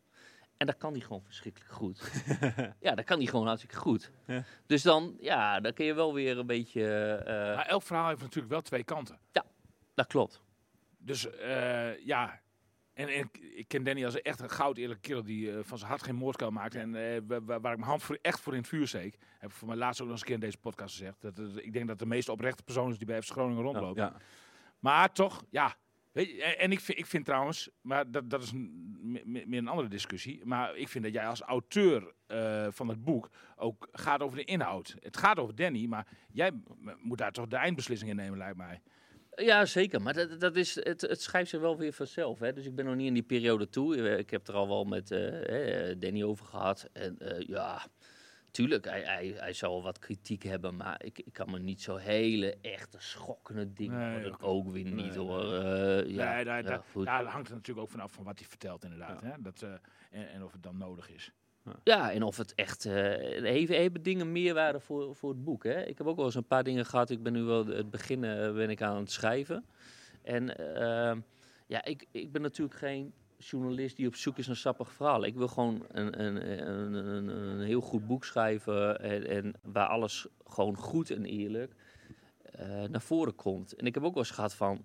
En 0.58 0.66
dat 0.66 0.78
kan 0.78 0.92
hij 0.92 1.02
gewoon 1.02 1.24
verschrikkelijk 1.24 1.72
goed. 1.72 2.12
ja, 2.80 2.96
dat 2.96 3.06
kan 3.06 3.18
hij 3.18 3.28
gewoon 3.28 3.46
hartstikke 3.46 3.76
goed. 3.76 4.12
Ja. 4.28 4.44
Dus 4.66 4.82
dan, 4.82 5.16
ja, 5.20 5.60
dan 5.60 5.74
kun 5.74 5.86
je 5.86 5.94
wel 5.94 6.14
weer 6.14 6.38
een 6.38 6.46
beetje... 6.46 6.84
eh, 7.26 7.56
maar 7.56 7.66
elk 7.66 7.84
verhaal 7.84 8.08
heeft 8.08 8.22
natuurlijk 8.22 8.54
wel 8.54 8.62
twee 8.62 8.84
kanten. 8.84 9.20
dat 9.94 10.08
klopt. 10.08 10.42
Dus 10.98 11.30
eh, 11.30 12.06
ja, 12.06 12.42
en, 12.96 13.08
en 13.08 13.30
ik- 13.56 13.68
ken 13.68 13.84
Danny 13.84 14.06
als 14.06 14.22
echt 14.22 14.40
een 14.40 14.50
goud 14.50 14.78
eerlijke 14.78 15.02
kerel 15.02 15.24
die 15.24 15.52
eh, 15.52 15.60
van 15.64 15.78
zijn 15.78 15.90
hart 15.90 16.04
geen 16.04 16.16
moordkuil 16.16 16.52
maakt. 16.52 16.76
En 16.76 16.96
eh, 16.96 17.22
wa- 17.28 17.42
wa- 17.42 17.60
waar 17.60 17.72
ik 17.72 17.78
mijn 17.78 17.90
hand 17.90 18.04
voor, 18.04 18.18
echt 18.22 18.40
voor 18.40 18.54
in 18.54 18.60
het 18.60 18.68
vuur 18.68 18.88
steek. 18.88 19.18
Heb 19.40 19.50
ik 19.50 19.56
voor 19.56 19.68
mij 19.68 19.78
laatst 19.78 20.02
ook 20.02 20.08
nog 20.08 20.12
eens 20.16 20.22
een 20.22 20.28
keer 20.28 20.36
in 20.36 20.42
deze 20.46 20.58
podcast 20.58 20.98
gezegd. 20.98 21.22
Dat, 21.22 21.40
ik 21.58 21.74
denk 21.74 21.88
dat 21.88 22.00
de 22.00 22.06
meest 22.06 22.30
oprechte 22.30 22.64
persoon 22.64 22.92
is 22.92 22.98
die 22.98 23.08
bij 23.08 23.22
FC 23.22 23.32
Groningen 23.32 23.64
rondloopt. 23.64 23.98
ja. 24.10 24.18
Maar 24.80 25.12
toch, 25.14 25.44
ja. 25.50 25.76
Weet 26.12 26.30
je, 26.30 26.44
en 26.44 26.72
ik 26.72 26.80
vind, 26.80 26.98
ik 26.98 27.06
vind 27.06 27.26
trouwens, 27.26 27.70
maar 27.82 28.12
dat, 28.12 28.30
dat 28.30 28.44
is 28.44 28.52
een, 28.52 29.22
meer 29.46 29.58
een 29.58 29.68
andere 29.68 29.88
discussie. 29.88 30.42
Maar 30.46 30.76
ik 30.76 30.88
vind 30.88 31.04
dat 31.04 31.14
jij 31.14 31.28
als 31.28 31.42
auteur 31.42 32.14
eh, 32.28 32.68
van 32.70 32.88
het 32.88 33.04
boek 33.04 33.30
ook 33.56 33.88
gaat 33.92 34.22
over 34.22 34.38
de 34.38 34.44
inhoud. 34.44 34.96
Het 35.00 35.18
gaat 35.18 35.40
over 35.40 35.56
Danny, 35.56 35.86
maar 35.86 36.08
jij 36.32 36.52
moet 37.02 37.18
daar 37.18 37.32
toch 37.32 37.48
de 37.48 37.56
eindbeslissing 37.56 38.10
in 38.10 38.16
nemen, 38.16 38.38
lijkt 38.38 38.58
mij. 38.58 38.82
Ja, 39.36 39.66
zeker. 39.66 40.02
Maar 40.02 40.14
dat, 40.14 40.40
dat 40.40 40.56
is, 40.56 40.76
het, 40.76 41.02
het 41.02 41.22
schrijft 41.22 41.50
zich 41.50 41.60
wel 41.60 41.78
weer 41.78 41.94
vanzelf. 41.94 42.40
Hè? 42.40 42.54
Dus 42.54 42.66
ik 42.66 42.76
ben 42.76 42.86
nog 42.86 42.96
niet 42.96 43.08
in 43.08 43.14
die 43.14 43.24
periode 43.24 43.70
toe. 43.70 43.96
Eh, 44.10 44.18
Ik 44.18 44.30
heb 44.30 44.48
er 44.48 44.54
al 44.54 44.68
wel 44.68 44.84
met 44.84 45.12
eh, 45.12 45.96
Danny 45.98 46.24
over 46.24 46.46
gehad. 46.46 46.90
En 46.94 47.20
eh, 47.20 47.48
ja, 47.48 47.86
tuurlijk, 48.52 48.86
hij, 48.86 49.02
hij, 49.02 49.34
hij 49.38 49.54
zal 49.54 49.72
wel 49.72 49.84
wat 49.84 50.00
kritiek 50.00 50.44
hebben. 50.44 50.76
Maar 50.76 51.04
ik, 51.04 51.20
ik 51.20 51.34
kan 51.34 51.52
me 51.52 51.60
niet 51.60 51.82
zo 51.82 51.96
hele 51.96 52.58
echte 52.62 52.98
schokkende 53.00 53.74
dingen 53.74 54.22
Nee, 54.22 54.34
oké. 54.34 54.46
ook 54.46 54.72
weer 54.72 54.84
niet 54.84 54.94
Nee, 54.96 55.18
hoor. 55.18 55.46
Ja, 56.08 56.44
daar, 56.44 56.46
ja, 56.46 56.62
daar, 56.62 56.84
daar 57.04 57.24
hangt 57.26 57.48
het 57.48 57.56
natuurlijk 57.58 57.86
ook 57.86 57.92
vanaf 57.92 58.12
van 58.12 58.24
wat 58.24 58.40
hij 58.40 58.48
vertelt, 58.48 58.84
inderdaad. 58.84 59.22
Hè? 59.22 59.32
Dat, 59.40 59.62
en, 60.12 60.30
en 60.30 60.44
of 60.44 60.52
het 60.52 60.64
dan 60.64 60.78
nodig 60.78 61.10
is. 61.10 61.32
Ja, 61.84 62.12
en 62.12 62.24
of 62.24 62.38
het 62.38 62.54
echt... 62.56 62.86
eh 62.86 63.44
even, 63.44 63.76
even 63.76 64.04
dingen 64.04 64.32
meerwaarde 64.32 64.80
voor, 64.80 65.16
voor 65.16 65.30
het 65.30 65.44
boek. 65.44 65.64
Hè? 65.64 65.82
Ik 65.86 65.98
heb 65.98 66.08
ook 66.08 66.16
wel 66.16 66.26
eens 66.26 66.36
een 66.36 66.48
paar 66.48 66.64
dingen 66.64 66.86
gehad. 66.86 67.10
Ik 67.10 67.24
ben 67.24 67.34
nu 67.34 67.44
wel 67.44 67.66
het 67.66 67.90
begin 67.90 68.24
eh, 68.24 68.54
ben 68.54 68.70
ik 68.70 68.82
aan 68.82 68.98
het 68.98 69.12
schrijven. 69.12 69.66
En 70.22 70.58
ehm, 70.58 71.20
ja, 71.68 71.86
ik, 71.86 72.06
ik 72.12 72.32
ben 72.32 72.42
natuurlijk 72.42 72.78
geen 72.78 73.14
journalist 73.38 73.98
die 73.98 74.08
op 74.08 74.16
zoek 74.16 74.38
is 74.38 74.48
naar 74.48 74.56
sappig 74.56 74.92
verhalen. 74.92 75.30
Ik 75.30 75.36
wil 75.36 75.48
gewoon 75.48 75.86
een, 75.88 76.24
een, 76.24 76.68
een, 76.70 76.94
een, 76.94 77.28
een 77.28 77.62
heel 77.62 77.82
goed 77.82 78.08
boek 78.08 78.26
schrijven. 78.26 79.00
En, 79.00 79.28
en 79.28 79.54
waar 79.62 79.88
alles 79.88 80.28
gewoon 80.46 80.76
goed 80.78 81.10
en 81.10 81.26
eerlijk 81.26 81.74
eh, 82.42 82.84
naar 82.84 83.02
voren 83.02 83.36
komt. 83.36 83.76
En 83.76 83.86
ik 83.86 83.94
heb 83.94 84.04
ook 84.04 84.14
wel 84.14 84.24
eens 84.24 84.32
gehad 84.32 84.56
van... 84.56 84.84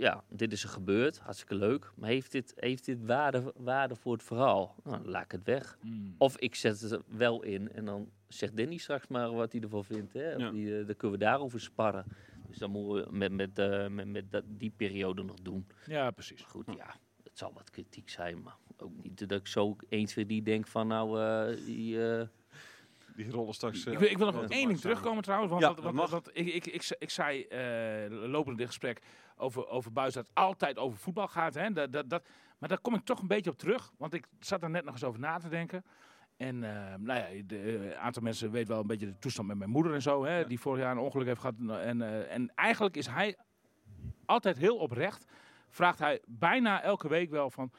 Ja, 0.00 0.24
dit 0.28 0.52
is 0.52 0.62
er 0.62 0.68
gebeurd. 0.68 1.18
Hartstikke 1.18 1.54
leuk. 1.54 1.92
Maar 1.96 2.08
heeft 2.08 2.32
dit, 2.32 2.52
heeft 2.56 2.84
dit 2.84 3.06
waarde, 3.06 3.52
waarde 3.56 3.96
voor 3.96 4.12
het 4.12 4.22
verhaal? 4.22 4.74
Nou, 4.84 5.02
dan 5.02 5.10
laat 5.10 5.24
ik 5.24 5.32
het 5.32 5.44
weg. 5.44 5.78
Hmm. 5.80 6.14
Of 6.18 6.38
ik 6.38 6.54
zet 6.54 6.80
het 6.80 7.02
wel 7.06 7.42
in 7.42 7.72
en 7.72 7.84
dan 7.84 8.10
zegt 8.28 8.56
Danny 8.56 8.76
straks 8.76 9.06
maar 9.06 9.32
wat 9.32 9.52
hij 9.52 9.60
ervan 9.60 9.84
vindt. 9.84 10.12
Hè? 10.12 10.32
Ja. 10.32 10.50
die, 10.50 10.78
eh, 10.78 10.86
dan 10.86 10.96
kunnen 10.96 11.18
we 11.18 11.24
daarover 11.24 11.60
sparren. 11.60 12.04
Dus 12.48 12.58
dan 12.58 12.70
moeten 12.70 13.10
we 13.10 13.16
met, 13.16 13.32
met, 13.32 13.58
eh, 13.58 13.88
met, 13.88 14.06
met 14.06 14.32
dat, 14.32 14.44
die 14.46 14.72
periode 14.76 15.22
nog 15.22 15.40
doen. 15.40 15.66
Ja, 15.86 16.10
precies. 16.10 16.40
Maar 16.40 16.50
goed, 16.50 16.66
ja, 16.76 16.96
het 17.22 17.38
zal 17.38 17.52
wat 17.52 17.70
kritiek 17.70 18.08
zijn. 18.08 18.42
Maar 18.42 18.56
ook 18.76 18.92
niet 19.02 19.28
dat 19.28 19.40
ik 19.40 19.46
zo 19.46 19.76
1, 19.88 20.06
2, 20.06 20.26
3 20.26 20.42
denk 20.42 20.66
van 20.66 20.86
nou, 20.86 21.56
die, 21.64 22.10
eh, 22.10 22.26
Die 23.24 23.30
rollen 23.30 23.54
straks... 23.54 23.84
eh, 23.86 23.92
Ik 23.92 23.98
wil, 23.98 24.08
ik 24.10 24.18
wil 24.18 24.30
nog 24.32 24.44
één 24.48 24.66
ding 24.68 24.80
terugkomen 24.80 25.22
trouwens. 25.22 25.50
Want, 25.52 25.62
Ja, 25.62 25.74
want, 25.82 25.94
mag. 25.94 26.10
want 26.10 26.30
ik, 26.32 26.46
ik, 26.46 26.66
ik, 26.66 26.94
ik 26.98 27.10
zei 27.10 27.42
eh 27.42 28.06
lopend 28.08 28.58
dit 28.58 28.66
gesprek 28.66 29.00
over, 29.36 29.68
over 29.68 29.92
Buis 29.92 30.14
dat 30.14 30.26
het 30.26 30.34
altijd 30.36 30.78
over 30.78 30.98
voetbal 30.98 31.28
gaat. 31.28 31.54
Hè? 31.54 31.72
Dat, 31.72 31.92
dat, 31.92 32.10
dat, 32.10 32.26
maar 32.58 32.68
daar 32.68 32.80
kom 32.80 32.94
ik 32.94 33.04
toch 33.04 33.20
een 33.20 33.26
beetje 33.26 33.50
op 33.50 33.58
terug. 33.58 33.92
Want 33.98 34.14
ik 34.14 34.26
zat 34.38 34.62
er 34.62 34.70
net 34.70 34.84
nog 34.84 34.92
eens 34.92 35.04
over 35.04 35.20
na 35.20 35.38
te 35.38 35.48
denken. 35.48 35.84
En 36.36 36.64
eh, 36.64 36.94
nou 36.98 37.18
ja, 37.18 37.56
een 37.56 37.94
aantal 37.94 38.22
mensen 38.22 38.50
weten 38.50 38.68
wel 38.68 38.80
een 38.80 38.86
beetje 38.86 39.06
de 39.06 39.18
toestand 39.18 39.48
met 39.48 39.58
mijn 39.58 39.70
moeder 39.70 39.94
en 39.94 40.02
zo. 40.02 40.24
Hè, 40.24 40.46
Die 40.46 40.60
vorig 40.60 40.82
jaar 40.82 40.92
een 40.92 40.98
ongeluk 41.02 41.26
heeft 41.26 41.40
gehad. 41.40 41.54
En, 41.84 42.02
eh, 42.02 42.34
en 42.34 42.52
eigenlijk 42.54 42.96
is 42.96 43.06
hij 43.06 43.36
altijd 44.24 44.56
heel 44.58 44.76
oprecht. 44.76 45.24
Vraagt 45.68 45.98
hij 45.98 46.20
bijna 46.26 46.82
elke 46.82 47.08
week 47.08 47.30
wel 47.30 47.50
van... 47.50 47.72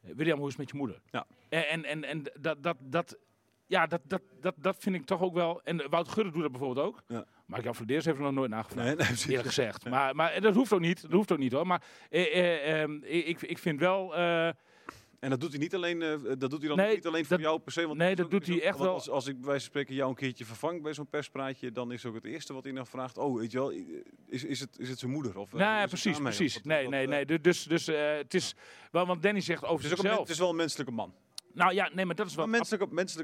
William, 0.00 0.38
hoe 0.38 0.46
is 0.48 0.52
het 0.52 0.60
met 0.62 0.70
je 0.70 0.76
moeder? 0.76 1.00
Ja. 1.10 1.26
En, 1.48 1.64
en, 1.68 1.84
en, 1.84 2.04
en 2.04 2.22
dat, 2.40 2.62
dat, 2.62 2.76
dat, 2.80 3.18
ja, 3.66 3.86
dat, 3.86 4.00
dat, 4.04 4.22
dat, 4.40 4.54
dat 4.58 4.76
vind 4.78 4.94
ik 4.94 5.04
toch 5.04 5.20
ook 5.22 5.34
wel... 5.34 5.62
En 5.62 5.90
Wout 5.90 6.08
Gudde 6.08 6.30
doet 6.32 6.42
dat 6.42 6.50
bijvoorbeeld 6.50 6.86
ook. 6.86 7.02
Ja. 7.06 7.24
Maar 7.46 7.62
Jan 7.62 7.74
Verdeers 7.74 8.04
heeft 8.04 8.16
er 8.16 8.22
nog 8.24 8.32
nooit 8.32 8.50
nagevraagd. 8.50 8.86
Nee, 8.98 9.06
nee. 9.08 9.16
Eerlijk 9.28 9.46
gezegd. 9.46 9.88
Maar, 9.88 10.14
maar 10.14 10.40
dat 10.40 10.54
hoeft 10.54 10.72
ook 10.72 10.80
niet. 10.80 11.02
Dat 11.02 11.10
hoeft 11.12 11.32
ook 11.32 11.38
niet 11.38 11.52
hoor. 11.52 11.66
Maar 11.66 11.82
eh, 12.10 12.38
eh, 12.38 12.82
ehm, 12.82 12.98
ik, 13.02 13.42
ik 13.42 13.58
vind 13.58 13.80
wel... 13.80 14.16
eh, 14.16 14.46
En 15.18 15.30
dat 15.30 15.40
doet 15.40 15.50
hij 15.50 15.58
niet 15.58 15.74
alleen, 15.74 16.02
eh, 16.02 16.10
dat 16.38 16.50
doet 16.50 16.58
hij 16.58 16.68
dan 16.68 16.76
Nee, 16.76 16.94
niet 16.94 17.06
alleen 17.06 17.24
voor 17.24 17.36
dat- 17.36 17.46
jou 17.46 17.58
per 17.60 17.72
se. 17.72 17.86
Want 17.86 17.98
nee, 17.98 18.14
dat 18.14 18.30
doet 18.30 18.46
hij 18.46 18.62
echt 18.62 18.78
wel. 18.78 18.92
Als, 18.92 19.10
als 19.10 19.26
ik 19.26 19.34
bij 19.36 19.44
wijze 19.46 19.60
van 19.60 19.70
spreken 19.70 19.94
jou 19.94 20.08
een 20.10 20.16
keertje 20.16 20.44
vervang 20.44 20.82
bij 20.82 20.94
zo'n 20.94 21.08
perspraatje, 21.08 21.72
dan 21.72 21.92
is 21.92 22.06
ook 22.06 22.14
het 22.14 22.24
eerste 22.24 22.52
wat 22.52 22.64
hij 22.64 22.72
dan 22.72 22.86
vraagt: 22.86 23.18
Oh, 23.18 23.38
weet 23.38 23.52
je 23.52 23.58
wel, 23.58 23.70
is, 24.26 24.44
is, 24.44 24.60
het, 24.60 24.78
is 24.78 24.88
het 24.88 24.98
zijn 24.98 25.10
moeder? 25.10 25.38
Of, 25.38 25.52
eh, 25.52 25.58
nee, 25.58 25.74
is 25.74 25.80
het 25.80 25.88
precies? 25.90 26.16
Of 26.16 26.22
precies. 26.22 26.54
wat- 26.54 26.64
Nee, 26.64 26.82
wat, 26.82 26.90
nee, 26.90 27.06
nee. 27.06 27.26
Du- 27.26 27.40
Dus, 27.40 27.62
dus 27.64 27.86
het 27.86 28.34
is... 28.34 28.54
wel, 28.90 29.06
Want 29.06 29.22
Danny 29.22 29.40
zegt 29.40 29.64
over 29.64 29.82
Het 29.84 29.90
een, 29.92 29.96
zichzelf. 29.98 30.20
het 30.20 30.28
is 30.28 30.38
wel 30.38 30.50
een 30.50 30.56
menselijke 30.56 30.92
man. 30.92 31.14
Nou 31.56 31.74
ja, 31.74 31.90
nee, 31.92 32.04
maar 32.04 32.14
dat 32.14 32.26
is 32.26 32.34
wel... 32.34 32.46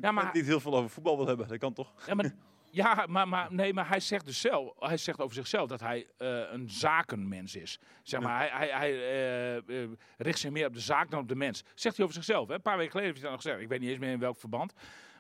Ja, 0.03 0.13
maar 0.13 0.27
het 0.27 0.37
heel 0.47 0.61
veel 0.61 0.77
over 0.77 0.91
voetbal 0.91 1.17
wil 1.17 1.27
hebben. 1.27 1.49
Dat 1.49 1.59
kan 1.59 1.73
toch? 1.73 1.93
Ja, 2.07 2.15
maar, 2.15 2.35
ja, 2.71 3.07
maar, 3.09 3.29
maar, 3.29 3.53
nee, 3.53 3.73
maar 3.75 3.89
hij 3.89 4.01
zegt 4.01 4.27
dus 4.27 4.41
zelf, 4.41 4.73
hij 4.79 4.97
zegt 4.97 5.21
over 5.21 5.35
zichzelf 5.35 5.69
dat 5.69 5.81
hij 5.81 6.07
eh, 6.17 6.41
een 6.51 6.71
zakenmens 6.71 7.57
is. 7.57 7.79
Zeg 8.03 8.21
maar, 8.21 8.39
hij, 8.39 8.49
hij, 8.49 8.69
hij 8.69 8.93
eh, 8.93 9.83
eh, 9.83 9.91
richt 10.17 10.39
zich 10.39 10.51
meer 10.51 10.67
op 10.67 10.75
de 10.75 10.81
zaak 10.81 11.11
dan 11.11 11.21
op 11.21 11.29
de 11.29 11.35
mens. 11.35 11.65
Zegt 11.75 11.97
hij 11.97 12.05
over 12.05 12.17
zichzelf. 12.17 12.49
Hè? 12.49 12.55
Een 12.55 12.63
paar 12.63 12.77
weken 12.77 12.91
geleden 12.91 13.11
heeft 13.11 13.23
hij 13.23 13.31
dat 13.31 13.43
nog 13.43 13.43
gezegd. 13.43 13.63
Ik 13.63 13.69
weet 13.69 13.81
niet 13.81 13.91
eens 13.91 13.99
meer 13.99 14.13
in 14.13 14.19
welk 14.19 14.37
verband. 14.37 14.73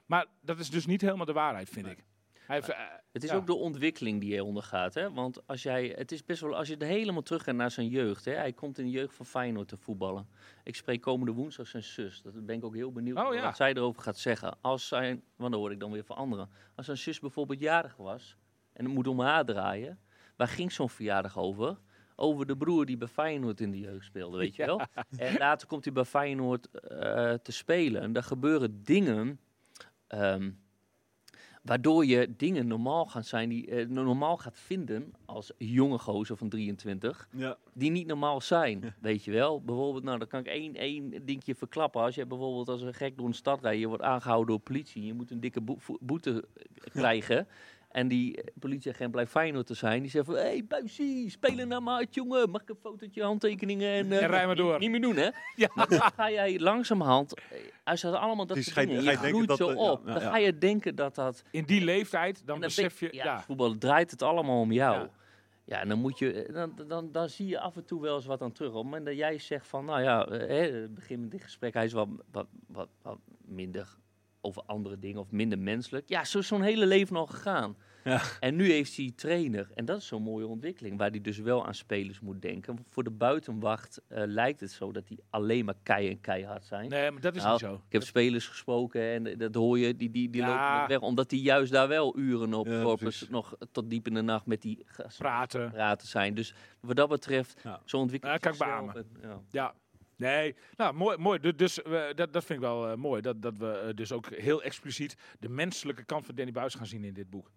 Maar 0.07 0.27
dat 0.41 0.59
is 0.59 0.71
dus 0.71 0.87
niet 0.87 1.01
helemaal 1.01 1.27
de 1.27 1.33
waarheid, 1.33 1.69
vind 1.69 1.87
ik. 1.87 2.05
Hij 2.53 2.61
heeft, 2.61 2.72
eh, 2.78 2.84
Het 3.12 3.24
is 3.24 3.30
ja. 3.30 3.36
ook 3.36 3.46
de 3.46 3.55
ontwikkeling 3.55 4.20
die 4.20 4.30
hij 4.32 4.40
ondergaat. 4.40 4.94
Hè? 4.94 5.12
Want 5.12 5.46
als 5.46 5.62
jij, 5.62 5.92
het 5.96 6.12
is 6.12 6.24
best 6.24 6.40
wel, 6.40 6.57
als 6.57 6.68
je 6.68 6.76
er 6.76 6.86
helemaal 6.86 7.22
terug 7.22 7.42
gaat 7.42 7.55
naar 7.55 7.70
zijn 7.70 7.88
jeugd. 7.88 8.24
Hè? 8.24 8.32
Hij 8.32 8.53
komt 8.53 8.78
in 8.78 8.84
de 8.84 8.90
jeugd 8.90 9.14
van 9.14 9.26
Feyenoord 9.26 9.68
te 9.68 9.76
voetballen. 9.76 10.28
Ik 10.64 10.76
spreek 10.76 11.00
komende 11.00 11.32
woensdag 11.32 11.66
zijn 11.66 11.82
zus. 11.82 12.22
Dat 12.22 12.46
ben 12.46 12.57
ik 12.57 12.64
ook 12.64 12.74
heel 12.74 12.92
benieuwd 12.92 13.18
Oh, 13.18 13.34
ja. 13.34 13.42
wat 13.42 13.57
zij 13.57 13.74
erover 13.74 14.03
gaat 14.03 14.18
zeggen. 14.18 14.57
Als 14.61 14.88
zijn, 14.88 15.22
want 15.36 15.50
dan 15.53 15.61
hoor 15.61 15.70
ik 15.72 15.80
dan 15.80 15.90
weer 15.92 16.05
van 16.05 16.16
anderen. 16.16 16.48
Als 16.74 16.86
zijn 16.86 16.98
zus 16.98 17.20
bijvoorbeeld 17.20 17.61
jarig 17.61 17.96
was 17.96 18.36
en 18.72 18.84
het 18.84 18.94
moet 18.94 19.07
om 19.07 19.20
haar 19.20 19.44
draaien. 19.44 19.98
Waar 20.36 20.48
ging 20.48 20.72
zo'n 20.72 20.90
verjaardag 20.90 21.38
over? 21.38 21.78
Over 22.16 22.46
de 22.46 22.57
broer 22.57 22.86
die 22.86 22.96
bij 22.96 23.09
Feyenoord 23.09 23.61
in 23.61 23.70
de 23.70 23.78
jeugd 23.78 24.05
speelde, 24.05 24.38
weet 24.38 24.57
je 24.57 24.66
wel? 24.66 24.80
En 25.16 25.38
later 25.38 25.68
komt 25.68 25.84
hij 25.84 25.92
bij 25.92 26.05
Feyenoord 26.05 26.70
eh, 26.70 27.32
te 27.32 27.53
spelen. 27.53 28.03
En 28.03 28.12
daar 28.12 28.22
gebeuren 28.22 28.82
dingen... 28.82 29.40
ehm, 30.07 30.50
Waardoor 31.63 32.07
je 32.07 32.35
dingen 32.37 32.67
normaal 32.67 33.07
gaan 33.07 33.25
zijn 33.25 33.49
die 33.49 33.67
eh, 33.71 33.89
normaal 33.89 34.37
gaat 34.37 34.59
vinden 34.59 35.15
als 35.25 35.53
jonge 35.59 35.99
gozer 35.99 36.37
van 36.37 36.49
23, 36.49 37.29
Ja. 37.31 37.57
die 37.73 37.91
niet 37.91 38.07
normaal 38.07 38.41
zijn. 38.41 38.95
Weet 39.01 39.25
je 39.25 39.31
wel? 39.31 39.63
Bijvoorbeeld, 39.63 40.05
nou 40.05 40.19
dan 40.19 40.29
kan 40.29 40.41
ik 40.41 40.47
één, 40.47 40.75
één 40.75 41.25
dingetje 41.25 41.55
verklappen. 41.55 42.01
Als 42.03 42.15
je 42.15 42.27
bijvoorbeeld 42.27 42.69
als 42.69 42.81
een 42.83 42.95
gek 42.95 43.17
door 43.17 43.27
een 43.27 43.35
stad 43.35 43.61
rijdt, 43.63 43.81
je 43.81 43.87
wordt 43.89 44.03
aangehouden 44.03 44.47
door 44.49 44.59
politie, 44.61 45.05
je 45.05 45.15
moet 45.15 45.31
een 45.31 45.41
dikke 45.41 45.61
boete 46.01 46.45
eh, 46.55 46.65
krijgen. 46.91 47.47
En 47.93 48.09
die 48.09 48.36
eh, 48.43 48.45
politieagent 48.59 49.11
blijft 49.11 49.30
Feyenoord 49.30 49.66
te 49.66 49.74
zijn. 49.74 50.03
Die 50.03 50.11
zegt 50.11 50.24
van, 50.24 50.34
hé 50.34 50.40
hey, 50.40 50.64
buisie, 50.68 51.30
spelen 51.30 51.68
naar 51.68 51.82
maat, 51.82 52.14
jongen. 52.14 52.51
Mag 52.51 52.62
ik 52.62 52.68
een 52.68 52.76
fotootje, 52.80 53.22
handtekeningen 53.22 53.93
en... 53.93 54.12
eh, 54.12 54.22
En 54.22 54.28
rij 54.28 54.47
maar 54.47 54.57
door. 54.57 54.78
Niet, 54.78 54.90
meer 54.90 55.01
doen, 55.01 55.16
hè? 55.16 55.28
Ja. 55.57 55.70
Maar 55.74 55.88
dan 55.88 56.01
ga 56.01 56.30
jij 56.30 56.59
langzamerhand, 56.59 57.34
eh, 57.34 57.59
als 57.84 58.01
je 58.01 58.18
allemaal 58.18 58.47
dat 58.47 58.57
soort 58.57 58.70
ga 58.74 58.80
je- 58.80 58.86
dingen, 58.86 59.03
je 59.03 59.16
groeit 59.16 59.49
dat, 59.49 59.57
zo 59.57 59.68
eh, 59.68 59.74
ja, 59.76 59.90
op. 59.90 60.07
ja, 60.07 60.12
dan 60.12 60.22
ga 60.22 60.36
je 60.36 60.59
denken 60.59 60.95
dat 60.95 61.14
dat 61.14 61.43
in 61.51 61.64
die 61.64 61.84
leeftijd, 61.84 62.47
dan 62.47 62.61
besef 62.61 63.01
je... 63.01 63.09
ja, 63.12 63.24
Ja, 63.24 63.40
voetbal 63.43 63.78
draait 63.78 64.11
het 64.11 64.22
allemaal 64.22 64.61
om 64.61 64.72
jou. 64.72 64.97
Ja. 64.99 65.11
Ja, 65.64 65.80
en 65.80 65.88
dan 65.88 65.99
moet 65.99 66.18
je, 66.18 66.49
dan, 66.53 66.74
dan, 66.88 67.12
dan 67.12 67.28
zie 67.28 67.47
je 67.47 67.61
af 67.61 67.76
en 67.76 67.84
toe 67.84 68.01
wel 68.01 68.16
eens 68.16 68.26
wat 68.26 68.43
aan 68.43 68.53
terug. 68.53 68.70
Op 68.70 68.74
het 68.76 68.84
moment 68.84 69.07
dat 69.07 69.16
jij 69.16 69.38
zegt 69.38 69.66
van, 69.66 69.84
nou 69.84 70.03
ja, 70.03 70.26
eh, 70.26 70.38
hè, 70.49 70.80
het 70.80 70.95
begin 70.95 71.20
met 71.20 71.30
dit 71.30 71.43
gesprek, 71.43 71.74
hij 71.74 71.84
is 71.84 71.93
wat, 71.93 72.09
wat, 72.30 72.47
wat, 72.66 72.88
wat 73.03 73.18
minder 73.45 73.97
over 74.45 74.62
andere 74.66 74.99
dingen 74.99 75.20
of 75.20 75.30
minder 75.30 75.59
menselijk. 75.59 76.09
Ja, 76.09 76.24
zo 76.24 76.38
is 76.38 76.47
zo'n 76.47 76.62
hele 76.62 76.86
leven 76.86 77.16
al 77.16 77.26
gegaan. 77.26 77.76
Ja. 78.05 78.20
En 78.40 78.57
nu 78.57 78.70
heeft 78.70 78.97
hij 78.97 79.12
trainer. 79.16 79.70
En 79.74 79.84
dat 79.84 79.99
is 79.99 80.07
zo'n 80.07 80.22
mooie 80.22 80.47
ontwikkeling, 80.47 80.99
waar 80.99 81.11
hij 81.11 81.20
dus 81.20 81.38
wel 81.38 81.66
aan 81.66 81.74
spelers 81.74 82.20
moet 82.20 82.43
denken. 82.43 82.84
Voor 82.88 83.05
de 83.05 83.11
buitenwacht 83.11 84.01
eh, 84.09 84.22
lijkt 84.26 84.61
het 84.61 84.70
zo 84.70 84.93
dat 84.93 85.07
die 85.07 85.18
alleen 85.30 85.64
maar 85.64 85.74
kei 85.82 86.09
en 86.09 86.20
keihard 86.20 86.64
zijn. 86.64 86.88
nee, 86.88 87.11
maar 87.11 87.20
dat 87.20 87.34
is 87.36 87.40
Nou, 87.43 87.53
niet 87.53 87.61
zo. 87.61 87.74
Ik 87.74 87.93
heb 87.93 88.03
spelers 88.03 88.47
gesproken 88.47 89.03
en 89.03 89.26
eh, 89.26 89.38
dat 89.38 89.55
hoor 89.55 89.78
je, 89.78 89.97
die, 89.97 90.11
die, 90.11 90.30
die 90.30 90.40
Ja. 90.43 90.49
lopen 90.76 90.88
weg. 90.88 91.01
Omdat 91.09 91.30
die 91.30 91.43
juist 91.43 91.72
daar 91.72 91.88
wel 91.88 92.18
uren 92.18 92.55
op 92.55 92.66
Ja, 92.66 92.82
corpus 92.82 93.28
nog 93.28 93.57
tot 93.72 93.90
diep 93.90 94.07
in 94.07 94.14
de 94.14 94.22
nacht 94.22 94.47
met 94.47 94.62
die 94.62 94.84
Praten. 95.18 95.70
praten 95.70 96.09
zijn. 96.09 96.34
Dus 96.34 96.55
wat 96.80 96.97
dat 96.97 97.09
betreft, 97.09 97.61
Ja. 97.64 97.80
zo 97.84 97.97
ontwikkelt 97.99 98.32
Ja, 98.32 98.38
kan 98.38 98.53
ik 98.53 98.59
beamen. 98.59 98.95
en- 99.22 99.45
ja. 99.51 99.74
Ja. 100.23 100.29
Nee, 100.37 100.55
nou 100.77 100.95
mooi. 100.95 101.16
mooi. 101.18 101.39
Du- 101.39 101.55
Dus 101.55 101.83
eh, 101.83 102.03
dat, 102.14 102.33
dat 102.33 102.45
vind 102.45 102.59
ik 102.59 102.64
wel 102.64 102.89
eh, 102.89 102.97
mooi. 102.97 103.20
Dat, 103.23 103.43
dat 103.43 103.57
we 103.59 103.70
eh, 103.73 103.95
dus 103.95 104.12
ook 104.12 104.27
heel 104.35 104.62
expliciet 104.62 105.16
de 105.39 105.49
menselijke 105.49 106.05
kant 106.05 106.27
van 106.27 106.35
Danny 106.35 106.53
Buis 106.53 106.75
gaan 106.75 106.87
zien 106.87 107.05
in 107.05 107.14
dit 107.14 107.31
boek. 107.31 107.51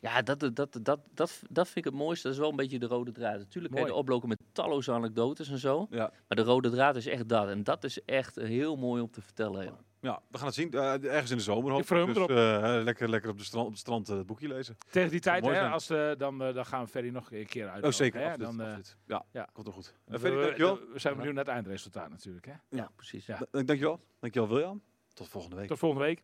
Ja, 0.00 0.22
dat, 0.22 0.40
dat, 0.40 0.56
dat, 0.56 0.78
dat, 0.82 1.00
dat, 1.14 1.42
dat 1.50 1.66
vind 1.66 1.76
ik 1.86 1.92
het 1.92 1.94
mooiste. 1.94 2.22
Dat 2.26 2.32
is 2.36 2.42
wel 2.42 2.50
een 2.50 2.56
beetje 2.56 2.78
de 2.78 2.86
rode 2.86 3.12
draad. 3.12 3.38
Natuurlijk 3.38 3.74
kan 3.74 3.82
je 3.90 3.94
oplopen 3.98 4.28
met 4.28 4.38
talloze 4.52 4.92
anekdotes 4.92 5.48
en 5.50 5.58
zo. 5.58 5.86
Ja. 5.90 6.12
Maar 6.28 6.36
de 6.36 6.42
rode 6.42 6.70
draad 6.70 6.96
is 6.96 7.06
echt 7.06 7.28
dat. 7.28 7.48
En 7.48 7.64
dat 7.64 7.84
is 7.84 8.04
echt 8.04 8.34
heel 8.36 8.76
mooi 8.76 9.02
om 9.02 9.10
te 9.10 9.20
vertellen. 9.22 9.64
ja. 9.64 9.78
Ja, 10.04 10.20
we 10.30 10.36
gaan 10.38 10.46
het 10.46 10.54
zien. 10.54 10.70
Eh, 10.72 11.04
ergens 11.04 11.30
in 11.30 11.36
de 11.36 11.42
zomer. 11.42 11.70
hoop 11.70 11.80
Ik 11.80 11.86
verheug 11.86 12.06
me 12.06 12.12
dus, 12.14 12.26
eh, 12.26 12.82
lekker, 12.84 13.10
lekker 13.10 13.30
op, 13.30 13.38
de 13.38 13.44
strand, 13.44 13.64
op 13.66 13.70
het 13.70 13.80
strand 13.80 14.08
eh, 14.08 14.16
het 14.16 14.26
boekje 14.26 14.48
lezen. 14.48 14.76
Tegen 14.90 15.10
die 15.10 15.20
tijd, 15.20 15.46
hè, 15.46 15.68
als, 15.68 15.90
eh, 15.90 16.10
dan, 16.18 16.38
dan 16.38 16.66
gaan 16.66 16.84
we 16.84 16.90
Ferry 16.90 17.08
nog 17.08 17.32
een 17.32 17.46
keer 17.46 17.68
uit. 17.68 17.84
Oh, 17.84 17.90
zeker. 17.90 18.20
Hè? 18.20 18.26
absoluut, 18.26 18.46
Dan, 18.56 18.60
eh, 18.60 18.66
absoluut. 18.66 18.96
Ja, 19.06 19.24
ja. 19.30 19.48
komt 19.52 19.66
wel 19.66 19.74
goed. 19.76 19.94
we, 20.04 20.14
Uh, 20.14 20.20
Ferry, 20.20 20.42
dankjewel. 20.42 20.78
we 20.92 20.98
zijn 20.98 21.14
benieuwd 21.16 21.34
naar 21.34 21.44
het 21.44 21.52
eindresultaat 21.54 22.10
natuurlijk. 22.10 22.46
Hè? 22.46 22.52
Ja, 22.68 22.90
precies. 22.96 23.26
Ja. 23.26 23.38
Da- 23.50 23.62
Dankjewel. 23.62 24.00
Dankjewel 24.20 24.48
William. 24.48 24.82
Tot 25.14 25.28
volgende 25.28 25.56
week. 25.56 25.68
Tot 25.68 25.78
volgende 25.78 26.04
week. 26.04 26.22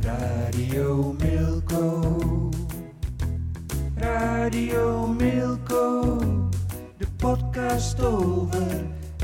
Radio 0.00 1.12
Milko. 1.12 2.50
Radio 3.96 5.06
Milko. 5.06 6.18
De 6.96 7.06
podcast 7.16 8.00
over 8.02 8.86